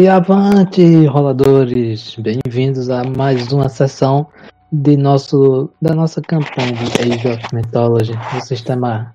[0.00, 2.16] e avante, roladores!
[2.18, 4.26] Bem-vindos a mais uma sessão
[4.72, 9.14] de nosso, da nossa campanha de Age of Mythology no sistema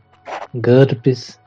[0.55, 1.37] GURPS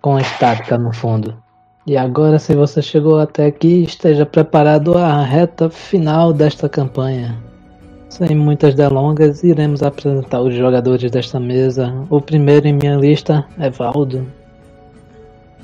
[0.00, 1.36] com estática no fundo.
[1.84, 7.36] E agora, se você chegou até aqui, esteja preparado à reta final desta campanha.
[8.08, 11.92] Sem muitas delongas, iremos apresentar os jogadores desta mesa.
[12.08, 14.24] O primeiro em minha lista é Valdo.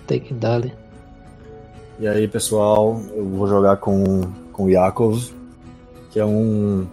[0.08, 0.81] Take Dali.
[2.02, 5.22] E aí, pessoal, eu vou jogar com, com Yakov,
[6.10, 6.84] que é um,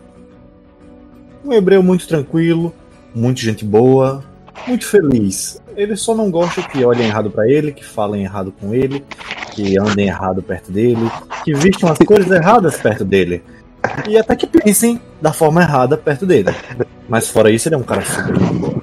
[1.44, 2.72] um hebreu muito tranquilo,
[3.16, 4.23] muito gente boa,
[4.67, 5.59] muito feliz.
[5.76, 9.03] Ele só não gosta que olhem errado para ele, que falem errado com ele,
[9.52, 11.09] que andem errado perto dele,
[11.44, 13.41] que vistam as cores erradas perto dele.
[14.08, 16.53] E até que pensem da forma errada perto dele.
[17.09, 18.80] Mas fora isso, ele é um cara super de boa.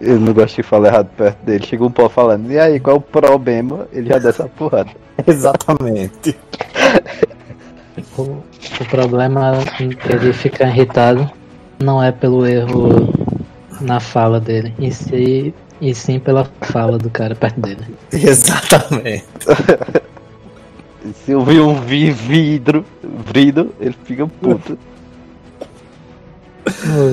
[0.00, 1.64] Eu não gosto de falar errado perto dele.
[1.66, 3.86] Chega um pó falando, e aí, qual é o problema?
[3.92, 4.90] Ele já dessa porrada.
[5.26, 6.36] Exatamente.
[8.18, 11.30] O, o problema dele ficar irritado
[11.78, 13.12] não é pelo erro
[13.80, 17.84] na fala dele, e sim, e sim pela fala do cara perto dele.
[18.12, 19.24] Exatamente.
[21.24, 22.84] Se eu ver um vi- vidro,
[23.32, 24.78] vidro, ele fica puto.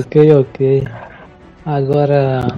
[0.00, 0.88] Ok, ok.
[1.64, 2.48] Agora,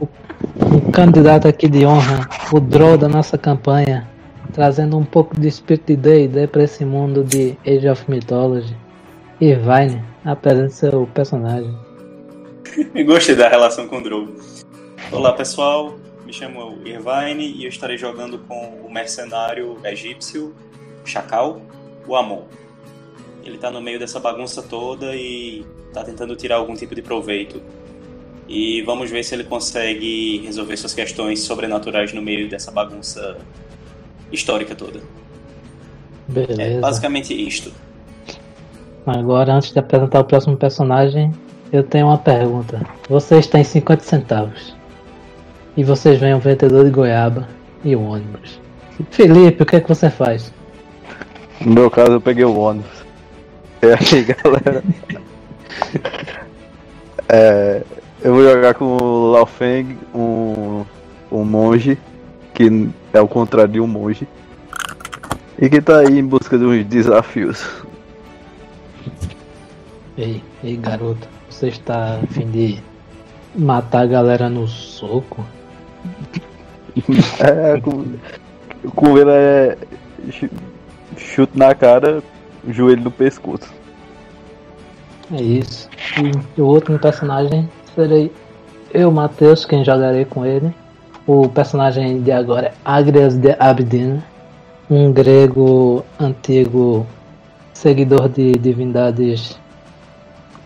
[0.00, 4.08] o, candidato aqui de honra, o Drow da nossa campanha,
[4.54, 8.74] trazendo um pouco de espírito de D&D para esse mundo de Age of Mythology.
[9.38, 11.76] Irvine, apresente seu personagem.
[13.04, 14.26] Gostei da relação com o Drow.
[15.12, 20.54] Olá pessoal, me chamo Irvine e eu estarei jogando com o mercenário egípcio
[21.04, 21.60] Chacal,
[22.08, 22.44] o Amon.
[23.44, 25.62] Ele tá no meio dessa bagunça toda e
[25.92, 27.60] tá tentando tirar algum tipo de proveito.
[28.48, 33.36] E vamos ver se ele consegue resolver suas questões sobrenaturais no meio dessa bagunça
[34.30, 34.98] histórica toda.
[34.98, 36.80] É Beleza.
[36.80, 37.72] basicamente isto.
[39.06, 41.32] Agora, antes de apresentar o próximo personagem,
[41.72, 42.80] eu tenho uma pergunta.
[43.08, 44.76] Vocês têm 50 centavos.
[45.76, 47.48] E vocês veem um vendedor de goiaba
[47.84, 48.60] e um ônibus.
[49.10, 50.52] Felipe, o que é que você faz?
[51.60, 53.04] No meu caso, eu peguei o ônibus.
[53.82, 54.82] E aí, galera?
[57.28, 57.82] É,
[58.26, 60.84] eu vou jogar com o Lao Feng, um,
[61.30, 61.96] um monge,
[62.52, 62.68] que
[63.12, 64.26] é o contrário de um monge.
[65.56, 67.64] E que tá aí em busca de uns desafios.
[70.18, 72.80] Ei, ei garoto, você está a fim de
[73.54, 75.44] matar a galera no soco?
[77.38, 78.06] É, com,
[78.90, 79.76] com ele é
[80.32, 80.48] chu-
[81.16, 82.22] chute na cara,
[82.66, 83.72] joelho no pescoço.
[85.30, 85.88] É isso.
[86.56, 88.30] E o último personagem serei
[88.92, 90.72] eu, Matheus, quem jogarei com ele.
[91.26, 94.22] O personagem de agora é Agrias de Abdin,
[94.88, 97.04] um grego antigo
[97.74, 99.58] seguidor de divindades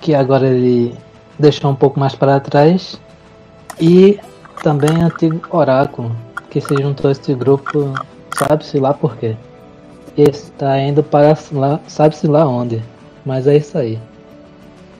[0.00, 0.94] que agora ele
[1.38, 3.00] deixou um pouco mais para trás.
[3.80, 4.18] E
[4.62, 6.14] também antigo oráculo,
[6.50, 7.94] que se juntou a este grupo,
[8.36, 9.34] sabe-se lá por quê.
[10.16, 12.82] Está indo para lá, sabe-se lá onde.
[13.24, 13.98] Mas é isso aí.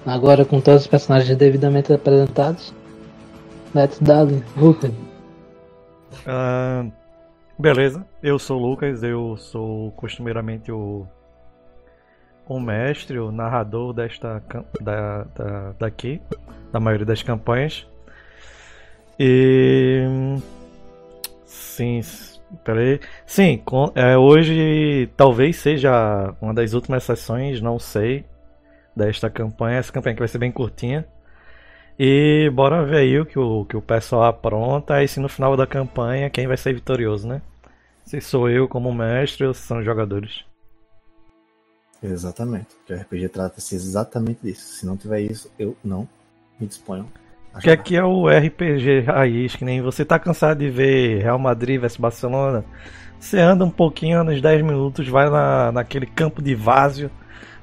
[0.07, 2.75] Agora com todos os personagens devidamente apresentados,
[3.75, 4.91] let's dali, Lucas.
[6.27, 6.87] Ah,
[7.59, 11.07] beleza, eu sou o Lucas, eu sou costumeiramente o,
[12.49, 14.43] o mestre, o narrador desta
[14.81, 16.21] da, da, daqui,
[16.73, 17.87] da maioria das campanhas.
[19.19, 20.03] E
[21.45, 22.01] sim,
[22.65, 22.99] peraí.
[23.27, 28.25] Sim, com- é, hoje talvez seja uma das últimas sessões, não sei,
[29.01, 29.79] desta campanha.
[29.79, 31.07] Essa campanha que vai ser bem curtinha.
[31.99, 34.95] E bora ver aí o que o, que o pessoal apronta.
[34.95, 37.43] Aí se no final da campanha quem vai ser vitorioso, né?
[38.05, 40.45] Se sou eu como mestre ou se são os jogadores.
[42.03, 42.75] Exatamente.
[42.77, 44.63] Porque o RPG trata-se exatamente disso.
[44.79, 46.09] Se não tiver isso, eu não
[46.59, 47.11] me disponho.
[47.53, 47.83] a Que jogar.
[47.83, 51.97] aqui é o RPG raiz, que nem você tá cansado de ver Real Madrid vs
[51.97, 52.65] Barcelona.
[53.19, 57.11] Você anda um pouquinho, nos 10 minutos, vai na, naquele campo de vázio,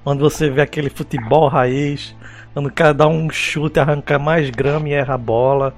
[0.10, 2.16] onde você vê aquele futebol raiz,
[2.56, 5.74] onde o cara dá um chute, arranca mais grama e erra a bola,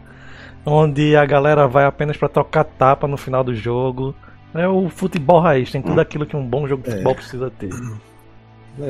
[0.64, 4.14] onde a galera vai apenas pra trocar tapa no final do jogo.
[4.54, 6.92] É o futebol raiz, tem tudo aquilo que um bom jogo de É.
[6.92, 7.70] futebol precisa ter.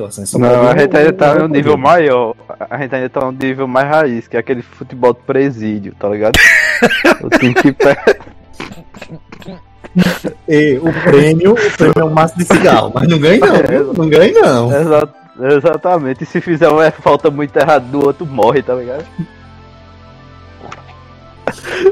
[0.07, 2.35] Assim, só Não, a gente ainda tá em um nível maior.
[2.69, 5.95] A gente ainda tá em um nível mais raiz, que é aquele futebol de presídio,
[5.97, 6.35] tá ligado?
[7.24, 8.19] o time que perde.
[10.47, 13.94] E o prêmio, o prêmio é um maço de cigarro, mas não ganha não, viu?
[13.97, 14.71] Não ganha não.
[14.71, 15.09] Exa-
[15.39, 16.24] exatamente.
[16.24, 19.06] E se fizer uma falta muito errada do outro, morre, tá ligado?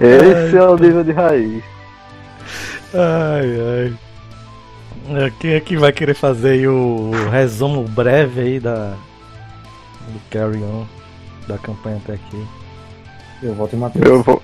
[0.01, 1.63] Esse é o nível de raiz.
[2.93, 3.59] Ai,
[3.89, 3.93] ai.
[5.25, 8.93] É, Quem é que vai querer fazer aí o resumo breve aí da
[10.07, 10.85] do Carry On
[11.47, 12.45] da campanha até aqui?
[13.41, 14.03] Eu voto em Matheus.
[14.05, 14.41] Meu, vo-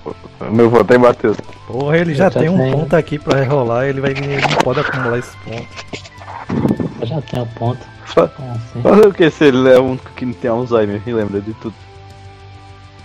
[0.50, 1.36] meu voto é em Matheus.
[1.66, 4.56] Porra, ele já Eu já tem um ponto aqui pra rerolar, ele vai ele não
[4.62, 6.83] pode acumular esse ponto.
[7.02, 7.80] Já tenho ponto.
[8.04, 8.82] Fa- assim?
[8.82, 11.52] Fazer o que se ele é o único que não tem Alzheimer e lembra de
[11.54, 11.74] tudo?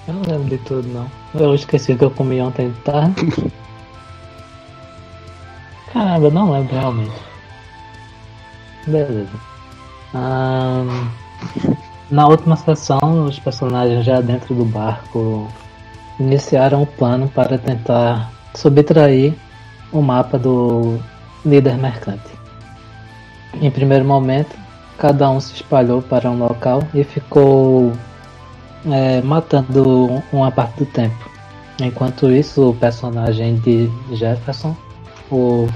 [0.07, 1.07] Eu não lembro de tudo, não.
[1.39, 3.15] Eu esqueci o que eu comi ontem de tarde.
[5.93, 7.15] Caramba, eu não lembro realmente.
[8.87, 9.29] Beleza.
[10.13, 11.09] Ahn,
[12.09, 15.47] na última sessão, os personagens já dentro do barco
[16.19, 19.33] iniciaram o plano para tentar subtrair
[19.91, 20.99] o mapa do
[21.45, 22.38] líder mercante.
[23.61, 24.57] Em primeiro momento,
[24.97, 27.91] cada um se espalhou para um local e ficou
[28.85, 31.29] é, matando uma parte do tempo.
[31.81, 34.75] Enquanto isso, o personagem de Jefferson,
[35.31, 35.67] o.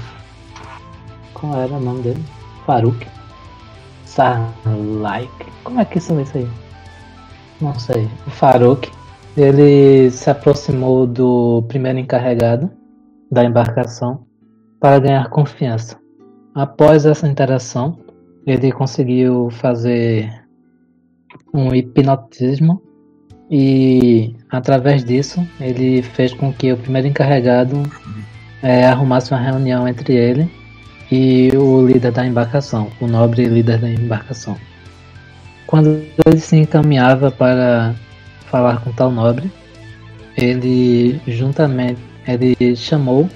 [1.32, 2.24] Qual era o nome dele?
[2.66, 3.06] Farouk.
[4.04, 5.46] Sarlaik.
[5.62, 6.48] Como é que isso isso aí?
[7.60, 8.08] Não sei.
[8.26, 8.90] O Farouk.
[9.36, 12.70] Ele se aproximou do primeiro encarregado
[13.30, 14.24] da embarcação
[14.78, 16.03] para ganhar confiança.
[16.54, 17.98] Após essa interação,
[18.46, 20.32] ele conseguiu fazer
[21.52, 22.80] um hipnotismo
[23.50, 27.82] e através disso ele fez com que o primeiro encarregado
[28.62, 30.48] eh, arrumasse uma reunião entre ele
[31.10, 34.56] e o líder da embarcação, o nobre líder da embarcação.
[35.66, 37.96] Quando ele se encaminhava para
[38.46, 39.50] falar com tal nobre,
[40.36, 43.28] ele juntamente ele chamou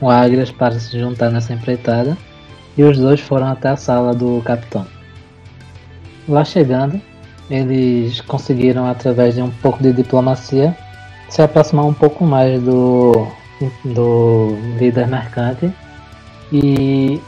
[0.00, 2.16] o Agrias para se juntar nessa empreitada
[2.76, 4.86] e os dois foram até a sala do capitão.
[6.28, 7.00] Lá chegando,
[7.50, 10.76] eles conseguiram, através de um pouco de diplomacia,
[11.28, 13.26] se aproximar um pouco mais do,
[13.84, 15.72] do líder mercante
[16.52, 17.20] e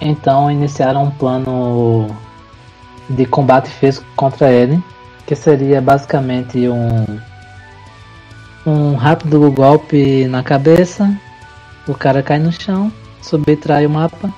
[0.00, 2.08] então iniciaram um plano
[3.10, 4.82] de combate físico contra ele,
[5.26, 7.18] que seria basicamente um,
[8.66, 11.12] um rápido golpe na cabeça,
[11.86, 14.32] o cara cai no chão, subtrai o mapa,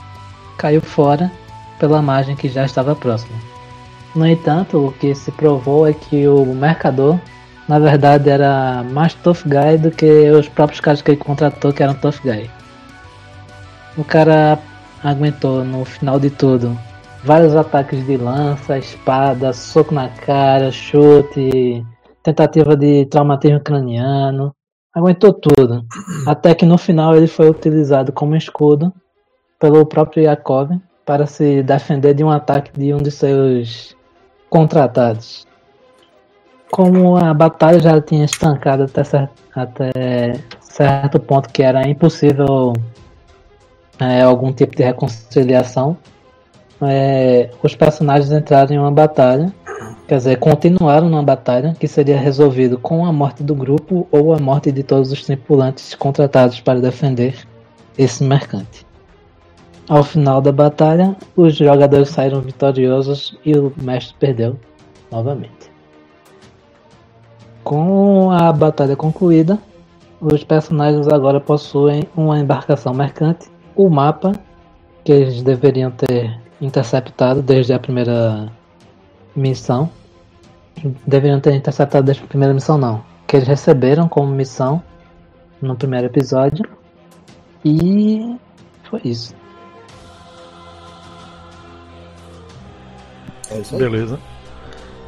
[0.60, 1.32] caiu fora
[1.78, 3.36] pela margem que já estava próxima.
[4.14, 7.18] No entanto, o que se provou é que o mercador,
[7.66, 11.82] na verdade, era mais tough guy do que os próprios caras que ele contratou que
[11.82, 12.50] eram tough guy.
[13.96, 14.58] O cara
[15.02, 16.78] aguentou no final de tudo
[17.24, 21.84] vários ataques de lança, espada, soco na cara, chute,
[22.22, 24.54] tentativa de traumatismo craniano.
[24.94, 25.84] Aguentou tudo.
[26.26, 28.92] Até que no final ele foi utilizado como escudo
[29.60, 30.70] pelo próprio Yakov
[31.04, 33.94] para se defender de um ataque de um de seus
[34.48, 35.46] contratados.
[36.72, 42.72] Como a batalha já tinha estancado até certo, até certo ponto que era impossível
[43.98, 45.96] é, algum tipo de reconciliação,
[46.82, 49.52] é, os personagens entraram em uma batalha,
[50.08, 54.38] quer dizer, continuaram numa batalha que seria resolvido com a morte do grupo ou a
[54.38, 57.34] morte de todos os tripulantes contratados para defender
[57.98, 58.89] esse mercante.
[59.90, 64.56] Ao final da batalha, os jogadores saíram vitoriosos e o mestre perdeu
[65.10, 65.68] novamente.
[67.64, 69.58] Com a batalha concluída,
[70.20, 74.30] os personagens agora possuem uma embarcação mercante, o mapa
[75.02, 78.48] que eles deveriam ter interceptado desde a primeira
[79.34, 79.90] missão.
[81.04, 83.02] Deveriam ter interceptado desde a primeira missão, não.
[83.26, 84.80] Que eles receberam como missão
[85.60, 86.64] no primeiro episódio.
[87.64, 88.36] E
[88.84, 89.39] foi isso.
[93.50, 93.76] É.
[93.76, 94.18] Beleza.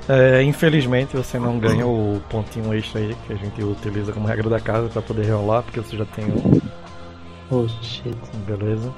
[0.09, 4.51] É, infelizmente você não ganha o pontinho extra aí que a gente utiliza como regra
[4.51, 6.63] da casa para poder rolar, porque você já tem o.
[7.51, 8.17] Oh shit.
[8.47, 8.93] Beleza.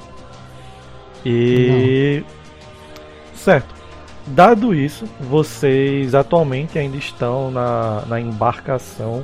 [1.25, 2.25] E.
[3.35, 3.75] Certo.
[4.27, 9.23] Dado isso, vocês atualmente ainda estão na, na embarcação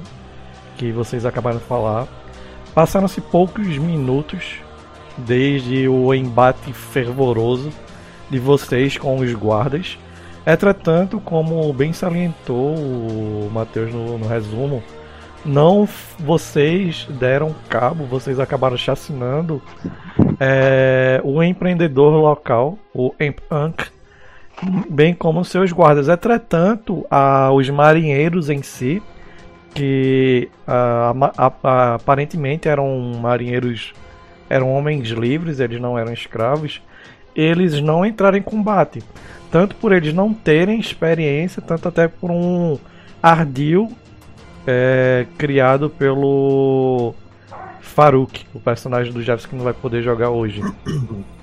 [0.76, 2.06] que vocês acabaram de falar.
[2.74, 4.56] Passaram-se poucos minutos
[5.16, 7.70] desde o embate fervoroso
[8.28, 9.98] de vocês com os guardas.
[10.52, 14.82] Entretanto, como bem salientou o Matheus no, no resumo,
[15.44, 15.88] não
[16.18, 19.62] vocês deram cabo, vocês acabaram chacinando
[20.38, 23.84] é, o empreendedor local, o Emp Ank,
[24.90, 26.08] bem como seus guardas.
[26.08, 29.02] Entretanto, a, os marinheiros em si,
[29.74, 31.14] que a-
[31.62, 33.92] a- aparentemente eram marinheiros,
[34.48, 36.82] eram homens livres, eles não eram escravos,
[37.36, 39.00] eles não entraram em combate.
[39.50, 42.78] Tanto por eles não terem experiência, tanto até por um
[43.22, 43.90] ardil
[44.66, 47.14] é, criado pelo
[47.80, 50.62] Farouk, o personagem do Jefferson que não vai poder jogar hoje.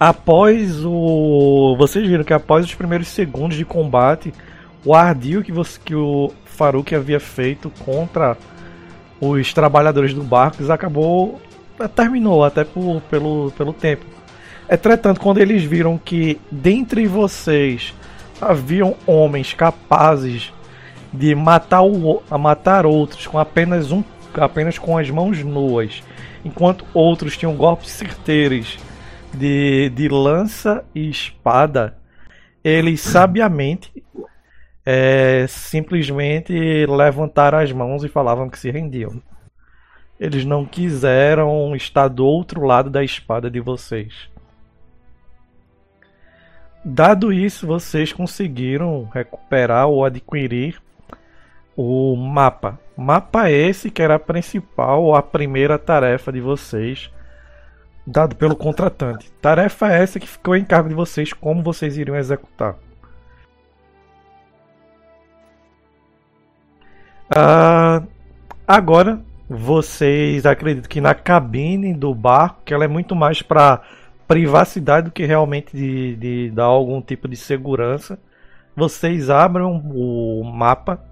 [0.00, 1.76] após o.
[1.78, 4.32] Vocês viram que após os primeiros segundos de combate,
[4.84, 8.36] o ardil que, você, que o Faruk havia feito contra
[9.20, 11.40] os trabalhadores do barco acabou.
[11.94, 14.06] terminou até por, pelo, pelo tempo.
[14.70, 17.92] Entretanto, quando eles viram que dentre vocês
[18.40, 20.52] haviam homens capazes
[21.12, 26.04] de matar, o, matar outros com apenas um apenas com as mãos nuas,
[26.44, 28.78] enquanto outros tinham golpes certeiros
[29.34, 31.96] de, de lança e espada,
[32.62, 33.92] eles sabiamente
[34.86, 39.20] é, simplesmente levantaram as mãos e falavam que se rendiam.
[40.18, 44.30] Eles não quiseram estar do outro lado da espada de vocês.
[46.84, 50.80] Dado isso, vocês conseguiram recuperar ou adquirir
[51.76, 52.78] o mapa.
[52.96, 57.10] Mapa esse que era a principal ou a primeira tarefa de vocês,
[58.06, 59.30] dado pelo contratante.
[59.42, 62.76] Tarefa essa que ficou em cargo de vocês, como vocês iriam executar.
[67.34, 68.02] Ah,
[68.66, 73.82] agora, vocês acreditam que na cabine do barco, que ela é muito mais para
[74.30, 78.16] privacidade do que realmente de, de dar algum tipo de segurança.
[78.76, 81.02] Vocês abrem o mapa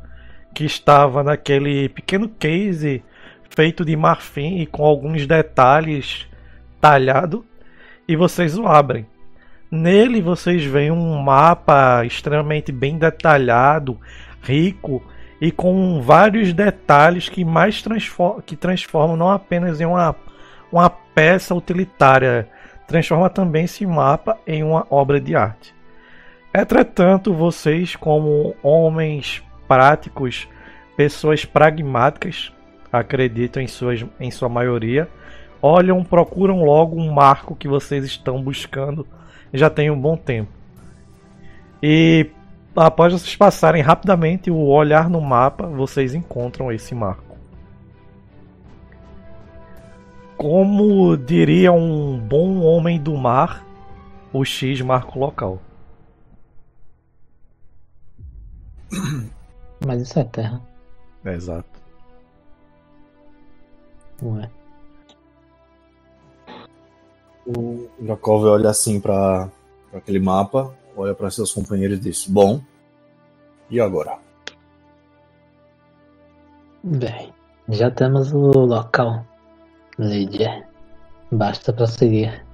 [0.54, 3.02] que estava naquele pequeno case
[3.50, 6.28] feito de marfim e com alguns detalhes
[6.80, 7.44] talhado
[8.06, 9.04] e vocês o abrem.
[9.68, 13.98] Nele vocês veem um mapa extremamente bem detalhado,
[14.40, 15.02] rico
[15.40, 20.14] e com vários detalhes que mais transform que transformam não apenas em uma,
[20.70, 22.48] uma peça utilitária
[22.88, 25.75] transforma também esse mapa em uma obra de arte.
[26.52, 30.49] Entretanto, vocês, como homens práticos,
[30.97, 32.50] pessoas pragmáticas,
[32.90, 35.07] acreditam em, suas, em sua maioria,
[35.61, 39.07] olham, procuram logo um marco que vocês estão buscando
[39.52, 40.50] já tem um bom tempo.
[41.83, 42.30] E
[42.75, 47.27] após vocês passarem rapidamente o olhar no mapa, vocês encontram esse marco.
[50.38, 53.66] Como diria um bom homem do mar,
[54.33, 55.59] o X marca o local.
[59.85, 60.62] Mas isso é terra.
[61.25, 61.68] É exato.
[64.23, 64.49] Ué.
[67.45, 69.50] O Jakov olha assim para
[69.92, 72.61] aquele mapa, olha para seus companheiros e diz: Bom,
[73.68, 74.21] e agora?
[76.85, 77.35] Bem,
[77.68, 79.26] já temos o local.
[79.99, 80.64] Lídia.
[81.31, 82.45] Basta prosseguir.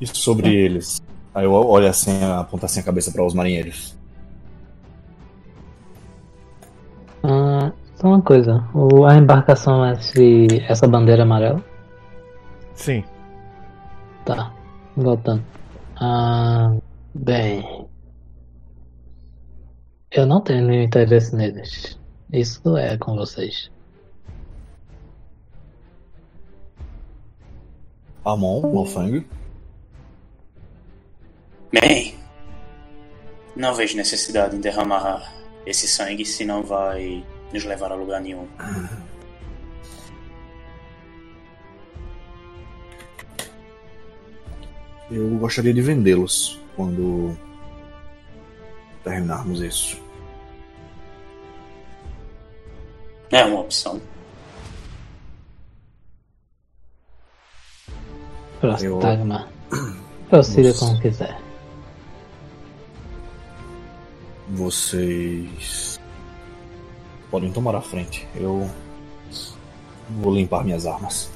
[0.00, 1.00] E sobre eles?
[1.34, 3.96] Aí eu olho assim, aponto assim a cabeça para os marinheiros.
[7.22, 8.68] Ah, só uma coisa.
[8.74, 11.62] O, a embarcação é esse, essa bandeira amarela?
[12.74, 13.04] Sim.
[14.24, 14.52] Tá.
[14.96, 15.42] Voltando.
[15.96, 16.74] Ah,
[17.14, 17.86] bem.
[20.10, 21.98] Eu não tenho nenhum interesse neles.
[22.32, 23.70] Isso é com vocês.
[28.26, 29.24] Amon, Wolfang.
[31.72, 32.18] Bem,
[33.54, 35.32] não vejo necessidade em derramar
[35.64, 38.48] esse sangue, se não vai nos levar a lugar nenhum.
[45.08, 47.38] Eu gostaria de vendê-los quando
[49.04, 50.02] terminarmos isso.
[53.30, 54.00] É uma opção.
[58.74, 59.48] Prostagma.
[60.28, 60.86] Prossiga Nossa.
[60.86, 61.40] como quiser.
[64.50, 66.00] Vocês
[67.30, 68.26] podem tomar a frente.
[68.34, 68.68] Eu
[70.10, 71.30] vou limpar minhas armas.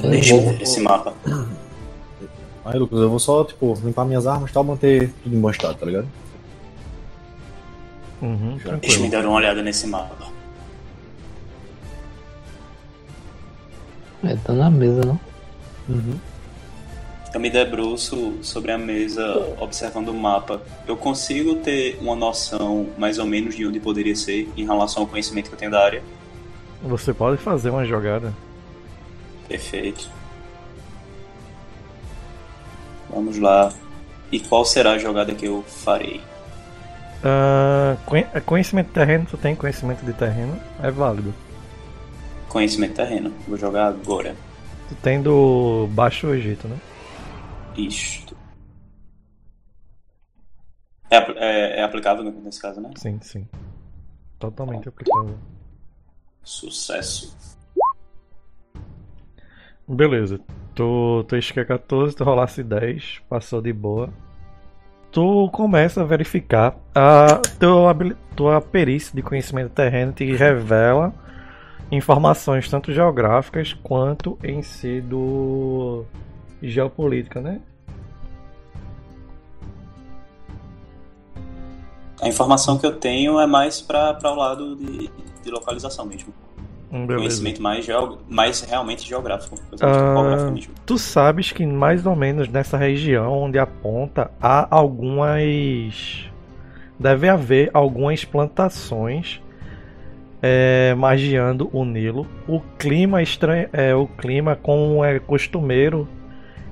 [0.00, 1.14] Deixa eu ver esse mapa.
[2.64, 5.50] Aí, Lucas, eu vou só, tipo, limpar minhas armas e tal, manter tudo em bom
[5.50, 6.08] estado, tá ligado?
[8.20, 10.37] Uhum, Deixa eu me dar uma olhada nesse mapa.
[14.24, 15.18] É, tá na mesa, não?
[17.32, 19.24] Eu me debruço sobre a mesa
[19.60, 20.60] observando o mapa.
[20.86, 25.08] Eu consigo ter uma noção mais ou menos de onde poderia ser em relação ao
[25.08, 26.02] conhecimento que eu tenho da área.
[26.82, 28.32] Você pode fazer uma jogada.
[29.46, 30.08] Perfeito.
[33.10, 33.72] Vamos lá.
[34.30, 36.20] E qual será a jogada que eu farei?
[38.06, 41.34] Conhe- conhecimento de terreno, tu tem conhecimento de terreno, é válido.
[42.48, 43.30] Conhecimento terreno.
[43.46, 44.34] Vou jogar agora.
[44.88, 46.78] Tu tem do Baixo Egito, né?
[47.76, 48.36] Isto.
[51.10, 52.90] É, é- é aplicável nesse caso, né?
[52.96, 53.46] Sim, sim.
[54.38, 55.36] Totalmente aplicável.
[56.42, 57.36] Sucesso.
[59.86, 60.38] Beleza.
[60.74, 64.10] Tu, tu isquia 14, tu rolasse 10, passou de boa.
[65.10, 66.76] Tu começa a verificar.
[66.94, 67.96] A tua,
[68.36, 71.12] tua perícia de conhecimento terreno te revela
[71.90, 76.04] informações tanto geográficas quanto em si do
[76.62, 77.60] geopolítica, né?
[82.20, 85.08] A informação que eu tenho é mais para o lado de,
[85.42, 86.34] de localização mesmo.
[86.90, 87.16] Hum, Beleza.
[87.16, 87.86] Conhecimento mais,
[88.28, 89.56] mais realmente geográfico.
[89.80, 90.52] Ah,
[90.84, 96.24] tu sabes que mais ou menos nessa região onde aponta há algumas.
[96.98, 99.40] Deve haver algumas plantações
[100.42, 102.26] é, magiando o Nilo.
[102.46, 106.08] O clima estranho, é o clima como é costumeiro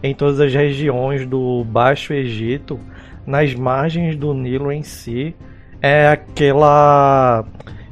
[0.02, 2.78] em todas as regiões do Baixo Egito,
[3.26, 5.34] nas margens do Nilo em si,
[5.82, 7.44] é aquela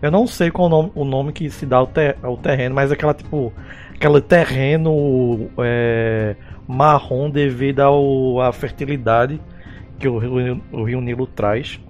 [0.05, 2.75] eu não sei qual o nome, o nome que se dá ao, ter- ao terreno,
[2.75, 3.51] mas aquela tipo.
[3.95, 6.37] Aquele terreno é,
[6.69, 9.41] marrom devido ao, à fertilidade
[9.99, 10.17] que o
[10.73, 11.81] o rio Nilo traz.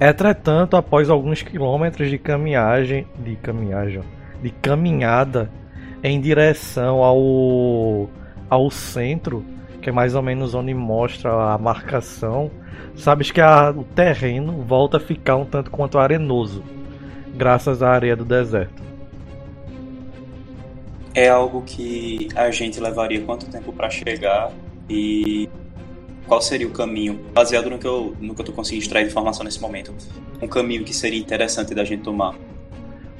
[0.00, 4.02] Entretanto, após alguns quilômetros de caminhagem, de caminhagem,
[4.42, 5.50] de caminhada
[6.02, 8.08] em direção ao,
[8.48, 9.44] ao centro,
[9.82, 12.50] que é mais ou menos onde mostra a marcação,
[12.94, 16.64] sabes que a- o terreno volta a ficar um tanto quanto arenoso,
[17.34, 18.82] graças à areia do deserto.
[21.14, 24.50] É algo que a gente levaria quanto tempo para chegar
[24.88, 25.48] e
[26.30, 29.10] qual seria o caminho, baseado no que eu, no que eu tô conseguindo extrair de
[29.10, 29.92] informação nesse momento.
[30.40, 32.36] Um caminho que seria interessante da gente tomar.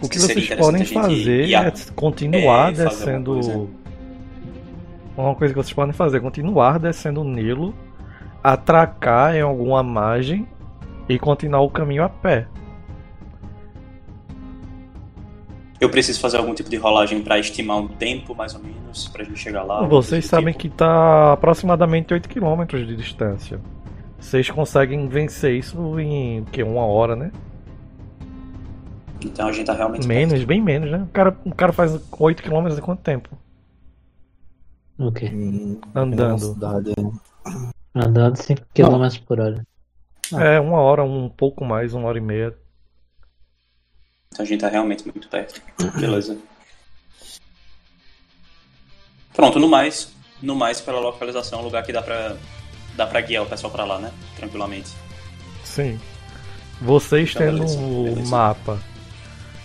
[0.01, 3.33] O que Seria vocês podem fazer ir é continuar é, descendo.
[3.33, 3.71] alguma coisa.
[5.17, 7.75] Uma coisa que vocês podem fazer é continuar descendo o Nilo,
[8.45, 10.47] atracar em alguma margem
[11.09, 12.47] e continuar o caminho a pé.
[15.81, 19.25] Eu preciso fazer algum tipo de rolagem para estimar um tempo, mais ou menos, pra
[19.25, 19.83] gente chegar lá.
[19.87, 20.61] Vocês do sabem tipo.
[20.61, 23.59] que está aproximadamente 8 km de distância.
[24.19, 26.63] Vocês conseguem vencer isso em o quê?
[26.63, 27.33] uma hora, né?
[29.25, 30.07] Então a gente tá realmente.
[30.07, 31.03] Menos, bem menos, né?
[31.03, 33.31] O cara, o cara faz 8 km em quanto tempo?
[34.99, 35.33] O quê?
[35.95, 36.57] Andando.
[37.95, 39.67] Andando 5 km por hora.
[40.33, 40.45] Ah.
[40.45, 42.55] É, uma hora, um pouco mais, uma hora e meia.
[44.33, 45.61] Então a gente tá realmente muito perto.
[45.99, 46.39] Beleza.
[49.35, 52.37] Pronto, no mais, no mais pela localização, é um lugar que dá pra,
[52.97, 54.13] dá pra guiar o pessoal pra lá, né?
[54.37, 54.91] Tranquilamente.
[55.65, 55.99] Sim.
[56.81, 58.81] Vocês Então, tendo o mapa.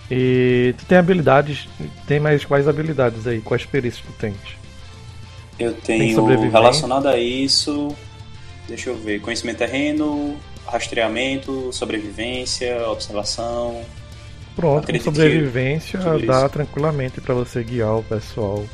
[0.10, 1.67] E tu tem habilidades.
[2.08, 3.41] Tem mais quais habilidades aí?
[3.41, 4.36] Quais perícias tu tens?
[5.60, 6.60] Eu Tem tenho sobrevivência?
[6.60, 7.95] relacionado a isso.
[8.67, 9.21] Deixa eu ver.
[9.21, 13.84] Conhecimento terreno, rastreamento, sobrevivência, observação.
[14.56, 16.50] Pronto, com Acredito sobrevivência dá isso.
[16.50, 18.65] tranquilamente pra você guiar o pessoal.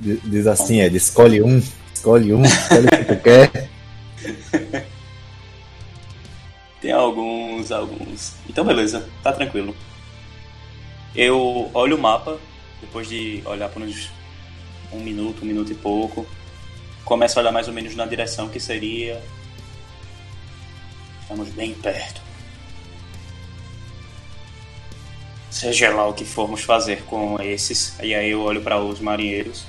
[0.00, 1.62] Diz- Diz assim, Ed, escolhe um,
[1.94, 3.68] escolhe um, escolhe o que tu quer.
[6.80, 8.34] Tem alguns, alguns.
[8.48, 9.74] Então beleza, tá tranquilo.
[11.14, 12.38] Eu olho o mapa,
[12.80, 14.10] depois de olhar por uns
[14.92, 16.24] um minuto, um minuto e pouco.
[17.04, 19.20] Começo a olhar mais ou menos na direção que seria.
[21.22, 22.20] Estamos bem perto.
[25.58, 29.64] Seja lá o que formos fazer com esses, e aí eu olho para os marinheiros.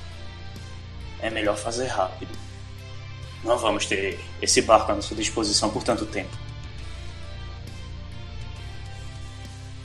[1.19, 2.29] É melhor fazer rápido.
[3.43, 6.29] Não vamos ter esse barco à nossa disposição por tanto tempo.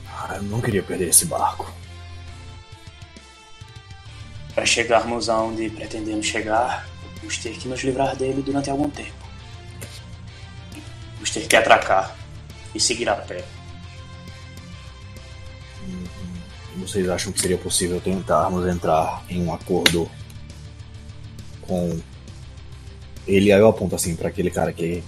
[0.07, 1.73] Ah, eu não queria perder esse barco.
[4.53, 6.87] Para chegarmos aonde pretendemos chegar,
[7.17, 9.25] vamos ter que nos livrar dele durante algum tempo.
[11.15, 12.15] Vamos ter que atracar
[12.75, 13.43] e seguir a pé.
[16.77, 20.09] Vocês acham que seria possível tentarmos entrar em um acordo
[21.61, 21.99] com
[23.25, 23.51] ele?
[23.51, 25.01] Aí eu aponto assim pra aquele cara que,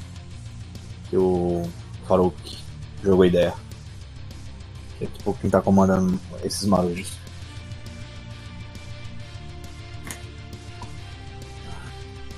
[1.10, 1.68] que o
[2.08, 2.58] Farouk
[3.04, 3.54] jogou a ideia.
[4.98, 7.12] Que é tipo quem tá comandando esses marujos.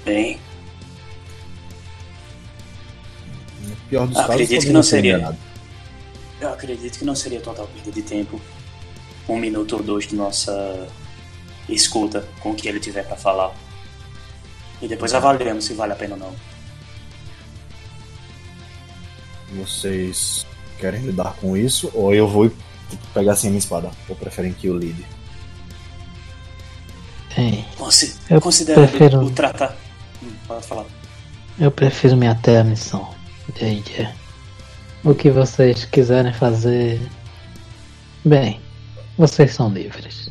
[0.05, 0.39] Bem,
[3.89, 5.15] pior dos Acredito casos, que não seria.
[5.17, 5.39] enganados.
[6.41, 8.41] eu acredito que não seria total perda de tempo.
[9.29, 10.87] Um minuto ou dois de nossa
[11.69, 13.53] escuta com o que ele tiver para falar.
[14.81, 16.35] E depois avaliamos se vale a pena ou não.
[19.53, 20.45] Vocês
[20.79, 21.89] querem lidar com isso?
[21.93, 22.51] Ou eu vou
[23.13, 23.91] pegar assim a minha espada?
[24.07, 25.05] Ou preferem que eu lide?
[27.35, 29.75] Bem, Consi Eu considera prefiro- o tratar.
[30.21, 30.85] Hum, pode falar.
[31.59, 33.13] eu prefiro me ater à missão.
[33.57, 34.07] D&D.
[35.03, 37.01] O que vocês quiserem fazer.
[38.25, 38.59] Bem,
[39.19, 40.29] Vocês são livres.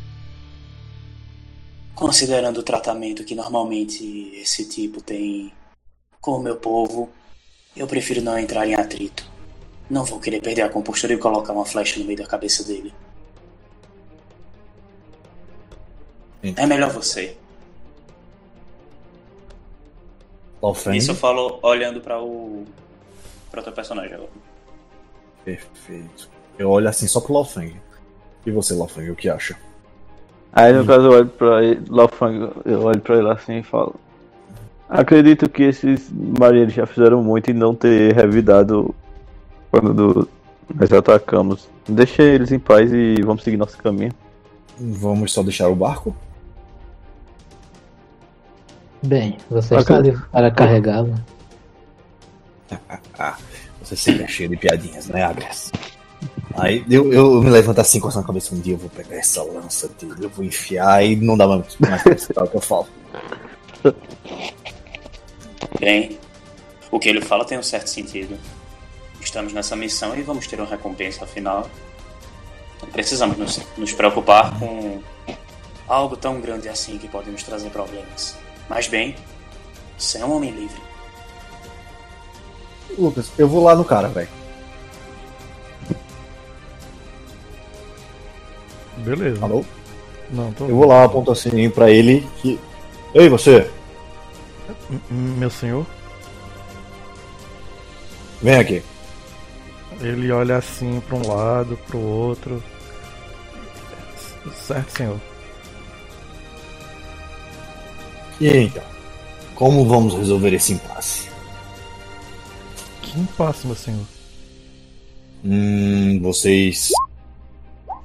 [1.93, 5.53] Considerando o tratamento que normalmente esse tipo tem
[6.19, 7.07] com o meu povo,
[7.77, 9.29] eu prefiro não entrar em atrito.
[9.87, 12.91] Não vou querer perder a compostura e colocar uma flecha no meio da cabeça dele.
[16.41, 17.37] É melhor você.
[20.59, 20.97] Lofeng.
[20.97, 22.65] Isso eu falo olhando para o.
[23.51, 24.31] para o teu personagem agora.
[25.45, 26.27] Perfeito.
[26.57, 27.79] Eu olho assim só pro Lofeng.
[28.49, 29.55] E você, Lofeng, o que acha?
[30.51, 33.93] Aí no caso eu olho pra ele, Lofang, eu olho pra ele assim e falo.
[34.89, 38.95] Acredito que esses marinheiros já fizeram muito e não ter revidado
[39.69, 40.27] quando
[40.73, 41.69] nós atacamos.
[41.87, 44.11] Deixa eles em paz e vamos seguir nosso caminho.
[44.79, 46.15] Vamos só deixar o barco?
[49.03, 51.13] Bem, você está livre para carregá-lo.
[53.81, 55.71] Você sempre é cheio de piadinhas, né, Agres?
[56.55, 58.53] Aí eu, eu me levanto assim, coçando a cabeça.
[58.53, 61.77] Um dia eu vou pegar essa lança dele, eu vou enfiar e não dá mais
[61.77, 62.87] mais pra o que eu falo.
[65.79, 66.17] Bem,
[66.91, 68.37] o que ele fala tem um certo sentido.
[69.21, 71.69] Estamos nessa missão e vamos ter uma recompensa afinal.
[72.81, 75.01] Não precisamos nos, nos preocupar com
[75.87, 78.35] algo tão grande assim que pode nos trazer problemas.
[78.69, 79.15] Mas bem,
[79.97, 80.81] você é um homem livre.
[82.97, 84.29] Lucas, eu vou lá no cara, velho.
[89.03, 89.43] Beleza.
[89.43, 89.63] Alô?
[90.31, 90.65] Não, tô.
[90.67, 92.59] Eu vou lá, aponto assim pra ele que.
[93.13, 93.69] Ei, você!
[95.09, 95.85] Meu senhor,
[98.41, 98.83] Vem aqui.
[100.01, 102.63] ele olha assim pra um lado, pro outro.
[104.17, 105.19] C- Certo, senhor.
[108.39, 108.83] E então?
[109.55, 111.29] Como vamos resolver esse impasse?
[113.01, 114.05] Que impasse, meu senhor.
[115.43, 116.91] Hum, vocês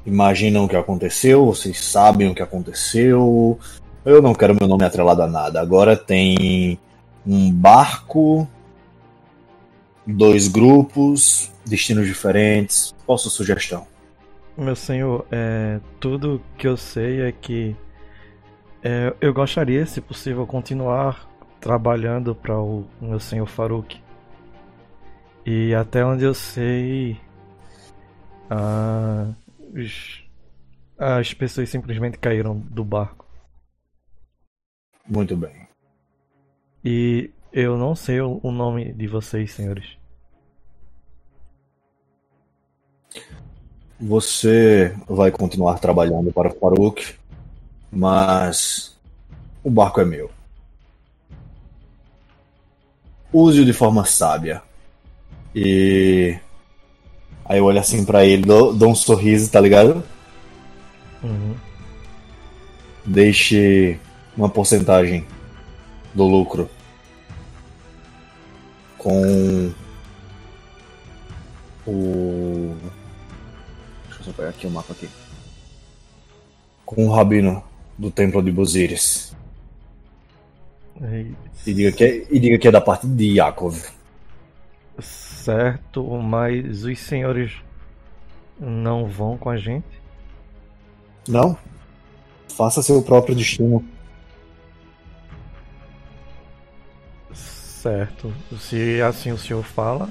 [0.07, 1.47] imaginam o que aconteceu?
[1.47, 3.59] Vocês sabem o que aconteceu?
[4.05, 5.61] Eu não quero meu nome atrelado a nada.
[5.61, 6.79] Agora tem
[7.27, 8.47] um barco,
[10.07, 12.95] dois grupos, destinos diferentes.
[13.07, 13.87] Qual a sua sugestão?
[14.57, 17.75] Meu senhor, é, tudo que eu sei é que
[18.83, 21.29] é, eu gostaria, se possível, continuar
[21.61, 23.99] trabalhando para o meu senhor Farouk.
[25.47, 27.19] E até onde eu sei,
[28.51, 29.29] ah,
[29.75, 30.25] os-
[30.99, 33.27] as pessoas simplesmente caíram do barco.
[35.07, 35.67] Muito bem.
[36.85, 39.97] E eu não sei o o nome de vocês, senhores.
[44.01, 47.15] Você vai continuar trabalhando para o Farouk,
[47.91, 48.97] mas
[49.63, 50.31] o barco é meu.
[53.33, 54.63] Use-o de forma sábia.
[55.55, 56.39] E
[57.45, 60.03] aí eu olho assim pra ele, dou, dou um sorriso, tá ligado?
[61.23, 61.55] Uhum.
[63.05, 63.99] Deixe
[64.37, 65.27] uma porcentagem
[66.15, 66.69] do lucro
[68.99, 69.73] com
[71.87, 72.75] o.
[74.07, 75.09] Deixa eu só pegar aqui o mapa aqui.
[76.87, 77.63] Com o rabino
[77.99, 79.35] do templo de Buziris.
[81.03, 81.35] E-
[81.73, 83.77] diga que é, e diga que é da parte de Yakov.
[85.45, 87.53] Certo, mas os senhores
[88.59, 89.85] não vão com a gente?
[91.29, 91.55] Não?
[92.49, 93.85] Faça seu próprio destino.
[97.35, 98.33] Certo.
[98.59, 100.09] Se assim o senhor fala.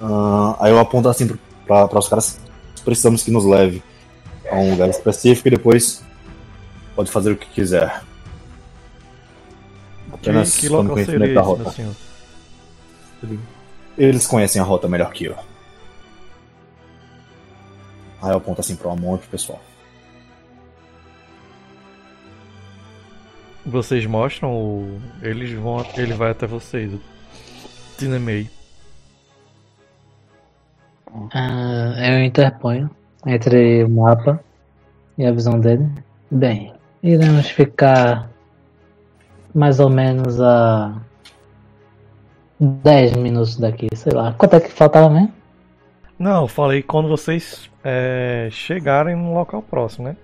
[0.00, 1.28] Ah, aí eu aponto assim
[1.66, 2.40] para os caras.
[2.82, 3.82] Precisamos que nos leve
[4.50, 6.02] a um lugar específico e depois
[6.96, 8.02] pode fazer o que quiser.
[10.10, 12.09] Apenas que, que local seria meu senhor?
[13.96, 15.36] Eles conhecem a rota melhor que eu.
[18.22, 19.60] Aí eu aponto assim para um monte de pessoal.
[23.64, 25.00] Vocês mostram o.
[25.22, 25.84] Eles vão.
[25.96, 26.92] Ele vai até vocês.
[26.92, 27.00] O
[27.98, 28.48] Tinemei.
[31.32, 32.90] Ah, eu interponho
[33.26, 34.42] entre o mapa
[35.18, 35.86] e a visão dele.
[36.30, 38.30] Bem, iremos ficar
[39.54, 41.00] mais ou menos a
[42.60, 44.32] 10 minutos daqui, sei lá.
[44.34, 45.32] Quanto é que faltava mesmo?
[46.18, 50.16] Não, eu falei quando vocês é, chegarem no local próximo, né?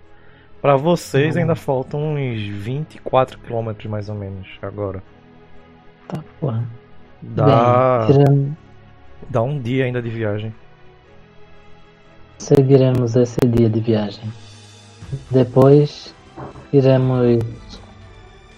[0.61, 1.41] Pra vocês Uhum.
[1.43, 5.03] ainda faltam uns 24 quilômetros mais ou menos agora.
[6.09, 6.65] Tá, porra.
[7.23, 8.53] Dá, Bem, iremos-
[9.31, 10.55] dá um dia ainda de viagem.
[12.39, 14.31] seguiremos esse dia de viagem.
[15.31, 16.15] Depois
[16.73, 17.39] iremos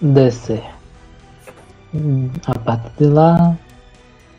[0.01, 0.63] descer.
[1.93, 3.57] Hum, A partir de lá,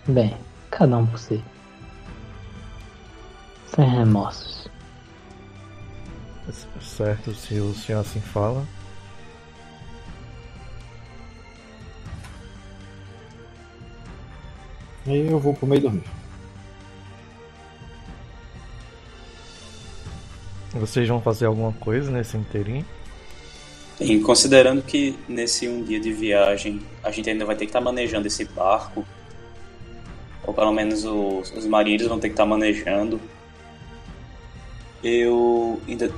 [0.06, 0.36] bem,
[0.70, 1.42] cada um por si.
[3.74, 4.68] sem remorsos.
[6.80, 8.66] Certo, se o senhor assim fala.
[15.06, 16.04] Aí eu vou pro meio dormir.
[20.72, 22.84] Vocês vão fazer alguma coisa nesse inteirinho?
[24.00, 27.80] E considerando que nesse um dia de viagem a gente ainda vai ter que estar
[27.80, 29.04] manejando esse barco,
[30.46, 33.20] ou pelo menos os, os marinheiros vão ter que estar manejando,
[35.02, 36.12] eu ainda.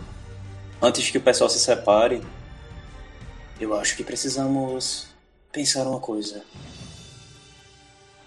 [0.81, 2.21] Antes que o pessoal se separe,
[3.61, 5.09] eu acho que precisamos
[5.53, 6.43] pensar uma coisa.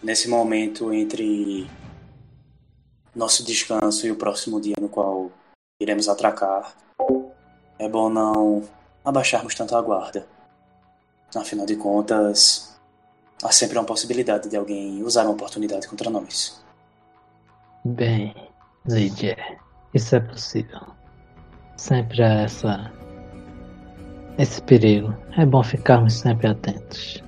[0.02, 1.68] Nesse momento entre
[3.14, 5.32] nosso descanso e o próximo dia no qual
[5.82, 6.76] iremos atracar,
[7.78, 8.64] é bom não
[9.04, 10.28] abaixarmos tanto a guarda.
[11.36, 12.75] Afinal de contas,
[13.44, 16.64] há sempre uma possibilidade de alguém usar uma oportunidade contra nós.
[17.84, 18.34] Bem,
[18.90, 19.60] Zidier,
[19.94, 20.82] isso é possível.
[21.78, 22.92] Sempre há essa.
[24.38, 25.14] esse perigo.
[25.38, 27.24] É bom ficarmos sempre atentos.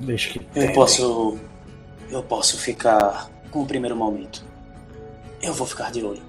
[0.00, 0.46] Deixa que.
[0.54, 1.38] Eu posso.
[2.10, 4.44] Eu posso ficar com o primeiro momento.
[5.42, 6.22] Eu vou ficar de olho.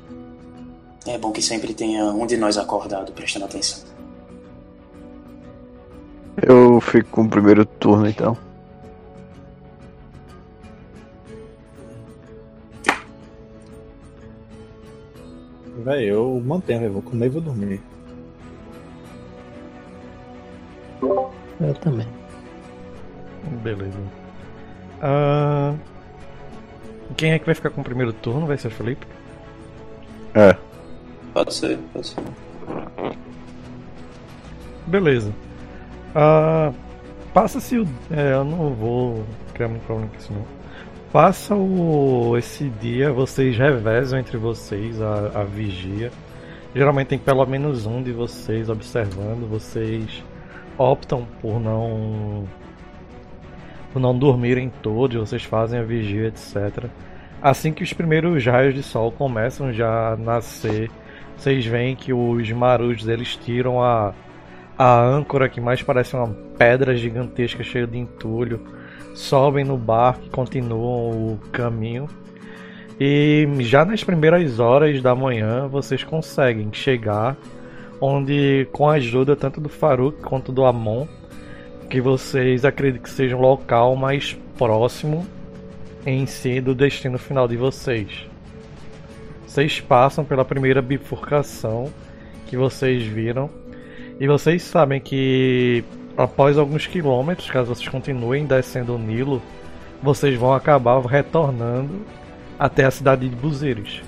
[1.06, 3.84] É bom que sempre tenha um de nós acordado prestando atenção.
[6.42, 8.38] Eu fico com o primeiro turno então.
[15.86, 17.82] Véi, eu mantenho, véi, vou comer e vou dormir.
[21.62, 22.08] Eu também.
[23.62, 24.00] Beleza.
[25.02, 25.76] Ah,
[27.16, 28.48] quem é que vai ficar com o primeiro turno?
[28.48, 29.06] Vai ser o Felipe?
[30.34, 30.58] É.
[31.34, 32.24] Pode ser, pode ser.
[34.88, 35.32] Beleza.
[36.16, 36.74] Ah,
[37.36, 37.86] Passa-se o.
[38.10, 40.46] É, eu não vou criar muito problema com isso não.
[41.16, 46.12] Passa o, esse dia, vocês revezam entre vocês a, a vigia.
[46.76, 49.50] Geralmente tem pelo menos um de vocês observando.
[49.50, 50.22] Vocês
[50.78, 52.44] optam por não
[53.94, 56.90] por não dormirem todos, vocês fazem a vigia, etc.
[57.42, 60.92] Assim que os primeiros raios de sol começam já a nascer,
[61.38, 64.14] vocês veem que os marujos eles tiram a,
[64.78, 68.60] a âncora que mais parece uma pedra gigantesca cheia de entulho,
[69.16, 72.08] sobem no barco e continuam o caminho.
[73.00, 77.36] E já nas primeiras horas da manhã vocês conseguem chegar
[78.00, 81.08] onde com a ajuda tanto do Faruk quanto do Amon,
[81.90, 85.26] que vocês acreditam que seja um local mais próximo
[86.06, 88.28] em si do destino final de vocês.
[89.48, 91.92] Vocês passam pela primeira bifurcação
[92.48, 93.50] que vocês viram
[94.20, 95.84] e vocês sabem que
[96.18, 99.42] após alguns quilômetros, caso vocês continuem descendo o Nilo,
[100.02, 102.06] vocês vão acabar retornando
[102.58, 104.02] até a cidade de Buzeres,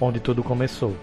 [0.00, 0.94] onde tudo começou.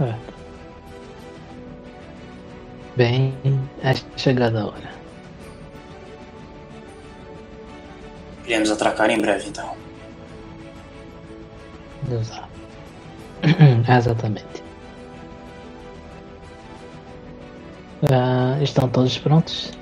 [0.00, 0.14] É.
[2.96, 3.34] Bem,
[3.82, 4.92] é chegada a hora.
[8.44, 9.81] Iremos atracar em breve, então.
[12.10, 12.48] Exato.
[13.88, 14.62] Exatamente.
[18.10, 19.72] Ah, estão todos prontos?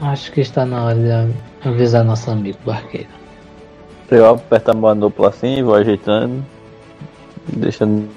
[0.00, 3.08] Acho que está na hora de avisar nosso amigo barqueiro.
[4.10, 6.44] Eu aperto a manopla assim e vou ajeitando,
[7.46, 8.08] deixando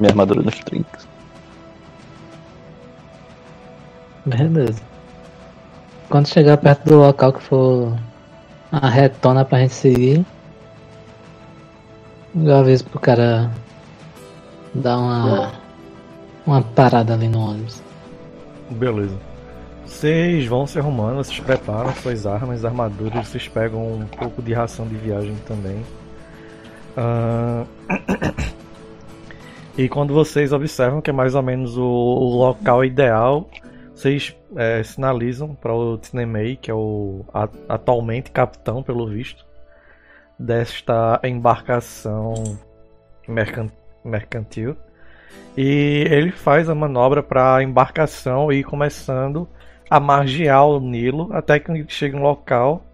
[0.00, 1.06] minha armadura nos trincos.
[4.24, 4.82] Beleza.
[6.08, 7.96] Quando chegar perto do local que for
[8.72, 10.26] a retona pra gente seguir,
[12.36, 13.50] eu aviso pro cara
[14.74, 15.52] dar uma,
[16.46, 17.82] uma parada ali no ônibus.
[18.70, 19.16] Beleza.
[19.84, 24.86] Vocês vão se arrumando, vocês preparam suas armas, armaduras, vocês pegam um pouco de ração
[24.86, 25.82] de viagem também.
[26.96, 27.64] Ah,
[29.78, 33.46] E quando vocês observam que é mais ou menos o, o local ideal,
[33.94, 39.45] vocês é, sinalizam para o Tnemei, que é o a- atualmente capitão, pelo visto,
[40.38, 42.34] desta embarcação
[43.28, 43.70] mercan-
[44.04, 44.76] mercantil.
[45.56, 49.48] E ele faz a manobra para a embarcação ir começando
[49.88, 52.84] a margear o Nilo até que chegue um local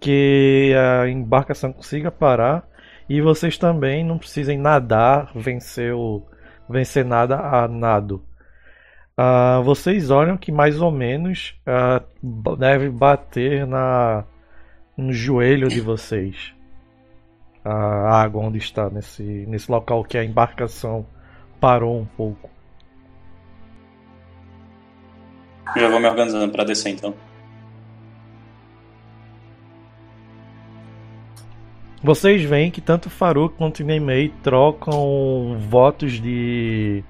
[0.00, 2.66] que a embarcação consiga parar
[3.08, 6.22] e vocês também não precisem nadar, vencer, o,
[6.68, 8.24] vencer nada a nado.
[9.16, 11.54] Ah, vocês olham que mais ou menos
[12.22, 14.24] ba- deve bater na,
[14.96, 16.54] no joelho de vocês.
[17.64, 21.06] A água onde está, nesse, nesse local que a embarcação
[21.60, 22.48] parou um pouco.
[25.76, 27.14] Já vou me organizando pra descer então.
[32.02, 37.04] Vocês veem que tanto Faruk quanto Neimei trocam votos de,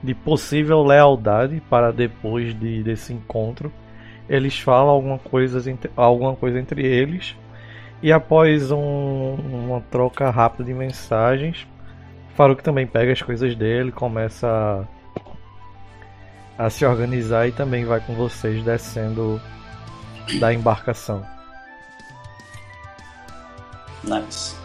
[0.00, 3.72] de possível lealdade para depois de, desse encontro.
[4.28, 7.36] Eles falam alguma coisa, entre, alguma coisa entre eles.
[8.02, 11.66] E após um, uma troca rápida de mensagens,
[12.36, 14.86] Faruk também pega as coisas dele, começa
[16.56, 19.40] a, a se organizar e também vai com vocês descendo
[20.38, 21.26] da embarcação.
[24.04, 24.56] Nice.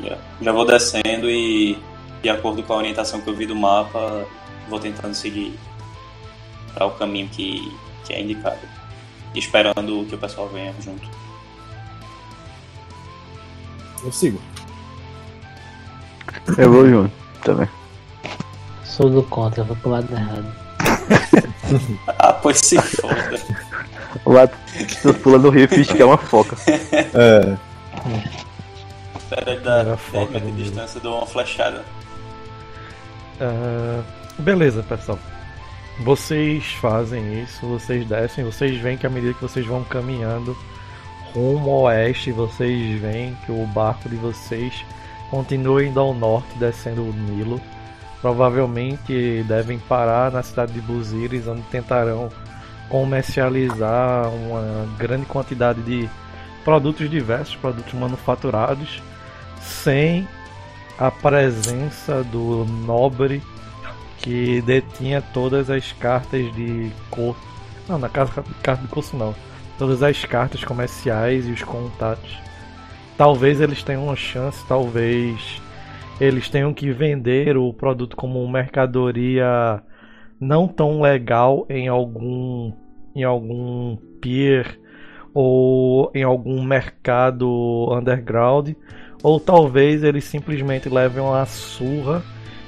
[0.00, 0.20] Yeah.
[0.42, 1.78] Já vou descendo e,
[2.20, 4.26] de acordo com a orientação que eu vi do mapa,
[4.68, 5.56] vou tentando seguir
[6.74, 7.72] para o caminho que,
[8.04, 8.58] que é indicado.
[9.34, 11.08] Esperando que o pessoal venha junto.
[14.04, 14.40] Eu sigo.
[16.58, 17.12] Eu vou junto
[17.42, 17.68] também.
[18.84, 20.46] Sou do contra, vou pro lado errado.
[22.18, 23.40] Ah, pois se foda.
[24.24, 24.46] Lá,
[25.02, 26.56] tu pula no rio e finge que é uma foca.
[27.14, 27.56] É,
[29.18, 31.84] Espera ele dar Era 10 foca metros de distância, dou uma flechada.
[33.40, 34.02] Ah,
[34.38, 35.18] beleza, pessoal.
[36.00, 40.56] Vocês fazem isso, vocês descem, vocês veem que à medida que vocês vão caminhando
[41.34, 44.84] rumo ao oeste, vocês veem que o barco de vocês
[45.30, 47.60] continua indo ao norte, descendo o Nilo.
[48.20, 52.30] Provavelmente devem parar na cidade de Buziris, onde tentarão
[52.88, 56.08] comercializar uma grande quantidade de
[56.64, 59.02] produtos diversos, produtos manufaturados,
[59.60, 60.26] sem
[60.98, 63.42] a presença do nobre
[64.18, 67.36] que detinha todas as cartas de cor.
[67.88, 69.34] Não, na casa carta de curso não.
[69.78, 72.38] Todas as cartas comerciais e os contatos.
[73.16, 75.60] Talvez eles tenham uma chance, talvez
[76.20, 79.82] eles tenham que vender o produto como mercadoria
[80.40, 82.72] não tão legal em algum
[83.14, 84.78] em algum pier
[85.32, 88.70] ou em algum mercado underground
[89.22, 92.22] ou talvez eles simplesmente levem uma surra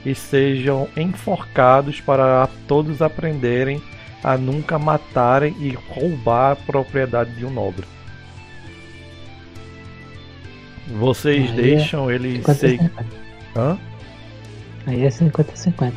[0.05, 3.81] e sejam enforcados para todos aprenderem
[4.23, 7.85] a nunca matarem e roubar a propriedade de um nobre.
[10.89, 12.69] Vocês Aí é deixam eles 50 se...
[12.79, 13.07] 50.
[13.57, 13.79] Hã?
[14.87, 15.93] Aí é 50-50.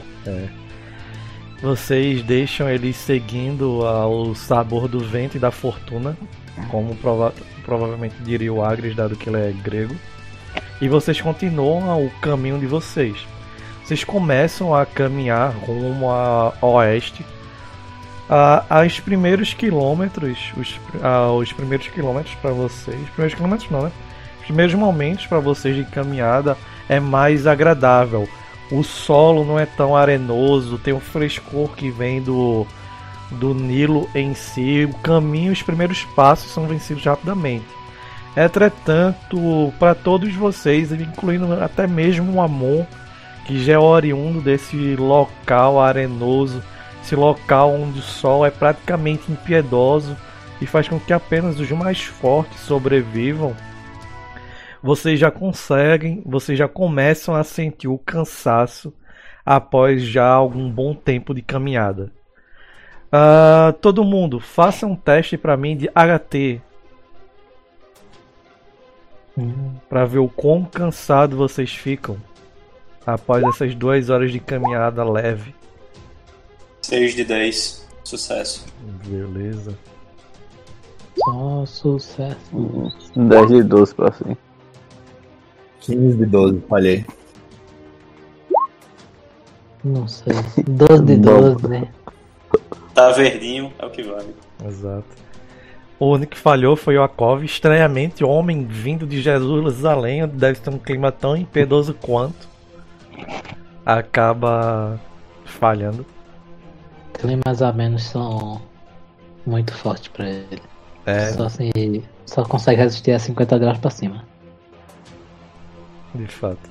[1.61, 6.17] Vocês deixam eles seguindo ao sabor do vento e da fortuna,
[6.69, 9.95] como prova- provavelmente diria o Agres, dado que ele é grego.
[10.81, 13.17] E vocês continuam o caminho de vocês.
[13.83, 17.25] Vocês começam a caminhar rumo a oeste.
[18.29, 23.91] Ah, Aos primeiros quilômetros, os, ah, os primeiros quilômetros para vocês, primeiros quilômetros não, né?
[24.39, 26.55] Os primeiros momentos para vocês de caminhada
[26.87, 28.29] é mais agradável.
[28.71, 32.67] O solo não é tão arenoso, tem o frescor que vem do,
[33.31, 34.87] do Nilo em si.
[34.89, 37.65] O caminho, os primeiros passos são vencidos rapidamente.
[38.37, 42.85] Entretanto, para todos vocês, incluindo até mesmo o Amon,
[43.45, 46.61] que já é oriundo desse local arenoso,
[47.09, 50.15] esse local onde o sol é praticamente impiedoso
[50.61, 53.55] e faz com que apenas os mais fortes sobrevivam,
[54.83, 58.93] vocês já conseguem, vocês já começam a sentir o cansaço
[59.43, 62.11] após já algum bom tempo de caminhada.
[63.11, 66.61] Ah, todo mundo, faça um teste para mim de HT
[69.35, 72.17] Hum, para ver o quão cansado vocês ficam
[73.07, 75.58] após essas duas horas de caminhada leve.
[76.89, 77.87] 6 de 10.
[78.03, 78.65] Sucesso.
[79.05, 79.77] Beleza.
[81.23, 82.37] só sucesso.
[83.15, 84.37] 10 de 12 pra cima.
[85.81, 87.05] 15 de 12, falhei.
[89.83, 90.33] Não sei.
[90.67, 91.53] 12 de Bom.
[91.53, 91.93] 12, né?
[92.95, 94.33] Tá verdinho, é o que vale.
[94.65, 95.05] Exato.
[95.99, 100.71] O único que falhou foi o Akov, estranhamente, homem vindo de Jerusalém, onde deve ter
[100.71, 102.49] um clima tão impiedoso quanto.
[103.85, 104.99] Acaba
[105.45, 106.03] falhando.
[107.19, 108.61] Climas a menos são
[109.45, 110.61] muito fortes pra ele.
[111.05, 114.23] É, Só assim, só consegue resistir a 50 graus pra cima.
[116.13, 116.69] de fato.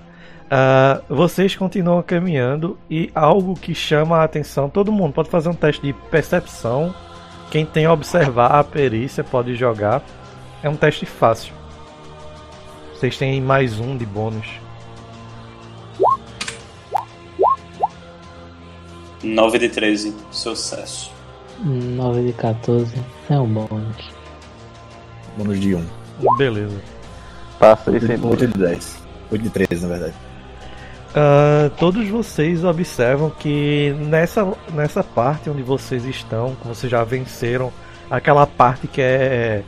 [0.50, 5.54] Ah, vocês continuam caminhando e algo que chama a atenção, todo mundo pode fazer um
[5.54, 6.94] teste de percepção.
[7.50, 10.02] Quem tem a observar a perícia pode jogar.
[10.62, 11.54] É um teste fácil.
[12.94, 14.46] Vocês têm mais um de bônus.
[19.22, 20.14] 9 de 13.
[20.30, 21.10] Sucesso.
[21.64, 22.94] 9 de 14
[23.28, 24.10] é um bônus.
[25.36, 25.84] Bônus de 1.
[26.36, 26.80] Beleza.
[27.58, 29.02] Passa aí sem 8 de 10.
[29.30, 30.14] 8 de 13, na verdade.
[31.14, 37.72] Ah, todos vocês observam que nessa, nessa parte onde vocês estão, que vocês já venceram,
[38.10, 39.62] aquela parte que é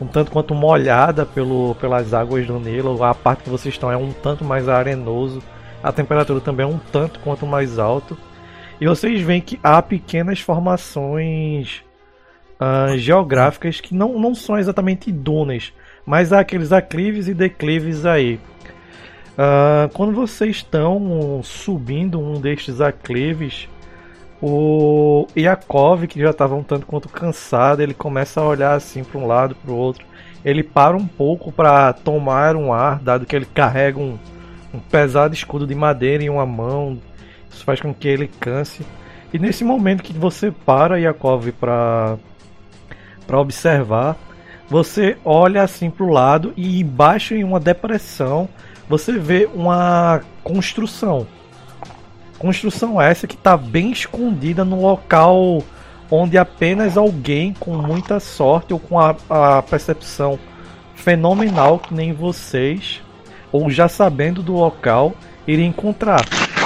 [0.00, 3.96] um tanto quanto molhada pelo, pelas águas do Nilo, a parte que vocês estão é
[3.96, 5.42] um tanto mais arenoso,
[5.82, 8.16] a temperatura também é um tanto quanto mais alto.
[8.82, 11.84] E vocês veem que há pequenas formações
[12.58, 15.72] ah, geográficas que não, não são exatamente dunas,
[16.04, 18.40] mas há aqueles aclives e declives aí.
[19.38, 23.68] Ah, quando vocês estão subindo um destes aclives,
[24.42, 29.20] o Yakov, que já estava um tanto quanto cansado, ele começa a olhar assim para
[29.20, 30.04] um lado, para o outro.
[30.44, 34.18] Ele para um pouco para tomar um ar, dado que ele carrega um,
[34.74, 36.98] um pesado escudo de madeira em uma mão.
[37.52, 38.84] Isso faz com que ele canse.
[39.32, 42.18] E nesse momento que você para, Yakov, para
[43.26, 44.16] para observar,
[44.68, 48.48] você olha assim para o lado e embaixo em uma depressão
[48.88, 51.26] você vê uma construção.
[52.38, 55.62] Construção essa que está bem escondida no local
[56.10, 60.38] onde apenas alguém com muita sorte ou com a, a percepção
[60.94, 63.00] fenomenal que nem vocês,
[63.50, 65.14] ou já sabendo do local,
[65.46, 66.20] iria encontrar.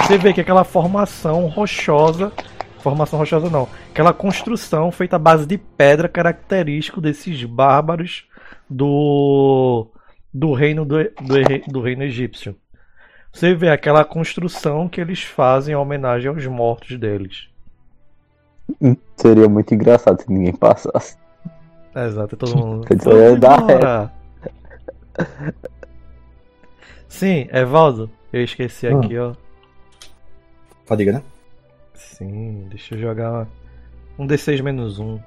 [0.07, 2.31] Você vê que aquela formação rochosa,
[2.79, 8.25] formação rochosa não, aquela construção feita à base de pedra característico desses bárbaros
[8.69, 9.85] do
[10.33, 12.55] do reino do, do, do reino egípcio.
[13.33, 17.49] Você vê aquela construção que eles fazem em homenagem aos mortos deles.
[19.17, 21.17] Seria muito engraçado se ninguém passasse.
[21.93, 22.85] Exato, todo mundo.
[23.37, 24.13] Dar embora.
[27.09, 28.97] Sim, Evaldo, eu esqueci Ah.
[28.97, 29.33] aqui, ó.
[30.87, 31.23] Fadiga, né?
[31.93, 33.45] Sim, deixa eu jogar
[34.17, 35.19] um D6 menos um.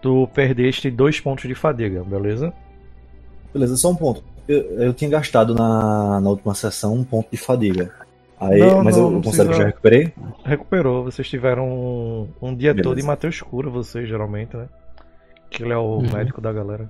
[0.00, 2.52] Tu perdeste dois pontos de fadiga, beleza?
[3.52, 4.22] Beleza, só um ponto.
[4.46, 7.92] Eu, eu tinha gastado na, na última sessão um ponto de fadiga.
[8.40, 10.12] Aí, Não, mas não, eu não considero que precisa- já recuperei.
[10.44, 12.88] Recuperou, vocês tiveram um, um dia Beleza.
[12.88, 14.68] todo em Mateus escuro, vocês geralmente, né?
[15.50, 16.12] Que ele é o Uhum.
[16.12, 16.88] médico da galera.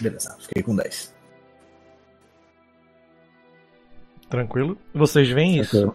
[0.00, 1.14] Beleza, fiquei com 10.
[4.28, 4.76] Tranquilo?
[4.94, 5.94] Vocês veem isso?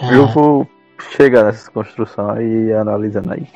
[0.00, 0.68] Ah, Eu vou
[1.16, 3.46] chegar nessa construção e ir analisando aí.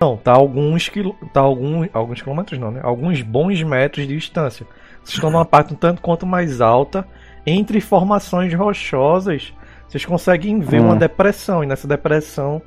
[0.00, 1.14] Não, tá alguns quil...
[1.32, 1.86] tá algum...
[1.92, 2.80] alguns quilômetros não, né?
[2.82, 4.66] Alguns bons metros de distância.
[5.02, 7.06] Vocês estão numa parte um tanto quanto mais alta,
[7.46, 9.52] entre formações rochosas,
[9.88, 10.86] vocês conseguem ver Hum.
[10.86, 12.60] uma depressão, e nessa depressão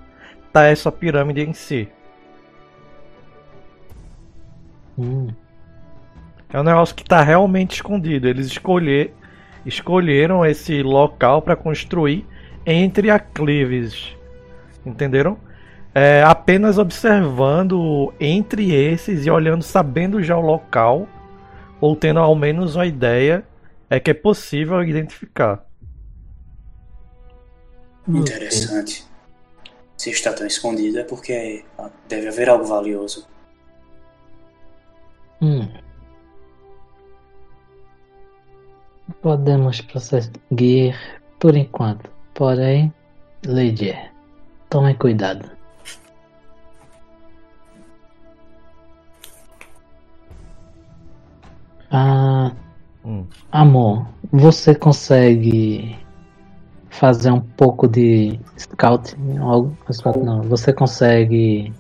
[0.52, 1.88] tá essa pirâmide em si.
[4.98, 5.28] Hum,
[6.54, 8.28] É um negócio que tá realmente escondido.
[8.28, 9.14] Eles escolher...
[9.66, 12.26] escolheram esse local para construir
[12.66, 14.16] entre aclives.
[14.86, 15.38] Entenderam?
[15.94, 21.08] É, apenas observando entre esses e olhando, sabendo já o local,
[21.82, 23.44] ou tendo ao menos uma ideia,
[23.90, 25.66] é que é possível identificar.
[28.08, 29.06] Interessante.
[29.98, 31.64] Se está tão escondido é porque
[32.08, 33.28] deve haver algo valioso.
[35.42, 35.68] Hum.
[39.22, 40.96] Podemos prosseguir
[41.40, 42.10] por enquanto.
[42.34, 42.94] Porém,
[43.46, 43.94] Lady,
[44.70, 45.50] tome cuidado.
[51.92, 52.54] Ah,
[53.04, 53.26] Hum.
[53.52, 55.98] amor, você consegue
[56.90, 59.16] fazer um pouco de scout?
[59.42, 61.74] Algo, scout não, você consegue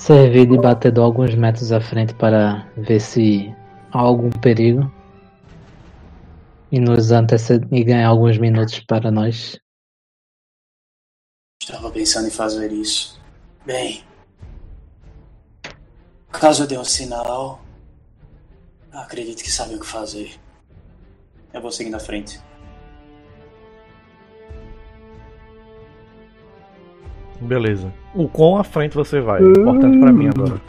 [0.00, 3.54] servir de batedor alguns metros à frente para ver se
[3.92, 4.90] há algum perigo
[6.72, 9.60] e nos anteceder e ganhar alguns minutos para nós?
[11.62, 13.20] Estava pensando em fazer isso.
[13.66, 14.02] Bem,
[16.32, 17.60] caso eu dê um sinal,
[18.90, 20.40] acredito que sabe o que fazer.
[21.52, 22.40] Eu vou seguindo à frente.
[27.40, 27.92] Beleza.
[28.14, 29.42] O quão à frente você vai?
[29.42, 30.60] Importante pra mim agora.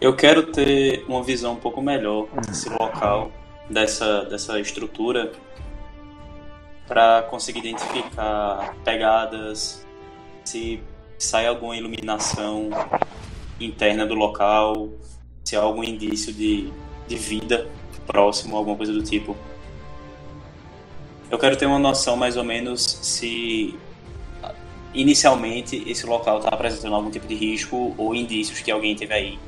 [0.00, 3.30] Eu quero ter uma visão um pouco melhor desse local,
[3.68, 5.32] dessa, dessa estrutura,
[6.86, 9.84] para conseguir identificar pegadas,
[10.44, 10.80] se
[11.18, 12.70] sai alguma iluminação
[13.60, 14.90] interna do local,
[15.44, 16.70] se há algum indício de,
[17.06, 17.66] de vida
[18.06, 19.36] próximo, alguma coisa do tipo.
[21.30, 23.74] Eu quero ter uma noção mais ou menos se
[24.94, 29.38] inicialmente esse local está apresentando algum tipo de risco ou indícios que alguém teve aí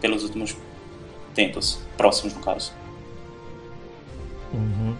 [0.00, 0.56] pelos últimos
[1.34, 2.72] tempos, próximos no caso.
[4.52, 4.94] Uhum.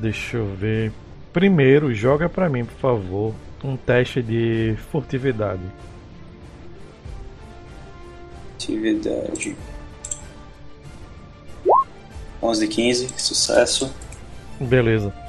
[0.00, 0.92] Deixa eu ver.
[1.32, 3.34] Primeiro, joga pra mim, por favor.
[3.62, 5.62] um teste de furtividade.
[8.54, 9.56] Atividade.
[12.42, 13.90] 11 15, sucesso.
[14.60, 15.23] Beleza.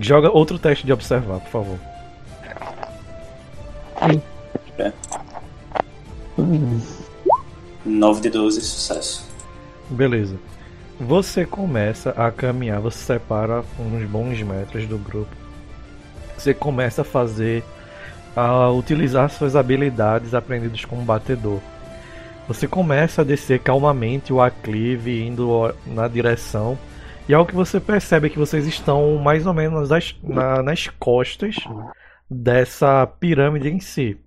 [0.00, 1.78] Joga outro teste de observar, por favor.
[4.78, 4.92] É.
[7.84, 9.28] 9 de 12, sucesso.
[9.90, 10.36] Beleza.
[11.00, 15.34] Você começa a caminhar, você separa uns bons metros do grupo.
[16.36, 17.64] Você começa a fazer,
[18.36, 21.60] a utilizar suas habilidades aprendidas como batedor.
[22.46, 26.78] Você começa a descer calmamente o aclive, indo na direção.
[27.28, 30.88] E ao que você percebe é que vocês estão mais ou menos nas, na- nas
[30.88, 31.56] costas
[32.30, 34.18] dessa pirâmide em si.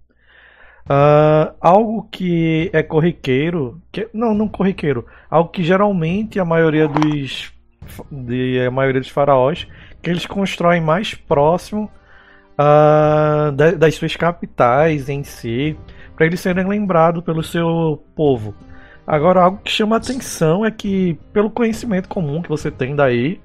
[0.88, 7.52] Ah, algo que é corriqueiro, que, não, não corriqueiro, algo que geralmente a maioria dos
[8.12, 9.68] de, a maioria dos faraós
[10.02, 11.90] que eles constroem mais próximo
[13.56, 15.78] da- das suas capitais em si,
[16.16, 18.54] para eles serem lembrados pelo seu povo.
[19.12, 23.42] Agora, algo que chama atenção é que, pelo conhecimento comum que você tem daí,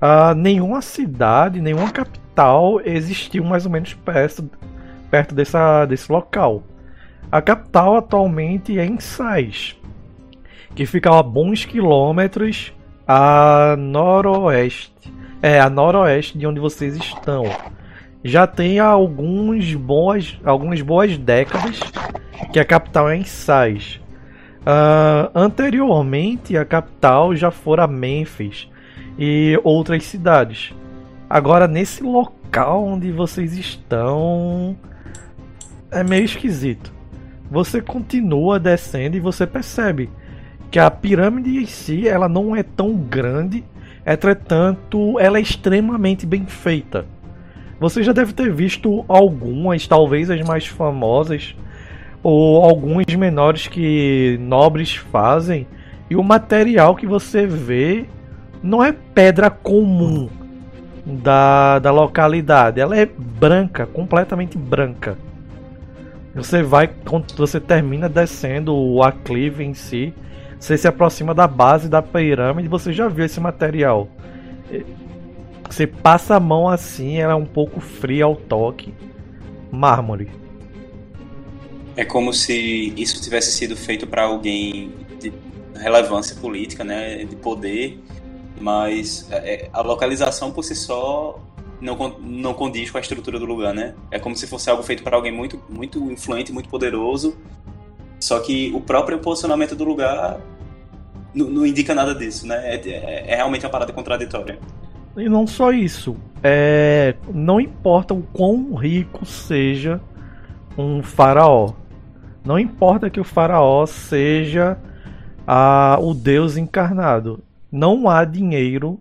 [0.00, 4.48] ah, nenhuma cidade, nenhuma capital existiu mais ou menos perto,
[5.10, 6.62] perto dessa, desse local.
[7.30, 9.76] A capital atualmente é em Sais,
[10.74, 12.72] que fica a bons quilômetros
[13.06, 15.12] a noroeste.
[15.42, 17.44] É, a noroeste de onde vocês estão.
[18.24, 21.78] Já tem alguns boas, algumas boas décadas
[22.50, 24.02] que a capital é em Sais.
[24.66, 28.68] Ah, anteriormente, a capital já fora Memphis
[29.18, 30.74] e outras cidades.
[31.28, 34.76] Agora, nesse local onde vocês estão,
[35.90, 36.92] é meio esquisito.
[37.50, 40.08] Você continua descendo e você percebe
[40.70, 43.64] que a pirâmide em si ela não é tão grande,
[44.04, 47.06] entretanto, ela é extremamente bem feita.
[47.78, 51.54] Você já deve ter visto algumas, talvez as mais famosas,
[52.24, 55.66] ou algumas menores que nobres fazem,
[56.08, 58.06] e o material que você vê
[58.62, 60.28] não é pedra comum
[61.04, 65.18] da, da localidade, ela é branca, completamente branca.
[66.34, 70.14] Você vai, quando você termina descendo o aclive em si,
[70.58, 74.08] você se aproxima da base da pirâmide, você já viu esse material.
[75.68, 78.94] Você passa a mão assim, ela é um pouco fria ao toque.
[79.70, 80.43] Mármore.
[81.96, 85.32] É como se isso tivesse sido feito para alguém de
[85.76, 88.00] relevância política, né, de poder,
[88.60, 91.40] mas é, a localização por si só
[91.80, 93.94] não, não condiz com a estrutura do lugar, né?
[94.10, 97.36] É como se fosse algo feito para alguém muito, muito influente, muito poderoso,
[98.18, 100.40] só que o próprio posicionamento do lugar
[101.34, 102.74] não, não indica nada disso, né?
[102.74, 104.58] É, é- é realmente uma parada contraditória.
[105.16, 110.00] E não só isso, é, não importa o quão rico seja
[110.76, 111.72] um faraó.
[112.44, 114.78] Não importa que o faraó seja
[115.46, 117.42] a, o deus encarnado.
[117.72, 119.00] Não há dinheiro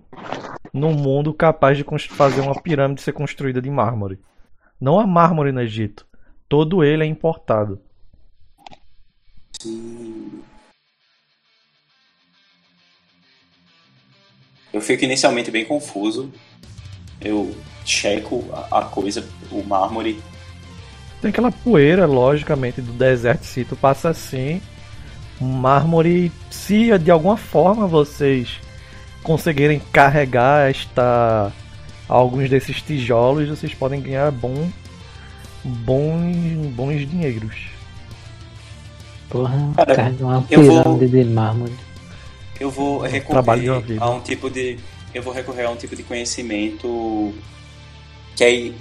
[0.74, 4.18] no mundo capaz de fazer uma pirâmide ser construída de mármore.
[4.80, 6.08] Não há mármore no Egito.
[6.48, 7.82] Todo ele é importado.
[14.72, 16.32] Eu fico inicialmente bem confuso.
[17.20, 20.22] Eu checo a coisa, o mármore.
[21.24, 23.46] Tem aquela poeira, logicamente, do deserto.
[23.46, 24.62] Se tu passa assim,
[25.40, 26.30] um mármore.
[26.52, 28.60] Se de alguma forma vocês
[29.24, 31.50] conseguirem carregar esta
[32.10, 34.70] alguns desses tijolos, vocês podem ganhar bom,
[35.64, 36.36] bons,
[36.76, 37.68] bons dinheiros.
[39.30, 41.74] Porra, Cara, carrega uma eu vou- pirâmide de mármore.
[42.60, 44.78] Eu vou uma recorrer a um tipo de.
[45.14, 47.34] Eu vou recorrer a um tipo de conhecimento
[48.36, 48.76] que aí.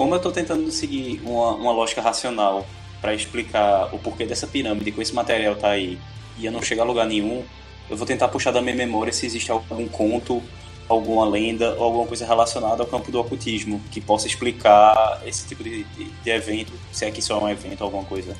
[0.00, 2.66] Como eu tô tentando seguir uma, uma lógica racional
[3.02, 5.98] para explicar o porquê dessa pirâmide com esse material tá aí
[6.38, 7.44] e eu não chegar a lugar nenhum,
[7.90, 10.42] eu vou tentar puxar da minha memória se existe algum conto,
[10.88, 15.62] alguma lenda ou alguma coisa relacionada ao campo do ocultismo que possa explicar esse tipo
[15.62, 18.34] de, de, de evento, se é que isso é um evento ou alguma coisa.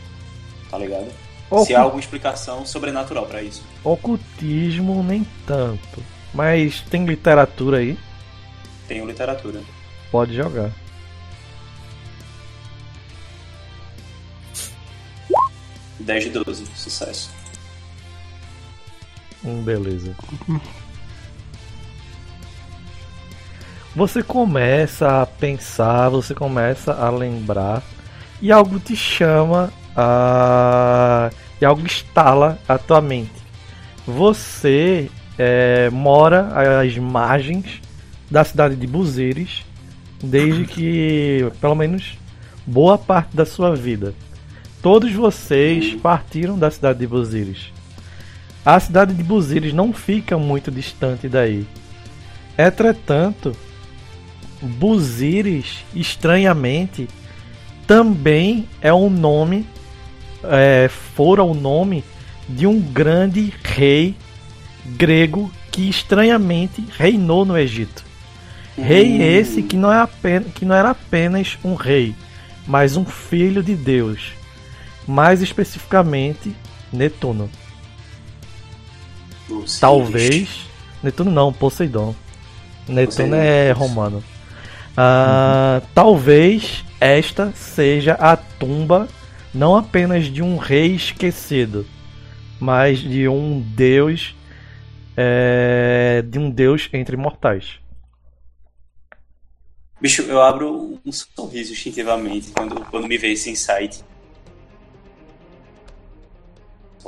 [0.71, 1.13] Tá ligado?
[1.67, 3.63] Se há alguma explicação sobrenatural para isso.
[3.85, 6.03] Ocultismo nem tanto.
[6.33, 7.99] Mas tem literatura aí,
[8.89, 9.61] Tenho literatura.
[10.11, 10.73] pode jogar.
[16.01, 17.31] Dez de 12, sucesso.
[19.45, 20.15] Hum, beleza.
[23.95, 27.83] Você começa a pensar, você começa a lembrar
[28.41, 31.31] e algo te chama a.
[31.61, 33.33] e algo estala a tua mente.
[34.07, 37.81] Você é, mora às margens
[38.31, 39.65] da cidade de Buzeres
[40.23, 42.19] desde que, pelo menos,
[42.67, 44.15] boa parte da sua vida.
[44.83, 47.71] Todos vocês partiram da cidade de Buziris.
[48.65, 51.67] A cidade de Buziris não fica muito distante daí.
[52.57, 53.55] Entretanto,
[54.63, 57.09] Buziris, estranhamente,
[57.87, 59.67] também é um nome,
[60.45, 62.05] é, fora o nome
[62.49, 64.15] de um grande rei
[64.97, 68.05] grego que estranhamente reinou no Egito.
[68.77, 72.15] Rei esse que não, é apenas, que não era apenas um rei,
[72.67, 74.40] mas um filho de Deus.
[75.11, 76.55] Mais especificamente,
[76.93, 77.51] Netuno.
[79.49, 79.81] Osiris.
[79.81, 80.71] Talvez.
[81.03, 82.15] Netuno não, Poseidon.
[82.87, 83.37] Netuno Poseidon.
[83.37, 84.23] é romano.
[84.97, 89.09] Ah, Talvez esta seja a tumba
[89.53, 91.87] não apenas de um rei esquecido,
[92.61, 94.37] mas de um deus.
[95.17, 97.81] é, de um deus entre mortais.
[100.01, 104.03] Bicho, eu abro um sorriso instintivamente quando, quando me vê esse insight.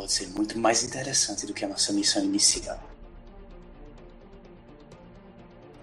[0.02, 2.76] Pode ser muito mais interessante do que a nossa missão inicial.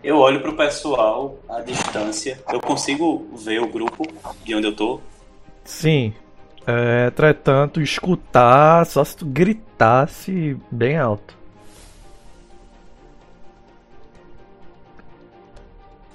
[0.03, 2.37] Eu olho pro pessoal à distância.
[2.51, 4.03] Eu consigo ver o grupo
[4.43, 4.99] de onde eu tô.
[5.63, 6.13] Sim.
[6.67, 11.37] É, entretanto, escutar só se tu gritasse bem alto.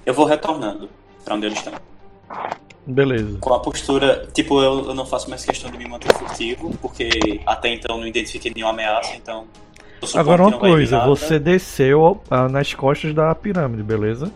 [0.05, 0.91] Eu vou retornando
[1.23, 1.73] pra onde eles estão.
[2.87, 3.37] Beleza.
[3.39, 7.41] Com a postura, tipo, eu, eu não faço mais questão de me manter furtivo, porque
[7.45, 9.45] até então não identifiquei nenhuma ameaça, então.
[10.13, 14.31] Agora uma coisa, você desceu ah, nas costas da pirâmide, beleza?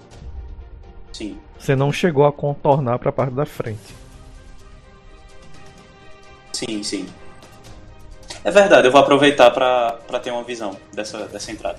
[1.13, 1.37] Sim.
[1.59, 3.93] Você não chegou a contornar pra parte da frente.
[6.53, 7.05] Sim, sim.
[8.43, 11.77] É verdade, eu vou aproveitar pra, pra ter uma visão dessa, dessa entrada.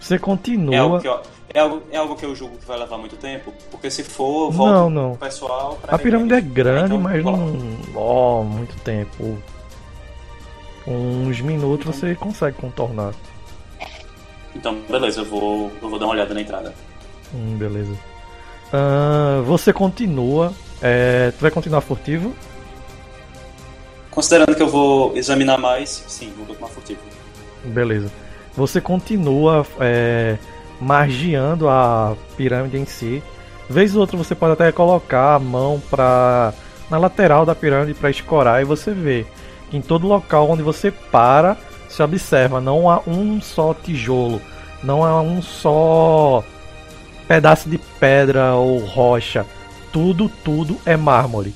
[0.00, 1.00] Você É continua.
[1.00, 1.20] que eu,
[1.54, 3.52] é, algo, é algo que eu julgo que vai levar muito tempo?
[3.70, 5.10] Porque se for, eu volto Não, não.
[5.16, 6.52] pro pessoal pra A pirâmide é reunir.
[6.52, 7.56] grande, Então, mas não.
[7.94, 9.38] Ó, muito tempo.
[10.86, 13.12] Uns minutos você consegue contornar.
[14.56, 16.74] Então, beleza, eu vou, eu vou dar uma olhada na entrada.
[17.34, 17.92] Hum, beleza.
[18.72, 20.52] Ah, você continua.
[20.80, 22.34] É, tu vai continuar furtivo?
[24.10, 27.00] Considerando que eu vou examinar mais, sim, vou tomar furtivo.
[27.64, 28.10] Beleza.
[28.56, 30.36] Você continua é,
[30.80, 33.22] margeando a pirâmide em si.
[33.68, 36.52] Vez ou outra você pode até colocar a mão pra,
[36.90, 39.26] na lateral da pirâmide para escorar e você vê
[39.70, 41.56] que em todo local onde você para,
[41.88, 44.40] se observa, não há um só tijolo,
[44.82, 46.42] não há um só
[47.26, 49.44] pedaço de pedra ou rocha.
[49.92, 51.54] Tudo, tudo é mármore.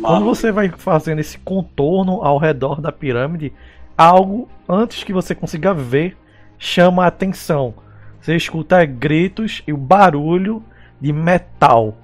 [0.00, 3.52] Quando você vai fazendo esse contorno ao redor da pirâmide,
[3.96, 6.16] algo antes que você consiga ver
[6.58, 7.74] chama a atenção.
[8.22, 10.62] Você escuta gritos e o barulho
[11.00, 11.96] de metal.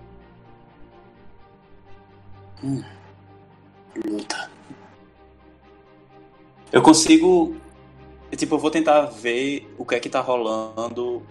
[4.05, 4.51] Luta.
[6.73, 7.57] Eu consigo.
[8.37, 11.23] Tipo, eu vou tentar ver o que é que tá rolando.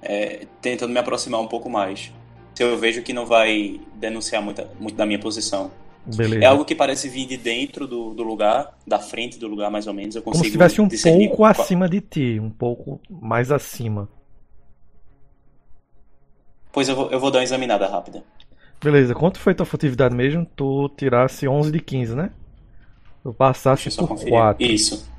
[0.00, 2.12] é, tentando me aproximar um pouco mais.
[2.54, 5.70] Se eu vejo que não vai denunciar muito, muito da minha posição.
[6.16, 6.44] Beleza.
[6.44, 9.86] É algo que parece vir de dentro do, do lugar, da frente do lugar mais
[9.86, 10.16] ou menos.
[10.16, 14.08] Eu Como consigo se estivesse um discernir pouco acima de ti, um pouco mais acima.
[16.72, 18.22] Pois eu vou, eu vou dar uma examinada rápida.
[18.82, 20.46] Beleza, quanto foi tua furtividade mesmo?
[20.56, 22.30] Tu tirasse 11 de 15, né?
[23.22, 24.32] Tu passasse por conferir.
[24.32, 24.64] 4.
[24.64, 25.10] Isso.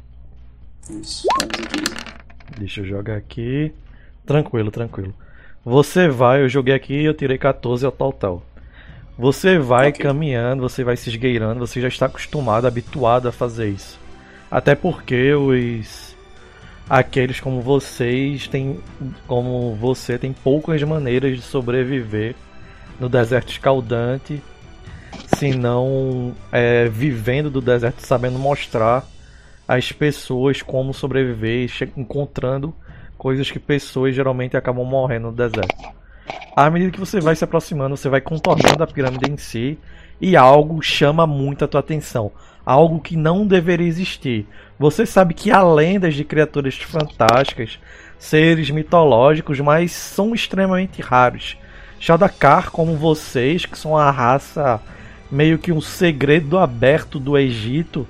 [0.90, 1.28] Isso.
[1.44, 1.96] 11 e 15.
[2.58, 3.72] Deixa eu jogar aqui.
[4.26, 5.14] Tranquilo, tranquilo.
[5.64, 8.44] Você vai, eu joguei aqui eu tirei 14 ao total.
[9.22, 10.04] Você vai Ok.
[10.04, 14.00] caminhando, você vai se esgueirando, você já está acostumado, habituado a fazer isso.
[14.50, 16.16] Até porque os
[16.90, 18.80] aqueles como vocês têm
[19.28, 22.34] como você tem poucas maneiras de sobreviver
[23.00, 24.42] no deserto escaldante,
[25.38, 29.06] se não é, vivendo do deserto, sabendo mostrar
[29.68, 32.74] às pessoas como sobreviver, encontrando
[33.20, 36.01] coisas que pessoas geralmente acabam morrendo no deserto.
[36.56, 39.78] À medida que você vai se aproximando, você vai contornando a pirâmide em si
[40.20, 42.32] e algo chama muito a tua atenção.
[42.66, 44.46] Algo que não deveria existir.
[44.78, 47.80] Você sabe que há lendas de criaturas fantásticas,
[48.20, 51.58] seres mitológicos, mas são extremamente raros.
[52.00, 54.80] Shadakar, como vocês, que são a raça
[55.32, 58.08] meio que um segredo aberto do Egito,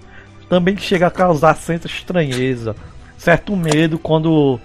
[0.50, 2.76] também chega a causar certa estranheza,
[3.18, 4.60] certo medo quando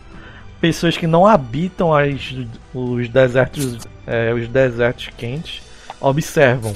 [0.60, 2.34] pessoas que não habitam as,
[2.74, 5.62] os desertos é, os desertos quentes
[6.00, 6.74] observam.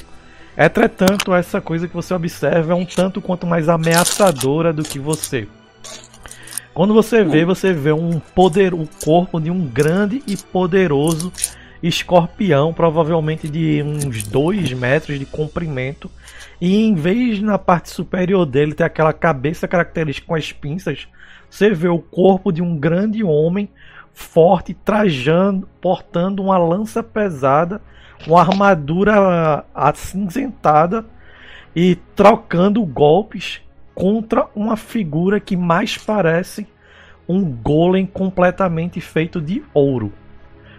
[0.59, 5.47] Entretanto, essa coisa que você observa é um tanto quanto mais ameaçadora do que você.
[6.75, 11.33] Quando você vê, você vê um poder, o corpo de um grande e poderoso
[11.83, 16.11] escorpião, provavelmente de uns 2 metros de comprimento.
[16.61, 21.09] E em vez na parte superior dele ter aquela cabeça característica com as pinças,
[21.51, 23.69] você vê o corpo de um grande homem
[24.15, 27.83] forte, trajando, portando uma lança pesada,
[28.27, 31.05] uma armadura acinzentada
[31.75, 33.61] e trocando golpes
[33.95, 36.67] contra uma figura que mais parece
[37.29, 40.13] um golem completamente feito de ouro.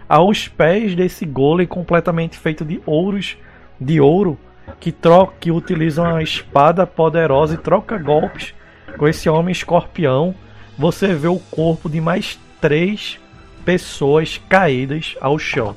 [0.08, 3.36] Aos pés desse golem completamente feito de ouros
[3.80, 4.38] de ouro,
[4.78, 8.54] que troca, que utiliza uma espada poderosa e troca golpes
[8.96, 10.34] com esse homem escorpião,
[10.78, 13.18] você vê o corpo de mais três
[13.64, 15.76] pessoas caídas ao chão.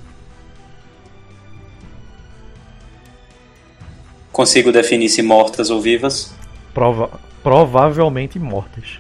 [4.32, 6.36] Consigo definir se mortas ou vivas?
[6.74, 9.00] Prova provavelmente mortas.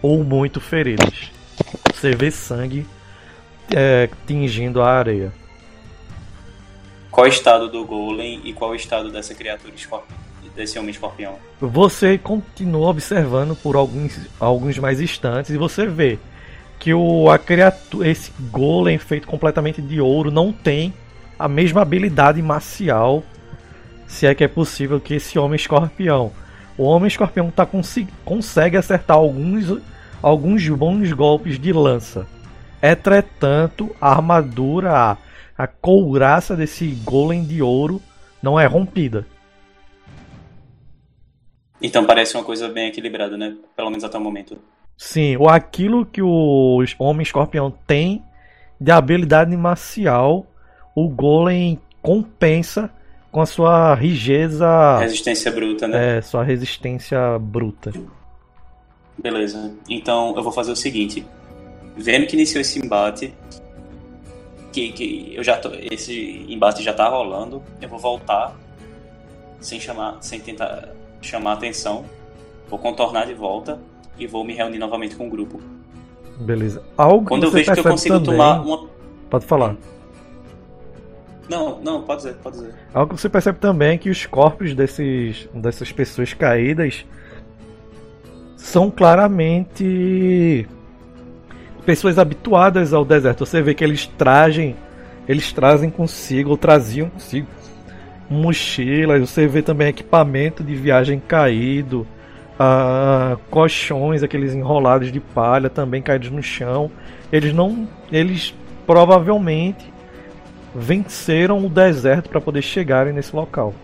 [0.00, 1.30] Ou muito feridas.
[1.92, 2.86] Você vê sangue
[3.74, 5.32] é, tingindo a areia.
[7.10, 9.74] Qual o estado do golem e qual o estado dessa criatura
[10.54, 11.36] desse homem escorpião?
[11.60, 16.18] Você continua observando por alguns, alguns mais instantes e você vê
[16.78, 20.92] que o, a criatura, esse golem feito completamente de ouro não tem
[21.38, 23.22] a mesma habilidade marcial
[24.06, 26.30] se é que é possível que esse homem escorpião.
[26.76, 27.66] O homem escorpião tá
[28.24, 29.80] consegue acertar alguns,
[30.22, 32.26] alguns bons golpes de lança.
[32.82, 35.16] Entretanto, a armadura, a,
[35.56, 38.00] a couraça desse golem de ouro
[38.42, 39.26] não é rompida.
[41.84, 43.54] Então parece uma coisa bem equilibrada, né?
[43.76, 44.56] Pelo menos até o momento.
[44.96, 48.24] Sim, ou aquilo que o homem escorpião tem
[48.80, 50.46] de habilidade marcial,
[50.94, 52.90] o golem compensa
[53.30, 54.96] com a sua rigeza.
[54.98, 56.16] Resistência bruta, né?
[56.16, 57.92] É, sua resistência bruta.
[59.18, 59.74] Beleza.
[59.86, 61.22] Então eu vou fazer o seguinte.
[61.98, 63.34] Vendo que iniciou esse embate,
[64.72, 68.56] que, que eu já tô, esse embate já tá rolando, eu vou voltar
[69.60, 70.88] sem chamar, sem tentar
[71.24, 72.04] chamar atenção.
[72.68, 73.80] Vou contornar de volta
[74.18, 75.60] e vou me reunir novamente com o grupo.
[76.38, 76.82] Beleza.
[76.96, 78.38] Algo Quando eu vejo que eu consigo também...
[78.38, 78.88] tomar uma.
[79.30, 79.76] Pode falar.
[81.48, 82.74] Não, não, pode dizer, pode dizer.
[82.92, 87.04] Algo que você percebe também é que os corpos desses, dessas pessoas caídas
[88.56, 90.66] são claramente
[91.84, 93.44] pessoas habituadas ao deserto.
[93.44, 94.74] Você vê que eles trazem,
[95.28, 97.46] eles trazem consigo, ou traziam consigo
[98.28, 102.06] mochilas, você vê também equipamento de viagem caído,
[102.58, 106.90] ah, colchões, aqueles enrolados de palha também caídos no chão.
[107.32, 108.54] Eles não, eles
[108.86, 109.92] provavelmente
[110.74, 113.74] venceram o deserto para poder chegarem nesse local.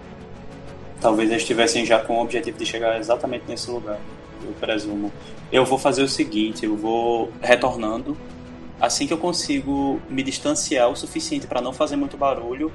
[1.01, 3.99] Talvez eles estivessem já com o objetivo de chegar exatamente nesse lugar,
[4.45, 5.12] eu presumo.
[5.51, 8.16] Eu vou fazer o seguinte, eu vou retornando
[8.80, 12.72] assim que eu consigo me distanciar o suficiente para não fazer muito barulho,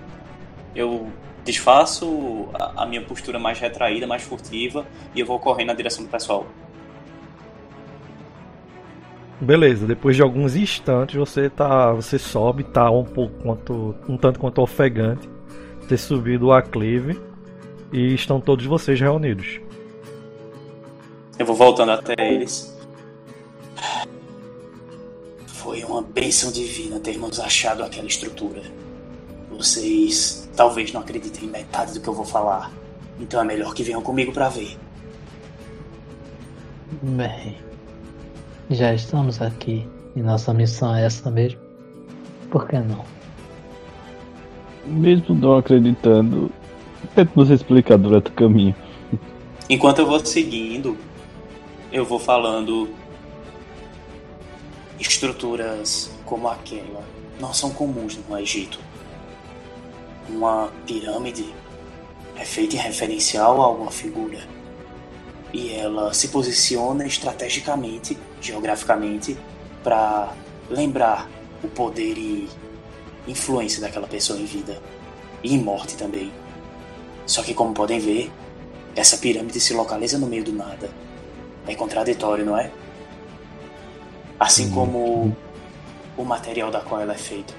[0.76, 1.07] eu
[1.46, 6.10] desfaço a, minha postura mais retraída, mais furtiva e eu vou correndo na direção do
[6.10, 6.46] pessoal.
[9.39, 11.93] Beleza, depois de alguns instantes você tá.
[11.93, 13.96] Você sobe, tá um pouco quanto.
[14.10, 15.30] um tanto quanto ofegante.
[15.88, 17.22] Ter subido o aclive
[17.93, 19.60] e estão todos vocês reunidos.
[21.38, 22.76] Eu vou voltando até eles.
[25.46, 28.64] Foi uma bênção divina termos achado aquela estrutura.
[29.58, 32.72] Vocês talvez não acreditem em metade do que eu vou falar.
[33.20, 34.78] Então é melhor que venham comigo para ver.
[37.01, 37.58] Bem,
[38.70, 41.60] já estamos aqui e nossa missão é essa mesmo.
[42.49, 43.06] Por que não?
[44.86, 46.51] Mesmo não acreditando,
[47.16, 48.76] tento nos explicar durante o caminho.
[49.70, 50.97] Enquanto eu vou seguindo,
[51.91, 52.89] eu vou falando.
[54.99, 57.03] Estruturas como aquela
[57.39, 58.80] não são comuns no Egito.
[60.28, 61.54] Uma pirâmide
[62.36, 64.40] é feita em referencial a alguma figura
[65.54, 69.38] e ela se posiciona estrategicamente, geograficamente,
[69.84, 70.34] para
[70.70, 71.30] lembrar
[71.64, 72.50] o poder e
[73.26, 74.82] influência daquela pessoa em vida
[75.42, 76.32] e em morte também.
[77.26, 78.32] Só que, como podem ver,
[78.96, 80.90] essa pirâmide se localiza no meio do nada.
[81.66, 82.70] É contraditório, não é?
[84.40, 85.36] Assim como
[86.18, 87.54] o material da qual ela é feita.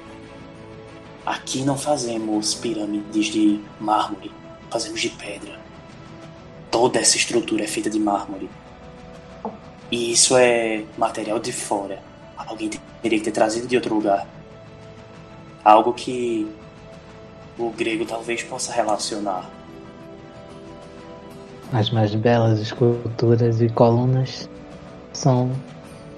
[1.26, 4.30] Aqui não fazemos pirâmides de mármore,
[4.70, 5.66] fazemos de pedra
[6.76, 8.50] toda essa estrutura é feita de mármore.
[9.90, 12.00] E isso é material de fora.
[12.36, 12.68] Alguém
[13.00, 14.26] teria que ter trazido de outro lugar.
[15.64, 16.46] Algo que
[17.58, 19.48] o grego talvez possa relacionar.
[21.72, 24.46] As mais belas esculturas e colunas
[25.14, 25.50] são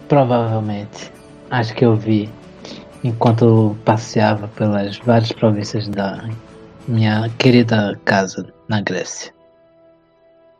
[0.09, 1.13] provavelmente
[1.49, 2.29] as que eu vi
[3.03, 6.29] enquanto passeava pelas várias províncias da
[6.87, 9.33] minha querida casa na Grécia.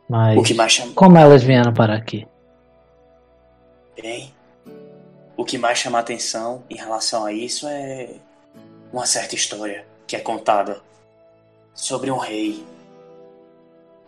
[0.09, 0.93] Mas O que mais chama.
[0.93, 2.27] como elas vieram para aqui?
[4.01, 4.33] Bem,
[5.37, 8.15] o que mais chama a atenção em relação a isso é
[8.91, 10.81] uma certa história que é contada
[11.73, 12.65] sobre um rei,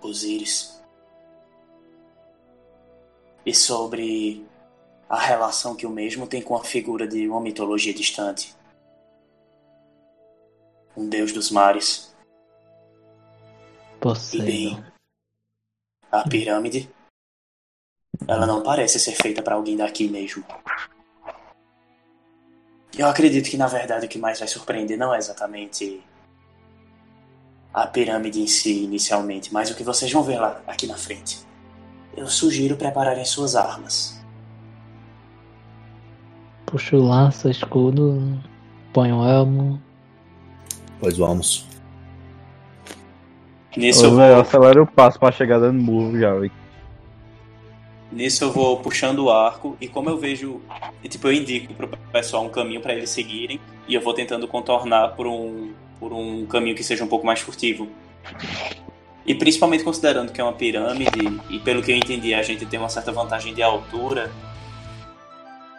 [0.01, 0.81] Osíris,
[3.45, 4.45] e sobre
[5.11, 8.55] a relação que o mesmo tem com a figura de uma mitologia distante.
[10.95, 12.15] Um deus dos mares.
[13.99, 14.81] Poseidon.
[16.09, 16.89] A pirâmide,
[18.25, 20.45] ela não parece ser feita para alguém daqui mesmo.
[22.97, 26.01] Eu acredito que na verdade o que mais vai surpreender não é exatamente
[27.73, 31.45] a pirâmide em si inicialmente, mas o que vocês vão ver lá aqui na frente.
[32.15, 34.20] Eu sugiro prepararem suas armas.
[36.71, 38.39] Puxo lança, escudo,
[38.93, 39.81] ponho o elmo.
[40.99, 41.67] Pois vamos.
[43.75, 46.33] Nisso eu vou, acelera o passo pra chegar dando murro já,
[48.11, 50.61] nisso eu vou puxando o arco e como eu vejo,
[51.03, 54.47] e, tipo eu indico pro pessoal um caminho para eles seguirem e eu vou tentando
[54.47, 57.87] contornar por um por um caminho que seja um pouco mais furtivo.
[59.23, 62.79] E principalmente considerando que é uma pirâmide e pelo que eu entendi a gente tem
[62.79, 64.31] uma certa vantagem de altura.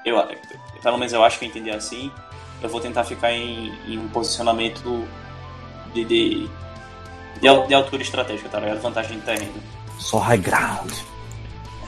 [0.05, 0.17] Eu
[0.83, 2.11] pelo menos eu acho que eu entendi assim.
[2.61, 5.07] Eu vou tentar ficar em, em um posicionamento
[5.93, 6.49] de, de,
[7.41, 8.81] de, de altura estratégica, tá ligado?
[8.81, 9.55] Vantagem de terreno.
[9.99, 10.93] Só high ground.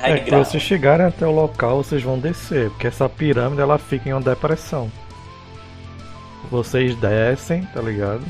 [0.01, 0.47] É, High que ground.
[0.47, 4.20] vocês chegarem até o local, vocês vão descer, porque essa pirâmide ela fica em uma
[4.20, 4.90] depressão.
[6.51, 8.22] Vocês descem, tá ligado?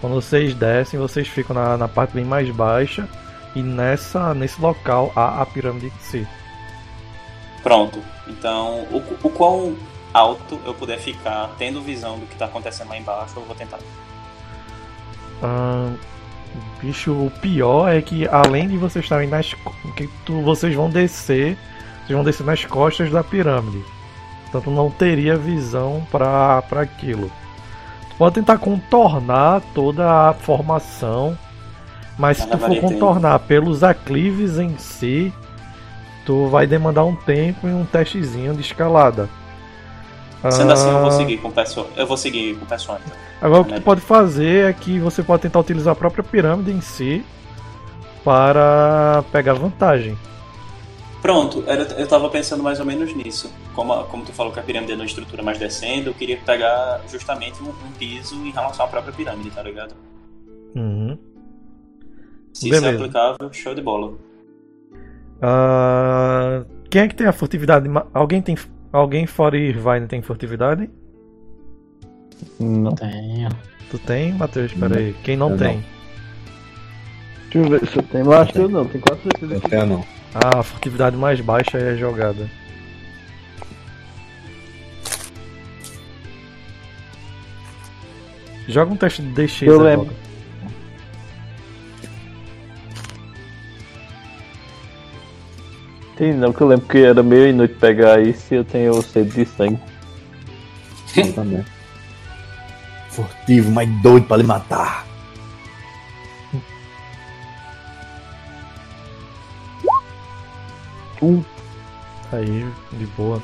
[0.00, 3.08] Quando vocês descem, vocês ficam na, na parte bem mais baixa
[3.54, 6.26] e nessa nesse local há a pirâmide em si.
[7.66, 8.00] Pronto.
[8.28, 9.74] Então, o, o quão
[10.14, 13.80] alto eu puder ficar, tendo visão do que tá acontecendo lá embaixo, eu vou tentar.
[15.42, 15.96] Ahn,
[16.80, 19.52] bicho, o pior é que além de vocês estarem nas
[19.96, 21.58] que tu, vocês vão descer,
[22.04, 23.84] vocês vão descer nas costas da pirâmide.
[24.44, 27.32] Portanto, não teria visão para para aquilo.
[28.10, 31.36] Tu pode tentar contornar toda a formação,
[32.16, 35.34] mas se tu for contornar pelos aclives em si,
[36.26, 39.28] tu vai demandar um tempo e um testezinho de escalada.
[40.50, 41.88] Sendo assim, eu vou Ah, seguir com o pessoal.
[41.96, 43.16] Eu vou seguir com o pessoal então.
[43.40, 46.70] Agora o que tu pode fazer é que você pode tentar utilizar a própria pirâmide
[46.70, 47.24] em si
[48.24, 50.16] para pegar vantagem.
[51.22, 51.64] Pronto,
[51.98, 53.52] eu tava pensando mais ou menos nisso.
[53.74, 57.00] Como, como tu falou que a pirâmide é uma estrutura mais descendo, eu queria pegar
[57.10, 59.94] justamente um, um piso em relação à própria pirâmide, tá ligado?
[60.74, 61.18] Uhum.
[62.52, 62.98] Se isso é Beleza.
[63.04, 64.12] aplicável, show de bola.
[65.40, 67.88] Ah, quem é que tem a furtividade?
[68.12, 68.56] Alguém tem
[68.92, 70.88] alguém fora Irvine tem furtividade?
[72.58, 72.94] Não.
[72.94, 73.48] Tenho.
[73.90, 74.72] Tu tem, Matheus?
[74.72, 75.14] Espera aí.
[75.22, 75.84] Quem não Eu tem?
[77.50, 78.26] Deixa eu ver se eu tenho.
[78.26, 80.04] Mas acho que eu não, tem quase certeza Não que tenho não.
[80.34, 82.48] Ah, a furtividade mais baixa é jogada.
[88.68, 90.25] Joga um teste de DX Eu agora.
[96.16, 99.30] Tem não, que eu lembro que era meia noite pegar isso e eu tenho sede
[99.30, 99.78] de sangue.
[101.34, 101.64] Também.
[103.10, 105.06] Furtivo, mas doido pra lhe matar.
[112.32, 113.42] Aí, de boa.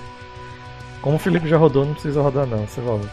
[1.01, 3.11] Como o Felipe já rodou, não precisa rodar não, você roda.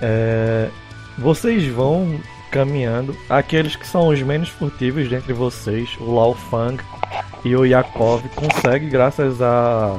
[0.00, 0.68] É,
[1.16, 2.20] vocês vão
[2.50, 3.16] caminhando.
[3.28, 6.82] Aqueles que são os menos furtivos dentre vocês, o Lao Fang
[7.44, 9.98] e o Yakov, conseguem, graças a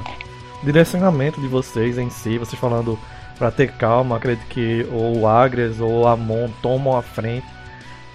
[0.63, 2.99] direcionamento de vocês em si, vocês falando
[3.37, 7.47] pra ter calma, acredito que ou o Agres ou Amon tomam a frente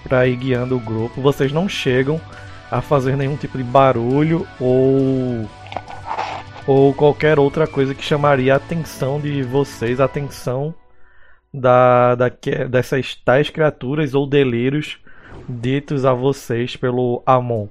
[0.03, 1.21] pra ir guiando o grupo.
[1.23, 2.21] Vocês não chegam
[2.71, 5.49] a fazer nenhum tipo de barulho ou
[6.67, 10.75] ou qualquer outra coisa que chamaria a atenção de vocês, a atenção
[11.53, 12.31] da, da,
[12.69, 14.99] dessas tais criaturas ou delírios
[15.49, 17.69] ditos a vocês pelo Amon.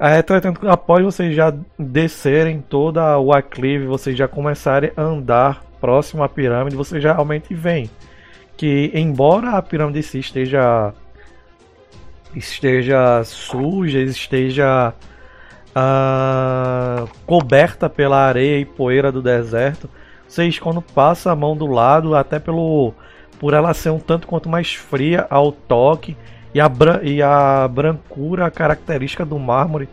[0.00, 6.22] É, Entretanto, após vocês já descerem toda o aclive, vocês já começarem a andar próximo
[6.22, 7.90] à pirâmide, vocês já realmente veem
[8.56, 10.94] que, embora a pirâmide si esteja
[12.34, 14.94] esteja suja, esteja
[15.74, 19.90] ah, coberta pela areia e poeira do deserto,
[20.26, 22.94] vocês quando passa a mão do lado, até pelo
[23.38, 26.16] por ela ser um tanto quanto mais fria ao toque
[26.54, 29.88] e a, bran- e a brancura característica do mármore,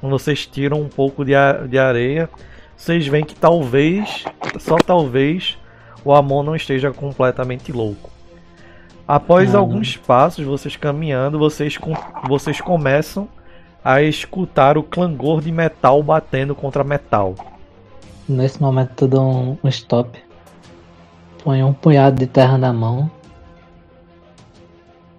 [0.00, 1.32] quando vocês tiram um pouco de,
[1.68, 2.28] de areia,
[2.76, 4.24] vocês veem que talvez,
[4.58, 5.58] só talvez,
[6.04, 8.10] o Amon não esteja completamente louco.
[9.06, 11.94] Após Ah, alguns passos, vocês caminhando, vocês, com-
[12.28, 13.28] vocês começam
[13.84, 17.34] a escutar o clangor de metal batendo contra metal.
[18.28, 20.18] Nesse momento eu dou um, um stop.
[21.42, 23.10] Ponho um punhado de terra na mão.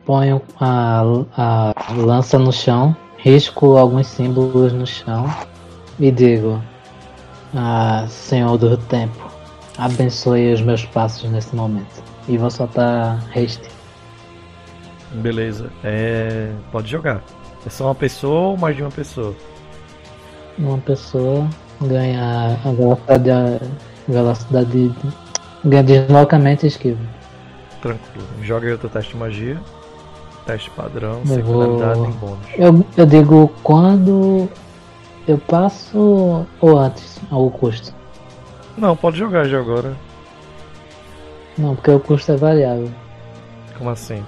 [0.06, 1.04] Ponho a,
[1.38, 2.96] a lança no chão.
[3.18, 5.26] Risco alguns símbolos no chão.
[6.00, 6.62] E digo:
[7.56, 9.30] ah, Senhor do tempo,
[9.78, 12.04] abençoe os meus passos nesse momento.
[12.28, 13.70] E vou soltar haste.
[15.14, 15.70] Beleza.
[15.84, 16.52] É.
[16.72, 17.22] Pode jogar.
[17.66, 19.36] É só uma pessoa ou mais de uma pessoa?
[20.58, 21.48] Uma pessoa
[21.82, 23.30] ganha a velocidade.
[23.30, 24.96] A velocidade de,
[25.66, 27.00] ganha deslocamento e esquiva.
[27.82, 28.28] Tranquilo.
[28.42, 29.60] Joga aí outro teste de magia.
[30.46, 32.48] Teste padrão, Eu secundaridade vou- em bônus.
[32.58, 34.50] Eu, eu digo quando
[35.28, 37.94] eu passo ou antes ao custo.
[38.78, 39.96] Não, pode jogar já agora.
[41.58, 42.90] Não, porque o custo é variável.
[43.78, 44.26] Como assim?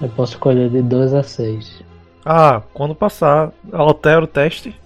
[0.00, 1.82] Eu posso escolher de 2 a 6.
[2.24, 4.78] Ah, quando passar, altera o teste.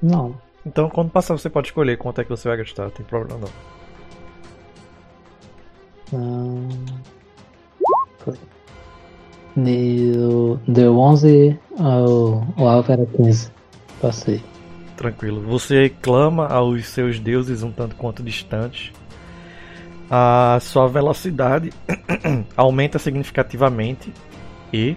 [0.00, 0.34] Não.
[0.64, 2.84] Então, quando passar, você pode escolher quanto é que você vai gastar.
[2.84, 3.40] Não tem problema
[6.12, 6.66] não.
[8.26, 8.38] Foi.
[9.56, 13.50] Deu, deu 11, o, o alvo era 15.
[14.02, 14.42] Passei.
[14.96, 15.40] Tranquilo.
[15.42, 18.92] Você clama aos seus deuses um tanto quanto distantes.
[20.10, 21.72] A sua velocidade
[22.56, 24.12] aumenta significativamente
[24.72, 24.96] e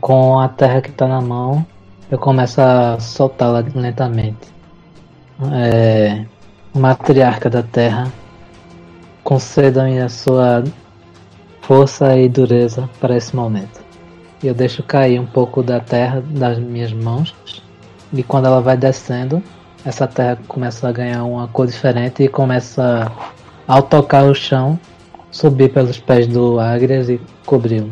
[0.00, 1.66] Com a terra que tá na mão,
[2.10, 4.54] eu começo a soltá-la lentamente.
[5.52, 6.24] É,
[6.74, 8.10] matriarca da terra,
[9.22, 10.64] conceda-me a sua
[11.66, 13.84] força e dureza para esse momento.
[14.42, 17.34] Eu deixo cair um pouco da terra das minhas mãos.
[18.12, 19.42] E quando ela vai descendo,
[19.84, 23.10] essa terra começa a ganhar uma cor diferente e começa,
[23.66, 24.78] ao tocar o chão,
[25.32, 27.90] subir pelos pés do Agrias e cobri-lo.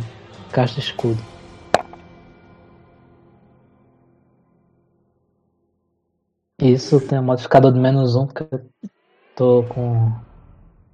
[0.52, 1.20] Caixa escudo.
[6.60, 8.60] Isso tem um modificador de menos um, porque eu
[9.34, 10.12] tô com.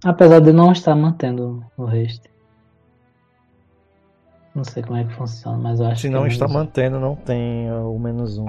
[0.02, 2.29] Apesar de não estar mantendo o haste.
[4.60, 6.60] Não sei como é que funciona, mas eu acho se que não é está menos
[6.60, 8.46] mantendo, não tem uh, o menos um.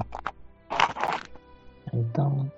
[1.94, 2.52] Então.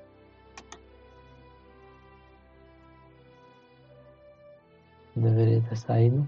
[5.16, 6.28] Deveria ter saído.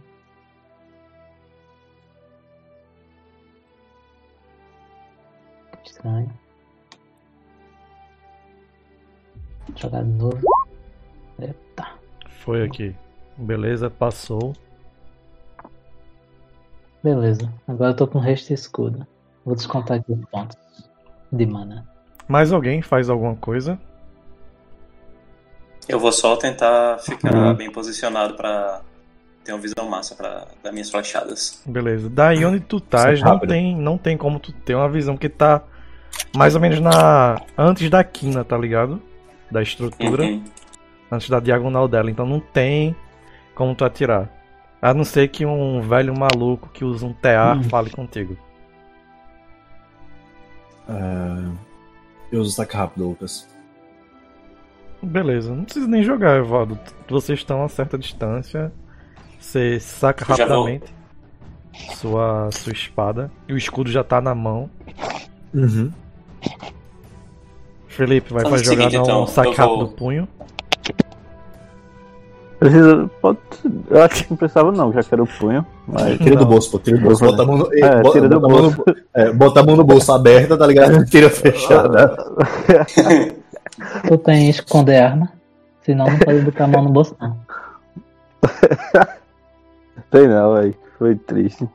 [5.81, 6.31] Que Estranho.
[9.75, 10.41] Jogar de novo.
[11.39, 11.87] Eita.
[12.29, 12.95] Foi aqui.
[13.35, 14.53] Beleza, passou.
[17.09, 17.53] Beleza.
[17.67, 19.05] Agora eu tô com resto e escudo.
[19.45, 20.57] Vou descontar aqui os pontos
[21.31, 21.85] de mana.
[22.27, 23.79] Mais alguém faz alguma coisa?
[25.87, 27.53] Eu vou só tentar ficar Uhum.
[27.53, 28.81] bem posicionado pra
[29.43, 31.61] ter uma visão massa pra dar minhas flechadas.
[31.63, 32.09] Beleza.
[32.09, 35.29] Daí onde tu estás, é não tem, não tem como tu ter uma visão que
[35.29, 35.61] tá
[36.35, 38.99] mais ou menos na antes da quina, tá ligado?
[39.51, 40.43] Da estrutura, Uhum.
[41.11, 42.09] antes da diagonal dela.
[42.09, 42.95] Então não tem
[43.53, 44.27] como tu atirar.
[44.85, 47.63] A não ser que um velho maluco que usa um TA Hum.
[47.63, 48.37] fale contigo.
[50.87, 51.51] É,
[52.31, 53.47] Eu uso ataque rápido, Lucas.
[55.01, 56.77] Beleza, não precisa nem jogar, Evaldo.
[57.09, 58.71] Vocês estão a certa distância.
[59.39, 60.93] Você saca Eu rapidamente
[61.95, 63.31] sua, sua espada.
[63.47, 64.69] E o escudo já tá na mão.
[65.53, 65.91] Uhum.
[67.87, 70.27] Felipe, vai o jogar seguinte, então, saque eu vou- rápido do punho.
[72.59, 73.09] Precisa.
[73.21, 73.37] Pode,
[73.89, 75.65] eu acho que não precisava não, já que era o punho.
[75.87, 76.17] Mas.
[76.17, 76.49] Tira do Não.
[76.49, 77.23] bolso, pô, tira do bolso.
[77.25, 78.83] Eu Bota a mão no, É, bota, tira do bota a mão no- bolso.
[79.13, 81.03] é, bota a mão no bolso aberta, tá ligado?
[81.09, 82.15] Tira fechada.
[84.07, 85.31] Tu tem esconder arma?
[85.83, 87.37] Senão não pode botar a mão no bolso não.
[90.11, 90.75] Tem não, velho.
[90.97, 91.67] Foi triste.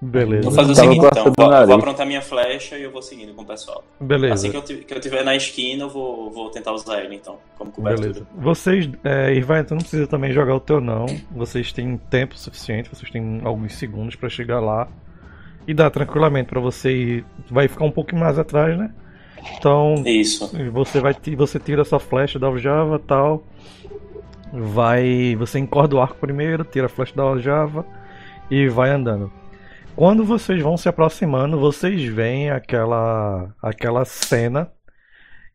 [0.00, 0.42] Beleza.
[0.44, 3.34] Vou fazer o Tava seguinte então, vou, vou aprontar minha flecha e eu vou seguindo
[3.34, 3.82] com o pessoal.
[4.00, 4.34] Beleza.
[4.34, 7.36] Assim que eu, que eu tiver na esquina, eu vou, vou tentar usar ele então,
[7.56, 8.08] como cobertura.
[8.08, 8.26] Beleza.
[8.36, 11.06] Vocês, é, Irvine, tu não precisa também jogar o teu não.
[11.32, 14.86] Vocês têm tempo suficiente, vocês têm alguns segundos pra chegar lá.
[15.66, 17.24] E dá tranquilamente pra você ir.
[17.50, 18.90] Vai ficar um pouquinho mais atrás, né?
[19.58, 20.50] Então, Isso.
[20.72, 23.42] você vai você tira sua flecha da aljava tal.
[24.52, 25.34] Vai.
[25.36, 27.84] Você encorda o arco primeiro, tira a flecha da aljava
[28.50, 29.30] e vai andando.
[29.98, 34.70] Quando vocês vão se aproximando, vocês veem aquela aquela cena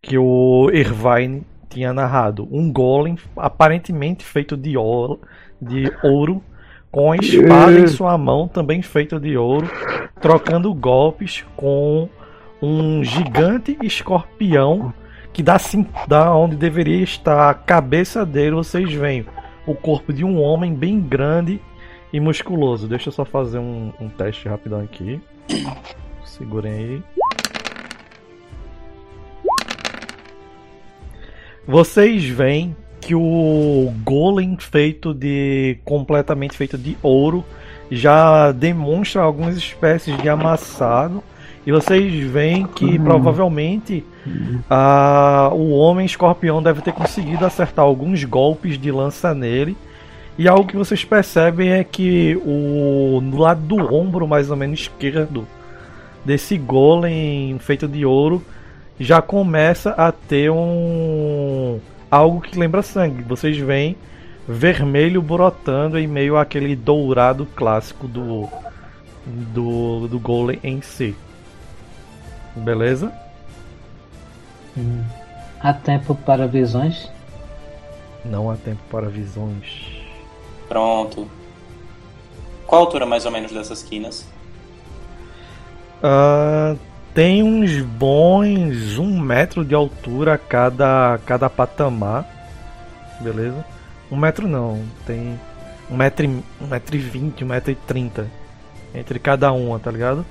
[0.01, 2.45] que o Irvine tinha narrado.
[2.51, 5.21] Um golem aparentemente feito de ouro,
[5.61, 6.43] de ouro
[6.91, 9.65] com a espada em sua mão, também feita de ouro,
[10.19, 12.09] trocando golpes com
[12.61, 14.93] um gigante escorpião
[15.31, 17.49] que da, cin- da onde deveria estar.
[17.49, 19.25] A cabeça dele, vocês veem.
[19.65, 21.61] O corpo de um homem bem grande
[22.13, 22.87] e musculoso.
[22.87, 25.19] Deixa eu só fazer um, um teste rapidão aqui.
[26.23, 27.03] Segurem aí.
[31.67, 37.43] Vocês veem que o golem feito de completamente feito de ouro
[37.91, 41.23] já demonstra algumas espécies de amassado
[41.65, 44.05] e vocês veem que provavelmente
[44.69, 49.75] ah, o homem escorpião deve ter conseguido acertar alguns golpes de lança nele
[50.37, 54.81] e algo que vocês percebem é que o no lado do ombro mais ou menos
[54.81, 55.47] esquerdo
[56.25, 58.43] desse golem feito de ouro
[58.99, 61.79] já começa a ter um
[62.09, 63.23] algo que lembra sangue.
[63.23, 63.95] Vocês veem
[64.47, 68.49] vermelho brotando em meio àquele dourado clássico do
[69.25, 71.15] do, do golem em si.
[72.55, 73.11] Beleza?
[74.77, 75.03] Hum.
[75.59, 77.09] Há tempo para visões?
[78.25, 80.02] Não há tempo para visões.
[80.73, 81.27] Pronto.
[82.65, 84.25] Qual a altura mais ou menos dessas quinas?
[86.01, 86.75] Ah,
[87.13, 92.25] tem uns bons um metro de altura cada, cada patamar.
[93.21, 93.63] Beleza?
[94.11, 95.39] Um metro não, tem
[95.91, 98.27] um metro, e- um metro e vinte, um metro e trinta
[98.95, 100.25] entre cada uma, tá ligado?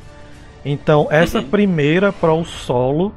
[0.64, 1.50] Então essa Uhum.
[1.50, 3.14] primeira para o solo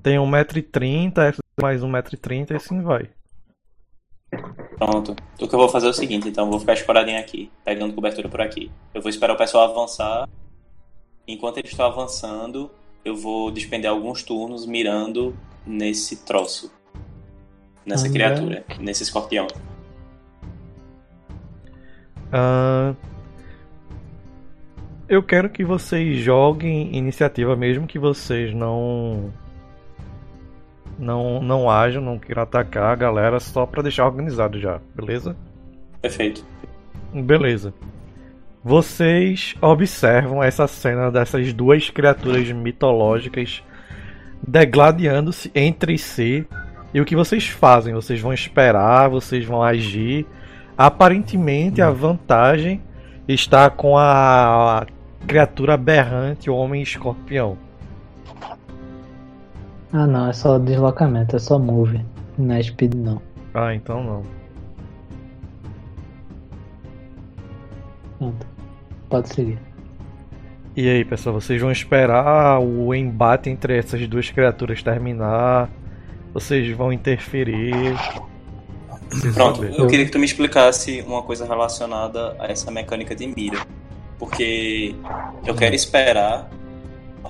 [0.00, 3.08] tem um metro e trinta, essa mais um metro e trinta e assim vai.
[4.78, 5.14] Pronto.
[5.40, 6.44] O que eu vou fazer é o seguinte, então.
[6.46, 8.70] eu Vou ficar escoradinho aqui, pegando cobertura por aqui.
[8.94, 10.28] Eu vou esperar o pessoal avançar.
[11.26, 12.70] Enquanto eles estão avançando,
[13.04, 16.72] eu vou despender alguns turnos mirando nesse troço.
[17.86, 18.64] Nessa Ah, criatura.
[18.80, 19.46] Nesse escorpião.
[22.32, 22.94] Ah,
[25.08, 29.32] eu quero que vocês joguem iniciativa, mesmo que vocês não
[30.98, 35.36] não não ajam, não queiram atacar a galera, só pra deixar organizado já, beleza?
[36.00, 36.44] Perfeito.
[37.12, 37.72] Beleza.
[38.64, 43.62] Vocês observam essa cena dessas duas criaturas mitológicas
[44.46, 46.46] degladiando-se entre si.
[46.94, 47.94] E o que vocês fazem?
[47.94, 50.26] Vocês vão esperar, vocês vão agir.
[50.76, 52.80] Aparentemente a vantagem
[53.26, 54.86] está com a
[55.26, 57.56] criatura aberrante, o homem escorpião.
[59.92, 62.00] Ah não, é só deslocamento, é só move.
[62.38, 63.20] Não é speed não.
[63.52, 64.22] Ah, então não.
[68.18, 68.46] Pronto.
[69.10, 69.58] Pode seguir.
[70.74, 75.68] E aí, pessoal, vocês vão esperar o embate entre essas duas criaturas terminar?
[76.32, 77.94] Vocês vão interferir?
[79.34, 79.62] Pronto.
[79.64, 83.58] Eu queria que tu me explicasse uma coisa relacionada a essa mecânica de mira.
[84.18, 84.94] Porque
[85.44, 86.48] eu quero esperar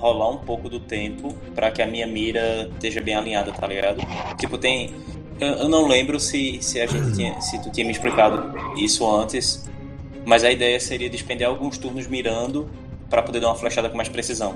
[0.03, 4.01] rolar um pouco do tempo pra que a minha mira esteja bem alinhada, tá ligado?
[4.37, 4.91] Tipo, tem.
[5.39, 7.39] Eu, eu não lembro se, se a gente tinha.
[7.41, 9.69] se tu tinha me explicado isso antes.
[10.25, 12.69] Mas a ideia seria despender alguns turnos mirando
[13.09, 14.55] pra poder dar uma flechada com mais precisão.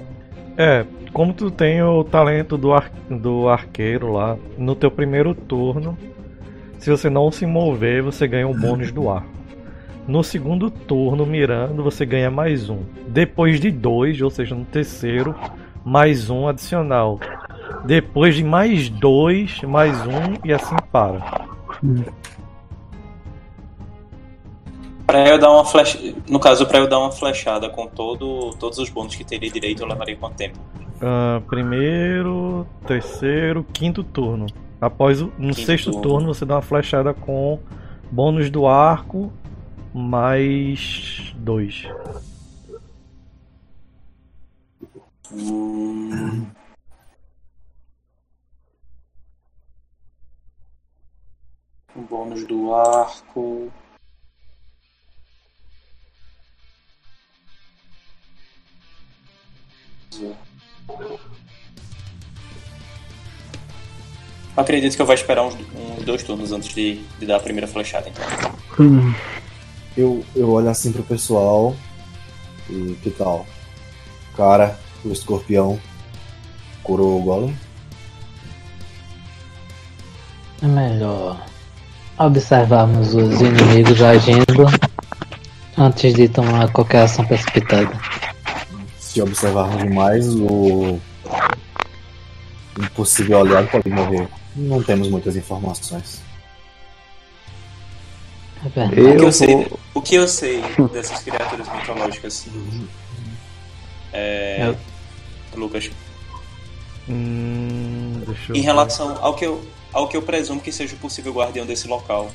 [0.57, 5.97] É, como tu tem o talento do, ar- do arqueiro lá, no teu primeiro turno,
[6.79, 9.36] se você não se mover, você ganha um bônus do arco.
[10.07, 12.79] No segundo turno, mirando, você ganha mais um.
[13.09, 15.35] Depois de dois, ou seja, no terceiro,
[15.83, 17.19] mais um adicional.
[17.83, 21.45] Depois de mais dois, mais um e assim para.
[25.05, 25.99] Pra eu dar uma flecha.
[26.29, 29.83] No caso, pra eu dar uma flechada com todo, todos os bônus que teria direito,
[29.83, 30.57] eu levaria quanto tempo?
[31.01, 34.45] Ah, primeiro, terceiro, quinto turno.
[34.79, 36.01] Após o, no Quinto sexto turno.
[36.01, 37.59] turno, você dá uma flechada com
[38.09, 39.33] bônus do arco
[39.97, 41.83] mais dois.
[45.31, 46.45] Hum...
[51.95, 53.71] O bônus do arco.
[64.55, 67.67] Acredito que eu vou esperar uns, uns dois turnos antes de, de dar a primeira
[67.67, 68.23] flechada, então.
[69.97, 71.75] Eu, eu olho assim pro pessoal
[72.69, 73.47] e que tal?
[74.35, 75.79] Cara, o escorpião
[76.83, 77.57] curou o golem?
[80.61, 81.43] É melhor
[82.19, 84.65] observarmos os inimigos agindo
[85.77, 87.89] antes de tomar qualquer ação precipitada.
[88.99, 90.99] Se observarmos demais, o
[92.79, 94.27] um possível aliado pode morrer.
[94.55, 96.26] Não temos muitas informações.
[98.65, 99.01] É verdade.
[99.01, 99.79] O que Eu eu sei, vou.
[99.93, 100.61] o que eu sei
[100.93, 102.47] dessas criaturas mitológicas?
[104.13, 105.89] É, Eu- Lucas.
[107.09, 108.65] Hum, eu Em ver.
[108.65, 109.63] relação ao que eu,
[109.93, 112.29] ao que eu presumo que seja o possível guardião desse local.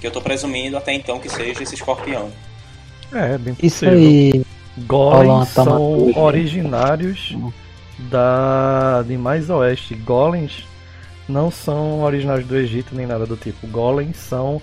[0.00, 2.30] Que eu tô presumindo até então que seja esse escorpião.
[3.12, 3.94] É, é bem Isso possível.
[3.98, 4.44] aí.
[4.88, 6.20] Rola uma Golems são taumaturgia.
[6.22, 7.36] originários
[7.98, 9.94] da de mais oeste.
[9.94, 10.64] Golems
[11.26, 13.66] não são originários do Egito nem nada do tipo.
[13.68, 14.60] Golems são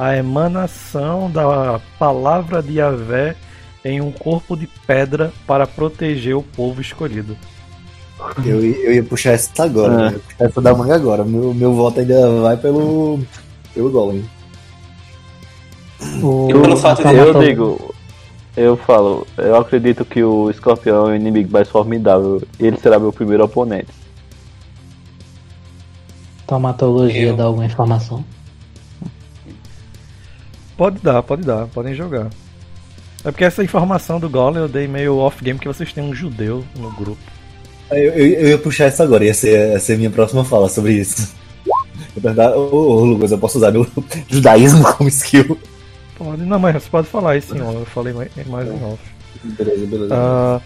[0.00, 3.36] a emanação da palavra de Yahvé
[3.84, 7.36] em um corpo de pedra para proteger o povo escolhido.
[8.44, 9.96] Eu, eu ia puxar essa agora, É.
[9.96, 10.06] né?
[10.06, 11.22] Eu ia puxar essa da manga agora.
[11.22, 13.20] Meu, meu voto ainda vai pelo.
[13.74, 14.24] pelo Golem.
[16.22, 17.94] O, Eu, pelo fato de- Eu taumaturgia- digo,
[18.56, 22.42] eu falo, eu acredito que o escorpião é o inimigo mais formidável.
[22.58, 23.92] Ele será meu primeiro oponente.
[26.46, 28.24] Taumatologia Eu- dá alguma informação?
[30.80, 32.30] Pode dar, pode dar, podem jogar.
[33.22, 36.64] É porque essa informação do Golem eu dei meio off-game que vocês têm um judeu
[36.74, 37.20] no grupo.
[37.90, 40.70] Eu, eu, eu ia puxar essa agora, ia ser, ia ser a minha próxima fala
[40.70, 41.36] sobre isso.
[42.16, 43.86] Eu perguntar, ô, ô Lucas, eu posso usar meu
[44.26, 45.60] judaísmo como skill?
[46.16, 47.74] Pode, não, mas você pode falar isso off.
[47.76, 48.98] Eu falei mais, mais em off.
[49.44, 50.14] Beleza, beleza.
[50.14, 50.60] Ah,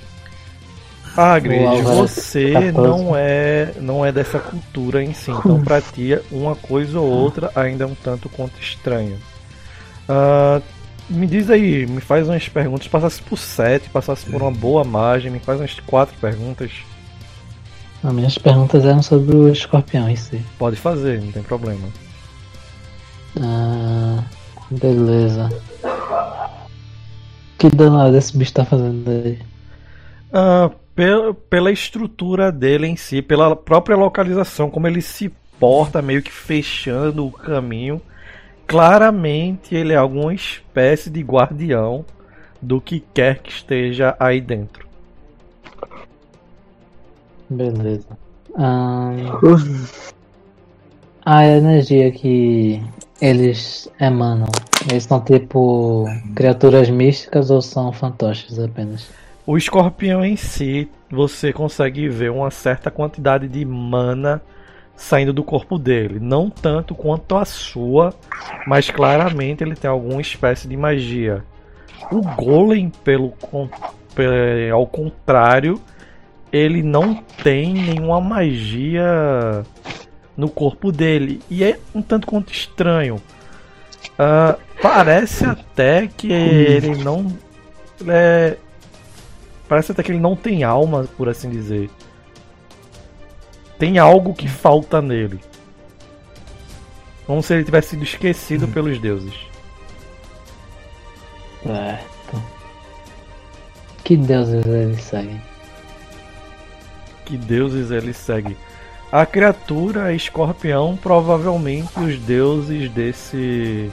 [1.17, 2.73] Álvaro você 14.
[2.73, 7.51] não é não é dessa cultura em si, então pra ti uma coisa ou outra
[7.55, 9.19] ainda é um tanto quanto estranho.
[10.09, 10.61] Ah,
[11.09, 15.31] me diz aí, me faz umas perguntas, passasse por sete, passasse por uma boa margem,
[15.31, 16.71] me faz umas quatro perguntas.
[18.03, 20.41] As minhas perguntas eram sobre o escorpião em si.
[20.59, 21.89] Pode fazer, não tem problema.
[23.41, 24.23] Ah,
[24.71, 25.51] beleza.
[27.59, 29.39] Que danado esse bicho tá fazendo aí?
[30.33, 36.23] Ah, pela, pela estrutura dele em si, pela própria localização, como ele se porta, meio
[36.23, 38.01] que fechando o caminho,
[38.67, 42.05] claramente ele é alguma espécie de guardião
[42.61, 44.87] do que quer que esteja aí dentro.
[47.49, 48.09] Beleza.
[51.27, 52.83] A energia que
[53.21, 54.49] eles emanam,
[54.91, 56.05] eles são tipo
[56.35, 59.09] criaturas místicas ou são fantoches apenas?
[59.47, 64.43] O escorpião em si, você consegue ver uma certa quantidade de mana
[64.97, 66.19] saindo do corpo dele.
[66.21, 68.15] Não tanto quanto a sua,
[68.67, 71.45] mas claramente ele tem alguma espécie de magia.
[72.11, 73.33] O Golem, pelo
[74.73, 75.81] ao contrário,
[76.53, 79.63] ele não tem nenhuma magia
[80.37, 81.41] no corpo dele.
[81.51, 83.21] E é um tanto quanto estranho.
[84.19, 87.27] Ah, parece até que ele não.
[88.07, 88.57] é-
[89.67, 91.89] Parece até que ele não tem alma, por assim dizer.
[93.85, 95.39] Tem algo que falta nele.
[97.27, 99.35] Como se ele tivesse sido esquecido pelos deuses.
[101.63, 102.43] Certo.
[104.03, 105.43] Que deuses eles seguem?
[107.27, 108.57] Que deuses ele segue?
[109.13, 113.93] A criatura escorpião, provavelmente os deuses desse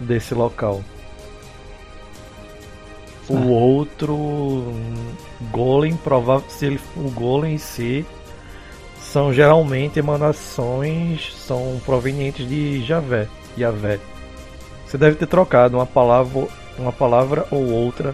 [0.00, 0.82] desse local.
[3.28, 3.48] O Certo.
[3.50, 5.14] outro hum,
[5.50, 8.06] golem, provável se ele o golem em si
[9.14, 14.00] são geralmente emanações são provenientes de Javé, Yavé.
[14.84, 18.12] Você deve ter trocado uma palavra, uma palavra ou outra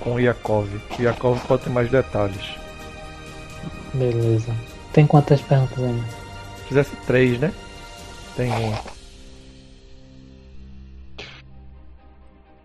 [0.00, 0.68] com Yakov.
[0.98, 2.56] Yakov pode ter mais detalhes.
[3.94, 4.52] Beleza.
[4.92, 6.04] Tem quantas perguntas ainda?
[6.66, 7.52] Fizesse três, né?
[8.36, 8.78] Tem uma.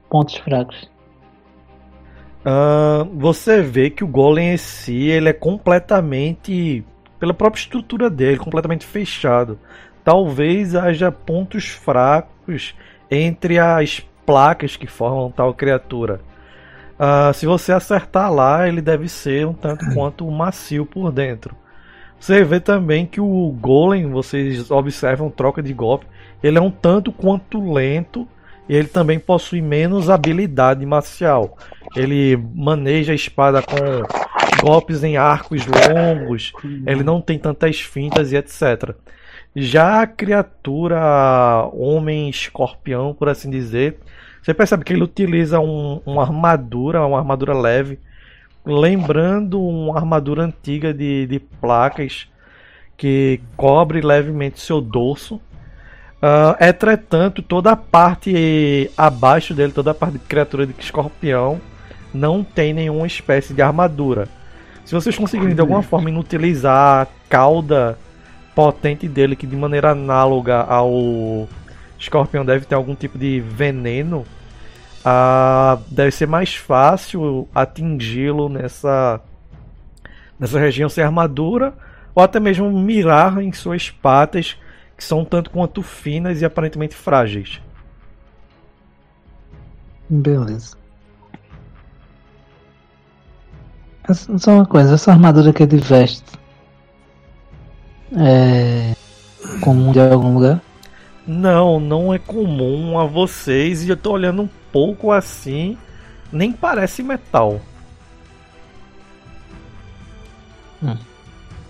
[0.10, 0.90] Pontos fracos.
[2.44, 6.84] Ah, você vê que o Golem em si ele é completamente,
[7.20, 9.60] pela própria estrutura dele, completamente fechado.
[10.04, 12.76] Talvez haja pontos fracos
[13.10, 16.22] entre as placas que formam tal criatura.
[16.98, 21.56] Ah, se você acertar lá, ele deve ser um tanto quanto macio por dentro.
[22.20, 26.08] Você vê também que o Golem, vocês observam troca de golpe,
[26.42, 28.28] ele é um tanto quanto lento
[28.68, 31.58] e ele também possui menos habilidade marcial.
[31.96, 33.76] Ele maneja a espada com
[34.62, 36.52] golpes em arcos longos,
[36.86, 38.96] ele não tem tantas fintas e etc.
[39.56, 41.00] Já a criatura
[41.74, 43.98] homem escorpião, por assim dizer,
[44.42, 48.00] você percebe que ele utiliza um- uma armadura, uma armadura leve,
[48.66, 52.28] lembrando uma armadura antiga de, de placas
[52.98, 55.40] que cobre levemente seu dorso.
[56.22, 61.60] Ah, entretanto, toda a parte abaixo dele, toda a parte de criatura de escorpião,
[62.14, 64.28] não tem nenhuma espécie de armadura.
[64.86, 67.98] Se vocês conseguirem de alguma forma inutilizar a cauda
[68.54, 71.50] potente dele, que de maneira análoga ao
[72.00, 74.24] escorpião deve ter algum tipo de veneno,
[75.04, 79.20] ah, deve ser mais fácil atingi-lo nessa,
[80.40, 81.74] nessa região sem armadura.
[82.14, 84.56] ou até mesmo mirar em suas patas,
[84.96, 87.60] que são tanto quanto finas e aparentemente frágeis.
[90.08, 90.85] Beleza.
[94.14, 96.24] Só uma coisa, essa armadura que ele veste
[98.16, 98.96] é
[99.62, 100.62] comum de algum lugar?
[101.26, 105.78] Não, não é comum a vocês e eu tô olhando um pouco assim,
[106.32, 107.60] nem parece metal.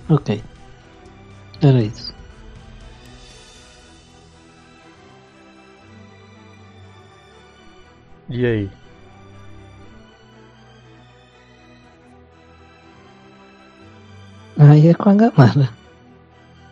[0.09, 0.43] Ok.
[1.61, 2.13] Era isso.
[8.29, 8.69] E aí?
[14.57, 15.69] Aí é com a galera.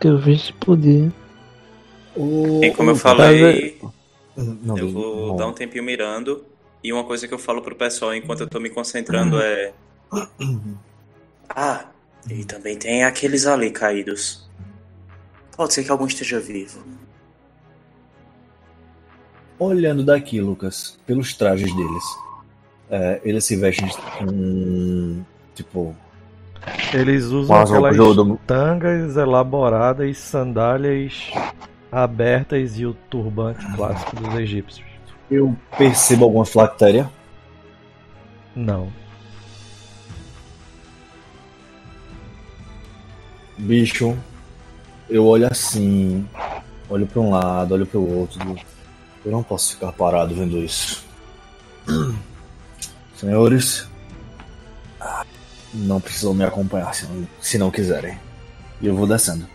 [0.00, 1.12] Que eu vi se podia.
[2.16, 3.78] O- E como eu falei,
[4.36, 5.36] Não, eu vou não.
[5.36, 6.44] dar um tempinho mirando.
[6.82, 9.72] E uma coisa que eu falo pro pessoal enquanto eu tô me concentrando é.
[11.48, 11.86] Ah,
[12.30, 14.48] e também tem aqueles ali caídos.
[15.56, 16.82] Pode ser que algum esteja vivo.
[19.58, 22.04] Olhando daqui, Lucas, pelos trajes deles,
[22.90, 23.88] é, eles se vestem
[24.18, 25.22] com.
[25.54, 25.96] Tipo.
[26.92, 31.30] Eles usam aquelas do- tangas elaboradas, sandálias
[31.90, 34.86] abertas e o turbante clássico dos egípcios.
[35.30, 37.10] Eu percebo alguma flactéria.
[38.54, 38.88] Não.
[43.56, 44.16] Bicho,
[45.08, 46.26] eu olho assim,
[46.88, 48.38] olho pra um lado, olho pro outro.
[48.40, 48.58] digo,
[49.24, 51.04] Eu não posso ficar parado vendo isso.
[53.16, 53.88] Senhores,
[55.74, 58.18] não precisam me acompanhar se não, se não quiserem.
[58.80, 59.46] E eu vou descendo.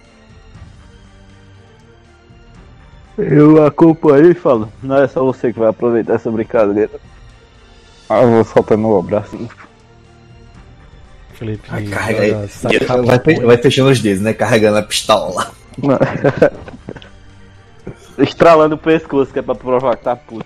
[3.18, 6.92] Eu acompanho e falo, não é só você que vai aproveitar essa brincadeira.
[8.10, 9.38] Ah, eu vou soltando o braço.
[11.34, 12.48] Felipe Vai, carrega
[13.06, 14.34] Vai, vai fechando os dedos, né?
[14.34, 15.52] Carregando a pistola.
[18.18, 20.46] Estralando o pescoço, que é pra provar que tá puto.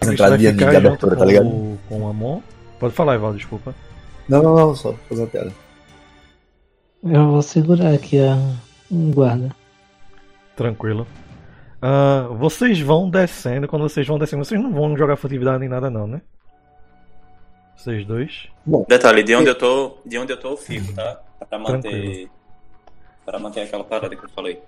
[0.00, 1.46] A gente Entrada vai de, abertura, tá com ligado?
[1.46, 2.40] o- Com o Amon.
[2.82, 3.72] Pode falar, Ivaldo, desculpa.
[4.28, 5.52] Não, não, não, só fazer uma piada.
[7.04, 8.34] Eu vou segurar aqui a
[8.90, 9.54] um guarda.
[10.56, 11.06] Tranquilo.
[11.80, 15.88] Ah, vocês vão descendo, quando vocês vão descendo, vocês não vão jogar furtividade nem nada
[15.88, 16.22] não, né?
[17.76, 18.48] Vocês dois.
[18.88, 21.20] Detalhe, de onde eu tô, de onde eu tô eu fico, tá?
[21.48, 21.88] Pra manter.
[21.88, 22.30] Tranquilo.
[23.24, 24.60] Pra manter aquela parada que eu falei.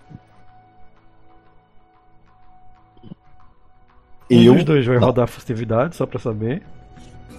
[4.31, 5.07] Um Eu, dos dois vai não.
[5.09, 6.63] rodar furtividade, só pra saber.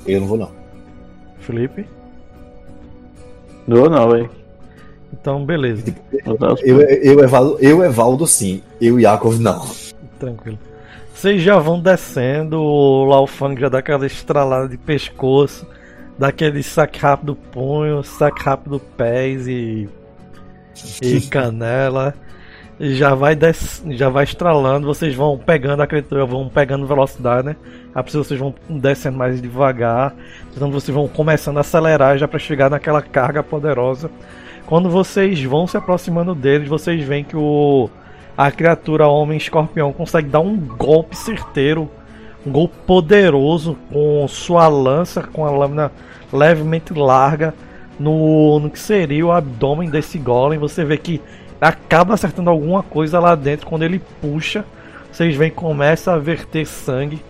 [0.05, 0.64] eu não vou não.
[1.45, 1.85] Felipe.
[3.67, 4.29] Não, não, velho.
[5.13, 5.83] Então, beleza.
[6.63, 8.61] Eu, eu, Evaldo, eu, Evaldo, sim.
[8.81, 9.65] Eu, Yakov, não.
[10.19, 10.59] Tranquilo.
[11.13, 15.65] Vocês já vão descendo, o Laufang já dá aquela estralada de pescoço,
[16.19, 19.87] dá aquele saque rápido punho, saque rápido pés e.
[21.01, 22.13] e canela.
[22.79, 23.83] Já vai des...
[23.91, 27.55] já vai estralando, vocês vão pegando a criatura, vão pegando velocidade, né?
[27.93, 30.13] A pessoa vocês vão descendo mais devagar,
[30.55, 34.11] então vocês vão começando a acelerar já para chegar naquela carga poderosa.
[34.65, 37.89] Quando vocês vão se aproximando deles, vocês veem que o
[38.37, 41.89] a criatura homem escorpião consegue dar um golpe certeiro,
[42.45, 45.89] um golpe poderoso com sua lança, com a lâmina
[46.33, 47.53] levemente larga
[47.97, 50.59] no, no que seria o abdômen desse golem.
[50.59, 51.21] Você vê que
[51.59, 54.65] acaba acertando alguma coisa lá dentro quando ele puxa.
[55.11, 57.21] Vocês veem começa a verter sangue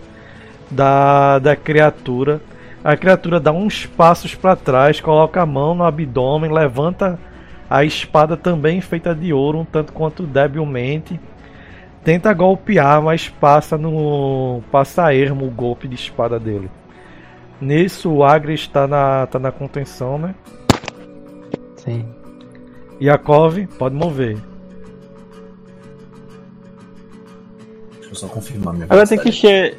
[0.70, 2.40] da, da criatura.
[2.82, 7.18] A criatura dá uns passos para trás, coloca a mão no abdômen, levanta
[7.68, 11.18] a espada também feita de ouro, um tanto quanto debilmente.
[12.04, 16.70] Tenta golpear, mas passa no passa ermo o golpe de espada dele.
[17.60, 20.34] Nisso o Agri está na, tá na contenção, né?
[21.76, 22.15] Sim.
[23.00, 24.38] Yakov pode mover.
[27.94, 29.78] Deixa eu só confirmar minha Agora tem que encher.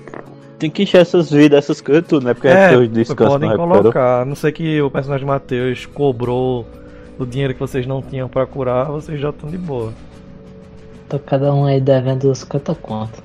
[0.60, 2.34] Tem que encher essas vidas, essas coisas tudo, né?
[2.34, 4.22] Porque é, o descanso podem não colocar.
[4.22, 6.66] A não sei que o personagem Matheus cobrou
[7.20, 9.94] o dinheiro que vocês não tinham pra curar, vocês já estão de boa.
[11.08, 13.24] Tô cada um aí devendo 50 conto.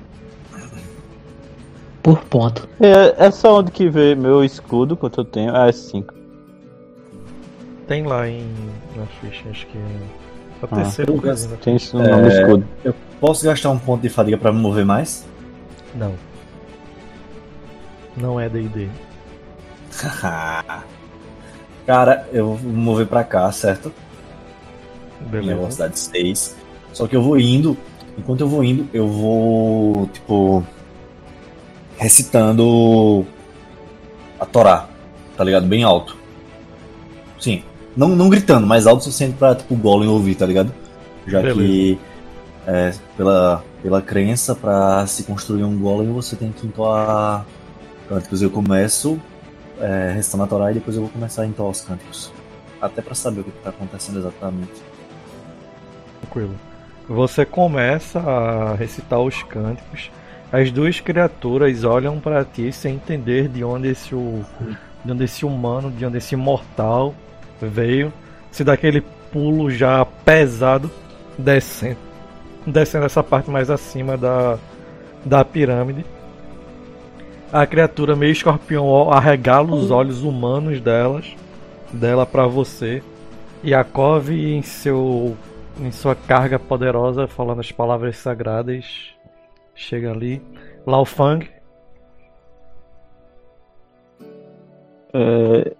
[2.03, 2.67] Por ponto.
[2.79, 5.55] É, é só onde que vê meu escudo, quanto eu tenho.
[5.55, 6.22] Ah, é 5.
[7.93, 8.41] Tem lá em.
[8.95, 9.77] na ficha, acho que.
[9.77, 9.81] é
[10.63, 11.57] A Ah, coisa.
[11.57, 12.41] Tem isso no nome do É.
[12.41, 12.67] escudo.
[12.83, 15.23] Eu posso gastar um ponto de fadiga pra me mover mais?
[15.93, 16.15] Não.
[18.17, 18.89] Não é DD.
[21.85, 23.93] Cara, eu vou mover pra cá, certo?
[25.19, 25.55] Minha Beleza.
[25.55, 26.55] velocidade 6.
[26.93, 27.77] Só que eu vou indo.
[28.17, 30.63] Enquanto eu vou indo, eu vou, tipo.
[31.97, 33.23] Recitando.
[34.39, 34.87] A Torá.
[35.37, 35.67] Tá ligado?
[35.67, 36.17] Bem alto.
[37.39, 37.63] Sim.
[37.95, 40.73] Não, não gritando, mas alto o suficiente pra tipo, o Golem ouvir, tá ligado?
[41.27, 41.59] Já Beleza.
[41.59, 41.99] que
[42.65, 47.45] é, pela, pela crença, pra se construir um Golem, você tem que entoar
[48.09, 48.41] cânticos.
[48.41, 49.19] Eu começo
[49.79, 52.31] é, restando a Torá e depois eu vou começar a entoar os cânticos.
[52.81, 54.81] Até pra saber o que tá acontecendo exatamente.
[56.21, 56.55] Tranquilo.
[57.07, 60.09] Você começa a recitar os cânticos.
[60.51, 64.15] As duas criaturas olham para ti sem entender de onde esse
[65.03, 67.13] de onde esse humano, de onde esse mortal
[67.67, 68.13] veio.
[68.51, 70.89] Se dá aquele pulo já pesado
[71.37, 71.97] descendo,
[72.65, 74.57] descendo essa parte mais acima da
[75.25, 76.05] da pirâmide.
[77.51, 81.35] A criatura meio escorpião arregala os olhos humanos delas,
[81.91, 83.01] dela para você.
[83.63, 85.37] Yakov em seu
[85.79, 88.85] em sua carga poderosa, falando as palavras sagradas,
[89.73, 90.41] chega ali.
[90.85, 91.47] Lao Fang,
[95.13, 95.75] É...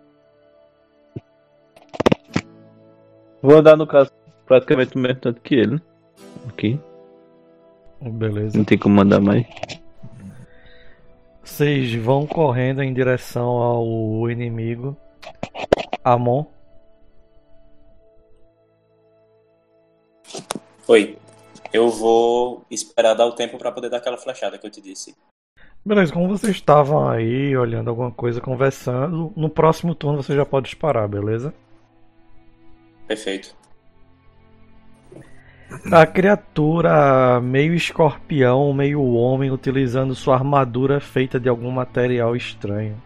[3.43, 4.09] Vou andar no caso
[4.45, 5.81] praticamente o mesmo tanto que ele, né?
[6.47, 6.79] Aqui.
[8.01, 8.57] beleza.
[8.57, 9.45] Não tem como andar mais.
[11.43, 14.95] Vocês vão correndo em direção ao inimigo.
[16.05, 16.45] Amon,
[20.87, 21.17] Oi.
[21.73, 25.13] Eu vou esperar dar o tempo pra poder dar aquela flechada que eu te disse.
[25.85, 26.13] beleza.
[26.13, 31.09] Como vocês estavam aí olhando alguma coisa, conversando, no próximo turno você já pode disparar,
[31.09, 31.53] beleza?
[33.07, 33.55] Perfeito.
[35.91, 43.01] A criatura meio escorpião, meio homem, utilizando sua armadura feita de algum material estranho.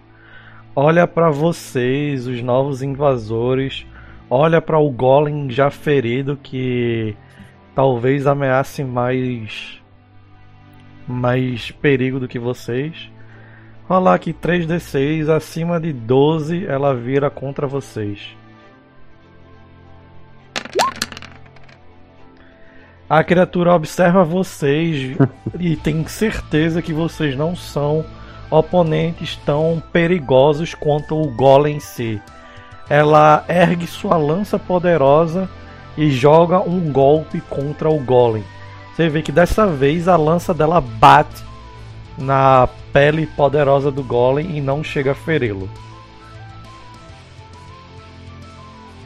[0.76, 3.86] Olha para vocês, os novos invasores.
[4.30, 7.16] Olha para o golem já ferido que
[7.74, 9.82] talvez ameace mais
[11.08, 13.10] mais perigo do que vocês.
[13.88, 18.36] Rolar aqui 3d6 acima de 12, ela vira contra vocês.
[23.10, 25.18] A criatura observa vocês
[25.58, 28.04] e tem certeza que vocês não são
[28.52, 32.22] oponentes tão perigosos quanto o golem em si.
[32.90, 35.50] Ela ergue sua lança poderosa
[35.98, 38.44] e joga um golpe contra o golem.
[38.94, 41.44] Você vê que dessa vez a lança dela bate
[42.18, 45.70] na pele poderosa do golem e não chega a feri-lo.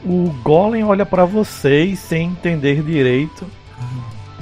[0.04, 3.46] O golem olha para vocês sem entender direito.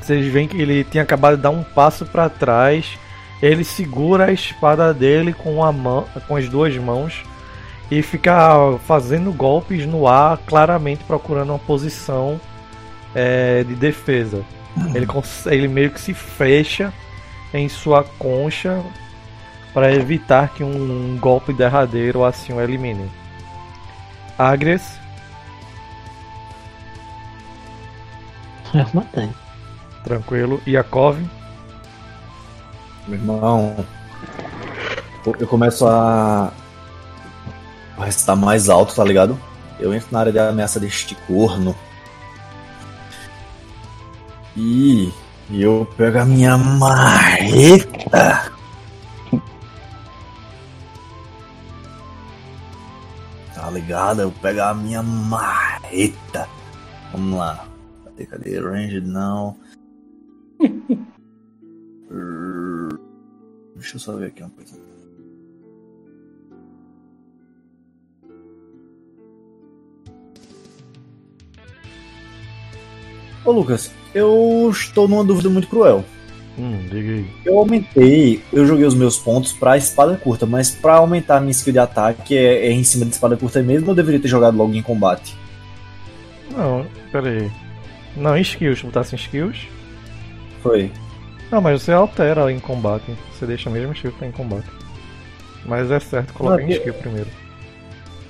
[0.01, 2.99] Vocês veem que ele tinha acabado de dar um passo para trás.
[3.43, 7.23] Ele segura a espada dele com, a mão, com as duas mãos
[7.91, 12.41] e fica fazendo golpes no ar, claramente procurando uma posição
[13.15, 14.45] é, de defesa.
[14.95, 15.07] Ele,
[15.47, 16.93] ele meio que se fecha
[17.53, 18.81] em sua concha
[19.75, 23.11] para evitar que um golpe derradeiro assim o elimine.
[24.39, 24.99] Agres,
[28.75, 29.29] Eu matei.
[30.05, 30.61] tranquilo.
[30.67, 31.19] Yakov,
[33.09, 33.85] Meu irmão,
[35.39, 36.53] eu- começo a
[37.99, 39.39] a recitar mais alto, tá ligado?
[39.79, 41.75] Eu entro na área de ameaça deste corno.
[44.57, 45.13] E
[45.51, 48.51] eu pego a minha marreta.
[53.55, 54.23] Tá ligado?
[54.23, 56.49] Eu pego a minha marreta.
[57.13, 57.65] Vamos lá.
[58.27, 58.61] Cadê, cadê?
[58.61, 59.57] Ranged não.
[63.77, 64.79] Deixa eu só ver aqui uma coisa.
[73.45, 76.05] Ô Lucas, eu estou numa dúvida muito cruel.
[76.59, 77.27] hum, diga aí.
[77.45, 81.53] Eu aumentei, eu joguei os meus pontos pra espada curta, mas pra aumentar a minha
[81.53, 84.29] skill de ataque é, é em cima de espada curta mesmo ou eu deveria ter
[84.29, 85.35] jogado logo em combate?
[86.51, 87.51] Não, pera aí.
[88.17, 89.69] Não, em skills, botasse em skills.
[90.63, 90.91] Foi.
[91.51, 93.17] Não, mas você altera em combate.
[93.33, 94.69] Você deixa mesmo skill que tá em combate.
[95.65, 97.31] Mas é certo colocar Não, em skill primeiro.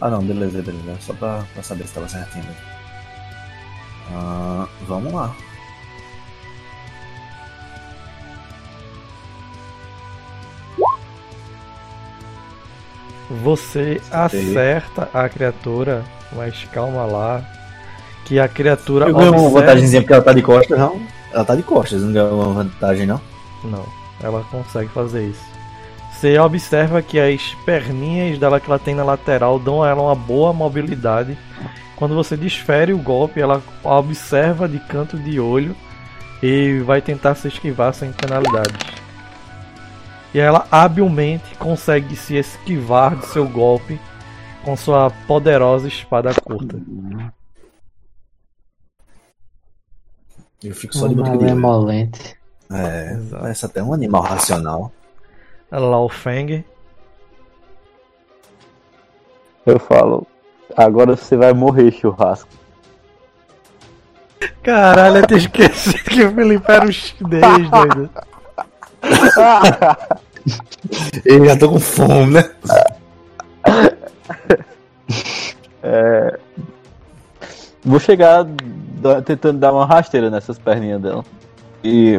[0.00, 0.96] Ah não, beleza, beleza.
[1.00, 2.44] Só pra, pra saber se tava certinho.
[4.12, 5.34] Ah, vamos lá.
[13.44, 17.44] Você acerta a criatura, mas calma lá.
[18.30, 21.00] Que a criatura Eu ganhei uma observa- vantagemzinha porque ela tá de costas, não?
[21.34, 23.20] Ela tá de costas, não ganhou uma vantagem, não?
[23.64, 23.84] Não,
[24.22, 25.42] ela consegue fazer isso.
[26.12, 30.14] Você observa que as perninhas dela que ela tem na lateral dão a ela uma
[30.14, 31.36] boa mobilidade.
[31.96, 35.74] Quando você desfere o golpe, ela observa de canto de olho
[36.40, 38.76] e vai tentar se esquivar sem penalidades.
[40.32, 43.98] E ela habilmente consegue se esquivar do seu golpe
[44.62, 46.78] com sua poderosa espada curta.
[50.62, 51.14] Eu fico só de.
[51.14, 52.36] Malemolente.
[52.70, 53.42] É, Exato.
[53.42, 54.92] parece até um animal racional.
[55.70, 56.64] Lao Feng.
[59.66, 60.26] Eu falo,
[60.76, 62.48] agora você vai morrer, churrasco.
[64.62, 68.10] Caralho, eu tinha esquecido que o Felipe era um chinês, doido.
[71.24, 72.50] Eu já tô com fome, né?
[77.84, 78.46] Vou chegar
[79.24, 81.24] tentando dar uma rasteira nessas perninhas dela.
[81.82, 82.18] E.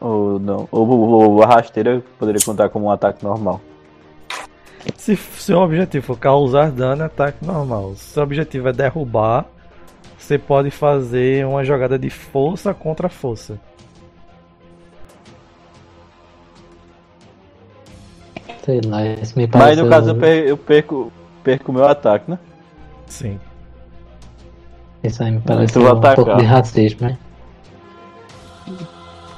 [0.00, 0.68] Ou não.
[0.70, 3.60] Ou, ou- ou a rasteira poderia contar como um ataque normal.
[4.96, 7.94] Se seu objetivo for causar dano, é ataque normal.
[7.96, 9.46] Se seu objetivo é derrubar,
[10.18, 13.58] você pode fazer uma jogada de força contra força.
[18.64, 19.82] Sei lá, isso me Mas parece.
[19.82, 21.12] no caso eu, per- eu perco
[21.42, 22.38] perco o meu ataque, né?
[23.06, 23.38] Sim.
[25.04, 26.36] Isso aí me parece um pouco atacar.
[26.38, 27.18] de racismo, né?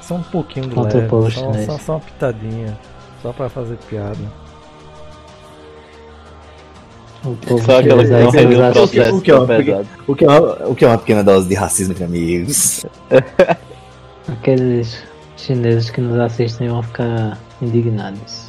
[0.01, 2.79] Só um pouquinho de Contra o leve, povo só, só, só uma pitadinha.
[3.21, 4.17] Só pra fazer piada.
[7.25, 9.45] O povo Só aquela chinês que aí não eles o processo O que é uma-.
[10.07, 12.85] O que, é uma, o que é uma pequena dose de racismo entre amigos?
[14.29, 15.03] Aqueles
[15.35, 18.46] chineses que nos assistem vão ficar indignados.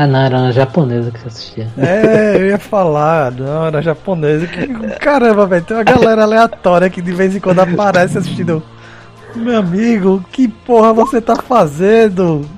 [0.00, 1.66] Ah não, era uma japonesa que assistia.
[1.76, 4.46] É, eu ia falar, não, era japonesa.
[4.46, 4.68] Que,
[5.00, 8.62] caramba, velho, tem uma galera aleatória que de vez em quando aparece assistindo.
[9.34, 12.48] Meu amigo, que porra você tá fazendo?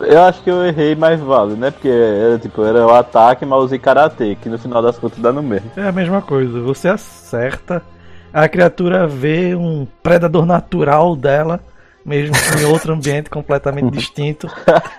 [0.00, 1.70] Eu acho que eu errei, mas vale, né?
[1.70, 5.32] Porque era tipo, era o ataque, mas usei karatê, que no final das contas dá
[5.32, 5.70] no mesmo.
[5.76, 7.82] É a mesma coisa, você acerta,
[8.32, 11.60] a criatura vê um predador natural dela,
[12.06, 14.48] mesmo que em outro ambiente completamente distinto.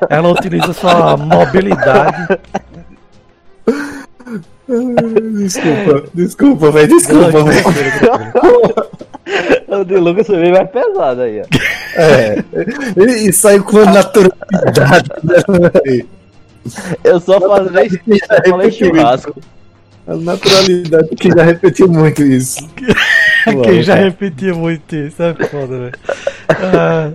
[0.10, 2.38] Ela utiliza sua mobilidade.
[5.38, 7.64] Desculpa, desculpa, velho, desculpa, velho.
[9.70, 11.46] O de Lucas também vai pesado aí, ó.
[11.96, 12.44] É,
[12.96, 16.06] ele e saiu com a naturalidade, né?
[17.04, 17.90] Eu só falei,
[18.46, 19.42] eu falei churrasco.
[20.06, 22.70] A naturalidade que já repetiu muito isso.
[23.64, 25.94] Quem já repetiu muito isso, é foda, velho.
[26.49, 27.11] Ah,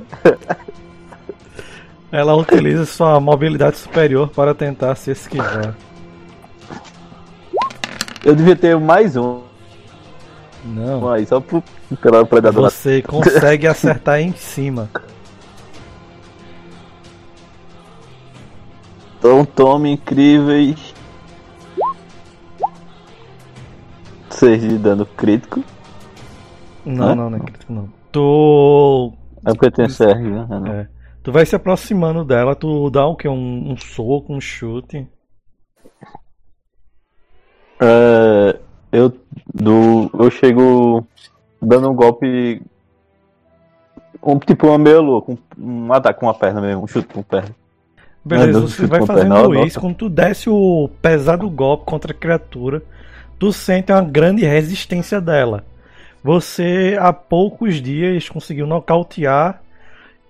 [2.10, 5.74] ela utiliza sua mobilidade superior para tentar se esquivar.
[8.24, 9.40] Eu devia ter mais um
[10.64, 11.10] Não.
[11.10, 11.62] aí, só pro,
[12.00, 12.62] pelo predador.
[12.70, 14.88] Você consegue acertar em cima.
[19.18, 20.94] Então tome incríveis.
[24.30, 25.62] 6 de dano crítico.
[26.84, 27.14] Não, Hã?
[27.14, 27.88] não, não é crítico não.
[28.10, 29.12] Tu.
[29.46, 30.80] É porque tem CR, né?
[30.80, 31.02] É.
[31.22, 33.28] Tu vai se aproximando dela, tu dá o que?
[33.28, 35.06] Um, um soco, um chute.
[37.80, 38.58] É,
[38.92, 39.12] eu,
[39.52, 41.06] do, eu chego
[41.60, 42.60] dando um golpe.
[44.22, 47.22] Um, tipo uma meia louca, um, um ataque com uma perna mesmo, um chute com
[47.22, 47.54] perna.
[48.24, 49.62] Beleza, Não, você não vai fazendo não, isso.
[49.64, 49.80] nossa.
[49.80, 52.82] Quando tu desce o pesado golpe contra a criatura,
[53.38, 55.64] tu sente uma grande resistência dela.
[56.22, 59.60] Você, há poucos dias, conseguiu nocautear,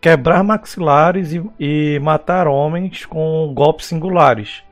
[0.00, 4.62] quebrar maxilares e, e matar homens com golpes singulares.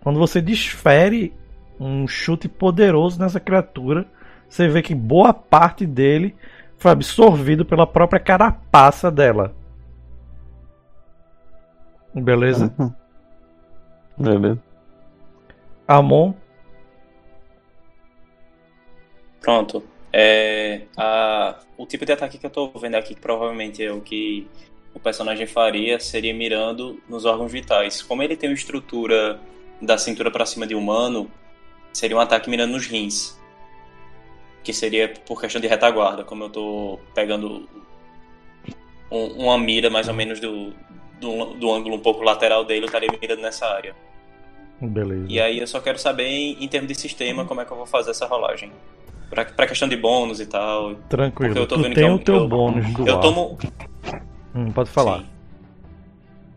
[0.00, 1.32] Quando você desfere
[1.78, 4.06] um chute poderoso nessa criatura,
[4.48, 6.34] você vê que boa parte dele
[6.78, 9.54] foi absorvido pela própria carapaça dela.
[12.14, 12.74] Beleza?
[14.18, 14.58] Beleza.
[15.86, 16.34] Amon,
[19.42, 19.82] Pronto.
[20.12, 24.00] É, a, o tipo de ataque que eu tô vendo aqui, que provavelmente é o
[24.00, 24.46] que
[24.94, 28.02] o personagem faria, seria mirando nos órgãos vitais.
[28.02, 29.40] Como ele tem uma estrutura
[29.80, 31.30] da cintura pra cima de humano,
[31.92, 33.40] seria um ataque mirando nos rins.
[34.62, 37.66] Que seria por questão de retaguarda, como eu tô pegando
[39.10, 40.72] um- uma mira mais ou menos do,
[41.20, 43.94] do, do ângulo um pouco lateral dele, eu estaria mirando nessa área.
[44.80, 45.26] beleza.
[45.28, 47.76] E aí eu só quero saber, em, em termos de sistema, como é que eu
[47.76, 48.70] vou fazer essa rolagem.
[49.32, 50.90] Pra, pra questão de bônus e tal.
[50.90, 51.56] Porque Tranquilo.
[51.56, 53.58] eu tô Tu vendo tem que eu- o teu eu- bônus do Eu tomo.
[54.54, 55.20] Hum, pode falar.
[55.20, 55.26] Sim.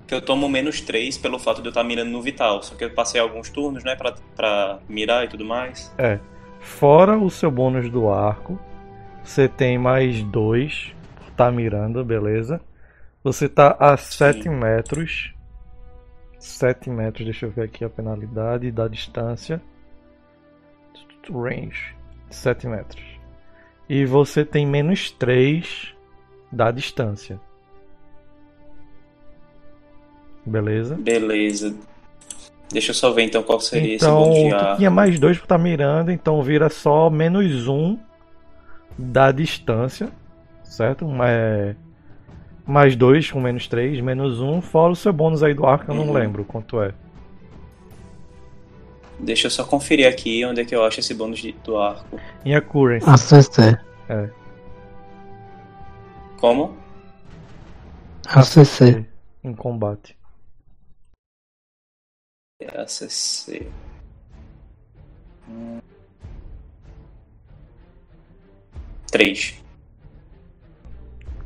[0.06, 2.62] Que eu tomo menos 3 pelo fato de eu estar mirando no vital.
[2.62, 5.90] Só que eu passei alguns turnos, né, pra, pra mirar e tudo mais.
[5.98, 6.20] É.
[6.60, 8.60] Fora o seu bônus do arco,
[9.24, 12.60] você tem mais dois por tá mirando, beleza?
[13.24, 15.34] Você tá a 7 metros.
[16.38, 19.62] 7 metros, deixa eu ver aqui a penalidade da distância.
[21.32, 21.96] Range.
[22.30, 23.04] 7 metros.
[23.88, 25.94] E você tem menos 3
[26.52, 27.40] da distância.
[30.46, 30.96] Beleza?
[30.96, 31.76] Beleza.
[32.72, 34.78] Deixa eu só ver então qual seria esse Então, bônus de ar.
[34.78, 37.98] tinha mais dois pra tá mirando, então vira só menos um
[38.98, 40.10] da distância,
[40.64, 41.08] certo?
[41.08, 41.76] Mais,
[42.66, 45.96] mais dois com menos três, menos um, fora o seu bônus aí do arco, eu
[45.96, 46.14] não Uhum.
[46.14, 46.94] lembro quanto é.
[49.20, 52.20] Deixa eu só conferir aqui onde é que eu acho esse bônus de- do arco.
[52.44, 53.06] Em Accuracy.
[53.10, 53.80] ACC.
[56.40, 56.78] Como?
[58.28, 59.06] ACC.
[59.44, 60.18] Em combate.
[62.62, 63.68] ACC.
[65.48, 65.80] Hum.
[69.12, 69.64] Três.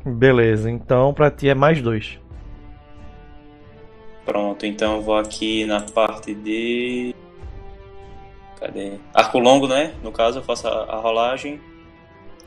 [0.04, 2.18] Beleza, então pra ti é mais dois.
[4.24, 7.14] Pronto, então eu vou aqui na parte de.
[8.60, 8.98] Cadê?
[9.14, 9.94] Arco longo, né?
[10.02, 11.60] No caso, eu faço a, a rolagem.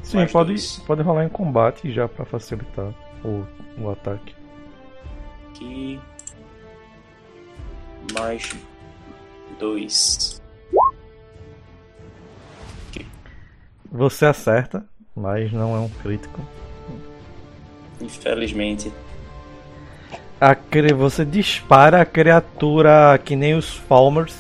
[0.03, 0.80] Sim, pode, dois.
[0.85, 2.94] pode rolar em combate já pra facilitar
[3.26, 3.44] o,
[3.81, 4.35] o ataque.
[5.49, 5.99] Aqui.
[8.14, 8.53] Mais
[9.60, 10.41] dois.
[13.91, 14.85] Você acerta,
[15.15, 16.41] mas não é um crítico.
[18.02, 18.91] Infelizmente.
[20.41, 20.56] A
[20.95, 24.35] você dispara a criatura que nem os Falmers,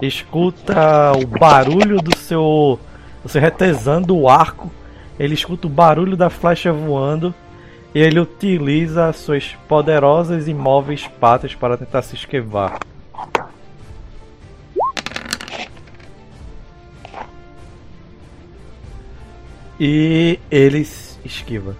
[0.00, 2.78] escuta o barulho do seu.
[3.22, 4.70] Você retesando o arco,
[5.18, 7.34] ele escuta o barulho da flecha voando
[7.94, 12.78] e ele utiliza suas poderosas e móveis patas para tentar se esquivar.
[19.78, 20.86] E ele
[21.24, 21.76] esquiva.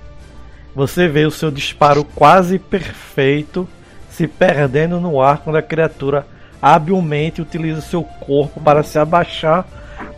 [0.74, 3.66] Você vê o seu disparo quase perfeito
[4.10, 6.26] se perdendo no ar quando a criatura
[6.74, 9.64] habilmente utiliza seu corpo para se abaixar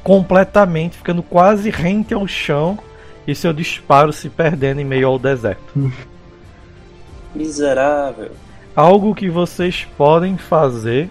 [0.02, 2.78] completamente, ficando quase rente ao chão
[3.26, 5.92] e seu disparo se perdendo em meio ao deserto.
[7.34, 8.30] Miserável.
[8.74, 11.10] Algo que vocês podem fazer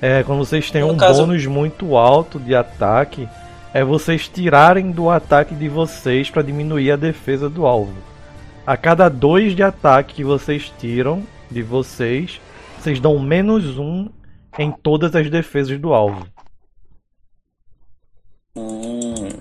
[0.00, 3.28] é quando vocês têm No um caso- bônus muito alto de ataque,
[3.72, 7.94] é vocês tirarem do ataque de vocês para diminuir a defesa do alvo.
[8.66, 12.40] A cada dois de ataque que vocês tiram de vocês,
[12.80, 14.08] vocês dão menos um
[14.58, 16.26] em todas as defesas do alvo.
[18.54, 19.40] Hum.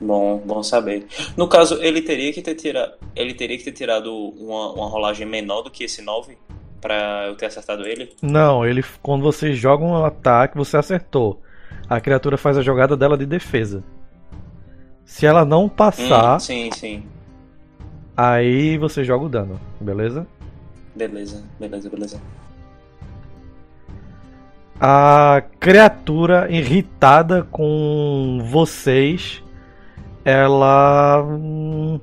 [0.00, 1.06] Bom, bom saber.
[1.36, 5.26] No caso, ele teria que ter tirado, ele teria que ter tirado uma, uma rolagem
[5.26, 6.38] menor do que esse 9
[6.80, 8.14] pra eu ter acertado ele.
[8.22, 11.42] Não, ele quando você joga um ataque, você acertou.
[11.88, 13.82] A criatura faz a jogada dela de defesa.
[15.04, 17.04] Se ela não Hum, passar, sim, sim.
[18.16, 20.26] aí você joga o dano, beleza?
[20.94, 22.20] Beleza, beleza, beleza.
[24.80, 29.42] A criatura irritada com vocês,
[30.24, 31.22] ela.
[31.24, 31.98] hum,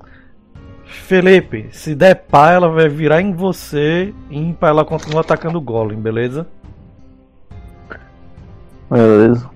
[0.83, 4.13] Felipe, se der pá, ela vai virar em você.
[4.29, 6.47] Ímpar, ela continua atacando o Golem, beleza?
[8.89, 9.49] Beleza.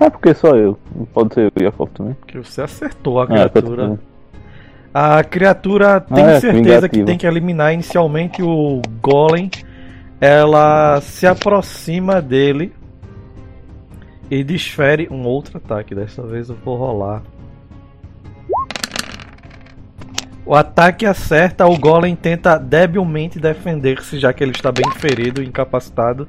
[0.00, 0.78] É porque só eu.
[0.94, 2.16] Não pode ser eu e a Jacob também.
[2.26, 3.98] Que você acertou a É, eu tô criatura.
[4.94, 9.50] A criatura tem Ah, é, certeza que tem que eliminar inicialmente o Golem.
[10.20, 12.72] Ela se aproxima dele
[14.30, 15.94] e desfere um outro ataque.
[15.94, 17.22] Dessa vez eu vou rolar.
[20.44, 25.46] O ataque acerta, o Golem tenta debilmente defender-se, já que ele está bem ferido e
[25.46, 26.26] incapacitado.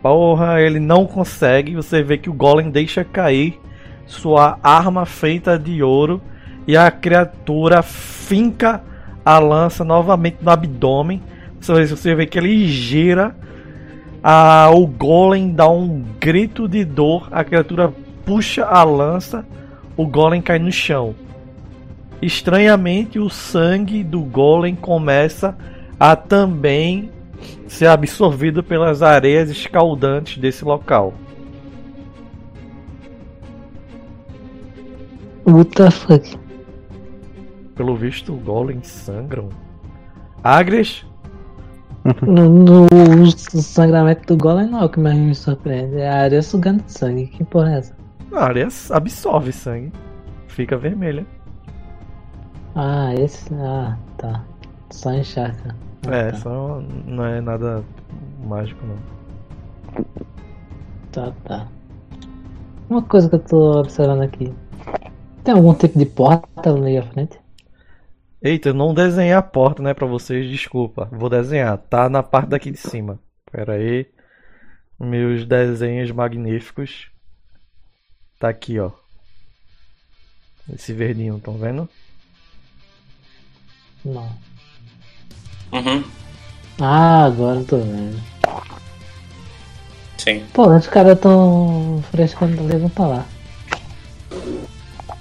[0.00, 1.74] Porra, ele não consegue.
[1.74, 3.60] Você vê que o Golem deixa cair
[4.06, 6.20] sua arma feita de ouro
[6.66, 8.82] e a criatura finca
[9.24, 11.22] a lança novamente no abdômen.
[11.64, 13.34] Você vê, você vê que ele gira.
[14.22, 17.28] A, o golem dá um grito de dor.
[17.32, 17.90] A criatura
[18.26, 19.46] puxa a lança.
[19.96, 21.14] O golem cai no chão.
[22.20, 25.56] Estranhamente, o sangue do golem começa
[25.98, 27.10] a também
[27.66, 31.14] ser absorvido pelas areias escaldantes desse local.
[35.46, 36.38] What the fuck?
[37.74, 39.48] Pelo visto, o golem sangram.
[40.42, 41.04] Agres,
[42.26, 45.96] No, no- sangramento do golem não é o que mais me surpreende.
[45.96, 47.26] É a areia sugando sangue.
[47.28, 47.94] Que porra é essa?
[48.32, 49.92] a areia absorve sangue.
[50.48, 51.24] Fica vermelha.
[52.74, 53.52] Ah, esse.
[53.54, 54.44] Ah, tá.
[54.90, 55.74] Só encharca.
[56.06, 56.36] Ah, É, tá.
[56.38, 57.82] só não é nada
[58.44, 60.04] mágico não.
[61.12, 61.66] Tá, tá.
[62.90, 64.52] Uma coisa que eu tô observando aqui.
[65.42, 67.38] Tem algum tipo de porta ali à frente?
[68.44, 71.08] Eita, eu não desenhei a porta, né, pra vocês, desculpa.
[71.10, 73.18] Vou desenhar, tá na parte daqui de cima.
[73.50, 74.06] Pera aí.
[75.00, 77.08] Meus desenhos magníficos.
[78.38, 78.90] Tá aqui, ó.
[80.70, 81.88] Esse verdinho, estão vendo?
[84.04, 84.30] Não.
[85.72, 86.04] Uhum.
[86.82, 88.22] Ah, agora eu tô vendo.
[90.18, 90.44] Sim.
[90.52, 93.26] Pô, os caras tão frescando ali, vamos pra lá.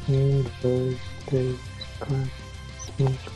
[0.10, 1.58] Um, dois, três,
[2.00, 2.43] quatro,
[3.08, 3.32] cinco.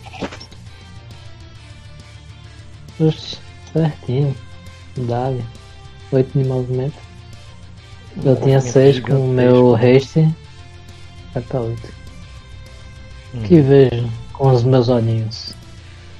[3.00, 3.38] Oxi,
[3.74, 4.36] certinho.
[4.98, 5.44] Dá-lhe.
[6.12, 6.96] Oito de movimento.
[8.18, 10.34] Eu tinha Movimento seis com o meu haste.
[11.34, 11.94] Vai pra oito.
[13.36, 13.42] Hum.
[13.44, 15.54] Que vejo com os meus olhinhos.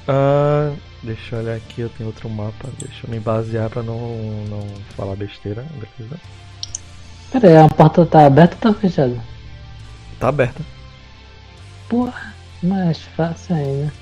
[0.08, 2.70] Ah, deixa eu olhar aqui, eu tenho outro mapa.
[2.80, 3.98] Deixa eu me basear pra não,
[4.50, 6.20] não falar besteira, beleza?
[7.32, 9.18] Pera aí, a porta tá aberta ou tá fechada?
[10.20, 10.62] Tá aberta.
[11.90, 13.94] Porra, mais fácil ainda.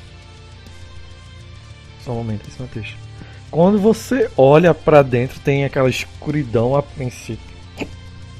[2.04, 2.98] Só um momento, esse texto.
[3.50, 7.56] Quando você olha pra dentro, tem aquela escuridão a princípio.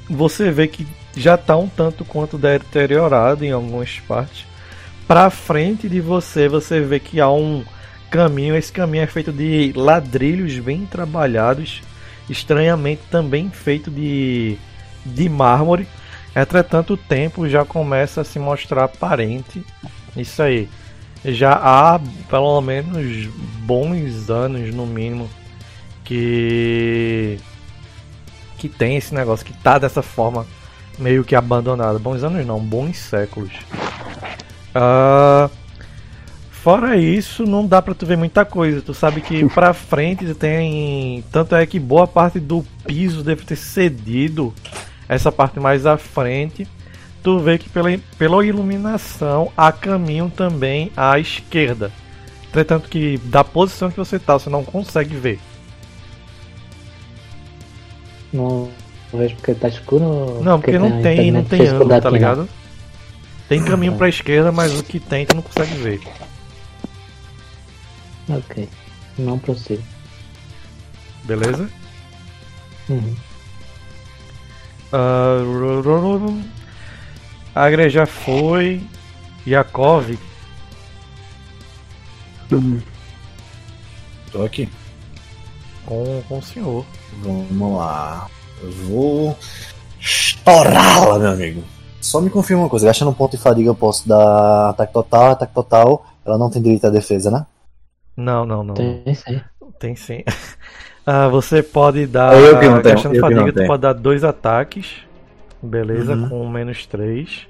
[0.08, 0.86] Você vê que
[1.16, 4.44] já tá um tanto quanto deteriorado em algumas partes.
[5.08, 7.64] Pra frente de você, você vê que há um
[8.10, 8.54] caminho.
[8.56, 11.82] Esse caminho é feito de ladrilhos bem trabalhados,
[12.28, 14.56] estranhamente também feito de,
[15.04, 15.88] de mármore.
[16.34, 19.64] Entretanto, o tempo já começa a se mostrar aparente.
[20.16, 20.68] Isso aí.
[21.24, 23.26] Já há pelo menos
[23.64, 25.28] bons anos, no mínimo,
[26.04, 27.38] que
[28.58, 30.46] que tem esse negócio que tá dessa forma
[30.98, 31.98] meio que abandonado.
[31.98, 33.52] Bons anos não, bons séculos.
[34.74, 35.50] Ah,
[36.50, 38.82] fora isso, não dá pra tu ver muita coisa.
[38.82, 41.24] Tu sabe que pra frente tem.
[41.30, 44.54] Tanto é que boa parte do piso deve ter cedido.
[45.08, 46.66] Essa parte mais à frente.
[47.26, 51.90] Tu vê que pela, pela iluminação há caminho também à esquerda.
[52.48, 55.40] Entretanto que da posição que você tá, você não consegue ver.
[58.32, 58.70] Não
[59.12, 62.10] vejo porque tá escuro Não, porque não tem, não tem ângulo, tá não?
[62.12, 62.48] ligado?
[63.48, 66.00] Tem caminho pra esquerda, mas o que tem tu não consegue ver.
[68.28, 68.68] Ok,
[69.18, 69.82] não prossigo.
[71.24, 71.68] Beleza?
[72.88, 73.16] Uhum.
[74.92, 75.38] Ah,
[77.56, 78.82] Agre já foi.
[79.46, 80.14] Yakov.
[84.30, 84.68] Tô aqui.
[85.86, 86.84] Com, com o senhor.
[87.22, 88.28] Vamos lá.
[88.62, 89.38] Eu vou
[89.98, 91.64] estourá-la, meu amigo.
[91.98, 95.30] Só me confirma uma coisa, gastando um ponto de fadiga eu posso dar ataque total,
[95.30, 97.46] ataque total, ela não tem direito à defesa, né?
[98.14, 98.74] Não, não, não.
[98.74, 99.40] Tem, sim.
[99.78, 100.22] tem sim.
[101.08, 102.34] Ah, você pode dar.
[102.36, 103.68] Eu que não tenho, gastando eu que não fadiga, tu tenho.
[103.68, 105.05] pode dar dois ataques.
[105.66, 106.14] Beleza?
[106.14, 106.28] Uhum.
[106.28, 107.46] Com menos três.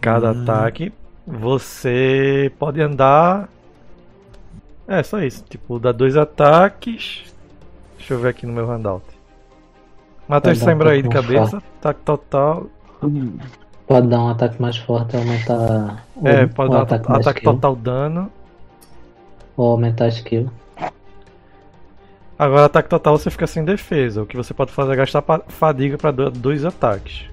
[0.00, 0.42] Cada Hum.
[0.42, 0.92] ataque.
[1.26, 3.48] Você pode andar.
[4.86, 5.44] É, só isso.
[5.48, 7.24] Tipo, dá dois ataques.
[7.98, 9.04] Deixa eu ver aqui no meu handout.
[10.28, 11.56] Matheus, Pode dar um lembra aí de pouco mais cabeça?
[11.78, 12.66] Ataque total.
[13.86, 17.52] Pode dar um ataque mais forte, aumentar o, É, pode o dar ataque, ataque, skill,
[17.54, 18.30] total dano.
[19.56, 20.50] ou aumentar a skill.
[22.38, 24.22] Agora, ataque total você fica sem defesa.
[24.22, 27.24] O que você pode fazer é gastar fadiga pra do- dois ataques.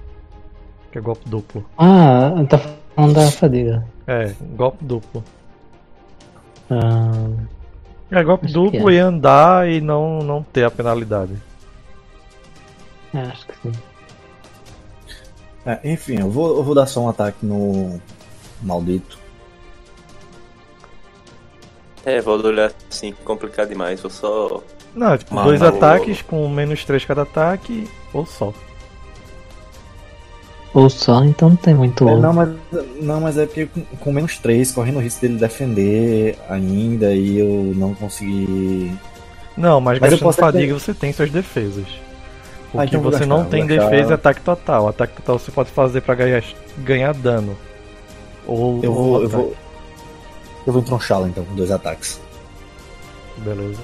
[0.90, 1.64] Que é golpe duplo.
[1.76, 2.58] Ah, tá
[2.94, 3.84] falando da fadiga.
[4.06, 5.22] É, golpe duplo.
[6.70, 7.28] Ah,
[8.10, 8.94] É golpe duplo é.
[8.94, 11.34] e andar e não, não ter a penalidade.
[13.12, 13.72] é, acho que sim.
[15.66, 18.00] É, enfim, eu vou, eu vou dar só um ataque no
[18.62, 19.18] maldito.
[22.04, 24.00] É, vou olhar assim, complicado demais.
[24.00, 24.62] Vou só.
[24.94, 28.52] Não, é tipo, Mas dois não- ataques com menos três cada ataque ou só.
[30.72, 32.48] Ou só, então não tem muito É, não, mas,
[33.00, 37.38] não, mas é porque com, com menos 3, correndo o risco dele defender ainda e
[37.38, 38.92] eu não consegui.
[39.56, 41.86] Não, mas, Mas eu gastando fadiga você tem suas defesas.
[42.72, 43.88] O Ah, que então vou você gastar, não tem gastar.
[43.88, 44.88] defesa é ataque total.
[44.88, 46.42] Ataque total você pode fazer pra ganhar,
[46.78, 47.56] ganhar dano.
[48.44, 49.22] Ou, Eu ou vou.
[49.22, 49.54] Eu vou,
[50.66, 52.20] eu vou entronchá-lo então com dois ataques.
[53.38, 53.78] Beleza.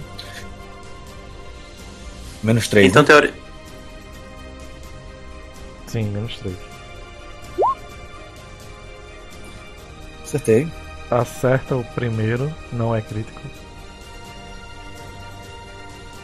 [2.43, 2.87] Menos 3.
[2.87, 3.35] Então, teoria.
[5.87, 6.57] Sim, menos três.
[10.23, 10.69] Acertei.
[11.11, 13.41] Acerta o primeiro, não é crítico.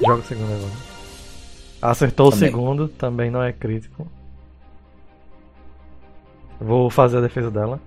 [0.00, 0.72] Joga o segundo agora.
[1.82, 2.48] Acertou o Também.
[2.48, 4.06] segundo, também não é crítico.
[6.60, 7.80] Vou fazer a defesa dela.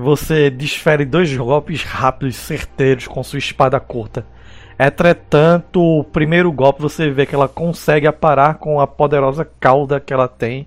[0.00, 4.24] Você desfere dois golpes rápidos, certeiros, com sua espada curta.
[4.78, 10.12] Entretanto, o primeiro golpe você vê que ela consegue aparar com a poderosa cauda que
[10.12, 10.66] ela tem.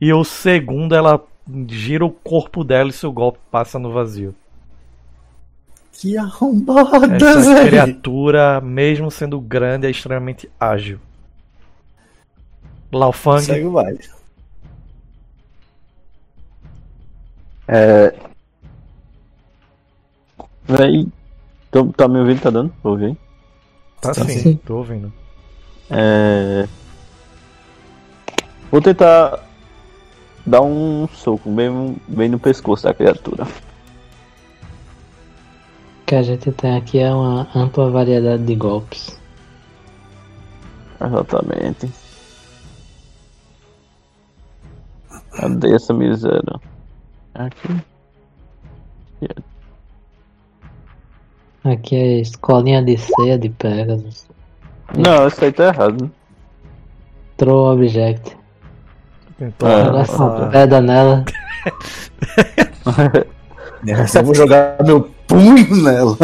[0.00, 1.20] E o segundo, ela
[1.68, 4.34] gira o corpo dela e seu golpe passa no vazio.
[5.92, 7.66] Que arrombada, Essa velho.
[7.68, 11.00] criatura, mesmo sendo grande, é extremamente ágil.
[12.92, 13.98] Laufang, Segue o baile.
[17.68, 18.29] É.
[20.76, 21.06] Véi.
[21.70, 22.40] Tô- Tá me ouvindo?
[22.40, 22.72] Tá dando?
[22.82, 23.16] pra ouvir?
[24.00, 24.56] tá Sim, sim, sim.
[24.64, 25.12] tô ouvindo.
[25.90, 26.66] É.
[28.70, 29.40] Vou tentar
[30.46, 33.44] dar um soco bem, bem no pescoço da criatura.
[33.44, 33.48] O
[36.06, 39.18] que a gente tem aqui é uma ampla variedade de golpes.
[41.00, 41.90] Exatamente.
[45.36, 46.60] Cadê essa miséria?
[47.34, 47.68] Aqui.
[51.64, 54.26] Aqui é escolinha de ceia de Pegasus.
[54.96, 56.10] Não, isso aí tá errado.
[57.36, 58.36] Throw object.
[59.38, 60.50] Tentou Ah, essa arremessar.
[60.50, 61.24] pedra nela.
[63.86, 66.16] Essa eu vou jogar meu punho nela.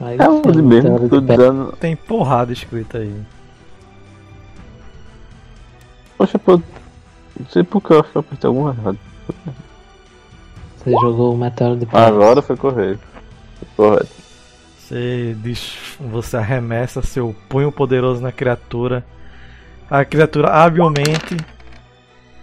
[0.00, 1.72] Aí É o chama mesmo, tô dando.
[1.76, 3.14] Tem porrada escrita aí.
[6.18, 6.56] Poxa, pô.
[7.38, 8.98] Não sei por que eu acho que eu apertei algum errado.
[10.76, 12.08] Você jogou o meteoro de Pegasus.
[12.08, 13.13] Agora foi correto.
[13.76, 14.06] Correto.
[14.78, 19.04] Você, diz, você arremessa seu punho poderoso na criatura.
[19.90, 21.36] A criatura habilmente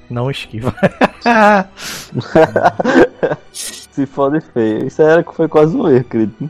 [0.09, 0.75] não esquiva.
[3.51, 4.87] Se fode feio.
[4.87, 6.49] Isso era que foi quase um erro, crítico.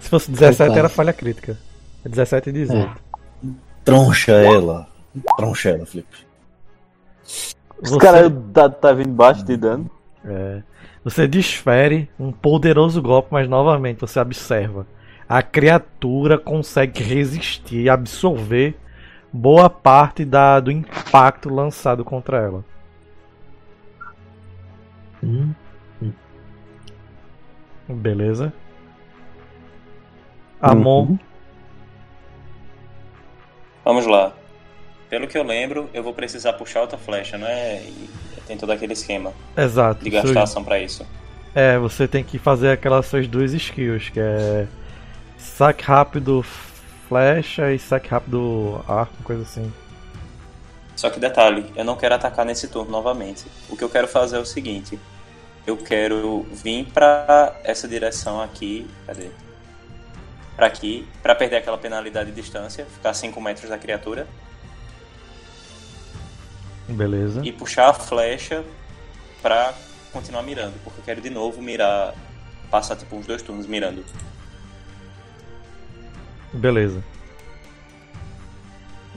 [0.00, 0.78] Se fosse 17 Opa.
[0.78, 1.56] era falha crítica.
[2.04, 2.86] É 17 e 18.
[2.86, 3.48] É.
[3.84, 4.86] Troncha ela.
[5.36, 6.16] Troncha ela, Felipe.
[7.80, 9.90] Os Você- caras tá, tá vindo baixo de dano.
[10.24, 10.62] É.
[11.04, 14.86] Você desfere um poderoso golpe, mas novamente você observa.
[15.28, 18.76] A criatura consegue resistir e absorver
[19.32, 22.64] boa parte da, do impacto lançado contra ela.
[25.22, 25.52] Hum,
[27.88, 28.52] Beleza?
[30.60, 31.18] Amon, Uhum.
[33.84, 34.32] Vamos lá.
[35.10, 37.82] Pelo que eu lembro, eu vou precisar puxar outra flecha, não é?
[37.82, 38.08] E
[38.52, 40.04] tem todo aquele esquema exato.
[40.04, 41.06] de gastar Seus- ação pra isso.
[41.54, 44.66] É, você tem que fazer aquelas suas duas skills, que é
[45.38, 46.44] saque rápido
[47.08, 49.72] flecha e saque rápido arco, coisa assim.
[50.96, 53.44] Só que detalhe, eu não quero atacar nesse turno novamente.
[53.68, 54.98] O que eu quero fazer é o seguinte:
[55.66, 58.86] eu quero vir pra essa direção aqui.
[59.06, 59.28] Cadê?
[60.56, 64.26] Pra aqui, pra perder aquela penalidade de distância, ficar a 5 metros da criatura,
[66.88, 67.40] Beleza.
[67.44, 68.64] e puxar a flecha
[69.40, 69.72] pra
[70.12, 72.14] continuar mirando, porque eu quero de novo mirar,
[72.70, 74.04] passar tipo uns dois turnos mirando.
[76.52, 77.02] Beleza.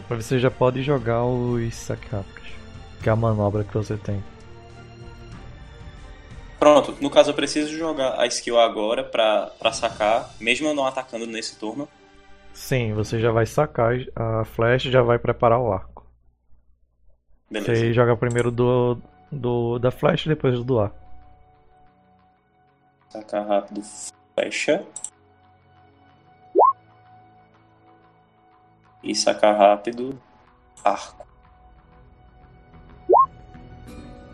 [0.08, 2.50] Você já pode jogar os rápidos,
[3.02, 4.24] que é a manobra que você tem.
[6.60, 10.86] Pronto, no caso eu preciso jogar a skill agora pra, pra sacar, mesmo eu não
[10.86, 11.88] atacando nesse turno.
[12.54, 15.95] Sim, você já vai sacar a flecha e já vai preparar o arco.
[17.50, 17.76] Beleza.
[17.76, 18.98] Você joga primeiro do,
[19.32, 20.96] do da flecha e depois do arco.
[23.10, 23.82] Sacar rápido,
[24.34, 24.84] flecha.
[29.04, 30.20] E sacar rápido,
[30.84, 31.26] arco.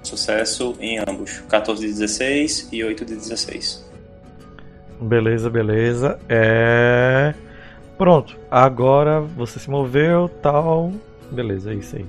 [0.02, 1.42] Sucesso em ambos.
[1.42, 3.92] 14 de 16 e 8 de 16.
[5.02, 6.20] Beleza, beleza.
[6.28, 7.34] É.
[7.98, 8.38] Pronto.
[8.50, 10.92] Agora você se moveu, tal.
[11.32, 12.06] Beleza, é isso aí.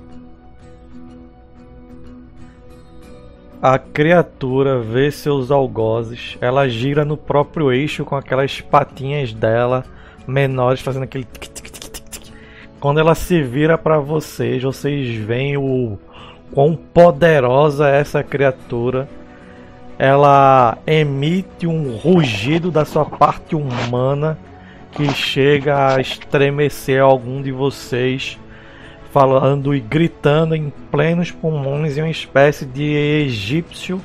[3.63, 6.37] A criatura vê seus algozes.
[6.41, 9.85] Ela gira no próprio eixo com aquelas patinhas dela
[10.27, 11.23] menores fazendo aquele.
[11.23, 12.33] tic, tic, tic, tic, tic.
[12.77, 15.97] Quando ela se vira para vocês, vocês veem o
[16.51, 19.07] quão poderosa é essa criatura
[19.97, 24.37] ela emite um rugido da sua parte humana
[24.91, 28.39] que chega a estremecer algum de vocês,
[29.13, 34.01] falando e gritando em plenos pulmões em uma espécie de egípcio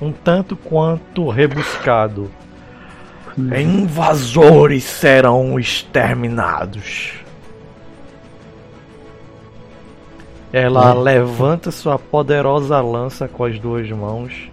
[0.00, 2.30] um tanto quanto rebuscado.
[3.36, 7.14] Invasores serão exterminados.
[10.52, 14.48] Ela levanta sua poderosa lança com as duas mãos.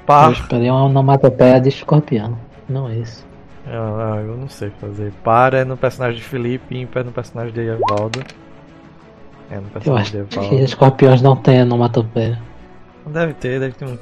[0.00, 2.36] Eu Par esperei uma onomatopeia de escorpião.
[2.68, 3.29] Não é isso.
[3.66, 5.12] Ah, eu não sei fazer.
[5.22, 8.20] Para é no personagem de Felipe, ímpar é no personagem de Evaldo.
[9.50, 10.64] É no Eu personagem acho de que Evaldo.
[10.64, 12.40] escorpiões não têm onomatopeia.
[13.06, 13.98] Deve ter, deve ter um.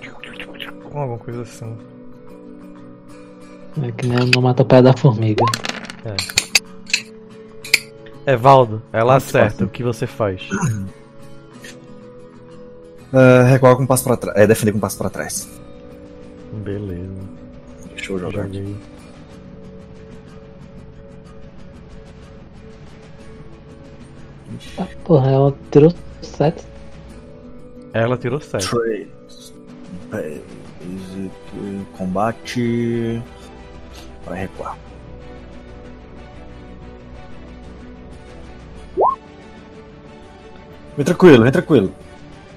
[0.85, 1.77] Alguma coisa assim.
[3.83, 5.45] É que nem a onomatopeia da formiga.
[8.27, 9.65] Evaldo, ela acerta.
[9.65, 10.43] O que você faz?
[13.13, 14.37] Uh, recuar com um passo pra trás.
[14.37, 15.49] É, defender com um passo pra trás.
[16.53, 17.09] Beleza.
[17.95, 18.59] Deixa eu jogar aqui.
[18.59, 18.77] Joguei.
[25.05, 25.93] Porra, ela tirou
[26.23, 26.65] 7.
[27.93, 28.69] Ela tirou 7.
[28.69, 29.09] Três.
[30.11, 31.31] Basic.
[31.97, 33.23] Combate.
[34.25, 34.77] Vai recuar.
[40.97, 41.95] Vem tranquilo, vem tranquilo.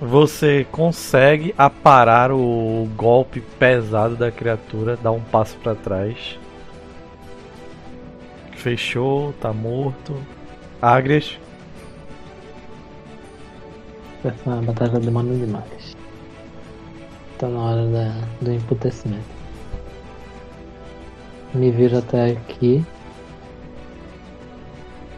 [0.02, 6.40] Você consegue aparar o golpe pesado da criatura, dá um passo pra trás.
[8.56, 10.16] Fechou, tá morto.
[10.82, 11.38] Agres,
[14.24, 15.96] Essa batalha demora demais.
[17.38, 19.42] Tá na hora da, do emputecimento.
[21.54, 22.86] Me viro até aqui.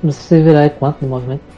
[0.03, 1.53] Você se virar é quanto no movimento?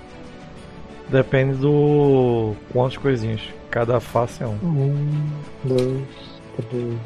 [1.10, 3.42] depende do quantas coisinhas.
[3.70, 4.56] Cada face é um.
[4.64, 5.30] Um,
[5.64, 6.08] dois,
[6.56, 6.98] três.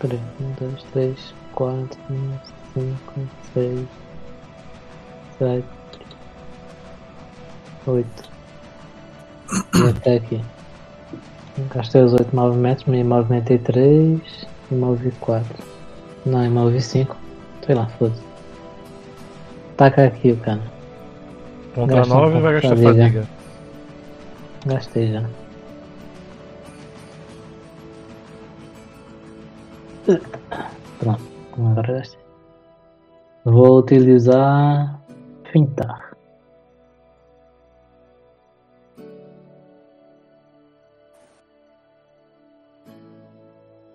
[0.00, 1.98] Peraí, um, dois, três, quatro,
[2.72, 3.20] cinco,
[3.52, 3.86] seis,
[5.38, 5.66] sete,
[7.86, 8.33] oito.
[9.52, 10.40] E até aqui.
[11.72, 15.62] Gastei os oito movimentos, me movimentei três e movi quatro.
[16.26, 17.16] Não, e movi cinco.
[17.64, 18.22] Sei lá, foda-se.
[19.76, 20.62] Taca aqui o cara.
[21.74, 22.92] Contra Gasta um 9 vai gastar fadiga.
[22.92, 23.28] fadiga.
[24.66, 25.22] Gastei já.
[30.98, 31.22] Pronto,
[31.56, 32.20] agora gastei.
[33.44, 35.00] Vou utilizar
[35.52, 36.13] fintar.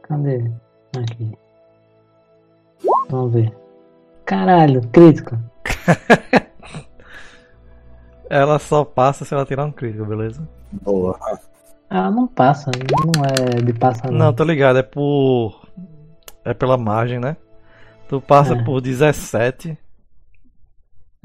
[0.10, 0.52] Cadê?
[0.98, 1.32] Aqui.
[3.10, 3.56] Vamos ver.
[4.26, 5.38] Caralho, crítico.
[8.30, 10.48] Ela só passa se ela tirar um crítico, beleza?
[10.72, 11.18] Boa.
[11.90, 15.68] Ah, não passa, não é de passar Não, tô ligado, é por.
[16.46, 17.36] É pela margem, né?
[18.08, 18.64] Tu passa É.
[18.64, 19.76] por 17.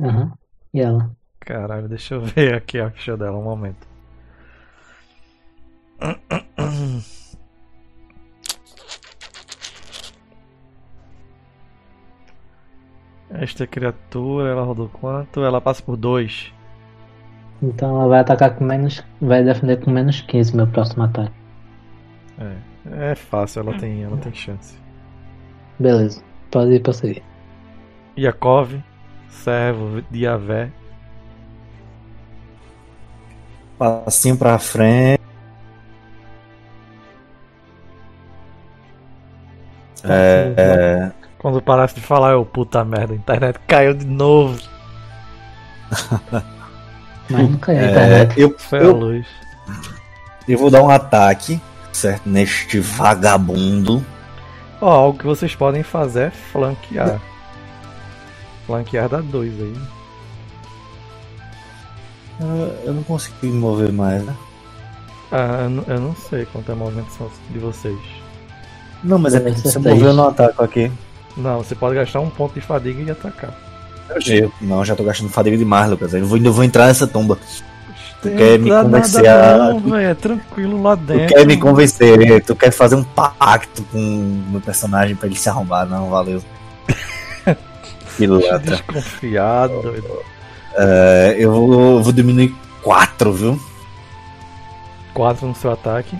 [0.00, 0.32] Aham.
[0.72, 1.10] E ela?
[1.40, 3.86] Caralho, deixa eu ver aqui a ficha dela, um momento.
[13.34, 15.42] Esta criatura, ela rodou quanto?
[15.42, 16.52] Ela passa por 2.
[17.60, 19.02] Então ela vai atacar com menos.
[19.20, 21.32] Vai defender com menos 15 meu próximo ataque.
[22.38, 24.78] É, é fácil, ela tem, ela tem chance.
[25.78, 27.22] Beleza, pode ir pra seguir.
[28.16, 28.74] Yakov,
[29.28, 30.70] servo de Yavé.
[33.76, 35.20] Passinho pra frente.
[40.04, 41.12] É, é,
[41.44, 44.58] Quando parasse de falar, eu, puta merda, a internet caiu de novo.
[47.28, 48.40] Mas não caiu a é, internet.
[48.40, 49.26] eu, Foi a eu, luz.
[50.48, 51.60] eu vou dar um ataque,
[51.92, 52.26] certo?
[52.26, 54.02] Neste vagabundo.
[54.80, 57.20] Ó, algo que vocês podem fazer é flanquear.
[58.66, 59.76] Flanquear dá 2 aí.
[62.40, 64.34] Eu, eu não consigo me mover mais, né?
[65.30, 67.98] Ah, eu não- sei quanto é a movimentação de vocês.
[69.02, 70.92] Não, mas é você moveu no ataque aqui.
[71.36, 73.52] Não, você pode gastar um ponto de fadiga e atacar.
[74.26, 74.52] Eu.
[74.60, 76.12] Não, já tô gastando fadiga demais, Lucas.
[76.14, 77.38] Eu vou, ainda vou entrar nessa tumba.
[78.22, 81.34] Tu quer me convencer a- Não, velho, é tranquilo lá Tu dentro.
[81.34, 85.48] quer me convencer, tu quer fazer um pacto com o meu personagem pra ele se
[85.48, 85.86] arrombar.
[85.86, 86.42] Não, valeu.
[88.16, 88.60] Pilantra.
[88.60, 90.22] Desconfiado, doido.
[90.76, 93.60] É, eu vou, vou diminuir 4, viu?
[95.12, 96.16] 4 no seu ataque.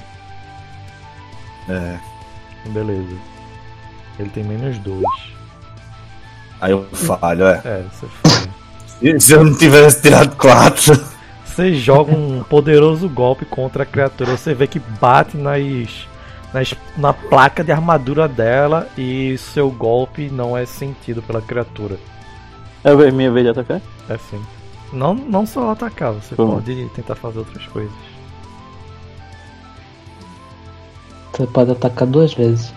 [1.69, 1.97] É,
[2.67, 3.17] Beleza.
[4.19, 5.03] Ele tem menos 2.
[6.61, 7.61] aí eu falho, é.
[7.65, 8.31] É, você foi.
[9.13, 11.15] Se- Se eu não tivesse tirado 4.
[11.45, 14.37] Você joga um poderoso golpe contra a criatura.
[14.37, 16.09] Você vê que bate nas,
[16.53, 21.97] nas- na placa de armadura dela e seu golpe não é sentido pela criatura.
[22.83, 23.81] É a minha vez de atacar?
[24.09, 24.41] É assim.
[24.93, 26.55] Não, não só atacar, você Como?
[26.55, 27.93] pode tentar fazer outras coisas.
[31.33, 32.73] Você pode atacar duas vezes.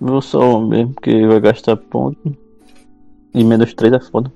[0.00, 2.36] Vou só mesmo, porque vai gastar ponto.
[3.34, 4.32] E menos 3 é foda.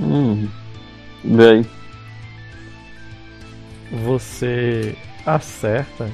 [0.00, 0.48] Hum.
[1.24, 1.66] Aí.
[4.04, 6.08] Você acerta.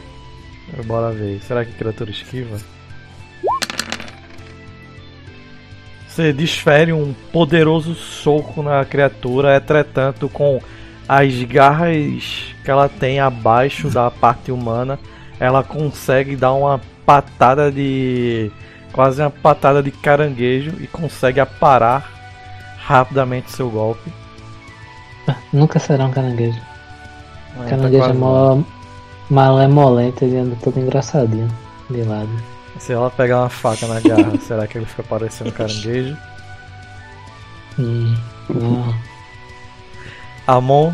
[0.86, 1.40] Bora ver.
[1.43, 2.59] Será que a criatura esquiva?
[6.09, 10.60] Você desfere um poderoso soco na criatura, entretanto, com
[11.09, 14.99] as garras que ela tem abaixo da parte humana,
[15.39, 18.51] ela consegue dar uma patada de.
[18.93, 22.11] quase uma patada de caranguejo e consegue aparar
[22.79, 24.12] rapidamente seu golpe.
[25.53, 26.61] Nunca será um caranguejo.
[27.59, 28.62] Ah, caranguejo tá é mó
[29.31, 31.49] malemolento, ele anda todo engraçadinho
[31.91, 32.31] de lado.
[32.79, 36.16] Se ela pegar uma faca na garra, será que ele fica parecendo um caranguejo?
[37.79, 38.15] Hum,
[38.51, 38.95] não,
[40.47, 40.93] Amon,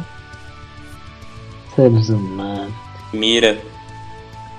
[1.74, 2.74] seres humanos.
[3.12, 3.58] Mira.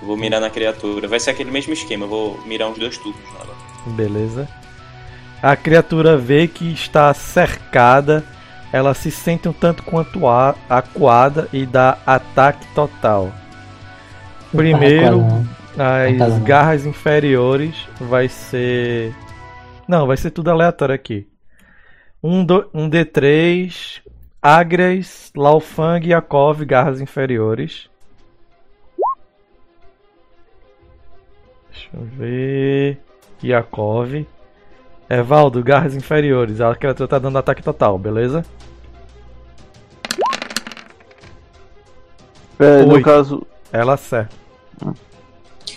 [0.02, 1.07] Vou mirar na criatura.
[1.07, 3.53] Vai ser aquele mesmo esquema, vou mirar uns dois turnos nela.
[3.95, 4.48] beleza.
[5.41, 8.26] A criatura vê que está cercada,
[8.74, 13.32] ela se sente um tanto quanto a- acuada e dá ataque total.
[14.52, 15.24] Primeiro,
[15.76, 16.44] tá as não.
[16.44, 19.14] garras inferiores vai ser.
[19.88, 21.28] Não, vai ser tudo aleatório aqui.
[22.22, 22.70] Um, do...
[22.74, 24.02] um D3,
[24.41, 27.90] Agres, Laufang e Yakov, garras inferiores.
[31.70, 32.99] Deixa eu ver.
[33.44, 34.26] Yakov.
[35.10, 36.61] Evaldo, garras inferiores.
[36.61, 38.45] A criatura tá dando ataque total, beleza?
[42.60, 44.36] É, no caso, Ela acerta.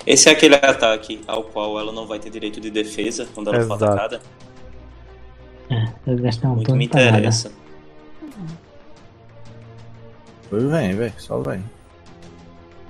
[0.07, 3.65] Esse é aquele ataque ao qual ela não vai ter direito de defesa quando ela
[3.65, 3.85] for Exato.
[3.85, 4.21] atacada?
[6.07, 7.31] Eu gastei um Muito me nada.
[10.53, 10.53] Interessa.
[10.53, 11.65] Pois vem, velho, só vem.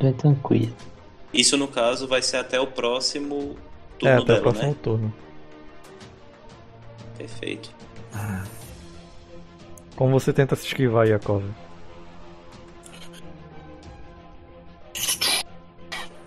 [0.00, 0.74] Bem tranquilo.
[1.32, 3.56] Isso no caso vai ser até o próximo
[3.98, 4.76] turno É, até o dela, próximo né?
[4.82, 5.14] turno.
[7.16, 7.70] Perfeito.
[9.96, 11.42] Como você tenta se esquivar, Yakov?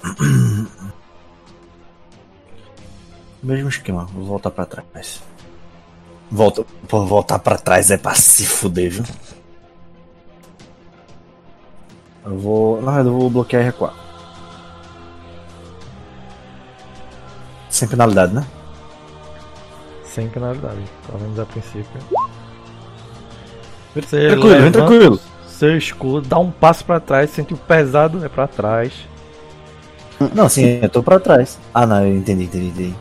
[3.43, 5.21] Mesmo esquema, vou voltar pra trás.
[6.31, 9.03] Volta, voltar pra trás é pra se fuder, viu?
[12.25, 12.75] Eu vou.
[12.77, 13.93] Verdade, eu vou bloquear e recuar.
[17.69, 18.45] Sem penalidade, né?
[20.05, 21.85] Sem penalidade, pelo menos a princípio.
[23.93, 25.19] Você Tranquilo, vem tranquilo.
[25.47, 28.93] Seu escudo, dá um passo pra trás, sente o pesado é pra trás.
[30.33, 31.57] Não, sim, eu tô pra trás.
[31.73, 32.95] Ah, não, eu entendi, entendi, entendi.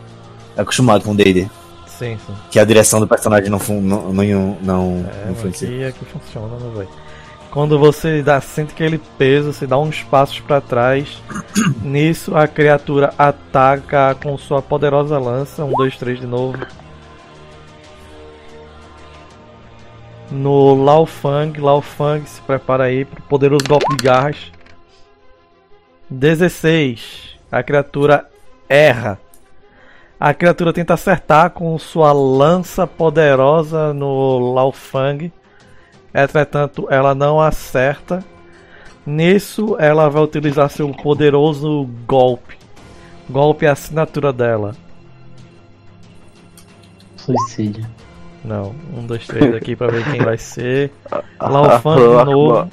[0.56, 1.48] É acostumado com o DD.
[1.86, 2.34] Sim, sim.
[2.50, 5.68] Que a direção do personagem não, fun- não, não, não, É, não influencia.
[5.68, 6.88] aqui, aqui funciona, meu velho.
[7.54, 11.22] Quando você dá, sente aquele peso, você dá uns passos pra trás.
[11.80, 15.64] Nisso, a criatura ataca com sua poderosa lança.
[15.64, 16.58] Um, dois, três de novo.
[20.32, 21.60] No Lao Fang.
[21.60, 24.50] Lao Fang se prepara aí pro poderoso golpe de garras.
[26.10, 27.38] 16.
[27.52, 28.28] A criatura
[28.68, 29.20] erra.
[30.18, 35.32] A criatura tenta acertar com sua lança poderosa no Lao Fang.
[36.14, 38.24] Entretanto, ela não acerta.
[39.04, 42.56] Nisso, ela vai utilizar seu poderoso golpe.
[43.28, 44.74] Golpe é a assinatura dela.
[47.16, 47.84] Suicídio.
[48.44, 50.92] Não, um, dois, três aqui pra ver quem vai ser.
[51.40, 52.68] Laufang de novo.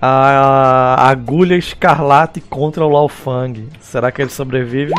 [0.00, 3.68] A agulha escarlate contra o Laufang.
[3.80, 4.92] Será que ele sobrevive?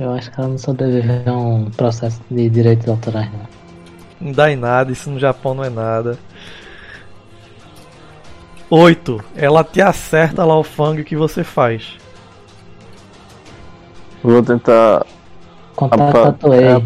[0.00, 3.53] Eu acho que ela não sobreviveu a um processo de direitos autorais, não.
[4.24, 6.18] Não dá em nada, isso no Japão não é nada.
[8.70, 9.22] 8.
[9.36, 11.98] Ela te acerta Laufang, o que você faz?
[14.22, 15.04] Vou tentar.
[15.76, 16.64] Contato Apa- tatuei.
[16.64, 16.82] é-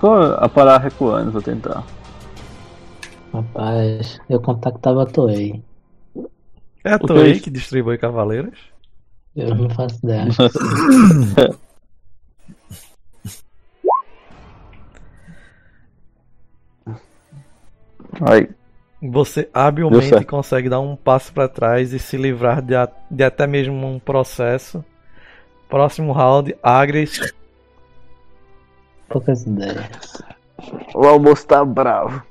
[0.00, 1.84] Só a parar recuando, vou tentar.
[3.32, 5.62] Rapaz, eu contactava a Toei.
[6.84, 8.58] É a Toei que- que distribui cavaleiros?
[9.36, 10.26] Eu não faço ideia.
[18.24, 18.48] Aí,
[19.04, 23.46] Você habilmente consegue dar um passo para trás e se livrar de, a- de até
[23.48, 24.84] mesmo um processo.
[25.68, 27.34] Próximo round, Agres.
[29.08, 30.22] Poucas ideias.
[30.94, 32.22] o almoço tá bravo.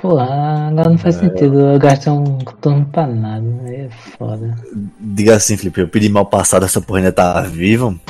[0.00, 1.60] Pô, agora não faz sentido.
[1.60, 3.46] Eu gastei um turno pra nada.
[3.66, 4.56] Aí é foda.
[4.98, 7.94] Diga assim, Felipe, eu pedi mal passado, essa porra ainda tá viva.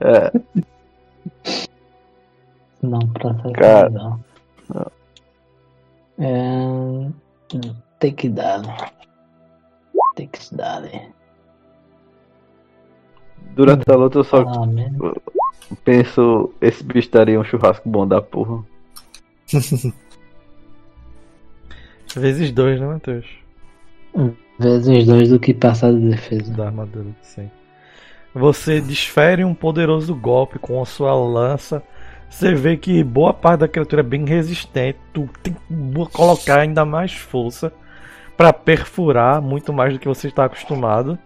[2.88, 3.90] Não, processo Cara.
[3.90, 4.20] não.
[6.18, 7.10] É...
[7.98, 8.92] Tem que dar.
[10.14, 10.80] Tem que se dar.
[10.82, 11.10] né?
[13.54, 14.66] Durante a luta eu só Ah,
[15.84, 18.64] penso, esse bicho daria um churrasco bom da porra.
[22.16, 23.26] Vezes dois, né, Matheus?
[24.58, 26.52] Vezes dois do que passar de defesa.
[26.52, 27.50] Da armadura, sim.
[28.34, 31.82] Você desfere um poderoso golpe com a sua lança.
[32.28, 34.98] Você vê que boa parte da criatura é bem resistente.
[35.12, 37.72] Tu tem que colocar ainda mais força
[38.36, 41.18] para perfurar muito mais do que você está acostumado.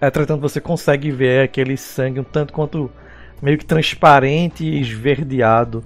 [0.00, 2.90] Entretanto, você consegue ver aquele sangue um tanto quanto
[3.40, 5.84] meio que transparente e esverdeado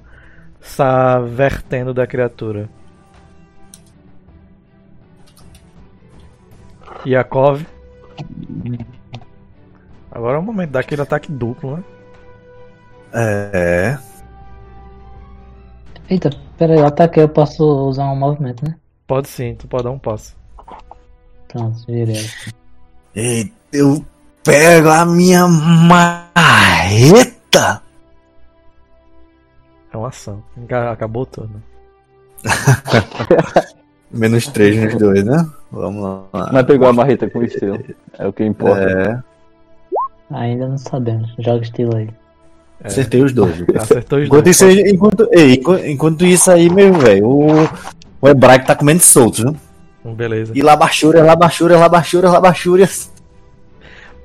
[0.61, 2.69] está vertendo da criatura.
[7.05, 7.63] Yakov.
[10.11, 11.85] Agora é o momento daquele ataque duplo, né?
[13.13, 13.99] É.
[16.09, 18.77] Eita, pera aí, o ataque eu posso usar um movimento, né?
[19.07, 20.37] Pode sim, tu pode dar um passo.
[21.49, 22.25] Pronto, virei.
[23.15, 24.05] Eita, eu
[24.45, 26.23] pego a minha marreta.
[29.93, 30.43] É uma ação.
[30.69, 31.63] Ca- Acabou tudo.
[34.11, 35.49] Menos 3 nos dois, né?
[35.71, 36.51] Vamos lá.
[36.53, 37.83] Mas pegou a marreta com estilo.
[38.19, 39.25] É o que importa.
[40.31, 41.35] É, Ainda não sabemos.
[41.39, 42.09] Joga estilo aí.
[42.83, 43.55] Acertei os dois.
[43.77, 44.57] Acertou os Enquanto dois.
[44.57, 47.47] isso, aí- enquanto, ei, enquanto, enquanto isso aí, meu velho, o,
[48.21, 49.43] o hebraico tá comendo solto,
[50.03, 50.15] viu?
[50.15, 50.53] Beleza.
[50.55, 52.89] E labachúria, labachúria, labachúria, labachúria.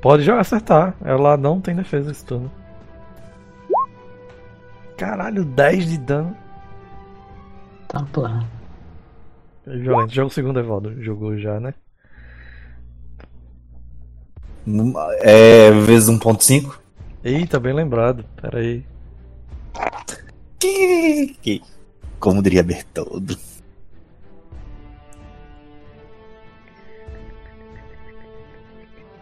[0.01, 0.95] Pode jogar acertar.
[1.03, 2.51] Ela não tem defesa esse turno.
[4.97, 6.35] Caralho, 10 de dano.
[7.87, 8.45] Tá, porra.
[9.65, 10.13] Violento.
[10.13, 11.01] Joga o segundo Evaldo.
[11.03, 11.73] Jogou já, né?
[15.21, 16.75] É, vezes 1.5.
[17.23, 18.25] Eita, bem lembrado.
[18.35, 18.83] Pera aí.
[22.19, 23.37] Como diria Bertoldo.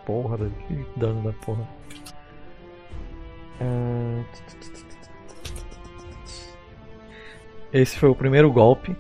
[0.06, 1.68] Porra, velho, que dano da porra.
[3.62, 4.24] Hum,
[7.72, 8.96] Esse foi o primeiro golpe.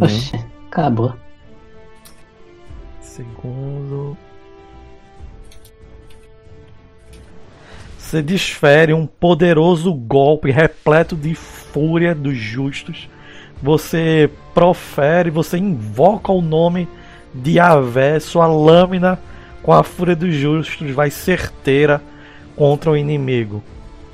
[0.00, 0.36] Oxi,
[0.66, 1.14] acabou.
[3.00, 4.16] Segundo.
[8.14, 13.08] Você desfere um poderoso golpe repleto de fúria dos justos.
[13.60, 16.88] Você profere, você invoca o nome
[17.34, 18.20] de Avé.
[18.20, 19.18] Sua lâmina
[19.64, 22.00] com a fúria dos justos vai certeira
[22.54, 23.64] contra o inimigo.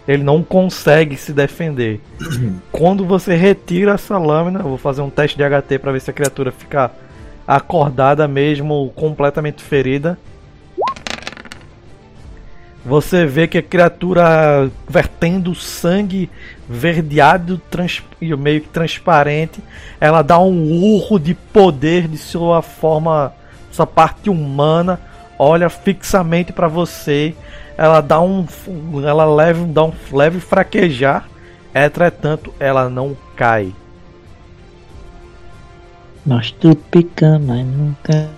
[0.08, 2.00] Ele não consegue se defender.
[2.72, 6.14] Quando você retira essa lâmina, vou fazer um teste de HT para ver se a
[6.14, 6.90] criatura fica
[7.46, 10.18] acordada mesmo, completamente ferida.
[12.84, 16.30] Você vê que a criatura vertendo sangue
[16.68, 19.62] verdeado trans- e meio que transparente,
[20.00, 23.34] ela dá um urro de poder de sua forma,
[23.70, 24.98] sua parte humana,
[25.38, 27.34] olha fixamente para você,
[27.76, 28.46] ela dá um,
[29.06, 31.28] ela leva, dá um leve fraquejar,
[31.74, 33.74] entretanto ela não cai.
[36.24, 38.28] Nós tu pica, mas nunca.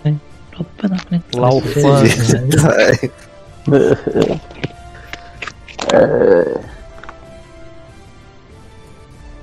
[0.58, 1.24] Opa, na frente.
[5.92, 6.72] Laufante.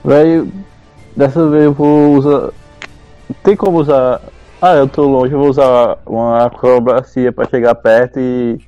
[0.04, 0.52] Velho,
[1.16, 2.50] dessa vez eu vou usar.
[3.44, 4.22] Tem como usar.
[4.62, 8.60] Ah, eu tô longe, eu vou usar uma acrobacia pra chegar perto e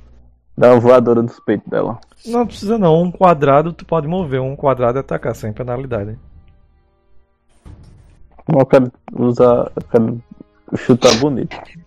[0.56, 1.98] dar uma voadora nos peitos dela.
[2.24, 6.16] Não precisa não, um quadrado tu pode mover, um quadrado e atacar sem penalidade.
[8.48, 9.72] Eu quero usar.
[9.74, 10.22] Eu quero
[10.76, 11.56] chutar bonito.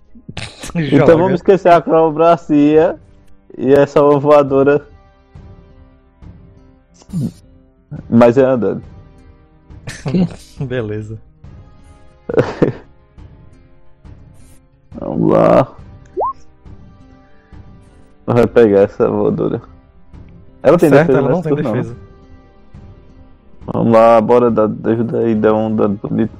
[0.75, 2.99] Então vamos esquecer a acrobacia
[3.57, 4.85] e essa voadora.
[8.09, 8.83] Mas é andando.
[10.67, 11.19] Beleza.
[14.99, 15.75] Vamos lá.
[18.25, 19.61] Vai pegar essa voadora.
[20.63, 21.95] Ela tem certo, defesa, ela não tem turno, defesa.
[23.67, 26.33] Vamos lá, bora dar, ajuda aí, dá um dano bonito.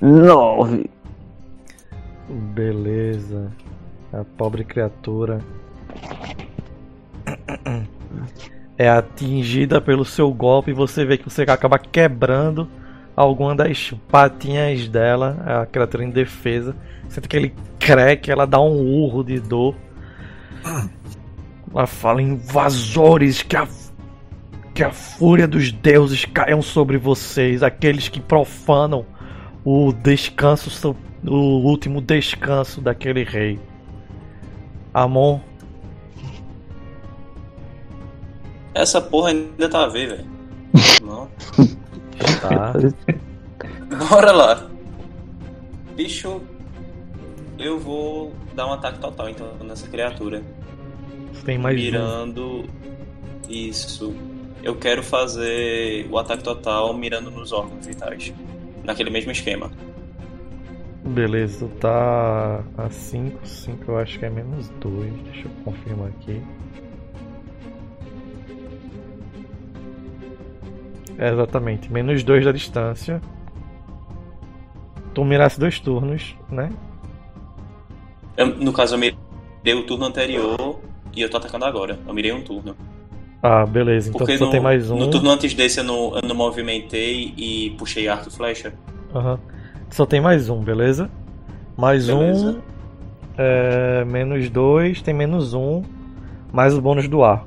[0.00, 0.90] Nove.
[2.28, 3.52] Beleza.
[4.12, 5.40] A pobre criatura
[8.78, 12.68] é atingida pelo seu golpe e você vê que você acaba quebrando
[13.14, 16.76] alguma das patinhas dela, a criatura em defesa.
[17.08, 19.74] Sente que ele crack, ela dá um urro de dor.
[21.72, 23.66] Ela fala: invasores, que a,
[24.74, 29.06] que a fúria dos deuses caiam sobre vocês, aqueles que profanam
[29.64, 30.94] o descanso,
[31.26, 33.58] so- o último descanso daquele rei.
[34.94, 35.40] Amon,
[38.74, 40.26] Essa porra ainda tá a ver, velho.
[41.02, 41.28] Não.
[42.40, 42.72] tá?
[44.10, 44.68] Bora lá.
[45.94, 46.42] Bicho,
[47.58, 50.42] eu vou dar um ataque total então nessa criatura.
[51.44, 51.82] Tem mais um.
[51.84, 52.64] mirando.
[53.48, 54.14] Isso.
[54.62, 58.32] Eu quero fazer o ataque total mirando nos órgãos vitais.
[58.84, 59.70] Naquele mesmo esquema.
[61.06, 65.12] Beleza, tá a 5, 5 eu acho que é menos 2.
[65.32, 66.42] Deixa eu confirmar aqui.
[71.18, 73.20] É exatamente, menos 2 da distância.
[75.14, 76.70] Tu mirasse dois turnos, né?
[78.36, 80.78] Eu- no caso, eu mirei o turno anterior
[81.14, 81.98] e eu tô atacando agora.
[82.06, 82.76] Eu mirei um turno.
[83.42, 84.08] Ah, beleza.
[84.10, 84.98] Então Porque só no, tem mais um.
[84.98, 88.74] no turno antes desse eu não, eu não movimentei e puxei arco e flecha.
[89.14, 89.38] Aham.
[89.90, 91.10] Só tem mais um, beleza?
[91.76, 92.52] Mais Beleza.
[92.52, 92.62] um.
[93.38, 95.82] É, menos dois, tem menos um.
[96.52, 97.46] Mais o bônus do ar.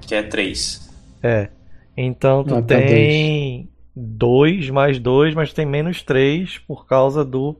[0.00, 0.90] Que é 3.
[1.22, 1.50] É.
[1.96, 7.56] Então tu Vai pra tem dois mais dois, mas tem menos três por causa do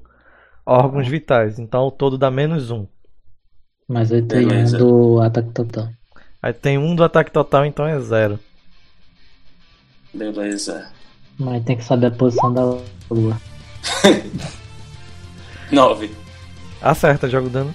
[0.65, 1.59] órgãos vitais.
[1.59, 2.87] Então o todo dá menos um.
[3.87, 4.79] Mas aí tem um Beleza.
[4.79, 5.89] do ataque total.
[6.43, 8.39] Aí tem um do ataque total, então é zero.
[10.15, 10.91] Beleza.
[11.41, 12.63] Mas tem que saber a posição da
[13.11, 13.41] lua.
[15.73, 16.11] 9.
[16.83, 17.75] Acerta, joga o dano.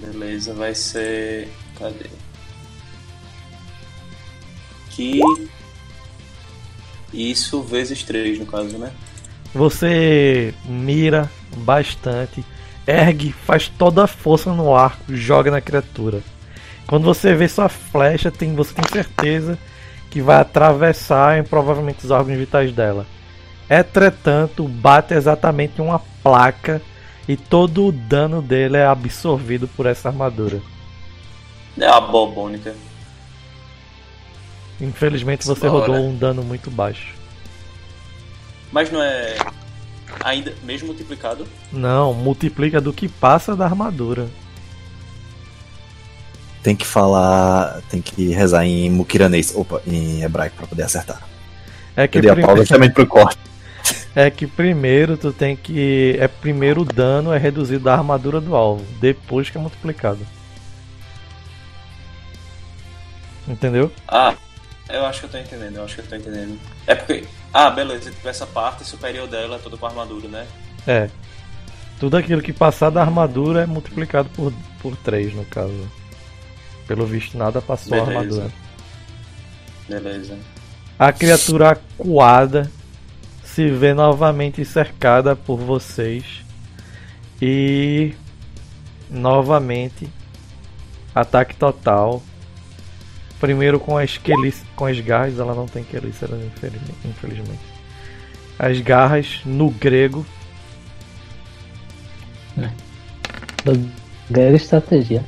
[0.00, 1.48] Beleza, vai ser.
[1.76, 2.06] Cadê?
[4.90, 5.20] Que.
[7.12, 8.92] Isso vezes 3 no caso, né?
[9.52, 12.44] Você mira bastante,
[12.86, 16.22] ergue, faz toda a força no arco, joga na criatura.
[16.86, 19.58] Quando você vê sua flecha, tem, você tem certeza
[20.14, 23.04] que vai atravessar provavelmente os órgãos vitais dela.
[23.68, 26.80] Entretanto, bate exatamente uma placa
[27.26, 30.62] e todo o dano dele é absorvido por essa armadura.
[31.76, 32.76] É a bobônica.
[34.80, 35.88] Infelizmente você Bora.
[35.88, 37.16] rodou um dano muito baixo.
[38.70, 39.34] Mas não é.
[40.22, 40.54] Ainda.
[40.62, 41.44] Mesmo multiplicado?
[41.72, 44.28] Não, multiplica do que passa da armadura.
[46.64, 47.82] Tem que falar.
[47.90, 49.54] Tem que rezar em muquiranês.
[49.54, 51.20] Opa, em hebraico pra poder acertar.
[51.94, 53.38] É que Eu dei a pausa justamente pro corte.
[54.16, 56.16] É que primeiro tu tem que.
[56.20, 60.20] É primeiro o dano é reduzido da armadura do alvo, depois que é multiplicado.
[63.48, 63.90] Entendeu?
[64.06, 64.36] Ah,
[64.88, 66.56] eu acho que eu tô entendendo, eu acho que eu tô entendendo.
[66.86, 67.24] É porque.
[67.52, 70.46] Ah, beleza, tipo, essa parte superior dela é toda com armadura, né?
[70.86, 71.10] É.
[71.98, 75.90] Tudo aquilo que passar da armadura é multiplicado por, por 3, no caso.
[76.86, 78.18] Pelo visto, nada passou a Beleza.
[78.18, 78.52] armadura.
[79.88, 80.38] Beleza.
[80.98, 82.70] A criatura acuada
[83.44, 86.44] se vê novamente cercada por vocês.
[87.40, 88.14] E.
[89.10, 90.08] Novamente.
[91.14, 92.22] Ataque total.
[93.40, 96.98] Primeiro com as quelice, com as garras, ela não tem quelícera, infelizmente.
[97.04, 97.60] infelizmente.
[98.58, 100.24] As garras no grego.
[104.30, 105.24] Ganhar estratégia.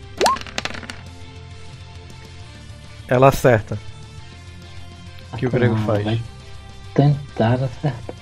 [3.09, 3.79] Ela acerta.
[5.33, 6.05] O que o grego faz?
[6.05, 6.21] vai
[6.95, 8.15] Tentar acertar.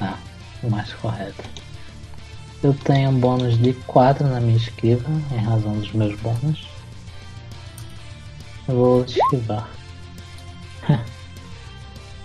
[0.00, 0.16] Ah,
[0.62, 1.42] o mais correto.
[2.62, 6.68] Eu tenho um bônus de 4 na minha esquiva, em razão dos meus bônus.
[8.68, 9.68] Eu vou esquivar.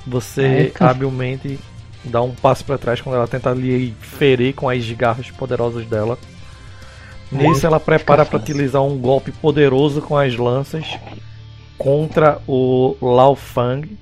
[0.05, 0.91] Você cara.
[0.91, 1.59] habilmente
[2.03, 6.19] dá um passo pra trás quando ela tenta lhe ferir com as garras poderosas dela.
[7.31, 10.85] Nisso ela prepara para utilizar um golpe poderoso com as lanças
[11.77, 13.97] contra o Lao Fang.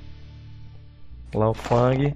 [1.34, 2.16] Lao Fang.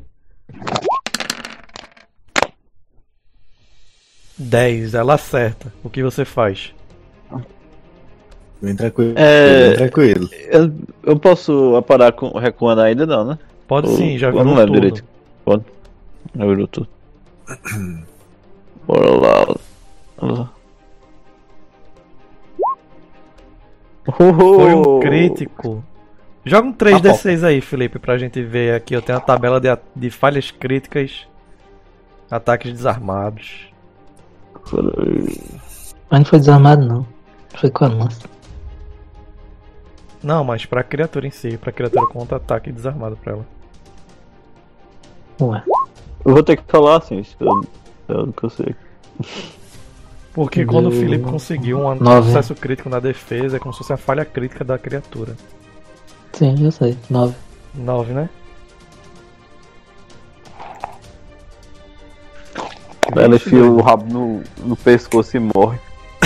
[4.38, 5.74] 10, ela acerta.
[5.84, 6.74] O que você faz?
[8.62, 9.14] Bem tranquilo.
[9.16, 10.30] É- Bem tranquilo.
[10.50, 10.74] Eu,
[11.04, 13.40] eu posso parar com, recuando ainda não, né?
[13.68, 14.82] Pode Ou- sim, já virou não lembro turno.
[14.82, 15.04] direito.
[15.46, 15.64] Pode.
[16.36, 16.88] Já virou tudo.
[18.88, 20.50] Bora lá.
[24.16, 25.00] Foi um Uhul.
[25.02, 25.84] crítico.
[26.46, 28.94] Joga um 3d6 aí, Felipe, pra gente ver aqui.
[28.94, 31.28] Eu tenho a tabela de, de falhas críticas,
[32.32, 33.68] ataques desarmados.
[36.10, 37.06] Mas não foi desarmado não.
[37.56, 38.30] Foi com a lança.
[40.24, 43.46] Não, mas pra criatura em si, pra criatura contra ataque desarmado pra ela.
[45.42, 45.64] Ué.
[46.26, 47.62] Eu vou ter que falar assim, isso eu,
[48.08, 48.50] eu que eu
[50.38, 52.28] Porque quando o Felipe conseguiu um nove.
[52.28, 55.36] sucesso crítico na defesa, é como se fosse a falha crítica da criatura.
[56.32, 56.96] Sim, eu sei.
[57.10, 57.34] 9.
[57.74, 58.30] 9, né?
[63.16, 65.80] Ela enfia o rabo no, no pescoço e morre.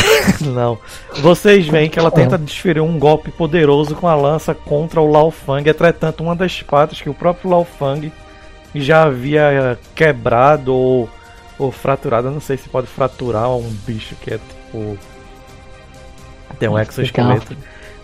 [0.44, 0.78] Não.
[1.22, 5.32] Vocês veem que ela tenta desferir um golpe poderoso com a lança contra o Lao
[5.32, 5.70] Fang.
[5.70, 8.12] Entretanto, uma das patas que o próprio Lao Fang
[8.76, 11.10] já havia quebrado ou,
[11.64, 12.28] ou fraturado.
[12.28, 14.98] Eu não sei se pode fraturar um bicho que é tipo.
[16.60, 17.56] Tem um exoesqueleto.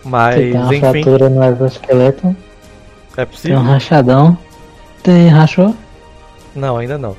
[0.04, 2.28] Mas, Se tem uma enfim, fratura no exoesqueleto,
[3.12, 3.58] é tem possível.
[3.58, 4.38] um rachadão.
[5.02, 5.74] Tem rachou?
[6.54, 7.16] Não, ainda não.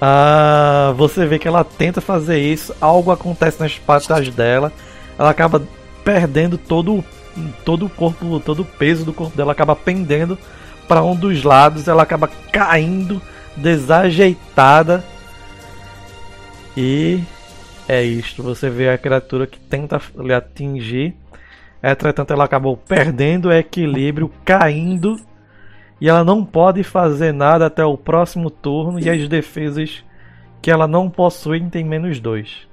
[0.00, 4.72] Ah, você vê que ela tenta fazer isso, algo acontece nas patas dela,
[5.18, 5.62] ela acaba
[6.04, 7.04] perdendo todo, o-
[7.64, 10.36] todo o corpo, todo o peso do corpo dela acaba pendendo
[10.88, 13.22] para um dos lados, ela acaba caindo
[13.56, 15.02] desajeitada
[16.76, 17.22] e
[17.88, 18.42] é isto.
[18.42, 21.16] Você vê a criatura que tenta lhe atingir.
[21.82, 25.16] Entretanto, ela acabou perdendo o equilíbrio, caindo.
[26.00, 28.98] E ela não pode fazer nada até o próximo turno.
[28.98, 30.04] E as defesas
[30.60, 32.66] que ela não possui tem menos dois.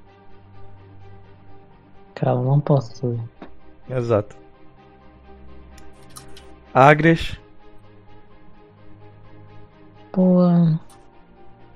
[2.14, 3.18] Cara, eu não posso.
[3.88, 4.36] Exato.
[6.72, 7.36] Agres,
[10.12, 10.42] Pô,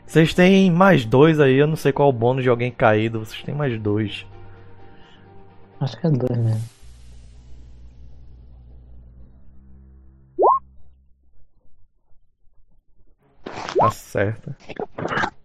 [0.07, 1.57] vocês têm mais dois aí.
[1.57, 3.21] Eu não sei qual o bônus de alguém caído.
[3.21, 4.25] Vocês têm mais dois.
[5.81, 6.63] acho que é dois mesmo.
[13.79, 14.55] Tá certo.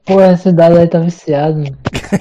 [0.05, 1.63] Pô, esse dado aí tá viciado.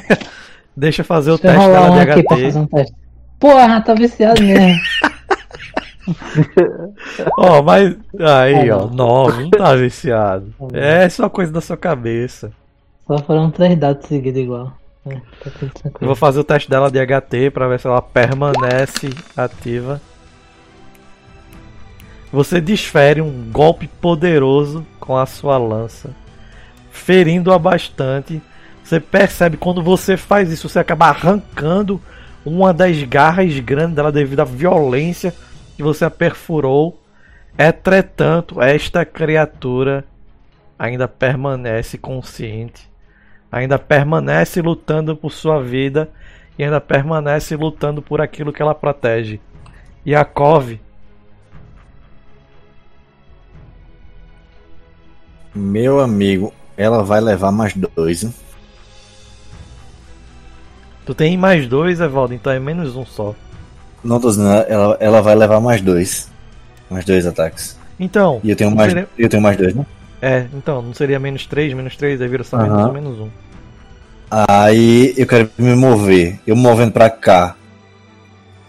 [0.77, 2.59] Deixa eu fazer o Deixa eu teste dela um de aqui pra fazer HT.
[2.59, 2.97] um teste.
[3.39, 4.75] Porra, tá viciado mesmo.
[7.37, 7.97] Ó, mas.
[8.19, 8.87] Aí, ó.
[8.87, 8.95] não.
[8.95, 10.53] Nove, não tá viciado.
[10.73, 12.53] É só coisa da sua cabeça.
[13.07, 14.73] Só foram três dados seguidos igual.
[15.07, 15.51] É, tá
[16.01, 20.01] Eu vou fazer o teste dela de HT pra ver se ela permanece ativa.
[22.33, 26.11] Você desfere um golpe poderoso com a sua lança,
[26.91, 28.41] ferindo-a bastante.
[28.85, 32.01] Você percebe quando você faz isso, você acaba arrancando
[32.45, 35.35] uma das garras grandes dela devido à violência
[35.81, 37.01] que você a perfurou.
[37.59, 40.05] Entretanto, esta criatura
[40.79, 42.91] ainda permanece consciente
[43.51, 46.09] ainda permanece lutando por sua vida
[46.59, 49.41] e ainda permanece lutando por aquilo que ela protege.
[50.07, 50.79] Yakov,
[55.53, 58.23] Meu amigo, ela vai levar mais dois.
[58.23, 58.33] hein?
[61.05, 63.35] tu tem mais dois, Evaldo, então é menos um só.
[64.03, 66.31] Não tô dizendo, ela, ela vai levar mais dois.
[66.89, 67.79] Mais dois ataques.
[67.99, 69.85] Então, E eu tenho mais, seria- eu tenho mais dois, né?
[70.23, 73.29] é, então, não seria menos três, menos três, aí vira só menos um, menos um.
[74.31, 76.39] Aí eu quero me mover.
[76.47, 77.57] Eu movendo pra cá.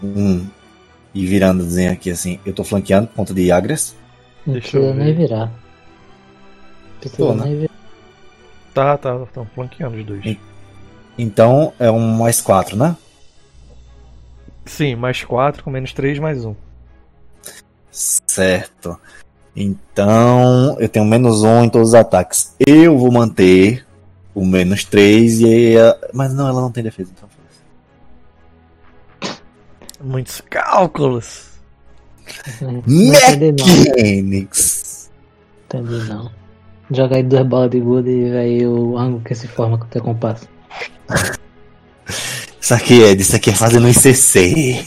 [0.02, 0.44] Um.
[1.14, 2.40] E virando desenho aqui assim.
[2.44, 3.94] Eu tô flanqueando por conta de Agres.
[4.46, 5.50] Não Deixa eu nem virar.
[7.00, 7.44] Precisa Tô, né?
[7.44, 7.72] nem virar.
[8.74, 10.36] Tá, tá, estão flanqueando os dois.
[11.16, 12.96] Então é um mais quatro, né?
[14.64, 16.54] Sim, mais quatro, com menos três, mais um.
[17.90, 18.98] Certo.
[19.54, 22.54] Então eu tenho menos um em todos os ataques.
[22.58, 23.84] Eu vou manter
[24.34, 25.76] o menos três e.
[25.78, 27.12] a- Mas não, ela não tem defesa.
[27.16, 27.28] Então.
[30.00, 31.50] Muitos cálculos.
[32.60, 33.66] Não entendi não.
[33.66, 35.10] Mechanics.
[35.66, 36.30] Entendi não.
[36.90, 39.88] Joga aí duas bolas de gude e aí o ângulo que se forma com o
[39.88, 40.48] teu compasso.
[42.62, 44.86] Isso aqui é, isso aqui é fazendo um ICC.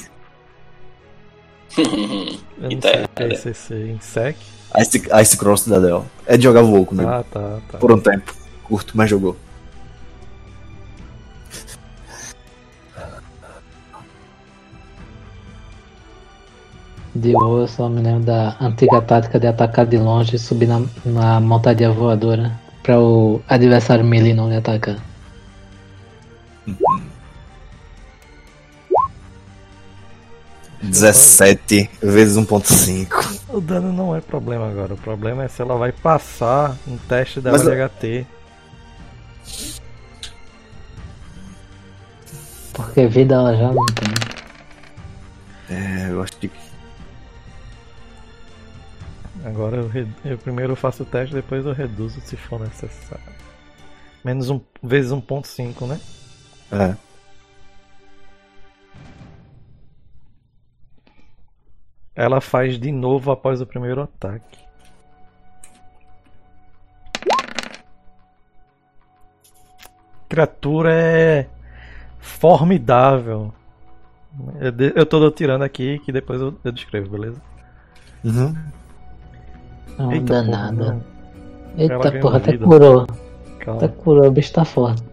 [2.57, 3.37] Eu não tá sei o que é errado.
[3.37, 4.37] CC em sec.
[4.79, 6.05] Ice, Ice Cross da Dell.
[6.25, 7.09] É de jogar voou comigo.
[7.09, 7.77] Ah, tá, tá.
[7.77, 8.33] Por um tempo.
[8.63, 9.35] Curto, mas jogou.
[17.13, 20.67] De hoje eu só me lembro da antiga tática de atacar de longe e subir
[20.67, 24.97] na, na montaria voadora para o adversário melee não lhe atacar.
[26.67, 27.04] Uhum.
[30.89, 33.41] 17 vezes 1.5.
[33.49, 34.93] O dano não é problema agora.
[34.93, 38.25] O problema é se ela vai passar um teste dela Mas de HT.
[42.73, 44.13] Porque vida ela já não tem.
[45.77, 46.51] É, eu acho que.
[49.45, 53.23] Agora eu, re- eu primeiro faço o teste, depois eu reduzo se for necessário.
[54.23, 55.99] Menos um vezes 1.5, né?
[56.71, 56.95] É.
[62.15, 64.57] Ela faz de novo após o primeiro ataque.
[70.29, 71.47] Criatura é
[72.19, 73.53] formidável.
[74.95, 77.41] Eu, tô tirando aqui que depois eu, eu descrevo, beleza?
[78.23, 78.55] Uhum.
[79.97, 80.75] Não, Eita, danada.
[80.75, 81.03] porra, não.
[81.77, 82.65] Eita porra, até vida.
[82.65, 83.01] curou.
[83.01, 83.87] Até Calma.
[83.89, 85.03] curou, o bicho tá forte.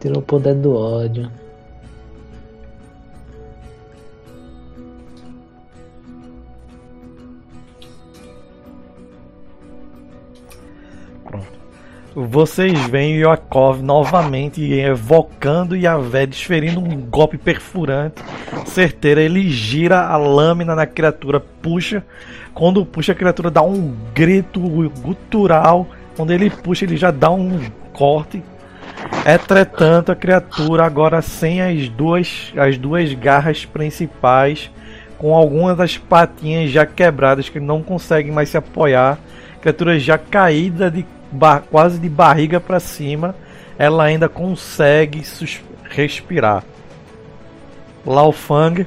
[0.00, 1.30] Tirou o poder do ódio.
[12.18, 18.24] Vocês veem Yakov novamente evocando Yavé, desferindo um golpe perfurante,
[18.64, 19.20] certeiro.
[19.20, 22.02] Ele gira a lâmina na criatura, puxa.
[22.54, 24.58] Quando puxa, a criatura dá um grito
[25.02, 25.86] gutural.
[26.16, 27.60] Quando ele puxa, ele já dá um
[27.92, 28.42] corte.
[29.26, 34.70] Entretanto, a criatura agora sem as duas, as duas garras principais,
[35.18, 39.18] com algumas das patinhas já quebradas, que não conseguem mais se apoiar.
[39.60, 41.04] Criatura já caída de
[41.70, 43.34] quase de barriga para cima.
[43.78, 45.22] ela ainda consegue
[45.90, 46.64] respirar.
[48.04, 48.86] Lao Fang,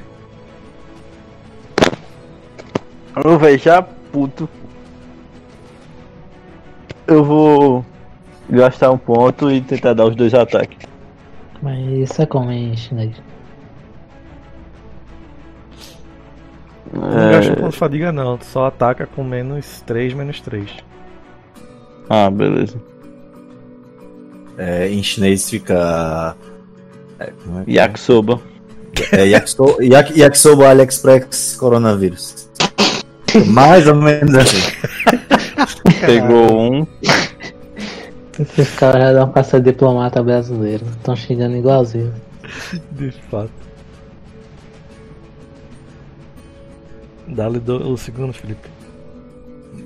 [3.23, 4.47] Eu velho, já puto.
[7.05, 7.85] Eu vou
[8.49, 10.77] gastar um ponto e tentar dar os dois ataques.
[11.61, 13.21] Mas isso é como em chinês.
[16.93, 20.77] não É, gasta ponto de fadiga não, tu só ataca com menos 3, menos 3.
[22.09, 22.75] Ah, beleza.
[24.57, 26.35] É, em chinês fica.
[27.19, 27.73] É, como é que é?
[27.75, 28.41] Yakisoba.
[29.11, 32.49] É Yakiso- Yak- Yakisoba AliExpress coronavírus.
[33.47, 34.57] Mais ou menos assim.
[36.05, 36.87] Pegou um.
[38.39, 40.85] Esses caras já dão caça diplomata brasileiro.
[40.97, 42.13] Estão xingando igualzinho.
[42.91, 43.51] De fato.
[47.27, 48.67] Dá-lhe do- o segundo, Felipe.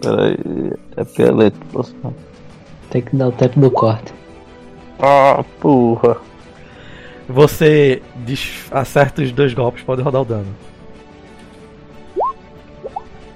[0.04, 0.74] Pera aí.
[0.98, 2.14] É peleto, próximo.
[2.90, 4.14] Tem que dar o tempo do corte.
[5.00, 6.18] Ah, porra.
[7.28, 8.02] Você
[8.70, 10.54] acerta os dois golpes, pode rodar o dano.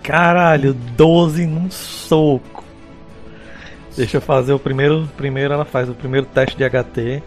[0.03, 2.63] Caralho, 12 num soco.
[3.95, 5.09] Deixa eu fazer o primeiro.
[5.17, 7.23] Primeiro ela faz o primeiro teste de HT.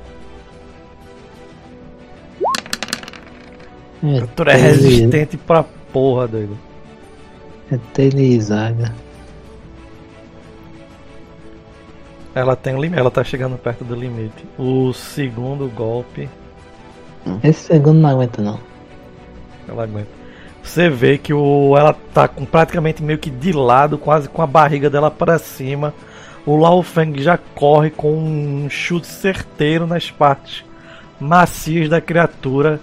[4.02, 6.56] É, Tu é resistente pra porra, doido.
[7.70, 8.94] É Telizaga.
[12.40, 14.46] Ela tem um limite, ela tá chegando perto do limite.
[14.58, 16.26] O segundo golpe,
[17.44, 18.58] Esse segundo não aguenta não.
[19.68, 20.08] ela aguenta.
[20.62, 24.46] Você vê que o, ela tá com, praticamente meio que de lado, quase com a
[24.46, 25.92] barriga dela para cima.
[26.46, 30.64] O Lao Feng já corre com um chute certeiro nas partes
[31.20, 32.80] macias da criatura.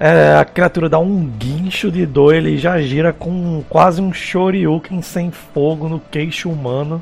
[0.00, 5.00] É, a criatura dá um guincho de dor, ele já gira com quase um Shoryuken
[5.02, 7.00] sem fogo no queixo humano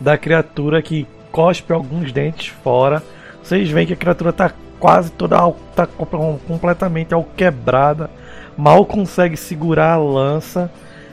[0.00, 3.02] da criatura que cospe alguns dentes fora.
[3.42, 5.36] Vocês veem que a criatura tá quase toda
[5.76, 8.10] tá com- completamente alquebrada,
[8.56, 10.70] mal consegue segurar a lança.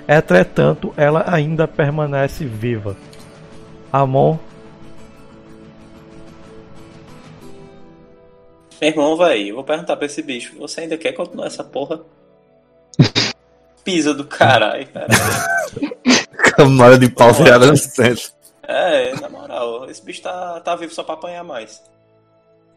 [0.07, 2.95] Entretanto, ela ainda permanece viva.
[3.91, 4.38] Amon,
[8.80, 10.55] Meu irmão, véi, eu vou perguntar pra esse bicho.
[10.59, 12.01] Você ainda quer continuar essa porra?
[13.84, 15.07] Pisa do caralho, cara.
[16.55, 18.36] Camada de pau virada no centro.
[18.69, 21.81] É, na moral, esse bicho tá, tá vivo só pra apanhar mais.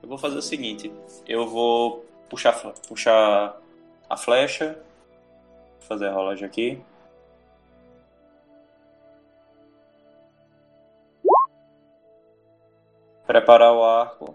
[0.01, 0.93] Eu vou fazer o seguinte:
[1.27, 2.55] eu vou puxar,
[2.87, 3.57] puxar
[4.09, 4.79] a flecha,
[5.81, 6.81] fazer a rolagem aqui.
[13.27, 14.35] Preparar o arco.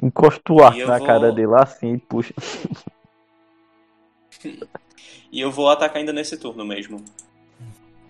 [0.00, 2.34] Encosta o arco na vou- cara dele assim e puxa.
[5.32, 7.02] E eu vou atacar ainda nesse turno mesmo.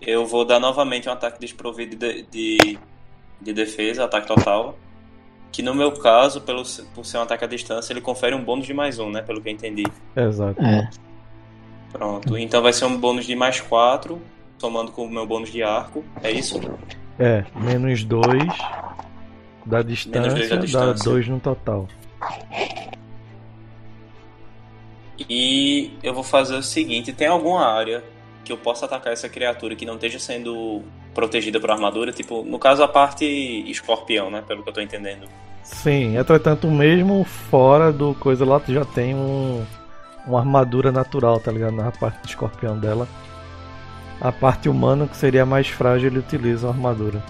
[0.01, 2.79] Eu vou dar novamente um ataque desprovido de, de,
[3.41, 4.77] de defesa, ataque total.
[5.51, 6.63] Que no meu caso, pelo,
[6.93, 9.21] por ser um ataque à distância, ele confere um bônus de mais um, né?
[9.21, 9.85] Pelo que eu entendi.
[10.15, 10.61] exato.
[10.61, 10.89] É.
[11.91, 12.37] Pronto.
[12.37, 14.21] Então vai ser um bônus de mais 4,
[14.57, 16.03] somando com o meu bônus de arco.
[16.21, 16.59] É isso?
[17.17, 18.27] É, menos 2
[19.65, 21.11] da dois distância, da dá distância.
[21.11, 21.87] 2 no total.
[25.29, 28.03] E eu vou fazer o seguinte: tem alguma área
[28.43, 30.83] que eu possa atacar essa criatura que não esteja sendo
[31.13, 32.11] protegida por armadura?
[32.11, 33.25] Tipo, no caso, a parte
[33.69, 34.43] escorpião, né?
[34.47, 35.27] Pelo que eu tô entendendo.
[35.63, 39.65] Sim, entretanto, mesmo fora do coisa lá, tu já tem um,
[40.25, 41.75] uma armadura natural, tá ligado?
[41.75, 43.07] Na parte do escorpião dela.
[44.21, 47.21] A parte humana, que seria mais frágil, ele utiliza a armadura.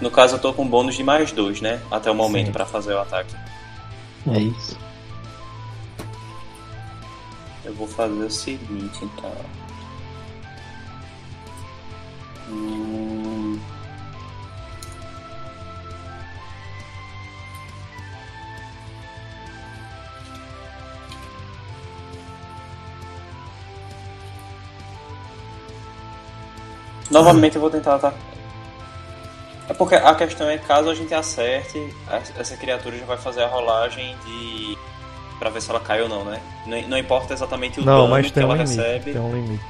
[0.00, 1.80] No caso, eu tô com bônus de mais 2, né?
[1.90, 3.34] Até o momento pra fazer o ataque.
[4.32, 4.87] É isso.
[7.68, 9.30] Eu vou fazer o seguinte, então.
[12.48, 13.60] Hum...
[27.10, 28.18] Novamente eu vou tentar atacar.
[29.68, 31.94] É porque a questão é caso a gente acerte,
[32.38, 34.78] essa criatura já vai fazer a rolagem de.
[35.38, 36.40] Pra ver se ela cai ou não, né?
[36.66, 38.76] Não, não importa exatamente o Não, dano mas que tem um ela limite.
[38.80, 39.64] recebe, Tem um limite.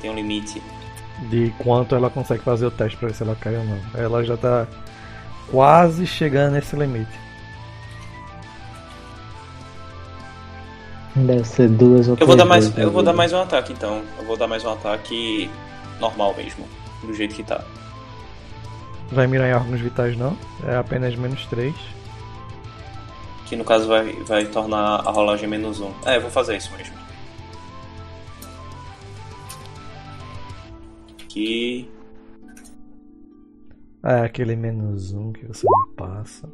[0.00, 0.62] tem um limite.
[1.28, 3.78] De quanto ela consegue fazer o teste pra ver se ela cai ou não.
[3.94, 4.66] Ela já tá
[5.50, 7.10] quase chegando nesse limite.
[11.14, 13.72] Deve ser duas ou Eu vou três dar mais, eu vou dar mais um ataque
[13.72, 14.02] então.
[14.18, 15.50] Eu vou dar mais um ataque
[15.98, 16.66] normal mesmo,
[17.02, 17.62] do jeito que tá.
[19.10, 20.36] Vai mirar em órgãos vitais não.
[20.66, 21.74] É apenas menos 3.
[23.46, 25.92] Que no caso vai, vai tornar a rolagem menos um.
[26.04, 27.06] É, eu vou fazer isso mesmo.
[31.36, 31.90] aqui.
[34.02, 36.48] É aquele menos um que você não passa.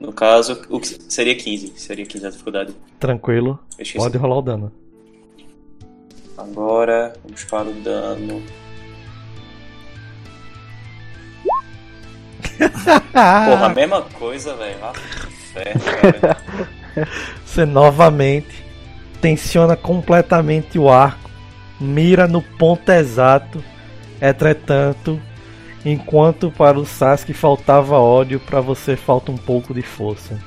[0.00, 1.72] No caso, o que seria 15.
[1.76, 2.74] Seria 15 a dificuldade.
[2.98, 3.58] Tranquilo,
[3.96, 4.72] pode rolar o dano.
[6.36, 8.42] Agora, vamos para o dano.
[13.12, 14.78] Porra, a mesma coisa, velho.
[17.44, 18.64] Você novamente
[19.20, 21.30] tensiona completamente o arco,
[21.80, 23.62] mira no ponto exato.
[24.20, 25.20] Entretanto,
[25.84, 30.38] enquanto para o Sasuke faltava ódio, para você falta um pouco de força.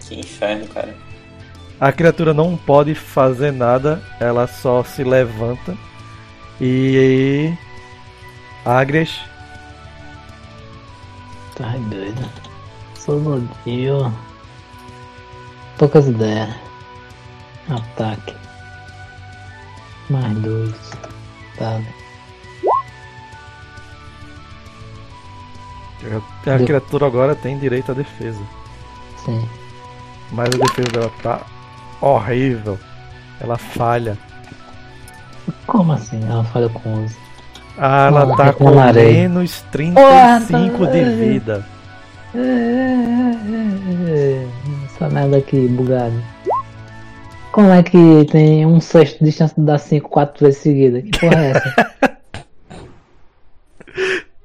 [0.00, 0.94] Que inferno, cara.
[1.78, 5.76] A criatura não pode fazer nada, ela só se levanta
[6.60, 7.52] e.
[8.64, 9.18] Agres,
[11.54, 12.41] Tá doido.
[13.04, 14.12] Solodio.
[15.76, 16.54] Poucas ideias.
[17.68, 18.36] Ataque.
[20.08, 20.90] Mais dois.
[21.58, 21.80] Tá.
[26.46, 28.40] a criatura agora tem direito à defesa.
[29.24, 29.48] Sim.
[30.30, 31.40] Mas a defesa dela tá
[32.00, 32.78] horrível.
[33.40, 34.16] Ela falha.
[35.66, 36.22] Como assim?
[36.24, 37.16] Ela falha com 11.
[37.78, 41.66] Ah, ela tá com menos 35 de vida.
[42.34, 42.42] É, é,
[44.08, 44.48] é, é.
[44.86, 46.14] Essa merda aqui bugada.
[47.52, 51.02] Como é que tem um sexto de chance de dar 5 quatro vezes seguida?
[51.02, 51.92] Que porra é essa?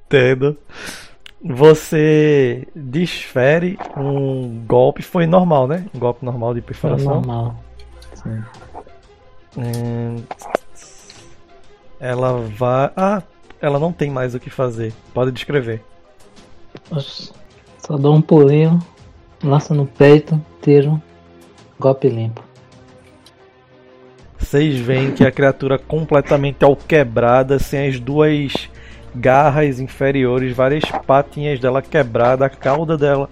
[0.06, 0.58] Entendo.
[1.42, 5.02] Você desfere um golpe.
[5.02, 5.86] Foi normal, né?
[5.96, 7.16] Um golpe normal de perfuração.
[7.22, 7.64] normal.
[8.14, 8.44] Sim.
[9.58, 10.24] Hum,
[12.00, 12.92] Ela vai.
[12.96, 13.24] Ah,
[13.62, 14.94] ela não tem mais o que fazer.
[15.14, 15.82] Pode descrever.
[16.92, 17.32] Oxi.
[17.88, 18.80] Só dou um pulinho,
[19.42, 21.02] lança no peito, tiro,
[21.80, 22.44] golpe limpo.
[24.38, 28.70] Vocês veem que a criatura completamente alquebrada, sem as duas
[29.16, 33.30] garras inferiores, várias patinhas dela quebrada, a cauda dela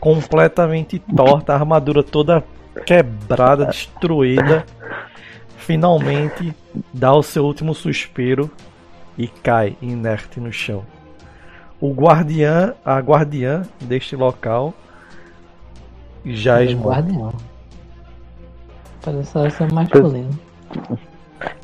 [0.00, 2.42] completamente torta, a armadura toda
[2.84, 4.66] quebrada, destruída.
[5.58, 6.52] Finalmente
[6.92, 8.50] dá o seu último suspiro
[9.16, 10.84] e cai inerte no chão.
[11.82, 14.72] O guardiã, a guardiã deste local,
[16.24, 17.32] já É guardião.
[19.04, 20.30] Parece ser masculino.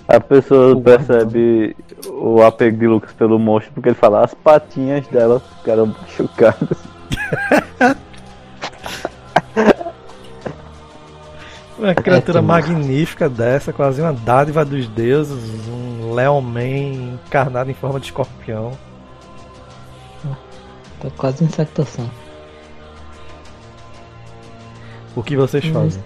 [0.09, 1.77] A pessoa O percebe
[2.09, 6.79] o apego de Lucas pelo monstro porque ele fala as patinhas dela ficaram machucadas.
[11.79, 18.01] Uma criatura É, magnífica dessa, quase uma dádiva dos deuses, um Leoman encarnado em forma
[18.01, 18.73] de escorpião.
[21.01, 22.11] Tá quase insectação.
[25.15, 25.73] O que vocês Hum.
[25.73, 26.03] fazem?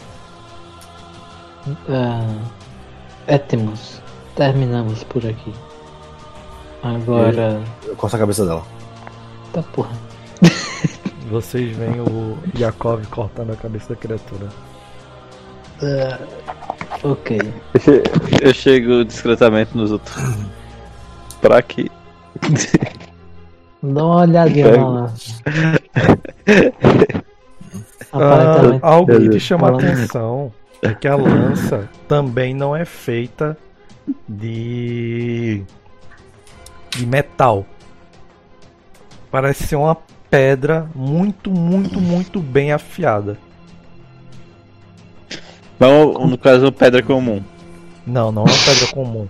[1.89, 2.39] Ah,
[3.27, 4.01] Etmos.
[4.35, 5.53] Terminamos por aqui.
[6.83, 7.62] Agora.
[7.85, 8.65] Eu corto a cabeça dela.
[9.53, 9.93] Tá porra.
[11.31, 14.49] Vocês veem o Yakov cortando a cabeça da criatura.
[15.83, 16.19] Ah,
[17.05, 17.39] ok.
[17.75, 18.03] Eu che-
[18.43, 20.17] Eu chego discretamente nos outros.
[21.41, 21.91] Pra aqui.
[23.83, 25.43] Dá uma olhadinha lança.
[28.15, 30.52] Ah, algo que chama a atenção
[30.83, 33.57] é que a lança também não é feita
[34.28, 35.62] de
[36.91, 37.65] de metal.
[39.31, 39.97] Parece ser uma
[40.28, 43.39] pedra muito, muito, muito bem afiada.
[45.81, 47.43] Não, no caso, pedra comum.
[48.07, 49.27] Não, não é uma pedra comum.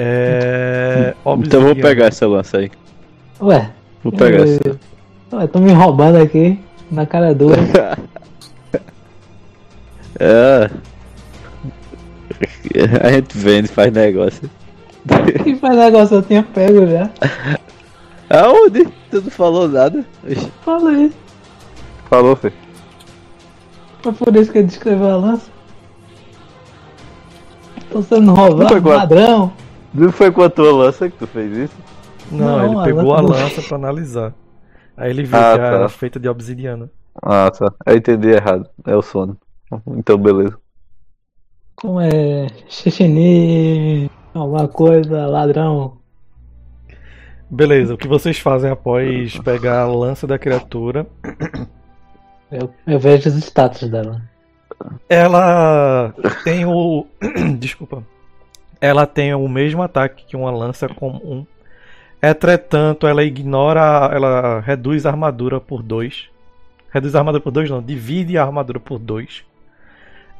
[0.00, 1.12] É.
[1.40, 2.70] Então eu vou pegar essa lança aí.
[3.40, 3.72] Ué.
[4.04, 4.78] Vou pegar eu- essa.
[5.32, 6.58] Ué, tô me roubando aqui.
[6.90, 7.58] Na cara dura.
[10.20, 10.68] É.
[13.06, 14.50] A gente vende, faz negócio.
[15.44, 17.08] que faz negócio eu tinha pego já.
[18.28, 18.84] Aonde?
[19.10, 20.04] Tu não falou nada?
[20.64, 21.12] Falei.
[22.10, 22.52] Falou, Fê.
[24.02, 25.50] Foi por isso que ele descreveu a lança.
[27.90, 29.52] Tô sendo roubado, ladrão.
[29.98, 31.76] Não foi com a tua lança que tu fez isso?
[32.30, 34.34] Não, Não, ele a pegou a lança- lança pra analisar.
[34.96, 35.88] Aí ele viu Ah, que era tá.
[35.88, 36.90] feita de obsidiana.
[37.22, 37.72] Ah, tá.
[37.86, 38.68] Eu entendi errado.
[38.86, 39.36] É o sono.
[39.96, 40.56] Então, beleza.
[41.76, 42.46] Como é?
[42.68, 45.98] Xixini, alguma coisa, ladrão.
[47.50, 51.06] Beleza, o que vocês fazem após pegar a lança da criatura?
[52.50, 54.20] Eu, eu vejo os status dela.
[55.08, 56.12] Ela
[56.44, 57.06] tem o.
[57.58, 58.02] Desculpa.
[58.80, 61.46] Ela tem o mesmo ataque que uma lança comum.
[62.22, 64.10] Entretanto, ela ignora.
[64.12, 66.28] Ela reduz a armadura por 2.
[66.90, 67.82] Reduz a armadura por 2, não.
[67.82, 69.44] Divide a armadura por 2.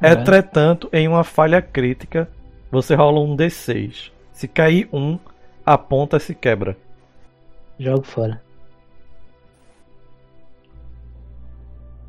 [0.01, 0.11] É.
[0.11, 2.29] Entretanto, em uma falha crítica,
[2.71, 4.11] Você rola um D6.
[4.31, 5.17] Se cair um,
[5.65, 6.77] a ponta se quebra.
[7.79, 8.41] Jogo fora.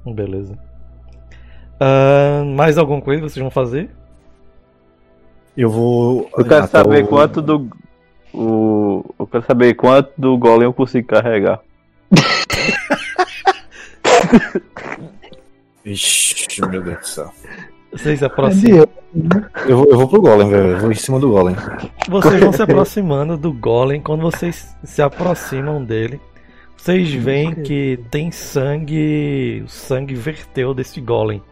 [0.05, 0.59] Beleza.
[1.78, 3.91] Ah, mais alguma coisa que vocês vão fazer?
[5.61, 6.31] Eu vou.
[6.39, 7.69] Eu quero saber o- quanto do.
[8.33, 11.61] O, eu quero saber quanto do golem eu consigo carregar.
[15.85, 17.31] Ixi, meu Deus do céu.
[17.93, 18.87] Vocês se aproximam.
[19.67, 20.69] Eu vou, eu vou pro Golem, velho.
[20.71, 21.55] Eu vou em cima do Golem.
[22.09, 24.01] Vocês vão se aproximando do Golem.
[24.01, 26.19] Quando vocês se aproximam dele,
[26.77, 29.63] vocês veem que tem sangue.
[29.67, 31.43] O sangue verteu desse Golem.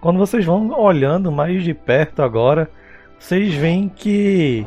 [0.00, 2.70] Quando vocês vão olhando mais de perto agora,
[3.22, 4.66] vocês veem que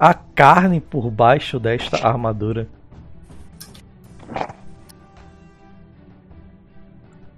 [0.00, 2.66] a carne por baixo desta armadura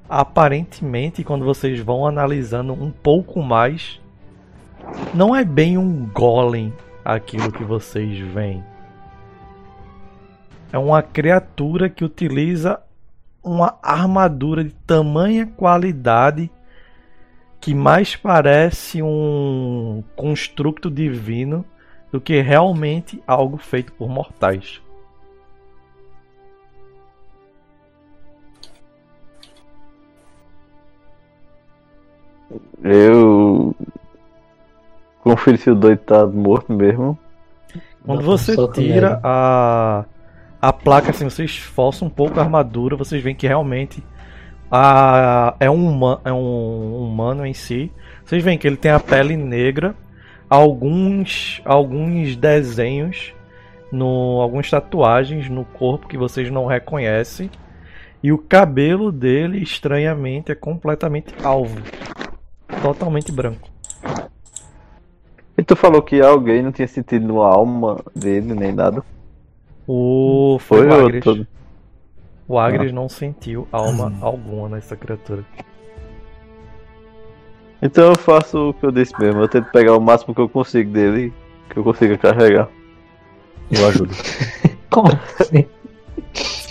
[0.08, 4.00] aparentemente, quando vocês vão analisando um pouco mais,
[5.12, 6.72] não é bem um golem
[7.04, 8.62] aquilo que vocês veem.
[10.72, 12.80] É uma criatura que utiliza
[13.42, 16.48] uma armadura de tamanha qualidade
[17.64, 21.64] que mais parece um construto divino
[22.12, 24.82] do que realmente algo feito por mortais.
[32.82, 33.74] Eu.
[35.22, 37.18] Confiro se o doido tá morto mesmo.
[38.04, 40.04] Quando você tira a,
[40.60, 44.04] a placa, assim, você esforça um pouco a armadura, vocês veem que realmente
[44.70, 47.92] a, é, um, é um humano em si.
[48.24, 49.94] Vocês veem que ele tem a pele negra,
[50.48, 53.34] alguns, alguns desenhos,
[53.92, 57.50] no, algumas tatuagens no corpo que vocês não reconhecem.
[58.22, 61.78] E o cabelo dele, estranhamente, é completamente alvo.
[62.80, 63.68] Totalmente branco.
[65.56, 69.04] E tu falou que alguém não tinha sentido no alma dele, nem nada.
[69.86, 71.46] O, foi, Foi o todo.
[72.46, 75.44] O Agres não sentiu alma alguma nessa criatura.
[77.82, 79.40] Então eu faço o que eu disse mesmo.
[79.40, 81.32] Eu tento pegar o máximo que eu consigo dele,
[81.70, 82.68] que eu consiga carregar.
[83.70, 84.14] Eu ajudo.
[84.90, 85.08] Como
[85.40, 85.66] assim?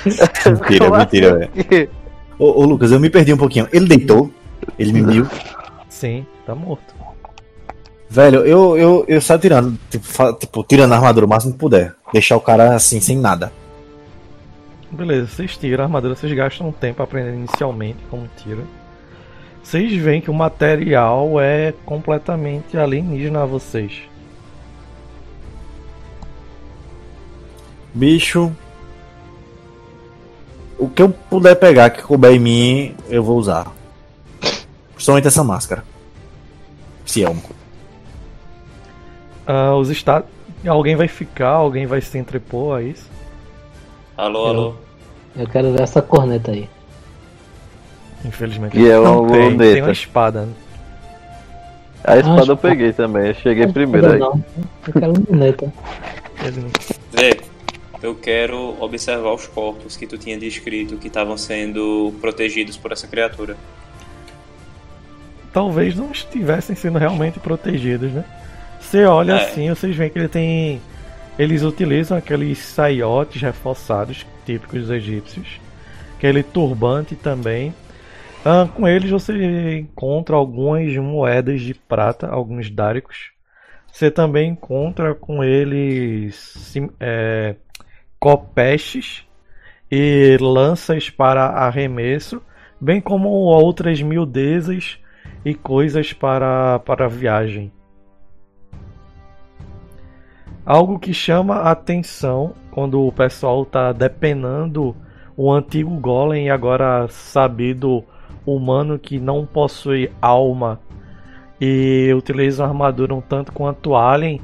[0.46, 1.62] Mentira, Como mentira, assim?
[1.70, 1.90] velho.
[2.38, 3.68] Ô, ô, Lucas, eu me perdi um pouquinho.
[3.72, 4.30] Ele deitou?
[4.78, 5.28] Ele me viu?
[5.90, 6.94] Sim, tá morto.
[8.10, 11.60] Velho, eu, eu, eu saio tirando, tipo, fa- tipo, tirando a armadura o máximo que
[11.60, 11.96] puder.
[12.12, 13.52] Deixar o cara assim, sem nada.
[14.94, 18.64] Beleza, vocês tiram a armadura, vocês gastam um tempo aprendendo inicialmente como tira.
[19.64, 24.04] Vocês veem que o material é completamente alienígena a vocês.
[27.92, 28.52] Bicho.
[30.78, 33.72] O que eu puder pegar que couber em mim, eu vou usar.
[34.94, 35.84] Principalmente essa máscara.
[37.04, 37.40] Se é um.
[39.48, 40.30] Ah, os estados.
[40.68, 43.13] Alguém vai ficar, alguém vai se entrepor a isso.
[44.18, 44.76] Alô, alô.
[45.36, 46.70] Eu quero ver essa corneta aí.
[48.26, 48.78] Infelizmente.
[48.78, 50.48] E é uma tem, tem uma espada.
[52.04, 54.20] A espada Acho eu peguei também, eu cheguei Não, primeiro aí.
[54.20, 54.44] não.
[54.88, 55.74] Eu quero luneta.
[57.12, 57.40] Vê,
[58.02, 63.08] eu quero observar os corpos que tu tinha descrito que estavam sendo protegidos por essa
[63.08, 63.56] criatura.
[65.54, 68.26] talvez não estivessem sendo realmente protegidos, né?
[68.82, 69.44] Você olha É.
[69.46, 70.82] assim, vocês veem que ele tem.
[71.38, 75.60] Eles utilizam aqueles saiotes reforçados, típicos dos egípcios.
[76.16, 77.74] Aquele turbante também.
[78.46, 83.32] Ah, com eles você encontra algumas moedas de prata, alguns dáricos.
[83.92, 87.56] Você também encontra com eles é,
[88.20, 89.24] copestes
[89.90, 92.42] e lanças para arremesso,
[92.80, 95.00] bem como outras miudezas
[95.46, 97.72] e coisas para, para viagem.
[100.66, 104.96] Algo que chama a atenção quando o pessoal está depenando
[105.36, 108.04] o antigo golem e agora sabido
[108.46, 110.80] humano que não possui alma
[111.60, 114.40] e utiliza armadura um tanto quanto alien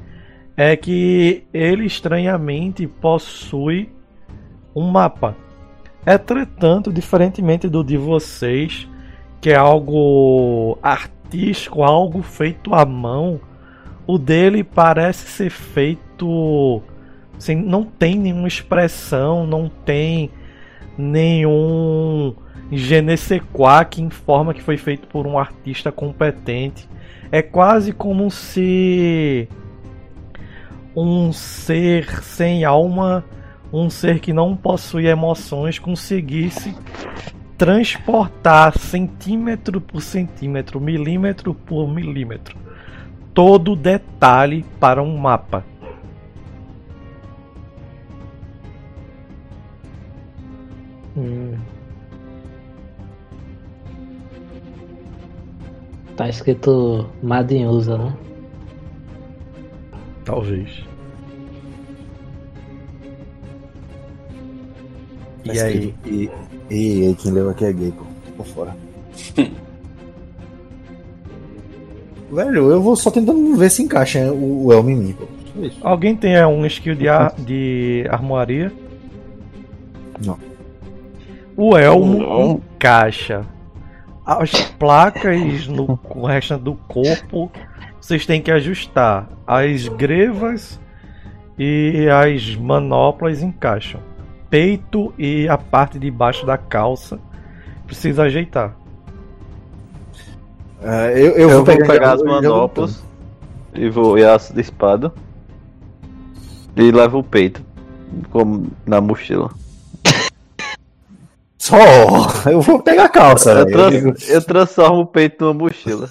[0.58, 3.90] é que ele estranhamente possui
[4.76, 5.36] um mapa.
[6.06, 8.88] Entretanto, diferentemente do de vocês,
[9.40, 13.40] que é algo artístico, algo feito à mão,
[14.06, 16.09] o dele parece ser feito
[17.38, 20.30] assim, não tem nenhuma expressão, não tem
[20.98, 22.36] nenhum
[22.72, 26.88] je ne sais quoi que informa que foi feito por um artista competente.
[27.32, 29.48] É quase como se
[30.96, 33.24] um ser sem alma,
[33.72, 36.76] um ser que não possui emoções, conseguisse
[37.58, 42.58] transportar centímetro por centímetro, milímetro por milímetro,
[43.34, 45.66] todo detalhe para um mapa.
[51.20, 51.58] Hum.
[56.16, 58.14] Tá escrito Madden usa, né?
[60.24, 60.84] Talvez.
[65.46, 65.94] Tá E aí?
[66.06, 66.30] E,
[66.70, 68.06] e, e quem leu aqui é gay, pô.
[68.26, 68.76] Tô por fora.
[72.32, 75.26] Velho, eu vou só tentando ver se encaixa o, o Elmo em mim, pô.
[75.82, 78.72] Alguém tem é, um skill de, ar, de armoaria?
[80.26, 80.49] Não.
[81.62, 82.52] O elmo Não.
[82.52, 83.46] encaixa.
[84.26, 87.52] As placas no o restante do corpo
[88.00, 89.28] vocês têm que ajustar.
[89.46, 90.80] As grevas
[91.58, 94.00] e as manoplas encaixam.
[94.50, 97.20] Peito e a parte de baixo da calça
[97.86, 98.74] precisa ajeitar.
[100.82, 103.04] É, eu, eu, Eu, vou pegar, pegar as manoplas
[103.74, 105.12] e vou e aço de espada.
[106.78, 107.62] E levo o peito
[108.32, 109.50] como na mochila.
[111.60, 111.78] Só!
[112.50, 116.10] Eu vou pegar a calça, Eu, trans- eu transformo o peito numa mochila.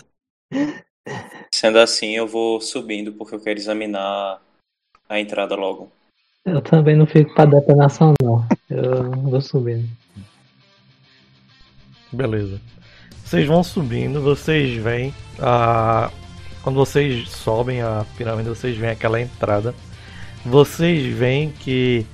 [1.52, 4.40] Sendo assim, eu vou subindo porque eu quero examinar
[5.08, 5.90] a entrada logo.
[6.44, 8.46] Eu também não fico pra detonação, não.
[8.70, 9.88] Eu vou subindo.
[12.12, 12.60] Beleza.
[13.24, 16.10] Vocês vão subindo, vocês veem a.
[16.62, 19.74] Quando vocês sobem a pirâmide, vocês veem aquela entrada.
[20.44, 22.06] Vocês veem que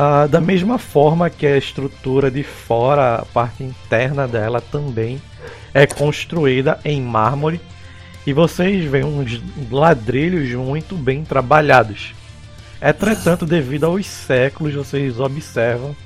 [0.00, 5.20] ah, da mesma forma que a estrutura de fora, a parte interna dela também
[5.74, 7.60] é construída em mármore.
[8.24, 12.14] E vocês veem uns ladrilhos muito bem trabalhados.
[12.80, 15.96] Entretanto, devido aos séculos, vocês observam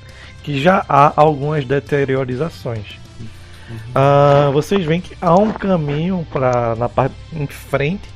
[0.41, 2.97] que já há algumas deteriorizações.
[3.93, 8.09] Ah, vocês veem que há um caminho para na parte em frente.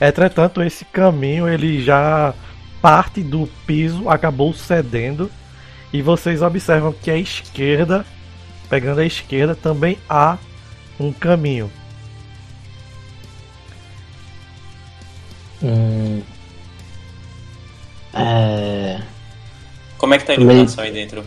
[0.00, 2.34] Entretanto, esse caminho ele já
[2.80, 5.30] parte do piso acabou cedendo
[5.92, 8.04] e vocês observam que à esquerda,
[8.68, 10.38] pegando à esquerda, também há
[10.98, 11.70] um caminho.
[15.62, 16.22] Hum.
[18.14, 19.00] É.
[19.98, 21.24] Como é que tá a iluminação aí dentro?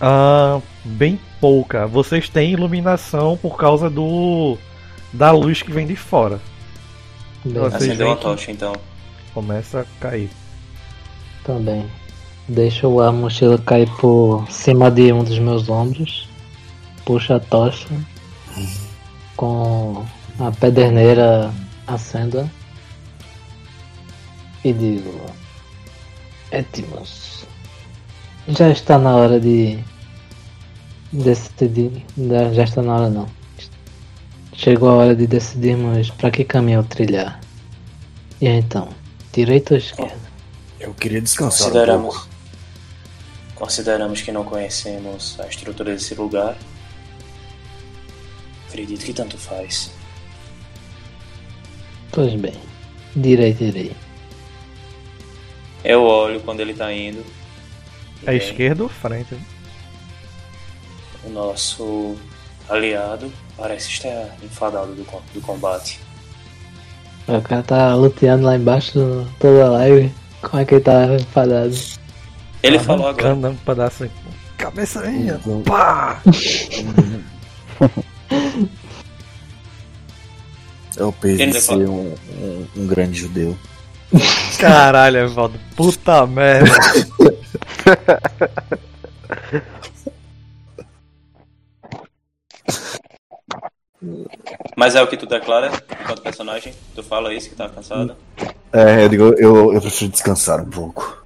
[0.00, 1.86] Ah, bem pouca.
[1.86, 4.56] Vocês têm iluminação por causa do
[5.12, 6.40] da luz que vem de fora.
[7.74, 8.72] Acendeu que- tocha então.
[9.34, 10.30] Começa a cair.
[11.44, 11.86] também.
[12.48, 16.28] Deixo a mochila cair por cima de um dos meus ombros.
[17.04, 17.88] Puxo a tocha.
[19.36, 20.04] Com
[20.38, 21.52] a pederneira
[21.86, 22.50] acenda.
[24.64, 25.20] E digo:
[26.50, 27.46] Etmos,
[28.48, 29.78] já está na hora de
[31.12, 32.04] decidir.
[32.54, 33.26] Já está na hora, não.
[34.52, 37.40] Chegou a hora de decidirmos para que caminho trilhar.
[38.40, 38.88] E então,
[39.32, 40.32] direita ou esquerda?
[40.80, 42.14] eu queria descansar um Consideramos.
[42.14, 42.28] pouco.
[43.54, 46.56] Consideramos que não conhecemos a estrutura desse lugar.
[48.68, 49.92] Acredito que tanto faz.
[52.10, 52.54] Pois bem,
[53.14, 53.94] direita irei.
[55.84, 57.24] Eu olho quando ele tá indo.
[58.26, 59.36] É E esquerda ou frente?
[61.24, 62.16] O nosso
[62.68, 66.00] aliado parece estar enfadado do, do combate.
[67.28, 70.12] O cara tá luteando lá embaixo toda a live.
[70.42, 71.74] Como é que ele tá enfadado?
[72.62, 73.28] Ele falou agora.
[73.28, 74.14] Arrancando um pedaço aqui.
[74.58, 75.28] Cabeça aí,
[75.64, 76.20] pá!
[81.24, 83.56] É de fala- ser um, um, um grande judeu.
[84.58, 85.58] Caralho, Evaldo.
[85.74, 86.70] Puta merda.
[94.82, 95.70] Mas é o que tu declara
[96.02, 96.74] enquanto personagem?
[96.92, 98.16] Tu fala isso que tá cansado?
[98.72, 101.24] É, eu digo, eu, eu prefiro descansar um pouco.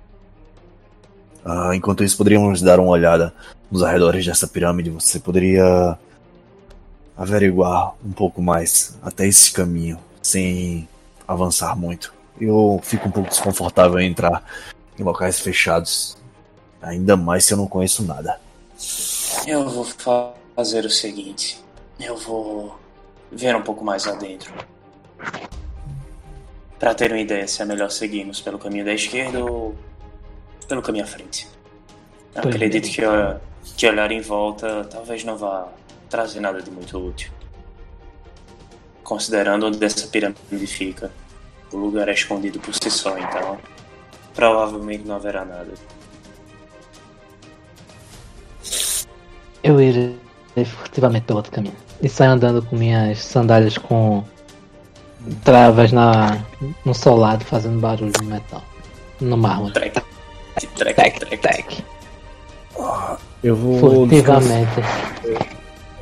[1.42, 3.32] Ah, enquanto isso, poderíamos dar uma olhada
[3.70, 4.90] nos arredores dessa pirâmide.
[4.90, 5.96] Você poderia
[7.16, 10.86] averiguar um pouco mais até esse caminho, sem
[11.26, 12.12] avançar muito.
[12.38, 14.44] Eu fico um pouco desconfortável em entrar
[14.98, 16.14] em locais fechados,
[16.82, 18.38] ainda mais se eu não conheço nada.
[19.46, 21.58] Eu vou fa- fazer o seguinte.
[21.98, 22.84] Eu vou
[23.36, 24.52] ver um pouco mais adentro.
[26.78, 29.74] Pra ter uma ideia se é melhor seguirmos pelo caminho da esquerda ou
[30.66, 31.46] pelo caminho à frente.
[32.32, 33.02] Pois acredito que,
[33.76, 35.68] que olhar em volta talvez não vá
[36.08, 37.30] trazer nada de muito útil.
[39.02, 41.10] Considerando onde essa pirâmide fica,
[41.72, 43.58] o lugar é escondido por si só, então
[44.34, 45.72] provavelmente não haverá nada.
[49.62, 50.16] Eu irei
[50.64, 51.85] furtivamente pelo outro caminho.
[52.02, 54.22] E saio andando com minhas sandálias com
[55.44, 56.38] travas na,
[56.84, 58.62] no solado fazendo barulho no metal.
[59.20, 59.72] No mármore.
[59.72, 60.02] Trek,
[60.76, 61.36] trek, Tec, trek.
[61.38, 61.84] tec.
[63.42, 63.78] Eu vou.
[63.78, 64.70] Furtivamente.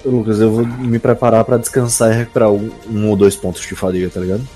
[0.04, 3.74] Lucas, eu vou me preparar pra descansar e recuperar um, um ou dois pontos de
[3.74, 4.46] fadiga, tá ligado?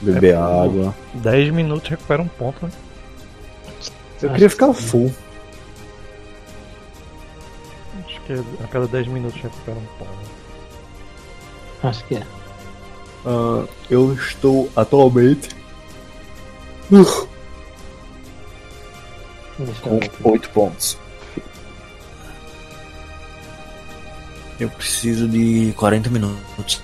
[0.00, 0.94] Beber É, água.
[1.14, 2.72] 10 minutos recupera um ponto, né?
[4.20, 5.10] Eu queria ficar full.
[8.04, 10.25] Acho que a cada 10 minutos recupera um ponto.
[11.86, 12.22] Acho que é.
[13.24, 15.56] Ah, eu estou atualmente
[16.90, 17.04] eu
[19.82, 20.30] com.
[20.30, 20.98] 8 pontos.
[24.58, 26.82] Eu preciso de 40 minutos.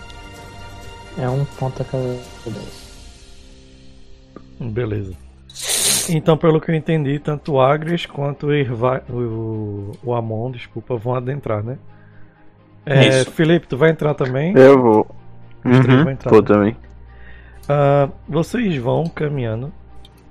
[1.16, 2.92] É um ponto a cada 10.
[4.60, 5.12] Beleza.
[6.08, 9.02] Então, pelo que eu entendi, tanto o Agres quanto o, Irva...
[9.08, 11.78] o, o Amon, desculpa, vão adentrar, né?
[12.84, 13.30] É, Isso.
[13.30, 14.54] Felipe, tu vai entrar também?
[14.56, 15.16] Eu vou.
[15.64, 16.76] Uhum, entrar, vou também.
[17.68, 19.72] Ah, vocês vão caminhando.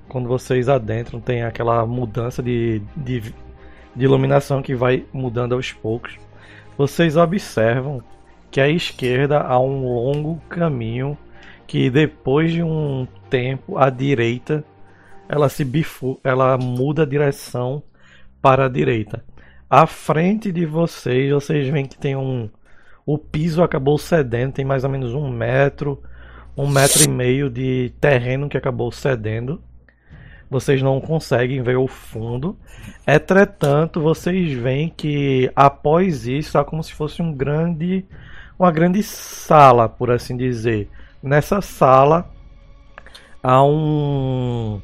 [0.09, 3.33] Quando vocês adentram, tem aquela mudança de, de,
[3.95, 6.17] de iluminação que vai mudando aos poucos.
[6.77, 8.03] Vocês observam
[8.49, 11.17] que à esquerda há um longo caminho
[11.65, 14.61] que depois de um tempo à direita
[15.30, 17.81] ela se bifu ela muda a direção
[18.41, 19.23] para a direita.
[19.72, 22.50] À frente de vocês, vocês veem que tem um
[23.06, 26.03] o piso acabou cedendo, tem mais ou menos um metro
[26.58, 29.61] um metro e meio de terreno que acabou cedendo.
[30.50, 32.58] Vocês não conseguem ver o fundo.
[33.08, 38.06] Entretanto, vocês veem que após isso está como se fosse um grande,
[38.59, 40.90] uma grande sala, por assim dizer.
[41.24, 42.30] Nessa sala
[43.41, 44.82] há um,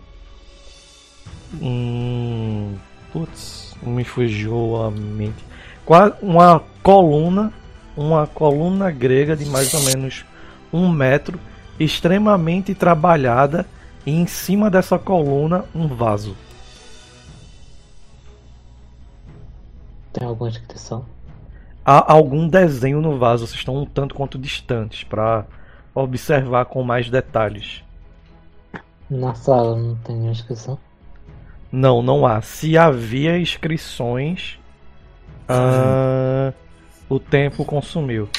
[1.61, 2.75] um
[3.11, 5.45] putz, me fugiu a mente.
[6.21, 7.53] Uma coluna,
[7.95, 10.25] uma coluna grega de mais ou menos
[10.71, 11.39] um metro,
[11.79, 13.65] extremamente trabalhada,
[14.05, 16.35] e em cima dessa coluna um vaso.
[20.13, 21.05] Tem alguma inscrição?
[21.85, 25.45] Há algum desenho no vaso, vocês estão um tanto quanto distantes para
[25.95, 27.83] observar com mais detalhes.
[29.09, 30.77] Na sala não tem nenhuma inscrição?
[31.71, 32.41] Não, não há.
[32.41, 34.57] Se havia inscrições,
[35.47, 36.53] ah,
[37.09, 38.29] o tempo consumiu.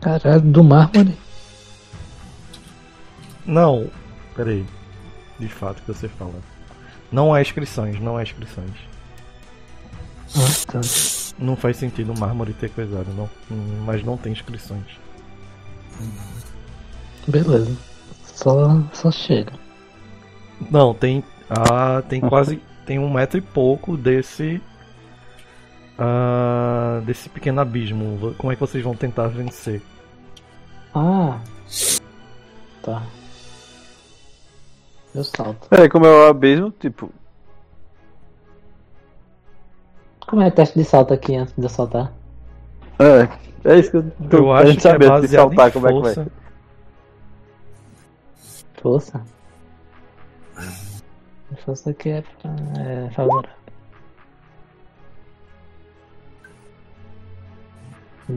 [0.00, 1.16] Caralho, do mármore?
[3.46, 3.90] Não,
[4.34, 4.64] peraí.
[5.38, 6.34] De fato que você fala.
[7.10, 8.72] Não há inscrições, não há inscrições.
[10.36, 10.80] Ah, tá.
[11.38, 13.28] Não faz sentido o mármore ter coisado, não.
[13.84, 14.86] Mas não tem inscrições.
[17.26, 17.76] Beleza.
[18.24, 19.52] Só, só chega.
[20.70, 21.22] Não, tem.
[21.48, 22.62] Ah, tem quase.
[22.86, 24.60] Tem um metro e pouco desse.
[25.98, 28.34] ah, desse pequeno abismo.
[28.38, 29.80] Como é que vocês vão tentar vencer?
[30.94, 31.38] Ah.
[32.82, 33.02] Tá.
[35.14, 35.68] Eu salto.
[35.70, 37.10] É, como é o abismo, tipo.
[40.26, 42.12] Como é o teste de salto aqui antes de eu saltar?
[42.98, 43.28] É,
[43.72, 46.00] é isso que eu tô Eu acho que é baseado saltar em como é que
[46.00, 46.14] vai.
[48.80, 49.22] força.
[51.56, 51.90] Força?
[51.90, 52.24] Aqui é,
[52.78, 53.50] é favorável.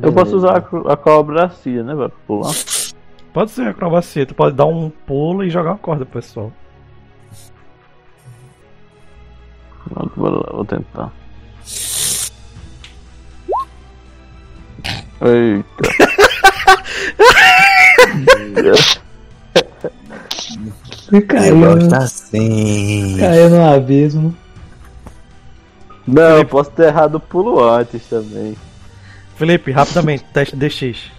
[0.02, 2.52] Eu posso usar a, cro- a cobracia, né, pra pular.
[3.34, 6.52] Pode ser acrobacia, tu pode dar um pulo e jogar uma corda, pro pessoal.
[9.88, 11.12] Pronto, Vou, lá, vou tentar.
[15.22, 15.68] Eita.
[21.27, 21.64] Caiu,
[21.95, 23.18] assim.
[23.18, 24.36] caiu no abismo.
[26.06, 28.56] Não, eu posso ter errado o pulo antes também.
[29.36, 31.11] Felipe, rapidamente, teste DX.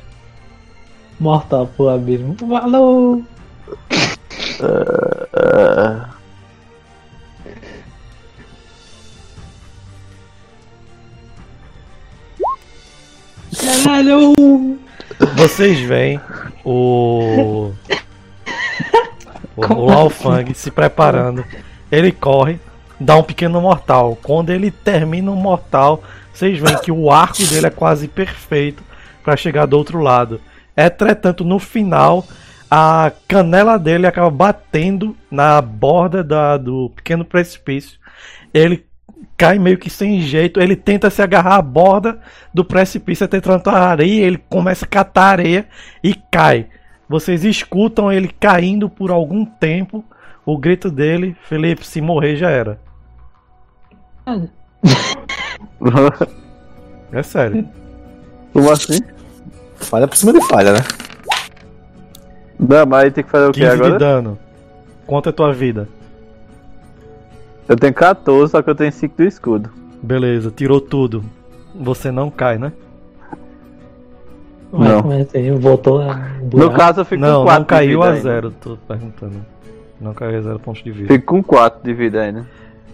[1.19, 2.37] Mortal pro abismo.
[2.41, 3.25] Valeu!
[4.61, 6.09] Ah,
[13.59, 14.79] Caralho!
[15.37, 16.21] Vocês veem
[16.65, 17.73] o.
[19.59, 21.45] O, o Lao Fang se preparando.
[21.91, 22.59] Ele corre,
[23.01, 24.17] dá um pequeno mortal.
[24.23, 28.83] Quando ele termina o mortal, vocês veem que o arco dele é quase perfeito
[29.25, 30.41] para chegar do outro lado.
[30.77, 32.25] Entretanto, no final,
[32.71, 37.99] a canela dele acaba batendo na borda da- do pequeno precipício.
[38.55, 38.85] Ele
[39.37, 40.61] cai meio que sem jeito.
[40.61, 42.21] Ele tenta se agarrar à borda
[42.53, 44.25] do precipício até tanta areia.
[44.25, 45.67] Ele começa a catar areia
[46.03, 46.67] e cai.
[47.09, 50.05] Vocês escutam ele caindo por algum tempo.
[50.45, 52.79] O grito dele, Felipe, se morrer já era.
[57.11, 57.67] É sério.
[58.53, 59.01] Como assim?
[59.77, 60.81] Falha por cima de falha, né?
[62.59, 63.99] Não, mas tem que fazer o que 15 de agora?
[63.99, 64.39] dano.
[65.07, 65.89] Quanto é tua vida?
[67.67, 69.71] Eu tenho 14, só que eu tenho 5 do escudo.
[70.03, 71.25] Beleza, tirou tudo.
[71.75, 72.73] Você não cai, né?
[74.71, 75.13] Mas Não.
[75.13, 75.51] é assim?
[75.53, 76.15] Voltou a.
[76.41, 76.77] No buraco?
[76.77, 78.23] caso, eu fico não, com 4 não caiu de a vida ainda.
[78.23, 79.47] zero, tô perguntando.
[80.01, 81.13] Não caiu a zero pontos de vida.
[81.13, 82.47] Fico com 4 de vida ainda.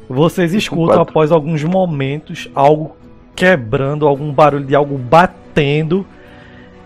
[0.09, 2.97] Vocês Fico escutam após alguns momentos algo
[3.35, 6.07] quebrando, algum barulho de algo batendo.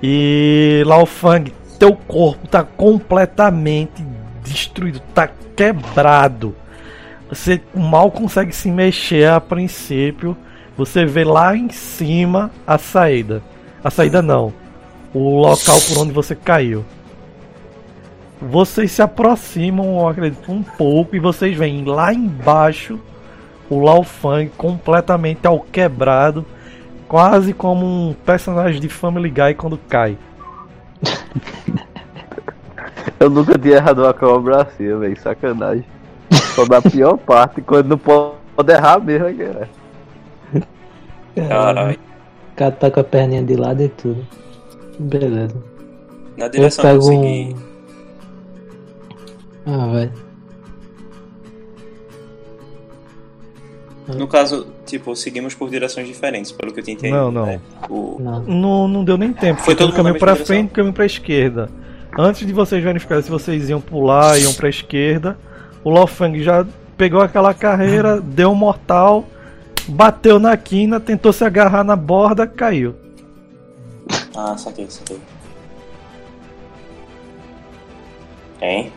[0.02, 4.04] E Laofang, teu corpo tá completamente
[4.44, 6.54] destruído, tá quebrado.
[7.28, 10.36] Você mal consegue se mexer a princípio.
[10.76, 13.42] Você vê lá em cima a saída.
[13.82, 14.52] A saída não.
[15.14, 16.84] O local por onde você caiu.
[18.40, 23.00] Vocês se aproximam, eu acredito, um pouco e vocês veem lá embaixo
[23.68, 26.46] o Lao Fang completamente ao quebrado,
[27.06, 30.16] quase como um personagem de Family Guy quando cai.
[33.20, 35.20] Eu nunca tinha errado uma cobra assim, velho.
[35.20, 35.84] Sacanagem.
[36.54, 38.32] Só da pior parte, quando não pode
[38.68, 39.68] errar mesmo, é cara.
[41.34, 41.98] Caralho.
[42.52, 44.24] O cara tá com a perninha de lado e tudo.
[44.98, 45.56] Beleza.
[46.36, 47.54] Na Eu direção que eu pego segui.
[47.54, 47.68] um.
[49.66, 50.10] Ah, vai.
[54.16, 57.10] No caso, tipo, seguimos por direções diferentes, pelo que eu entendi.
[57.10, 57.44] Não, não.
[57.44, 57.60] né?
[57.90, 58.16] O...
[58.18, 58.40] Não.
[58.42, 59.56] Não, não deu nem tempo.
[59.60, 61.68] Foi Foi todo todo mundo caminho pra mesma frente, caminho pra esquerda.
[62.18, 65.36] Antes de vocês verificarem se vocês iam pular, iam pra esquerda,
[65.84, 69.26] o Lao Fang já pegou aquela carreira, deu um mortal,
[69.86, 72.94] bateu na quina, tentou se agarrar na borda, caiu.
[74.36, 75.20] Ah, saquei, saquei.
[78.60, 78.92] Hein?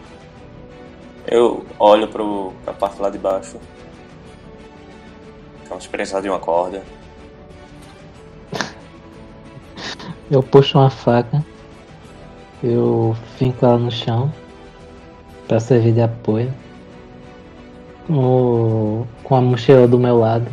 [1.28, 3.58] Eu olho pro, pra parte lá de baixo.
[5.70, 6.84] Vamos precisar de uma corda.
[10.30, 11.44] Eu puxo uma faca.
[12.64, 14.32] Eu finco ela no chão.
[15.48, 16.54] Pra servir de apoio.
[18.10, 20.48] O- com a mochila do meu lado.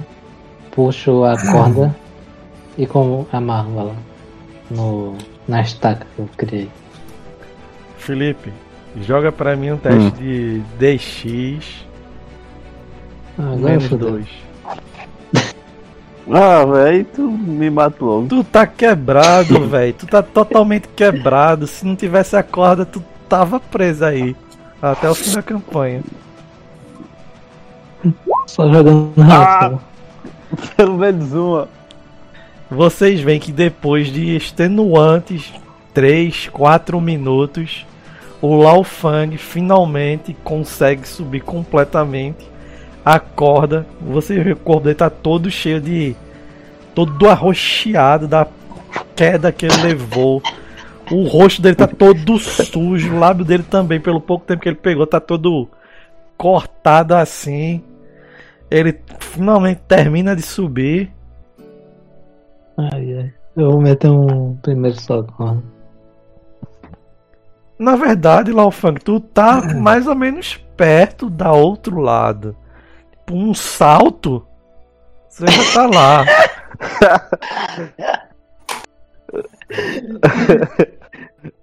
[0.70, 1.94] Puxo a corda.
[2.78, 4.07] e como amarro ela.
[4.70, 5.16] No,
[5.46, 6.70] na estaca que eu criei.
[7.96, 8.52] Felipe,
[9.02, 11.84] joga pra mim um teste de DX
[13.38, 14.10] Ah, agora menos fodeu.
[14.10, 14.28] 2.
[16.30, 18.28] Ah, velho, tu me mata logo.
[18.28, 19.94] Tu tá quebrado, velho.
[19.94, 21.66] Tu tá totalmente quebrado.
[21.66, 24.36] Se não tivesse a corda, tu tava preso aí.
[24.82, 26.02] Até o fim da campanha.
[28.46, 29.80] Só jogando rápido.
[30.76, 31.68] Pelo menos uma.
[32.70, 35.52] Vocês veem que depois de extenuantes
[35.94, 37.86] 3, 4 minutos,
[38.42, 42.46] o Lao Fang finalmente consegue subir completamente
[43.04, 43.86] a corda.
[44.00, 46.14] Você vê o corpo dele tá todo cheio de.
[46.94, 48.46] todo arroxeado da
[49.16, 50.42] queda que ele levou.
[51.10, 54.76] O rosto dele tá todo sujo, o lábio dele também, pelo pouco tempo que ele
[54.76, 55.66] pegou, tá todo
[56.36, 57.82] cortado assim.
[58.70, 61.10] Ele finalmente termina de subir.
[62.78, 63.32] Ai, ai.
[63.56, 65.62] Eu vou meter um primeiro socorro.
[67.78, 72.56] Na verdade, Laofang, tu tá mais ou menos perto da outro lado.
[73.10, 74.46] Tipo, um salto,
[75.28, 76.24] você já tá lá.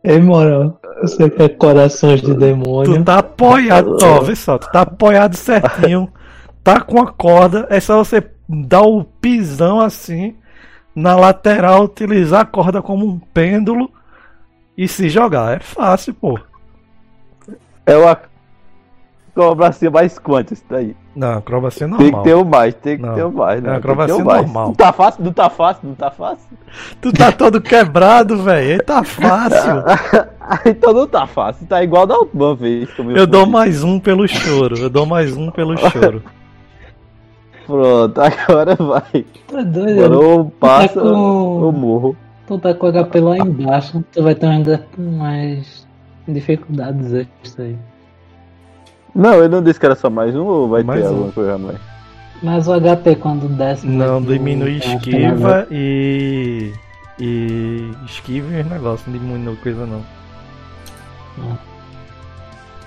[0.03, 0.79] Ei, moral.
[1.01, 3.03] Você quer corações de Tu demônio?
[3.03, 6.11] tá apoiado, ó, vê só, tu tá apoiado certinho,
[6.63, 10.35] tá com a corda, é só você dar o pisão assim,
[10.95, 13.91] na lateral, utilizar a corda como um pêndulo
[14.77, 15.57] e se jogar.
[15.57, 16.40] É fácil, pô.
[17.85, 18.17] É uma
[19.67, 20.95] assim mais quanto isso daí?
[21.15, 22.24] Não, acrobacia é Tem que normal.
[22.24, 23.15] ter o mais, tem que Não.
[23.15, 23.74] ter o mais, né?
[23.74, 24.67] É acrobacia normal.
[24.67, 26.57] Não tá fácil, não tá fácil, não tá fácil.
[27.01, 28.83] Tu tá todo quebrado, velho.
[28.83, 29.83] Tá fácil.
[30.65, 32.90] então não tá fácil, tá igual da última vez.
[33.15, 34.77] Eu dou mais um pelo choro.
[34.77, 36.24] Eu dou mais um pelo choro.
[37.65, 39.25] Pronto, agora vai.
[39.47, 40.05] Tá doido?
[40.05, 41.07] Agora ou passa com-
[41.61, 42.15] ou morro.
[42.47, 44.03] Tu tá com o HP lá embaixo.
[44.13, 45.87] Tu vai ter ainda mais
[46.27, 47.75] dificuldades extras aí.
[49.15, 51.09] Não, eu não disse que era só mais um ou vai Mais ter um.
[51.11, 51.77] alguma coisa a mais?
[52.43, 53.87] Mas o HP quando desce.
[53.87, 56.71] Não, no- diminui esquiva e.
[57.19, 57.91] E.
[58.05, 59.07] Esquiva e os negócios.
[59.07, 60.01] Não diminui coisa não.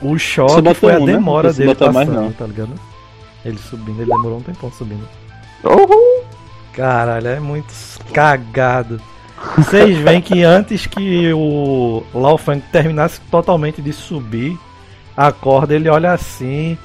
[0.00, 1.12] O Só choque foi a um, né?
[1.14, 2.32] demora Não precisa dele botar passando, mais, não.
[2.32, 2.70] tá ligado?
[3.44, 5.06] Ele subindo, ele demorou um tempão subindo.
[5.64, 6.24] Uhul.
[6.72, 7.72] Caralho, é muito
[8.12, 9.00] cagado.
[9.56, 14.58] Vocês veem que antes que o Lao Fang terminasse totalmente de subir
[15.16, 16.76] a corda, ele olha assim,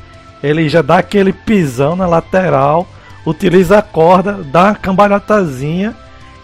[0.41, 2.87] ele já dá aquele pisão na lateral,
[3.25, 5.95] utiliza a corda, dá uma cambalhotazinha,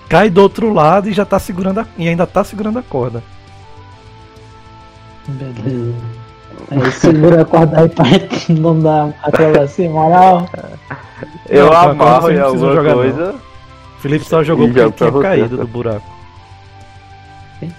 [0.07, 3.23] cai do outro lado e já tá segurando a, e ainda tá segurando a corda.
[5.27, 6.18] Beleza.
[6.71, 8.05] Aí segura a corda aí pra
[8.49, 10.49] não dar aquela assim, moral.
[11.47, 13.35] Eu Não, amarro você em não alguma jogar, coisa.
[13.99, 16.09] Felipe só jogou E porque ele tinha caído do buraco.
[17.59, 17.73] Sim.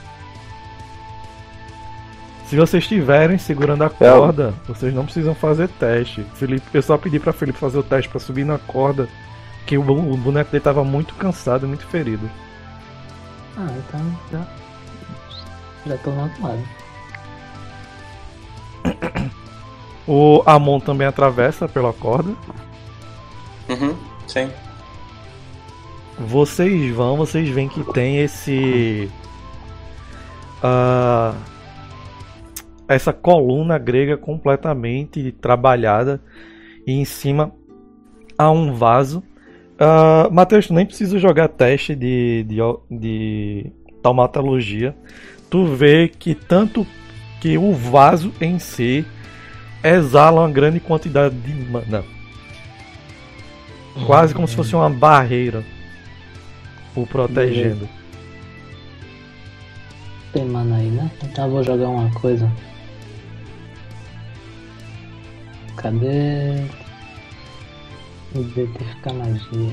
[2.47, 6.25] Se vocês estiverem segurando a corda, vocês não precisam fazer teste.
[6.34, 9.09] Felipe, eu só pedi pra Felipe fazer o teste pra subir na corda,
[9.67, 12.28] que o, o boneco dele tava muito cansado e muito ferido.
[13.57, 14.00] Ah, então
[14.33, 14.47] já.
[15.86, 16.80] Já tô no outro lado.
[20.07, 22.34] O Amon também atravessa pela corda.
[23.68, 24.50] Uhum, sim.
[26.18, 29.09] Vocês vão, vocês veem que tem esse.
[30.62, 31.33] ah,
[32.89, 36.20] essa coluna grega completamente trabalhada
[36.84, 37.52] e em cima
[38.36, 39.23] há um vaso.
[39.78, 42.59] Ah, Matheus, tu nem precisa jogar teste de, de,
[42.91, 44.97] de taumatologia.
[45.49, 46.84] Tu vê que tanto
[47.41, 49.05] que o vaso em si
[49.83, 52.05] exala uma grande quantidade de mana.
[54.07, 55.65] Quase como se fosse uma barreira
[56.94, 57.89] o protegendo.
[60.33, 61.10] Tem mana aí, né?
[61.25, 62.51] Então eu vou jogar uma coisa.
[65.77, 66.67] Cadê?
[68.35, 69.73] Identificar magia.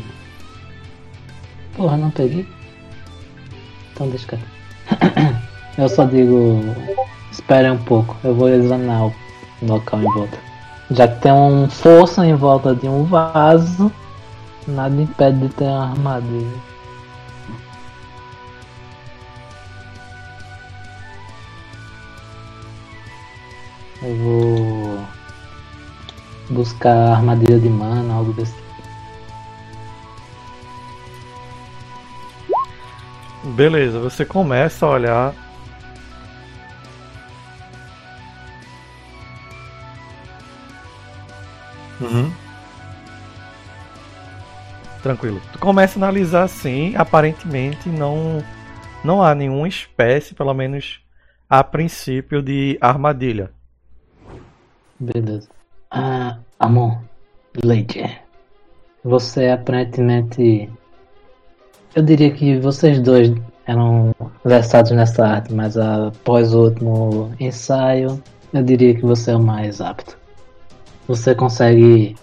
[1.76, 2.48] Porra, não peguei?
[3.94, 4.48] Então deixa quieto.
[5.78, 6.60] Eu só digo.
[7.38, 9.14] Espere um pouco, eu vou examinar o
[9.62, 10.40] local em volta.
[10.90, 13.92] Já que tem um força em volta de um vaso,
[14.68, 16.58] nada impede de ter uma armadilha.
[24.02, 25.00] Eu vou
[26.50, 28.56] buscar armadilha de mana, algo desse.
[33.44, 35.47] Beleza, você começa a olhar.
[42.02, 42.32] Uhum.
[45.02, 45.42] Tranquilo.
[45.54, 48.44] Tu começa a analisar assim, aparentemente não
[49.04, 51.00] não há nenhuma espécie, pelo menos
[51.50, 53.52] a princípio, de armadilha.
[55.00, 55.50] Beleza.
[55.90, 56.98] Ah, Amon,
[57.64, 58.04] Lady.
[59.04, 60.70] Você aparentemente.
[61.96, 63.34] Eu diria que vocês dois
[63.66, 68.22] eram versados nessa arte, mas após o último ensaio,
[68.54, 70.18] eu diria que você é o mais apto.
[71.08, 72.16] Você consegue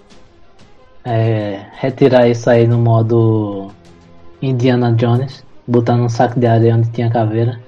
[1.04, 3.70] é, retirar isso aí no modo
[4.42, 7.60] Indiana Jones, botar num saco de areia onde tinha caveira.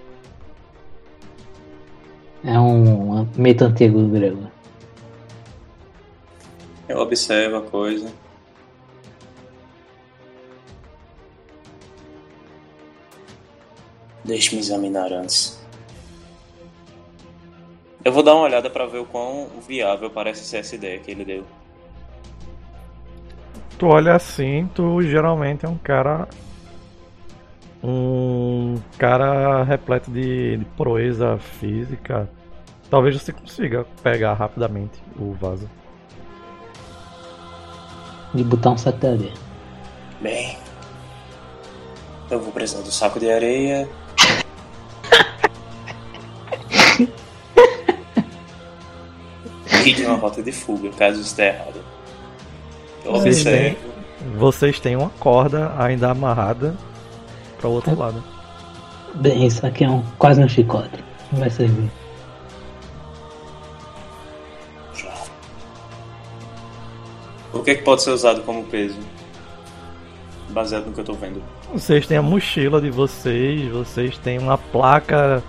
[2.45, 4.47] É um mito antigo grego.
[6.89, 8.13] Eu observo a coisa.
[14.25, 15.56] Deixe-me examinar antes.
[18.07, 21.11] Eu vou dar uma olhada para ver o quão viável parece ser essa ideia que
[21.11, 21.45] ele deu.
[23.77, 26.29] Tu olha assim, tu geralmente é um cara.
[27.83, 32.31] Um cara repleto de, de proeza física.
[32.89, 35.69] Talvez você consiga pegar rapidamente o vaso.
[38.33, 39.35] De botar um saco de areia.
[40.21, 40.57] Bem,
[42.31, 43.89] eu vou precisar do saco de areia.
[49.87, 51.85] e de uma rota de fuga, caso isso esteja errado.
[53.05, 53.77] Eu Sim, observo.
[54.37, 56.77] Vocês têm uma corda ainda amarrada
[57.59, 58.23] para o outro lado.
[59.15, 61.05] Bem, isso aqui é um, quase um chicote.
[61.31, 61.89] Não vai servir.
[67.53, 68.99] O que, é que pode ser usado como peso?
[70.51, 71.43] Baseado no que eu tô vendo.
[71.73, 75.43] Vocês têm a mochila de vocês, vocês têm uma placa,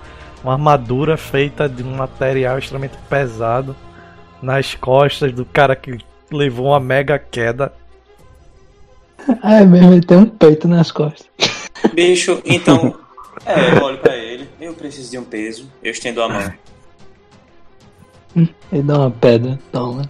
[0.44, 3.76] uma armadura feita de um material extremamente pesado
[4.42, 5.98] nas costas do cara que
[6.32, 7.74] levou uma mega queda.
[9.42, 11.28] Ah, é mesmo, ele tem um peito nas costas.
[11.94, 12.98] Bicho, então.
[13.46, 14.50] É, eu olho pra ele.
[14.60, 15.72] Eu preciso de um peso.
[15.84, 16.54] Eu estendo a mão.
[18.72, 20.04] Ele dá uma pedra, toma.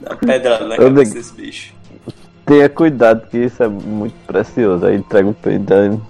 [0.00, 1.74] Dá uma pedrada na Eu cabeça digo- desse bicho.
[2.46, 4.84] Tenha cuidado que isso é muito precioso.
[4.86, 6.00] Aí entrega o peito aí.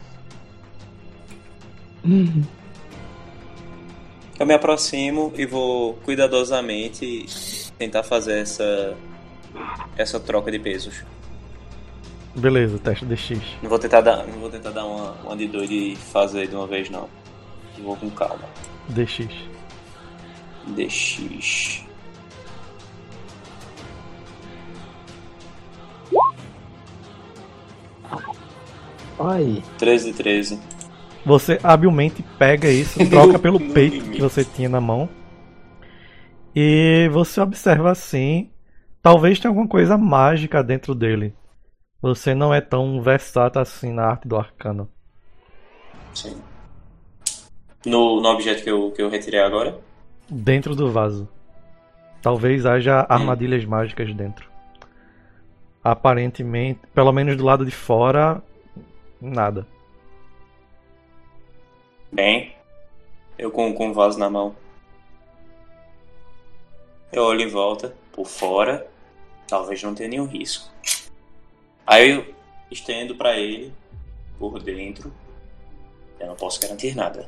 [4.43, 8.97] Eu me aproximo e vou cuidadosamente tentar fazer essa.
[9.97, 11.05] essa troca de pesos.
[12.35, 13.41] Beleza, teste DX.
[13.63, 16.57] Não vou tentar dar, não vou tentar dar uma, uma de doido e fazer de
[16.57, 17.09] uma vez não.
[17.85, 18.43] Vou com calma.
[18.89, 19.29] DX.
[20.67, 21.85] DX.
[29.21, 30.61] Ai, 13 de 13.
[31.25, 35.09] Você habilmente pega isso, troca pelo peito que você tinha na mão.
[36.55, 38.51] E você observa assim.
[39.01, 41.35] Talvez tenha alguma coisa mágica dentro dele.
[42.01, 44.89] Você não é tão versátil assim na arte do arcano.
[46.15, 46.37] Sim.
[47.87, 49.79] No, no objeto que eu, que eu retirei agora?
[50.29, 51.29] Dentro do vaso.
[52.21, 54.49] Talvez haja armadilhas mágicas dentro.
[55.83, 58.41] Aparentemente, pelo menos do lado de fora,
[59.21, 59.67] nada.
[62.13, 62.53] Bem,
[63.39, 64.55] eu com, com o vaso na mão.
[67.11, 68.87] Eu olho em volta, por fora,
[69.49, 70.71] talvez não tenha nenhum risco.
[71.87, 72.35] Aí eu
[72.71, 73.73] estendo pra ele,
[74.39, 75.11] por dentro.
[76.21, 77.27] Eu não posso garantir nada.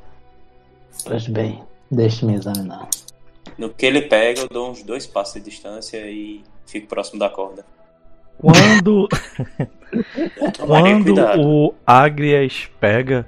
[1.02, 2.88] Pois bem, deixe-me examinar.
[3.56, 7.30] No que ele pega, eu dou uns dois passos de distância e fico próximo da
[7.30, 7.64] corda.
[8.36, 9.08] Quando,
[10.58, 11.40] quando cuidado.
[11.40, 13.26] o Agrias pega,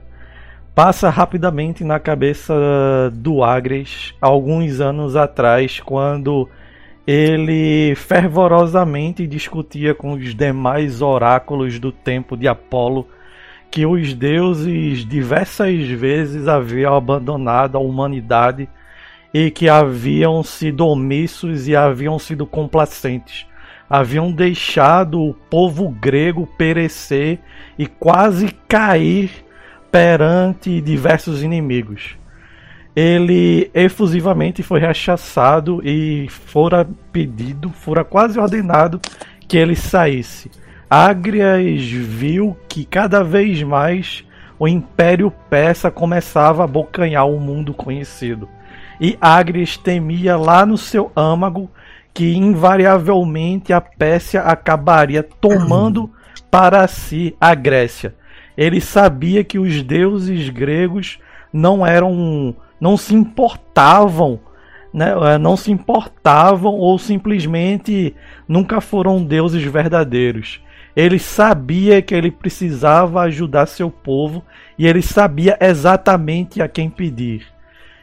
[0.77, 2.53] passa rapidamente na cabeça
[3.15, 6.47] do Agrias alguns anos atrás, quando
[7.07, 13.09] ele fervorosamente discutia com os demais oráculos do tempo de Apolo
[13.71, 18.69] que os deuses diversas vezes haviam abandonado a humanidade
[19.33, 23.47] e que haviam sido omissos e haviam sido complacentes.
[23.89, 27.39] Haviam deixado o povo grego perecer
[27.79, 29.46] e quase cair
[29.97, 32.19] perante diversos inimigos.
[32.95, 39.01] Ele efusivamente foi rechaçado e fora pedido, fora quase ordenado
[39.49, 40.51] que ele saísse.
[40.91, 44.23] Agrias viu que cada vez mais
[44.59, 48.47] o Império Persa começava a abocanhar o mundo conhecido.
[49.01, 51.71] E Agrias temia lá no seu âmago
[52.13, 56.11] que invariavelmente a Pérsia acabaria tomando
[56.51, 58.15] para si a Grécia.
[58.57, 61.19] Ele sabia que os deuses gregos
[61.53, 64.39] não eram não se importavam,
[64.93, 65.15] né?
[65.35, 68.15] eh, não se importavam ou simplesmente
[68.47, 70.61] nunca foram deuses verdadeiros.
[70.95, 74.43] Ele sabia que ele precisava ajudar seu povo
[74.79, 77.47] e ele sabia exatamente a quem pedir.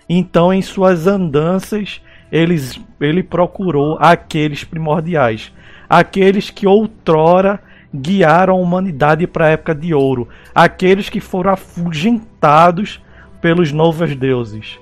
[0.07, 2.01] Então, em suas andanças,
[2.31, 5.51] eles, ele procurou aqueles primordiais,
[5.89, 7.59] aqueles que outrora
[7.93, 13.01] guiaram a humanidade para a época de ouro, aqueles que foram afugentados
[13.41, 14.79] pelos novos deuses.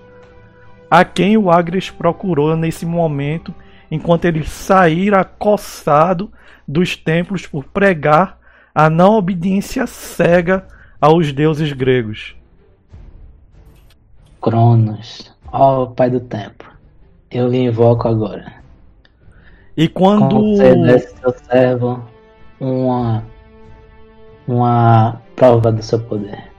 [0.89, 3.53] A quem o Agres procurou nesse momento,
[3.89, 6.31] enquanto ele saíra acossado
[6.67, 8.37] dos templos por pregar
[8.73, 10.65] a não obediência cega
[10.99, 12.35] aos deuses gregos.
[14.39, 16.65] Cronos, ó Pai do Tempo,
[17.29, 18.53] eu lhe invoco agora.
[19.75, 22.10] E quando Conceda esse seu servo
[22.61, 23.25] uma,
[24.47, 26.51] uma prova do seu poder.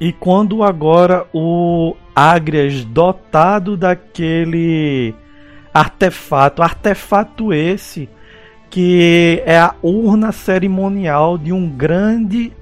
[0.00, 5.14] E quando agora o Agrias, dotado daquele
[5.72, 8.08] artefato, artefato esse
[8.68, 12.52] que é a urna cerimonial de um grande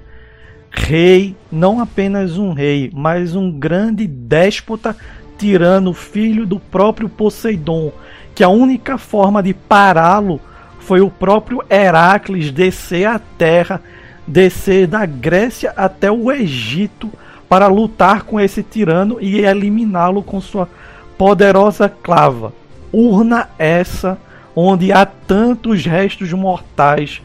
[0.71, 4.95] rei, não apenas um rei, mas um grande déspota
[5.37, 7.91] tirano, filho do próprio Poseidon,
[8.35, 10.41] que a única forma de pará-lo
[10.89, 13.79] foi o próprio Heracles descer à terra,
[14.25, 17.11] descer da Grécia até o Egito
[17.47, 20.67] para lutar com esse tirano e eliminá-lo com sua
[21.15, 22.51] poderosa clava.
[22.91, 24.17] Urna essa
[24.55, 27.21] onde há tantos restos mortais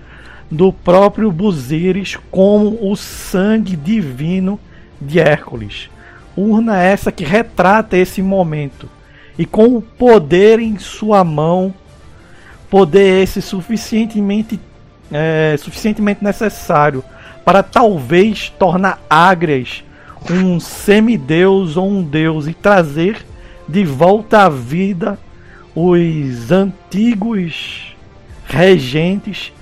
[0.51, 4.61] do próprio Buzires como o sangue divino
[5.01, 5.89] de Hércules.
[6.37, 8.91] Urna essa que retrata esse momento
[9.39, 11.73] e com o poder em sua mão,
[12.75, 14.59] poder esse suficientemente
[15.13, 17.05] é, suficientemente necessário
[17.45, 19.85] para talvez tornar Agrias
[20.29, 23.25] um semideus ou um deus e trazer
[23.69, 25.17] de volta à vida
[25.73, 27.95] os antigos
[28.45, 29.53] regentes,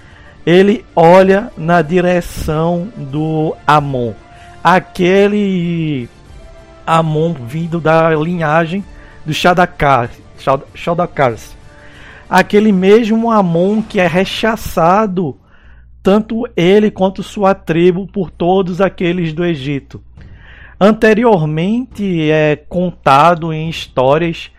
[0.46, 4.14] ele olha na direção do Amon,
[4.64, 6.08] aquele
[6.86, 8.82] Amon vindo da linhagem
[9.22, 10.08] do Shadakar,
[10.74, 11.54] Shadakars,
[12.32, 15.36] aquele mesmo Amon que é rechaçado
[16.02, 20.02] tanto ele quanto sua tribo por todos aqueles do Egito.
[20.80, 24.50] Anteriormente é contado em histórias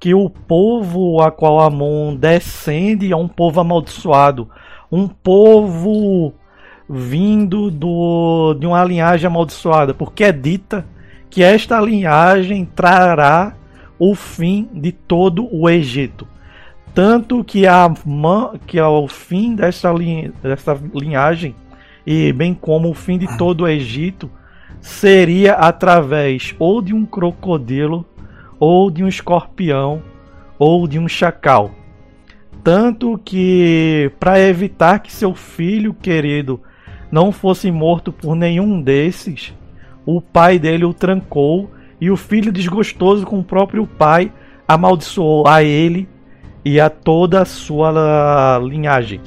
[0.00, 4.48] que o povo a qual Amon descende é um povo amaldiçoado,
[4.90, 6.32] um povo
[6.88, 10.86] vindo do, de uma linhagem amaldiçoada, porque é dita
[11.28, 13.54] que esta linhagem trará
[13.98, 16.26] o fim de todo o Egito.
[16.98, 17.88] Tanto que, a,
[18.66, 21.54] que ao fim dessa, linha, dessa linhagem
[22.04, 24.28] e bem como o fim de todo o Egito
[24.80, 28.04] seria através ou de um crocodilo,
[28.58, 30.02] ou de um escorpião,
[30.58, 31.70] ou de um chacal.
[32.64, 36.60] Tanto que, para evitar que seu filho querido
[37.12, 39.54] não fosse morto por nenhum desses,
[40.04, 41.70] o pai dele o trancou
[42.00, 44.32] e o filho, desgostoso com o próprio pai,
[44.66, 46.08] amaldiçoou a ele
[46.64, 49.20] e a toda a sua linhagem.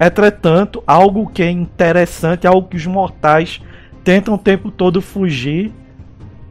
[0.00, 3.60] Entretanto, algo que é interessante, algo que os mortais
[4.04, 5.72] tentam o tempo todo fugir,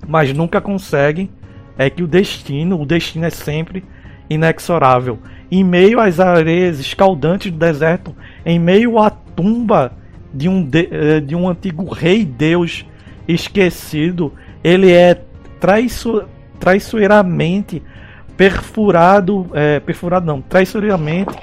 [0.08, 1.30] mas nunca conseguem,
[1.78, 3.84] é que o destino, o destino é sempre
[4.30, 5.20] inexorável.
[5.50, 8.16] Em meio às areias escaldantes do deserto,
[8.46, 9.94] em meio à tumba
[10.34, 12.86] de um, de, eh, de um antigo rei Deus
[13.28, 14.34] esquecido,
[14.64, 15.22] ele é
[15.60, 16.24] traiço,
[16.60, 17.82] traiçoeiramente
[18.38, 21.36] perfurado, é, perfurado não, traiçoeiramente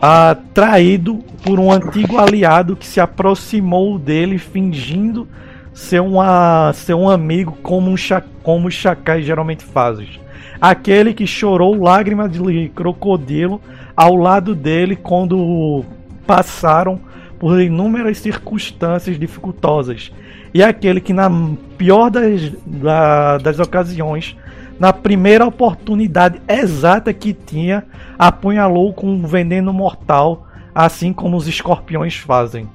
[0.00, 5.26] atraído por um antigo aliado que se aproximou dele fingindo
[5.72, 7.96] ser, uma, ser um amigo como, um,
[8.42, 10.08] como os chacais geralmente fazem.
[10.60, 13.60] Aquele que chorou lágrimas de crocodilo
[13.96, 15.84] ao lado dele quando
[16.26, 17.00] passaram
[17.38, 20.12] por inúmeras circunstâncias dificultosas.
[20.52, 21.30] E aquele que, na
[21.76, 24.36] pior das, da, das ocasiões,
[24.78, 27.84] na primeira oportunidade exata que tinha,
[28.18, 32.68] apunhalou com um veneno mortal, assim como os escorpiões fazem.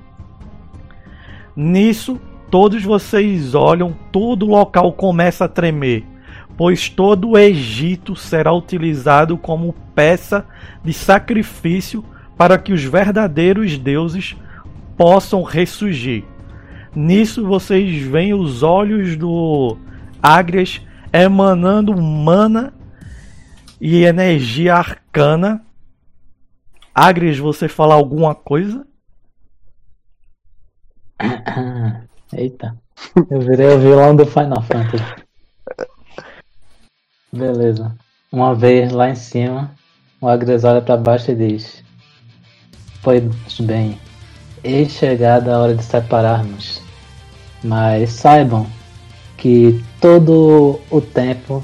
[1.55, 6.03] Nisso, todos vocês olham, todo o local começa a tremer,
[6.57, 10.45] pois todo o Egito será utilizado como peça
[10.83, 12.03] de sacrifício
[12.37, 14.35] para que os verdadeiros deuses
[14.97, 16.23] possam ressurgir.
[16.95, 19.77] Nisso vocês veem os olhos do
[20.21, 20.81] Agrias
[21.13, 22.73] emanando mana
[23.79, 25.63] e energia arcana.
[26.93, 28.85] Agres, você fala alguma coisa?
[32.33, 32.75] Eita.
[33.29, 35.23] Eu virei o vilão do Final Fantasy.
[37.31, 37.95] Beleza.
[38.31, 39.71] Uma vez lá em cima,
[40.19, 41.83] o Agres olha para baixo e diz:
[43.03, 43.23] Pois
[43.59, 43.99] bem,
[44.63, 46.81] eis chegada a hora de separarmos.
[47.63, 48.67] Mas saibam
[49.43, 51.61] que todo o tempo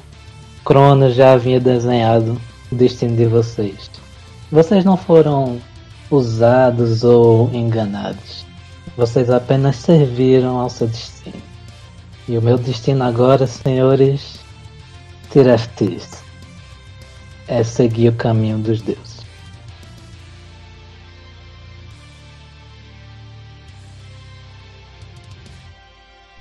[0.65, 2.37] Cronos já havia desenhado
[2.69, 3.89] o destino de vocês.
[4.51, 5.61] Vocês não foram
[6.11, 8.45] usados ou enganados.
[8.97, 11.41] Vocês apenas serviram ao seu destino.
[12.27, 14.41] E o meu destino agora, senhores
[15.31, 16.21] Tiraftis,
[17.47, 19.08] é seguir o caminho dos deuses.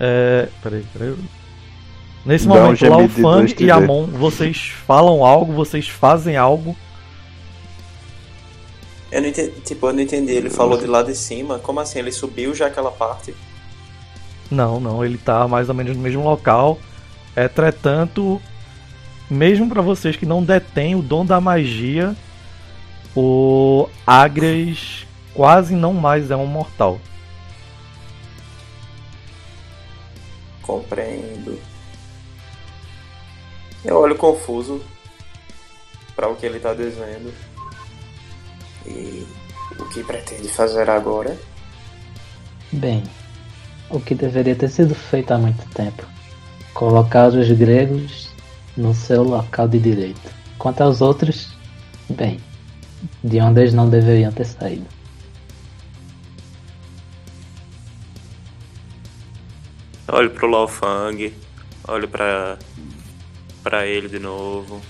[0.01, 0.49] É.
[0.62, 1.15] Peraí, peraí.
[2.25, 3.70] Nesse Dá um momento, de Laufang e.
[3.70, 6.77] Amon, vocês falam algo, vocês fazem algo.
[9.10, 10.33] Eu não entendi, tipo, eu não entendi.
[10.33, 11.59] Ele falou de lá de cima.
[11.59, 11.99] Como assim?
[11.99, 13.35] Ele subiu já aquela parte?
[14.51, 16.78] Não, não, ele tá mais ou menos no mesmo local.
[17.36, 18.41] Entretanto,
[19.31, 22.15] mesmo para vocês que não detêm o dom da magia,
[23.15, 27.01] o Agres quase não mais é um mortal.
[30.68, 31.58] Compreendo.
[33.82, 34.82] Eu olho confuso
[36.14, 37.32] para o que ele tá dizendo.
[38.86, 39.26] E
[39.78, 41.38] o que pretende fazer agora?
[42.70, 43.02] Bem,
[43.88, 46.06] o que deveria ter sido feito há muito tempo:
[46.74, 48.28] colocar os gregos
[48.76, 50.30] no seu local de direito.
[50.58, 51.50] Quanto aos outros,
[52.10, 52.38] bem,
[53.24, 54.98] de onde eles não deveriam ter saído.
[60.10, 61.32] Olho pro Laofang,
[61.86, 62.58] olho pra,
[63.62, 64.80] pra ele de novo.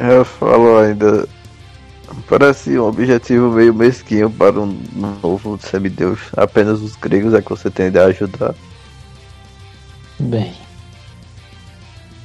[0.00, 1.28] Eu falo ainda.
[2.28, 4.66] Parece um objetivo meio mesquinho para um
[5.22, 6.20] novo semideus.
[6.36, 8.54] Apenas os gregos é que você tende a ajudar.
[10.18, 10.52] Bem,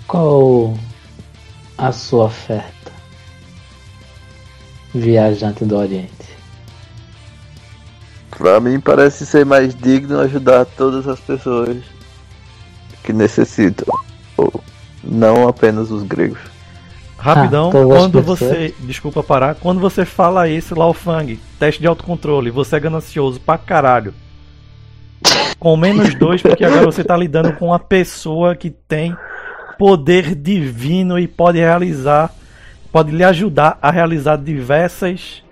[0.08, 0.78] qual
[1.78, 2.83] a sua oferta,
[4.94, 6.34] viajante do Oriente?
[8.38, 11.78] Pra mim parece ser mais digno ajudar todas as pessoas
[13.04, 13.88] que necessitam.
[14.38, 14.64] Ou
[15.04, 16.40] não apenas os gregos.
[17.18, 18.74] Rapidão, Ah, quando você.
[18.80, 19.56] Desculpa parar.
[19.56, 24.14] Quando você fala esse Laofang, teste de autocontrole, você é ganancioso pra caralho.
[25.58, 29.16] Com menos dois, porque agora você tá lidando com uma pessoa que tem
[29.78, 32.30] poder divino e pode realizar.
[32.94, 35.44] Pode lhe ajudar a realizar diversas.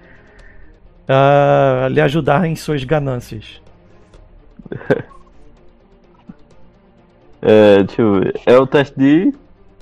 [1.09, 3.59] ah, lhe ajudar em suas ganâncias.
[7.43, 8.39] É, deixa eu ver.
[8.45, 9.33] É o teste de.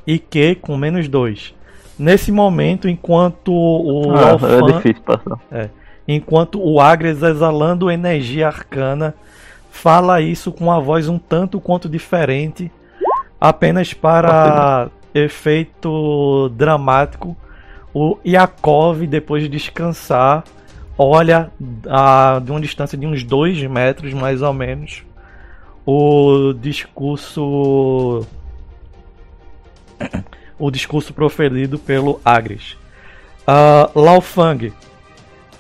[0.08, 1.54] e Q com menos 2.
[2.00, 5.70] Nesse momento, enquanto o Ah, é difícil passar.
[6.08, 9.14] enquanto o Agres exalando energia arcana
[9.70, 12.72] fala isso com uma voz um tanto quanto diferente,
[13.42, 17.36] apenas para efeito dramático.
[17.94, 20.44] O Yakov, depois de descansar,
[20.98, 21.52] olha
[21.88, 25.04] a, de uma distância de uns 2 metros mais ou menos
[25.86, 28.26] o discurso
[30.60, 32.78] o discurso proferido pelo Agres.
[33.48, 34.72] Ah, Laofang,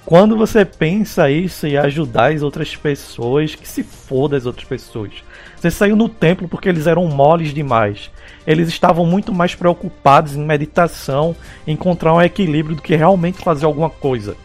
[0.06, 5.24] quando você pensa isso e ajudar as outras pessoas, que se foda as outras pessoas.
[5.59, 8.09] Você saiu no templo porque eles eram moles demais.
[8.47, 11.35] Eles estavam muito mais preocupados em meditação,
[11.67, 14.38] em encontrar um equilíbrio do que realmente fazer alguma coisa.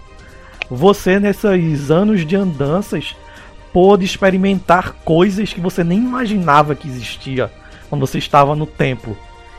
[0.69, 3.15] Você, nesses anos de andanças,
[3.73, 7.49] pôde experimentar coisas que você nem imaginava que existia
[7.89, 9.17] quando você estava no templo.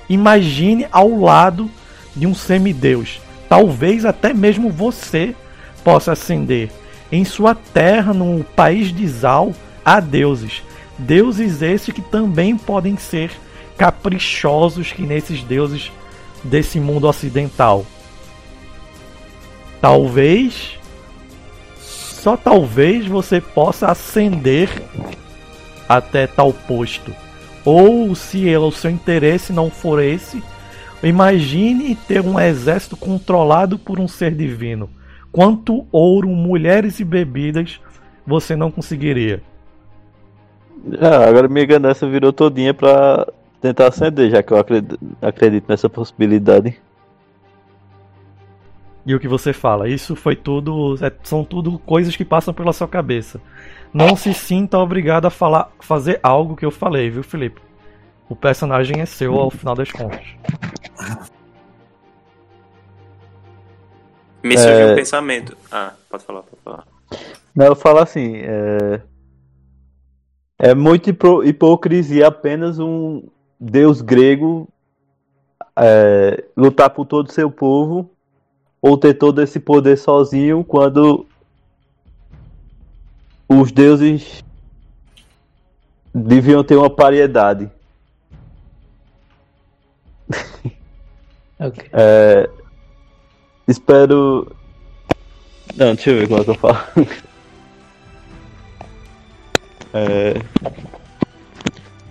[0.10, 1.72] Imagine ao lado
[2.14, 3.22] de um semideus.
[3.48, 5.34] Talvez até mesmo você
[5.86, 6.70] possa ascender.
[7.10, 9.54] Em sua terra, no país de Zal,
[9.86, 10.62] há deuses.
[10.98, 13.32] Deuses esses que também podem ser
[13.78, 15.92] caprichosos que nesses deuses
[16.44, 17.86] desse mundo ocidental.
[19.82, 20.80] Talvez,
[21.78, 24.70] só talvez você possa ascender
[25.88, 27.14] até tal posto.
[27.64, 30.42] Ou se o seu interesse não for esse,
[31.04, 34.90] imagine ter um exército controlado por um ser divino.
[35.32, 37.80] Quanto ouro, mulheres e bebidas
[38.26, 39.44] você não conseguiria?
[41.00, 43.28] Ah, agora minha ganância virou todinha pra
[43.62, 46.80] tentar acender, já que eu acredito, acredito nessa possibilidade.
[49.06, 49.88] E o que você fala?
[49.88, 50.96] Isso foi tudo.
[51.04, 53.40] é- são tudo coisas que passam pela sua cabeça.
[53.94, 57.62] Não se sinta obrigado a falar, fazer algo que eu falei, viu, Felipe?
[58.28, 60.26] O personagem é seu ao final das contas.
[64.44, 64.92] Me surgiu É.
[64.92, 65.58] um pensamento.
[65.72, 66.84] Ah, pode falar, pode falar.
[67.56, 69.02] Não, eu falo assim, é...
[70.58, 73.24] é muita hipo- hipocrisia apenas um
[73.60, 74.68] deus grego
[75.76, 78.10] é, lutar por todo o seu povo
[78.82, 81.26] ou ter todo esse poder sozinho quando
[83.48, 84.44] os deuses
[86.14, 87.70] deviam ter uma paridade.
[91.60, 91.90] Ok.
[91.94, 92.50] É,
[93.68, 94.52] espero.
[95.76, 96.78] Não, deixa eu ver como é que eu falo.
[99.96, 100.34] É,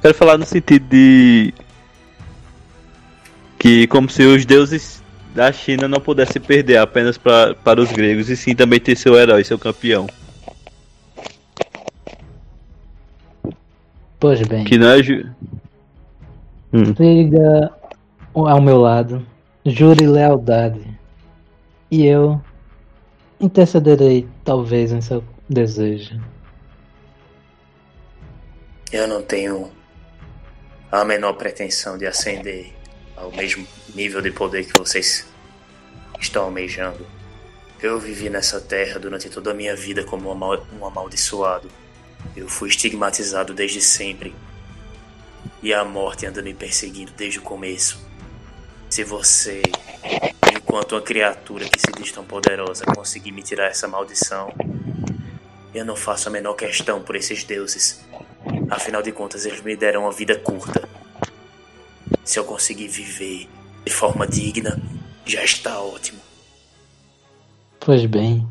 [0.05, 1.55] Quero falar no sentido de.
[3.59, 5.03] Que como se os deuses
[5.35, 9.17] da China não pudessem perder apenas pra, para os gregos, e sim também ter seu
[9.17, 10.07] herói, seu campeão.
[14.21, 15.03] Pois bem, Que não é.
[15.03, 15.27] Ju...
[16.71, 16.95] Hum.
[16.95, 17.73] siga
[18.35, 19.27] ao meu lado,
[19.65, 20.83] jure lealdade,
[21.91, 22.39] e eu
[23.41, 26.21] intercederei, talvez, em seu desejo.
[28.95, 29.73] Eu não tenho
[30.93, 32.73] a menor pretensão de ascender
[33.17, 35.27] ao mesmo nível de poder que vocês
[36.21, 37.05] estão almejando.
[37.83, 41.69] Eu vivi nessa terra durante toda a minha vida como um amal- amaldiçoado.
[42.37, 44.33] Eu fui estigmatizado desde sempre.
[45.61, 47.99] E a morte anda me perseguindo desde o começo.
[48.89, 49.61] Se você,
[50.57, 54.55] enquanto uma criatura que se diz tão poderosa, conseguir me tirar essa maldição,
[55.75, 58.05] eu não faço a menor questão por esses deuses.
[58.71, 60.89] Afinal de contas, eles me deram uma vida curta.
[62.25, 63.49] Se eu conseguir viver
[63.85, 64.81] de forma digna,
[65.27, 66.21] já está ótimo.
[67.81, 68.47] Pois bem,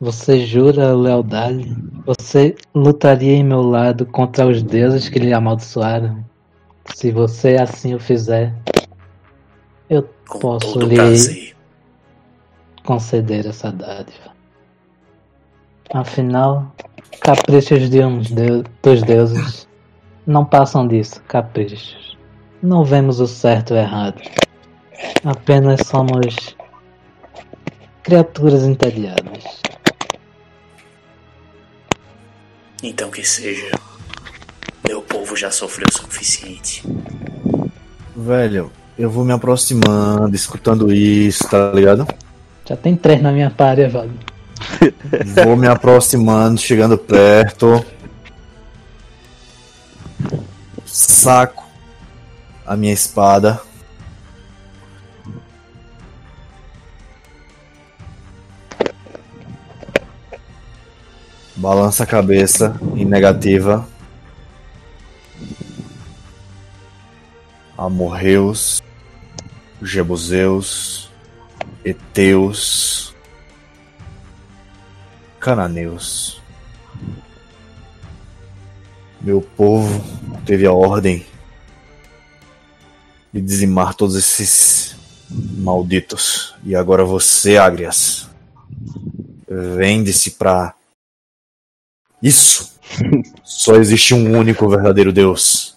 [0.00, 1.76] você jura lealdade?
[2.06, 6.24] Você lutaria em meu lado contra os deuses que lhe amaldiçoaram?
[6.94, 8.54] Se você assim o fizer,
[9.88, 11.56] eu Com posso lhe prazer.
[12.84, 14.33] conceder essa dádiva.
[15.92, 16.74] Afinal,
[17.20, 19.68] caprichos de uns deu- dos deuses
[20.26, 22.16] não passam disso, caprichos.
[22.62, 24.20] Não vemos o certo e o errado.
[25.24, 26.56] Apenas somos
[28.02, 29.60] criaturas entediadas.
[32.82, 33.70] Então que seja.
[34.86, 36.82] Meu povo já sofreu o suficiente.
[38.16, 42.06] Velho, eu vou me aproximando, escutando isso, tá ligado?
[42.66, 44.12] Já tem três na minha párea, velho.
[45.44, 47.84] Vou me aproximando, chegando perto.
[50.84, 51.64] Saco
[52.66, 53.60] a minha espada.
[61.56, 63.86] Balança a cabeça em negativa.
[67.76, 68.82] Amorreus.
[69.84, 71.10] Jebuseus,
[71.84, 73.13] Eteus,
[75.44, 76.40] Cananeus.
[79.20, 80.02] Meu povo
[80.46, 81.26] teve a ordem
[83.30, 84.96] de dizimar todos esses
[85.28, 86.54] malditos.
[86.64, 88.26] E agora você, Agrias,
[89.46, 90.72] vende-se pra
[92.22, 92.72] isso.
[93.44, 95.76] Só existe um único verdadeiro Deus.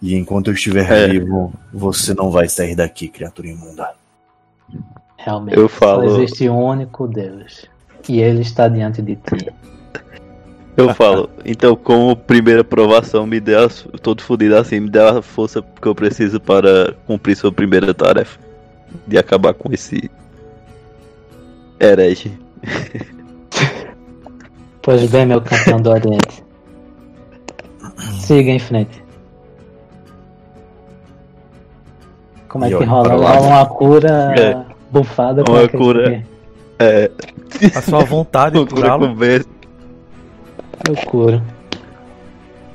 [0.00, 1.08] E enquanto eu estiver É.
[1.08, 3.94] vivo, você não vai sair daqui, criatura imunda.
[5.24, 7.64] Realmente, Eu falo- só existe um único Deus.
[8.08, 9.50] E ele está diante de ti.
[10.76, 13.68] Eu falo, então como primeira provação me dê a,
[14.02, 18.40] todo fudido assim, me dê a força que eu preciso para cumprir sua primeira tarefa.
[19.06, 20.10] De acabar com esse
[21.78, 22.36] herege.
[24.82, 26.44] Pois bem, meu campeão do Oriente.
[28.20, 29.02] Siga em frente.
[32.48, 33.08] Como é que rola?
[33.14, 34.73] Rola uma cura É.
[34.94, 36.24] bufada Uma com aquele cura-
[36.78, 37.10] É,
[37.74, 39.16] A sua vontade de curá-lo.
[40.88, 41.42] Eu curo.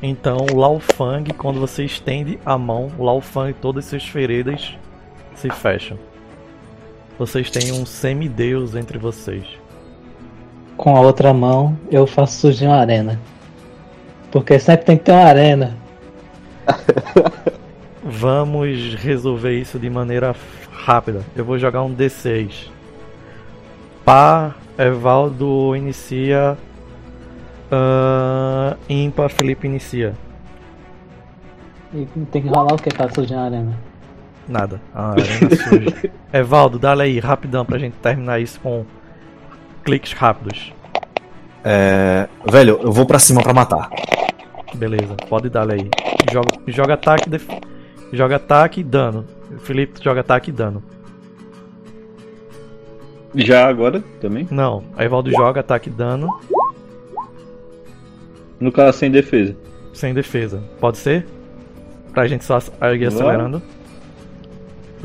[0.02, 4.74] Então, o Lao Fang, quando você estende a mão, Lao Fang, todas as suas feridas
[5.36, 5.98] se fecham.
[7.18, 9.44] Vocês têm um semideus entre vocês.
[10.78, 13.20] Com a outra mão, eu faço surgir uma arena.
[14.32, 15.76] Porque sempre tem que ter uma arena.
[18.04, 20.34] Vamos resolver isso de maneira
[20.84, 21.24] rápida.
[21.36, 22.70] Eu vou jogar um D6.
[24.06, 26.58] Par, Evaldo inicia.
[27.72, 30.16] Uh, ímpar, Felipe inicia.
[31.94, 33.78] E tem que rolar o que pra surgir uma arena?
[34.48, 34.82] Nada.
[34.94, 36.12] A arena surge.
[36.34, 38.86] Evaldo, dá aí, rapidão, pra gente terminar isso com
[39.84, 40.74] cliques rápidos.
[41.64, 43.90] É, velho, eu vou pra cima pra matar.
[44.74, 45.90] Beleza, pode dar aí.
[46.32, 47.48] Joga, joga ataque, def...
[48.14, 49.26] joga ataque e dano.
[49.60, 50.84] Felipe joga ataque e dano.
[53.36, 54.48] Já agora também?
[54.50, 56.28] Não, a Evaldo joga ataque e dano
[58.60, 59.56] No caso sem defesa.
[59.94, 60.64] sem defesa.
[60.80, 61.26] Pode ser?
[62.12, 62.58] Pra gente só
[62.96, 63.62] ir acelerando.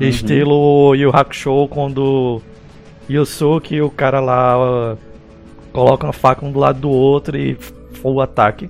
[0.01, 2.41] Estilo Yu Hakusho quando
[3.09, 4.97] Yusuke e o cara lá ó,
[5.73, 8.69] colocam a faca um do lado do outro e full ataque.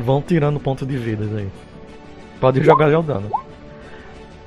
[0.00, 1.48] Vão tirando ponto de vidas aí.
[2.40, 3.30] Pode jogar o dano.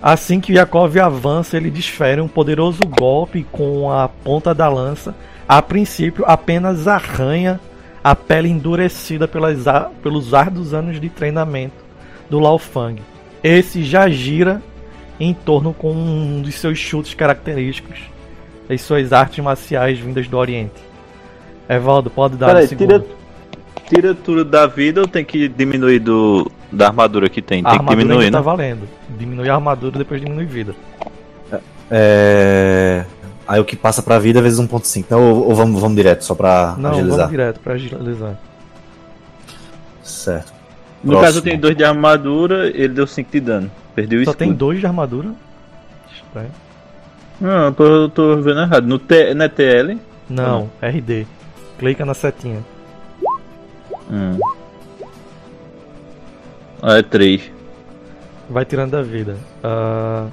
[0.02, 5.16] Assim que Yakov avança, ele desfere um poderoso golpe com a ponta da lança.
[5.48, 7.60] A princípio, apenas arranha
[8.04, 11.76] a pele endurecida pelas ar- pelos árduos anos de treinamento
[12.30, 13.02] do Lao Fang.
[13.42, 14.62] Esse já gira
[15.20, 18.00] em torno com um dos seus chutes característicos,
[18.70, 20.82] as suas artes marciais vindas do Oriente.
[21.70, 23.00] Evaldo, pode dar Peraí, um segundo.
[23.00, 23.06] tira,
[23.90, 27.62] tira tudo da vida ou tem que diminuir do, da armadura que tem?
[27.66, 28.44] A Tem que diminuir, ainda né?
[28.44, 28.88] tá valendo.
[29.18, 30.76] Diminui a armadura, depois diminui vida.
[31.92, 33.06] É...
[33.48, 34.98] Aí o que passa pra vida vezes 1.5.
[35.00, 37.18] Então, ou, ou vamos, vamos direto, só pra Não, agilizar.
[37.18, 38.40] vamos direto pra agilizar.
[40.02, 40.54] Certo.
[41.04, 41.22] No Próximo.
[41.26, 43.72] caso eu tenho 2 de armadura, ele deu 5 de dano.
[43.94, 44.38] Perdeu o Só escudo.
[44.48, 45.30] tem dois de armadura.
[46.16, 46.52] Estranho.
[47.40, 48.88] Não, eu tô, eu tô vendo errado.
[48.88, 50.00] No T, não é TL?
[50.30, 51.28] Não, RD.
[51.78, 52.64] Clica na setinha.
[54.12, 54.40] Hum.
[56.82, 57.52] Ah, é 3.
[58.50, 59.38] Vai tirando da vida.
[59.64, 60.28] Ah,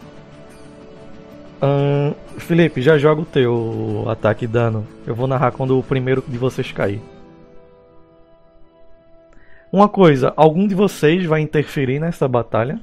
[1.62, 4.86] ahn, Felipe, já joga o teu ataque e dano.
[5.06, 7.00] Eu vou narrar quando o primeiro de vocês cair.
[9.72, 12.80] Uma coisa, algum de vocês vai interferir nessa batalha?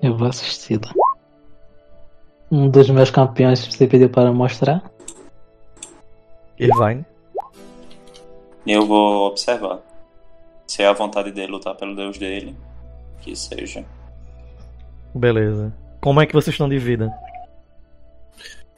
[0.00, 0.92] Eu vou assisti-la.
[2.48, 4.88] Um dos meus campeões você pediu para mostrar.
[6.56, 7.04] Irvine.
[8.66, 9.80] Eu vou observar.
[10.66, 12.56] Se é a vontade dele lutar pelo deus dele,
[13.20, 13.84] que seja.
[15.14, 15.72] Beleza.
[16.00, 17.12] Como é que vocês estão de vida?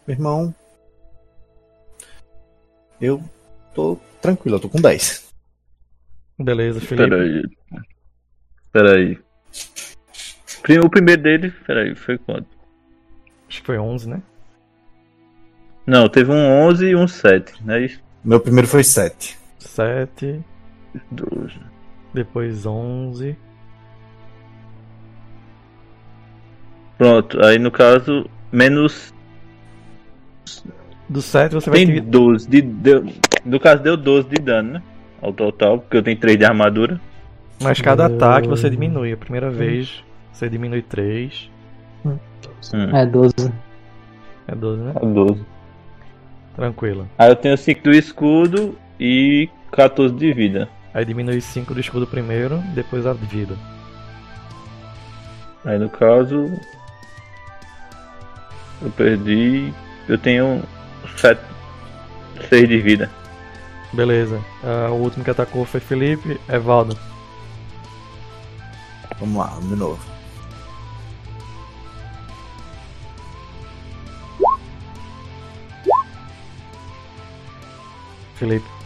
[0.07, 0.55] Meu irmão.
[3.01, 3.23] Eu
[3.75, 5.29] tô tranquilo, eu tô com 10.
[6.39, 7.09] Beleza, Felipe.
[8.73, 9.19] Peraí.
[10.65, 10.79] Peraí.
[10.85, 12.47] O primeiro dele, peraí, foi quanto?
[13.49, 14.23] Acho que foi 11, né?
[15.87, 18.03] Não, teve um 11 e um 7, não é isso?
[18.23, 19.39] Meu primeiro foi 7.
[19.59, 20.41] 7,
[21.11, 21.61] 12.
[22.15, 23.37] depois 11.
[26.97, 29.15] Pronto, aí no caso, menos.
[31.09, 32.61] Do 7 você vai Tem ter 12 de.
[32.63, 33.07] Deu,
[33.45, 34.83] no caso, deu 12 de dano, né?
[35.23, 37.01] Ao total, porque eu tenho 3 de armadura.
[37.63, 38.17] Mas cada Hum.
[38.17, 39.13] ataque você diminui.
[39.13, 41.51] A primeira vez você diminui 3.
[42.05, 42.19] Hum,
[42.95, 43.35] É 12.
[44.47, 44.93] É 12, né?
[44.95, 45.45] é 12.
[46.55, 47.09] Tranquilo.
[47.17, 50.69] Aí eu tenho 5 do escudo e 14 de vida.
[50.93, 53.57] Aí diminui 5 do escudo primeiro, depois a vida.
[55.65, 56.51] Aí no caso.
[58.81, 59.73] Eu perdi.
[60.09, 60.63] Eu tenho
[61.17, 61.41] 7.
[62.49, 63.11] 6 de vida.
[63.93, 64.41] Beleza.
[64.63, 66.41] Ah, o último que atacou foi Felipe.
[66.49, 66.97] Evaldo.
[69.19, 69.99] Vamos lá, de novo.
[78.37, 78.78] Felipe.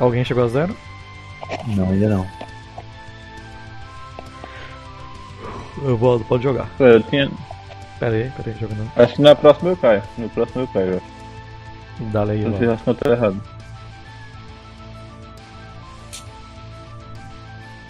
[0.00, 0.74] Alguém chegou a zero?
[1.66, 2.26] Não, ainda não.
[5.84, 6.68] Evaldo, pode jogar.
[6.80, 7.30] É, Eu tinha.
[7.98, 8.90] Pera aí, pera aí, jogando.
[8.96, 10.02] Acho que na próxima eu caio.
[10.16, 10.90] No próximo eu caio.
[10.92, 12.10] eu acho.
[12.10, 13.40] Dá-lhe aí, Não acho que eu tô errado.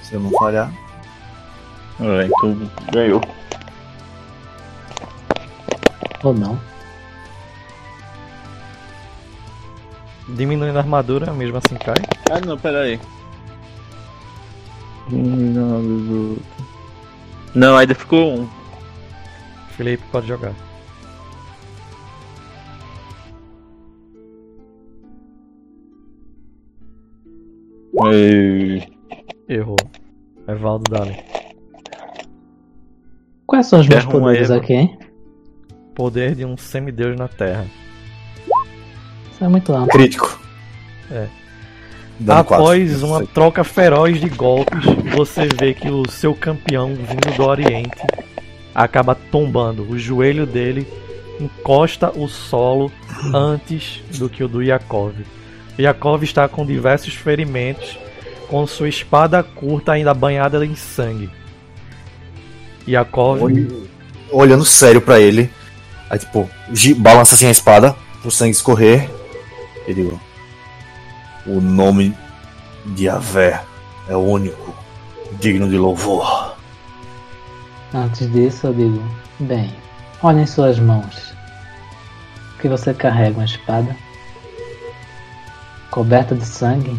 [0.02, 0.72] Se eu não falhar.
[2.00, 3.20] É, então ganhou.
[6.24, 6.69] Ou não.
[10.36, 11.96] Diminuindo a armadura, mesmo assim cai.
[12.30, 13.00] Ah não, pera aí.
[17.54, 18.48] Não, ainda ficou um.
[19.76, 20.52] Felipe, pode jogar.
[28.12, 28.88] Ei,
[29.48, 29.76] Errou.
[30.46, 31.16] Evaldo, dá-lhe.
[33.46, 34.98] Quais são os meus um poderes aí, aqui, hein?
[35.94, 37.66] Poder de um semideus na Terra.
[39.40, 39.88] Isso é muito amplo.
[39.88, 40.38] Crítico.
[41.10, 41.26] É.
[42.18, 42.64] Dando quatro.
[42.66, 44.84] Após uma troca feroz de golpes,
[45.16, 48.02] você vê que o seu campeão vindo do Oriente
[48.74, 49.88] acaba tombando.
[49.90, 50.86] O joelho dele
[51.40, 52.92] encosta o solo
[53.32, 55.14] antes do que o do Yakov.
[55.78, 57.98] Yakov está com diversos ferimentos,
[58.46, 61.30] com sua espada curta ainda banhada em sangue.
[62.86, 63.40] Yakov
[64.30, 65.50] Olhando sério pra ele.
[66.10, 66.48] Aí, tipo,
[66.98, 69.08] balança assim a espada, pro sangue escorrer.
[69.86, 70.20] E digo:
[71.46, 72.14] O nome
[72.86, 73.62] de Avé
[74.08, 74.74] é o único,
[75.40, 76.56] digno de louvor.
[77.94, 79.02] Antes disso, eu digo:
[79.40, 79.74] Bem,
[80.22, 81.34] olhem suas mãos.
[82.60, 83.96] Que você carrega uma espada
[85.90, 86.98] coberta de sangue.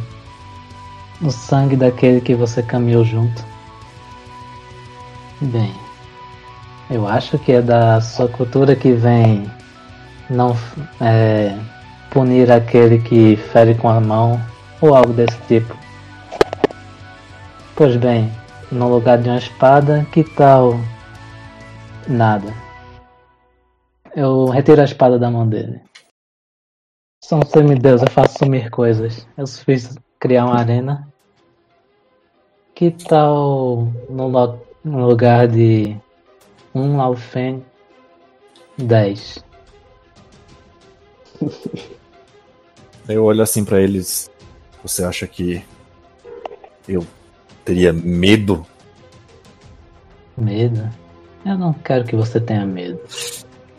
[1.22, 3.46] O sangue daquele que você caminhou junto.
[5.40, 5.74] Bem,
[6.90, 9.50] eu acho que é da sua cultura que vem
[10.30, 10.58] não
[11.00, 11.58] é,
[12.12, 14.40] punir aquele que fere com a mão
[14.82, 15.76] ou algo desse tipo.
[17.76, 18.30] Pois bem,
[18.72, 20.74] no lugar de uma espada, que tal
[22.08, 22.54] nada?
[24.16, 25.82] Eu retiro a espada da mão dele.
[27.24, 29.26] Sou um semideus, eu faço sumir coisas.
[29.38, 31.08] Eu fiz criar uma arena.
[32.76, 34.30] Que tal no,
[34.84, 35.96] no lugar de
[36.76, 37.64] um Laufen
[38.78, 39.46] 10?
[43.12, 44.30] Eu olho assim pra eles.
[44.84, 45.64] Você acha que
[46.88, 47.06] eu
[47.64, 48.66] teria medo?
[50.38, 50.90] Medo?
[51.46, 53.00] Eu não quero que você tenha medo.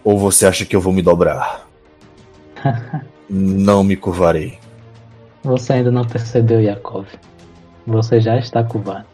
[0.04, 1.68] Ou você acha que eu vou me dobrar?
[3.30, 4.58] Não me curvarei.
[5.42, 7.06] Você ainda não percebeu, Yakov.
[7.86, 9.06] Você já está curvado.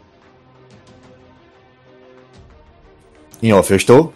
[3.41, 4.13] Em off, eu estou?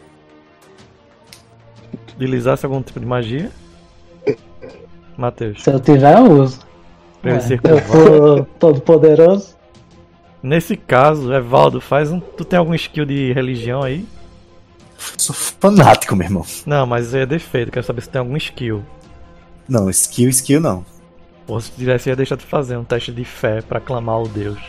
[2.16, 3.52] utilizasse algum tipo de magia.
[5.18, 6.60] Matheus, Se eu tiver, eu uso.
[7.22, 7.92] pra ser eu curvado.
[7.92, 9.54] sou todo poderoso.
[10.42, 12.20] Nesse caso, Evaldo, faz um.
[12.20, 14.06] Tu tem algum skill de religião aí?
[15.18, 16.46] Sou fanático, meu irmão.
[16.66, 18.84] Não, mas é defeito, quero saber se tem algum skill.
[19.68, 20.86] Não, skill, skill não.
[21.48, 24.60] Ou se tivesse, ia deixar de fazer um teste de fé pra clamar ao Deus.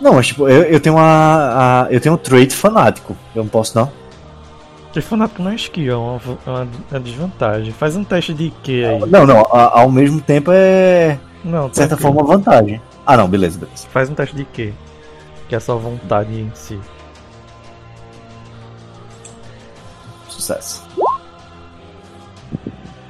[0.00, 1.84] Não, mas tipo, eu, eu tenho uma.
[1.84, 3.16] a- eu tenho um trait fanático.
[3.34, 3.90] Eu não posso não?
[5.02, 7.72] Fanático não é skill, é uma, é uma- é uma desvantagem.
[7.72, 8.98] Faz um teste de Q aí.
[9.10, 11.18] Não, não, a- ao mesmo tempo é.
[11.44, 12.80] Não, De certa forma, vantagem.
[13.06, 13.86] Ah não, beleza, beleza.
[13.92, 14.74] Faz um teste de Q.
[15.48, 16.78] Que é só vontade em si.
[20.28, 20.86] Sucesso.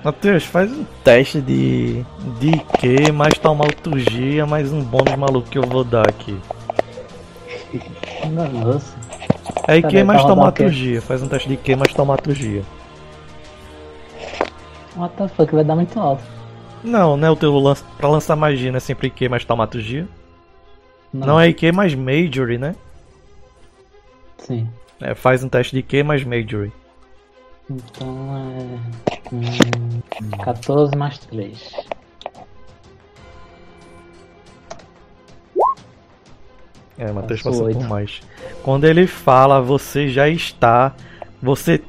[0.04, 2.04] Matheus, faz um teste de.
[2.38, 6.38] de Q mais taumaturgia mais um bônus maluco que eu vou dar aqui.
[8.30, 8.94] Nossa.
[9.68, 10.26] É pra rodar o quê?
[10.26, 11.02] taumaturgia.
[11.02, 12.62] Faz um teste de IQ mais taumaturgia.
[14.96, 16.22] What the fuck, vai dar muito alto.
[16.82, 17.30] Não, né?
[17.30, 20.08] O teu lance, pra lançar magia não é sempre IQ mais taumaturgia.
[21.12, 22.74] Não, é IQ mais Majory, né?
[24.38, 24.68] Sim.
[25.00, 26.72] É, faz um teste de IQ mais Majory.
[27.70, 29.34] Então é.
[29.34, 30.00] Hum,
[30.42, 31.72] 14 mais 3.
[36.98, 38.20] É, Matheus Passou por mais.
[38.62, 40.92] Quando ele fala, você já está.
[41.40, 41.80] Você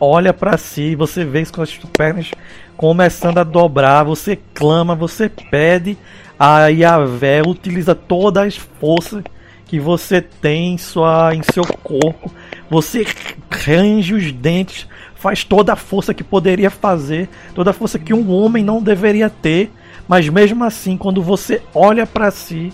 [0.00, 2.30] olha pra si, você vê com as pernas
[2.76, 5.96] começando a dobrar, você clama, você pede
[6.38, 9.24] a Yahvé, utiliza todas as forças
[9.66, 12.32] que você tem em, sua, em seu corpo,
[12.70, 13.04] você
[13.50, 18.30] range os dentes, faz toda a força que poderia fazer, toda a força que um
[18.30, 19.70] homem não deveria ter,
[20.06, 22.72] mas mesmo assim, quando você olha pra si,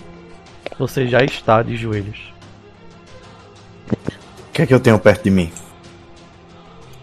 [0.77, 2.33] você já está de joelhos.
[4.49, 5.51] O que é que eu tenho perto de mim?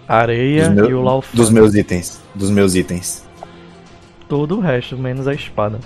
[0.09, 1.36] Areia e o Laufang.
[1.36, 2.20] dos meus itens.
[2.34, 3.25] Dos meus itens.
[4.28, 5.78] Todo o resto, menos a espada.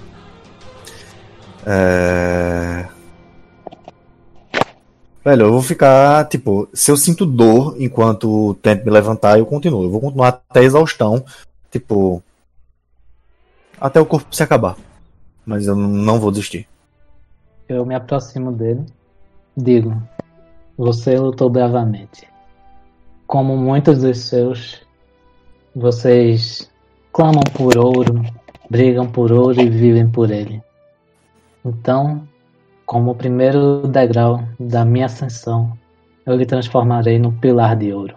[1.65, 2.87] É...
[5.25, 9.83] Velho, eu vou ficar, tipo, se eu sinto dor enquanto tento me levantar, eu continuo.
[9.83, 11.25] Eu vou continuar até a exaustão,
[11.71, 12.23] tipo,
[13.81, 14.77] até o corpo se acabar.
[15.45, 16.69] Mas eu não vou desistir.
[17.69, 18.87] Eu me aproximo dele.
[19.57, 20.01] Digo:
[20.79, 22.29] Você lutou bravamente.
[23.27, 24.87] Como muitos dos seus,
[25.75, 26.71] vocês
[27.13, 28.23] clamam por ouro,
[28.71, 30.63] brigam por ouro e vivem por ele.
[31.65, 32.23] Então,
[32.85, 35.77] como o primeiro degrau da minha ascensão,
[36.25, 38.15] eu lhe transformarei no pilar de ouro,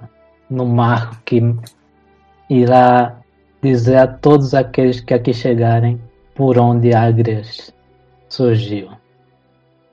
[0.47, 1.41] no marco que
[2.47, 3.19] irá
[3.63, 5.99] dizer a todos aqueles que aqui chegarem
[6.35, 7.73] por onde Agrias
[8.27, 8.98] surgiu.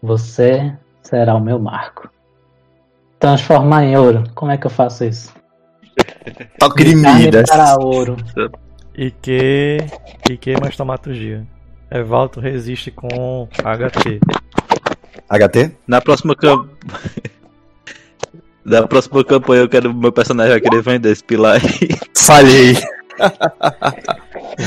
[0.06, 2.08] Você será o meu marco.
[3.18, 4.22] Transformar em ouro.
[4.36, 5.34] Como é que eu faço isso?
[6.60, 7.50] Toque de Midas.
[7.50, 8.16] para ouro.
[8.94, 9.78] E que.
[10.30, 11.44] E que mais taumaturgia.
[11.90, 14.20] Evalto resiste com HT.
[15.28, 15.76] HT?
[15.88, 16.70] Na próxima campanha.
[18.64, 21.88] Da próxima campanha eu quero meu personagem vai querer vender esse pilar aí.
[22.16, 22.74] Falhei.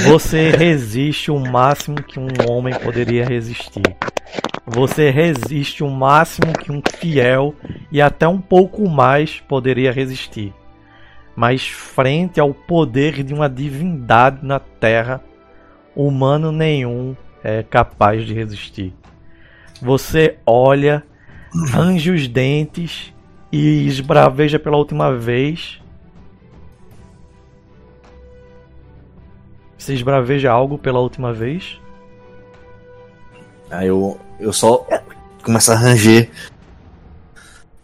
[0.06, 3.84] Você resiste o máximo que um homem poderia resistir.
[4.72, 7.56] Você resiste o máximo que um fiel
[7.92, 10.54] e até um pouco mais poderia resistir.
[11.36, 15.24] Mas frente ao poder de uma divindade na terra,
[15.96, 18.94] humano nenhum é capaz de resistir.
[19.82, 21.04] Você olha,
[21.72, 23.12] range os dentes
[23.52, 25.82] e esbraveja pela última vez.
[29.76, 31.82] Você esbraveja algo pela última vez?
[33.72, 34.86] Aí eu, eu só
[35.44, 36.32] começo a ranger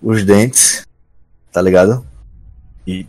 [0.01, 0.85] os dentes,
[1.51, 2.05] tá ligado?
[2.85, 3.07] E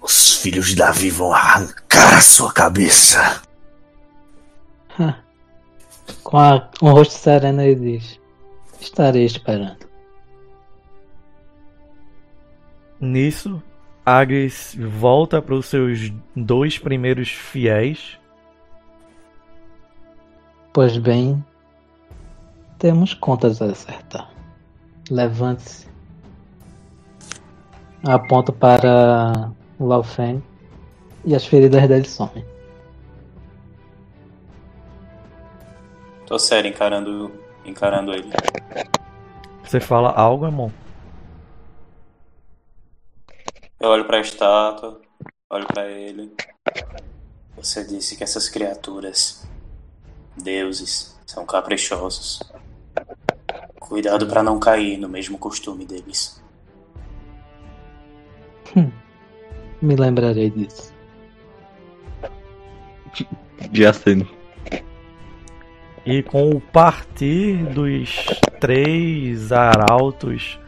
[0.00, 3.42] os filhos de Davi vão arrancar a sua cabeça.
[6.22, 8.18] Com, a, o rosto sereno ele diz:
[8.80, 9.86] Estarei esperando.
[13.00, 13.62] Nisso,
[14.04, 18.18] Agres volta para os seus dois primeiros fiéis.
[20.72, 21.44] Pois bem,
[22.78, 24.30] temos contas a acertar.
[25.10, 25.88] Levante-se.
[28.06, 30.42] Aponto para o Laufen
[31.24, 32.44] e as feridas dele somem.
[36.26, 37.32] Tô sério encarando,
[37.64, 38.30] encarando ele.
[39.64, 40.72] Você fala algo, irmão?
[43.80, 45.00] Eu olho pra estátua,
[45.50, 46.34] olho pra ele.
[47.56, 49.46] Você disse que essas criaturas,
[50.36, 52.40] deuses, são caprichosos.
[53.80, 56.42] Cuidado pra não cair no mesmo costume deles.
[59.80, 60.92] Me lembrarei disso.
[63.70, 64.28] De aceno.
[66.04, 68.26] E com o partir dos
[68.60, 70.58] três arautos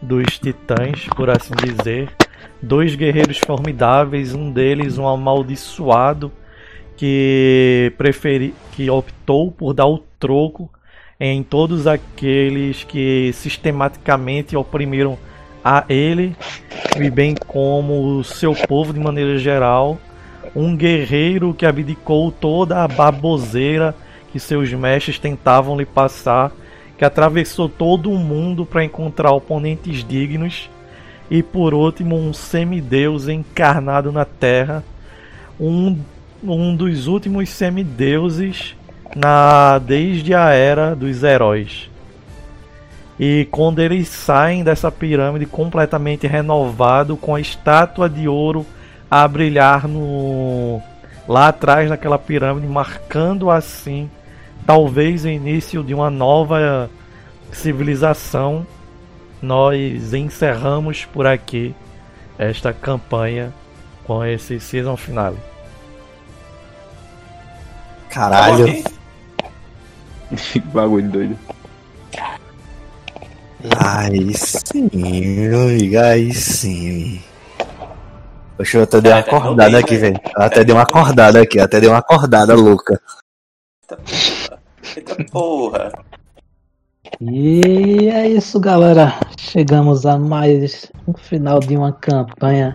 [0.00, 2.14] dos titãs, por assim dizer,
[2.62, 6.32] dois guerreiros formidáveis, um deles um amaldiçoado
[6.96, 10.70] que preferi, que optou por dar o troco
[11.20, 15.18] em todos aqueles que sistematicamente oprimiram
[15.62, 16.34] a ele
[16.98, 19.98] e bem como o seu povo de maneira geral,
[20.56, 23.94] um guerreiro que abdicou toda a baboseira
[24.32, 26.52] que seus mestres tentavam lhe passar,
[26.96, 30.70] que atravessou todo o mundo para encontrar oponentes dignos,
[31.30, 34.82] e por último um semideus encarnado na Terra,
[35.58, 35.98] um,
[36.42, 38.74] um dos últimos semideuses
[39.14, 41.90] na desde a era dos heróis.
[43.18, 48.64] E quando eles saem dessa pirâmide completamente renovado, com a estátua de ouro
[49.10, 50.80] a brilhar no
[51.28, 54.10] lá atrás naquela pirâmide, marcando assim
[54.66, 56.88] talvez o início de uma nova
[57.52, 58.66] civilização,
[59.42, 61.74] nós encerramos por aqui
[62.38, 63.52] esta campanha
[64.04, 65.36] com esse season finale.
[68.08, 68.82] Caralho.
[70.52, 71.38] Que bagulho doido.
[73.78, 77.20] Aí sim, meu amigo, aí sim.
[78.56, 80.20] Poxa, eu até dei uma É, acordada aqui, velho.
[80.36, 83.00] até dei uma acordada aqui, até dei uma acordada louca.
[84.96, 85.92] Eita porra.
[87.20, 89.14] E é isso, galera.
[89.38, 92.72] Chegamos a mais um final de uma campanha.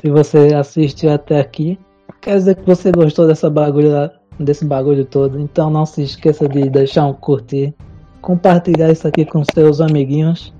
[0.00, 1.78] Se você assistiu até aqui,
[2.20, 5.38] quer dizer que você gostou dessa bagulho, desse bagulho todo.
[5.38, 7.74] Então não se esqueça de deixar um curtir,
[8.20, 10.52] compartilhar isso aqui com seus amiguinhos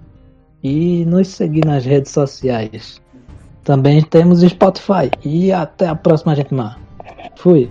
[0.62, 3.00] e nos seguir nas redes sociais.
[3.64, 5.10] Também temos Spotify.
[5.24, 6.54] E até a próxima, gente.
[7.36, 7.70] Fui.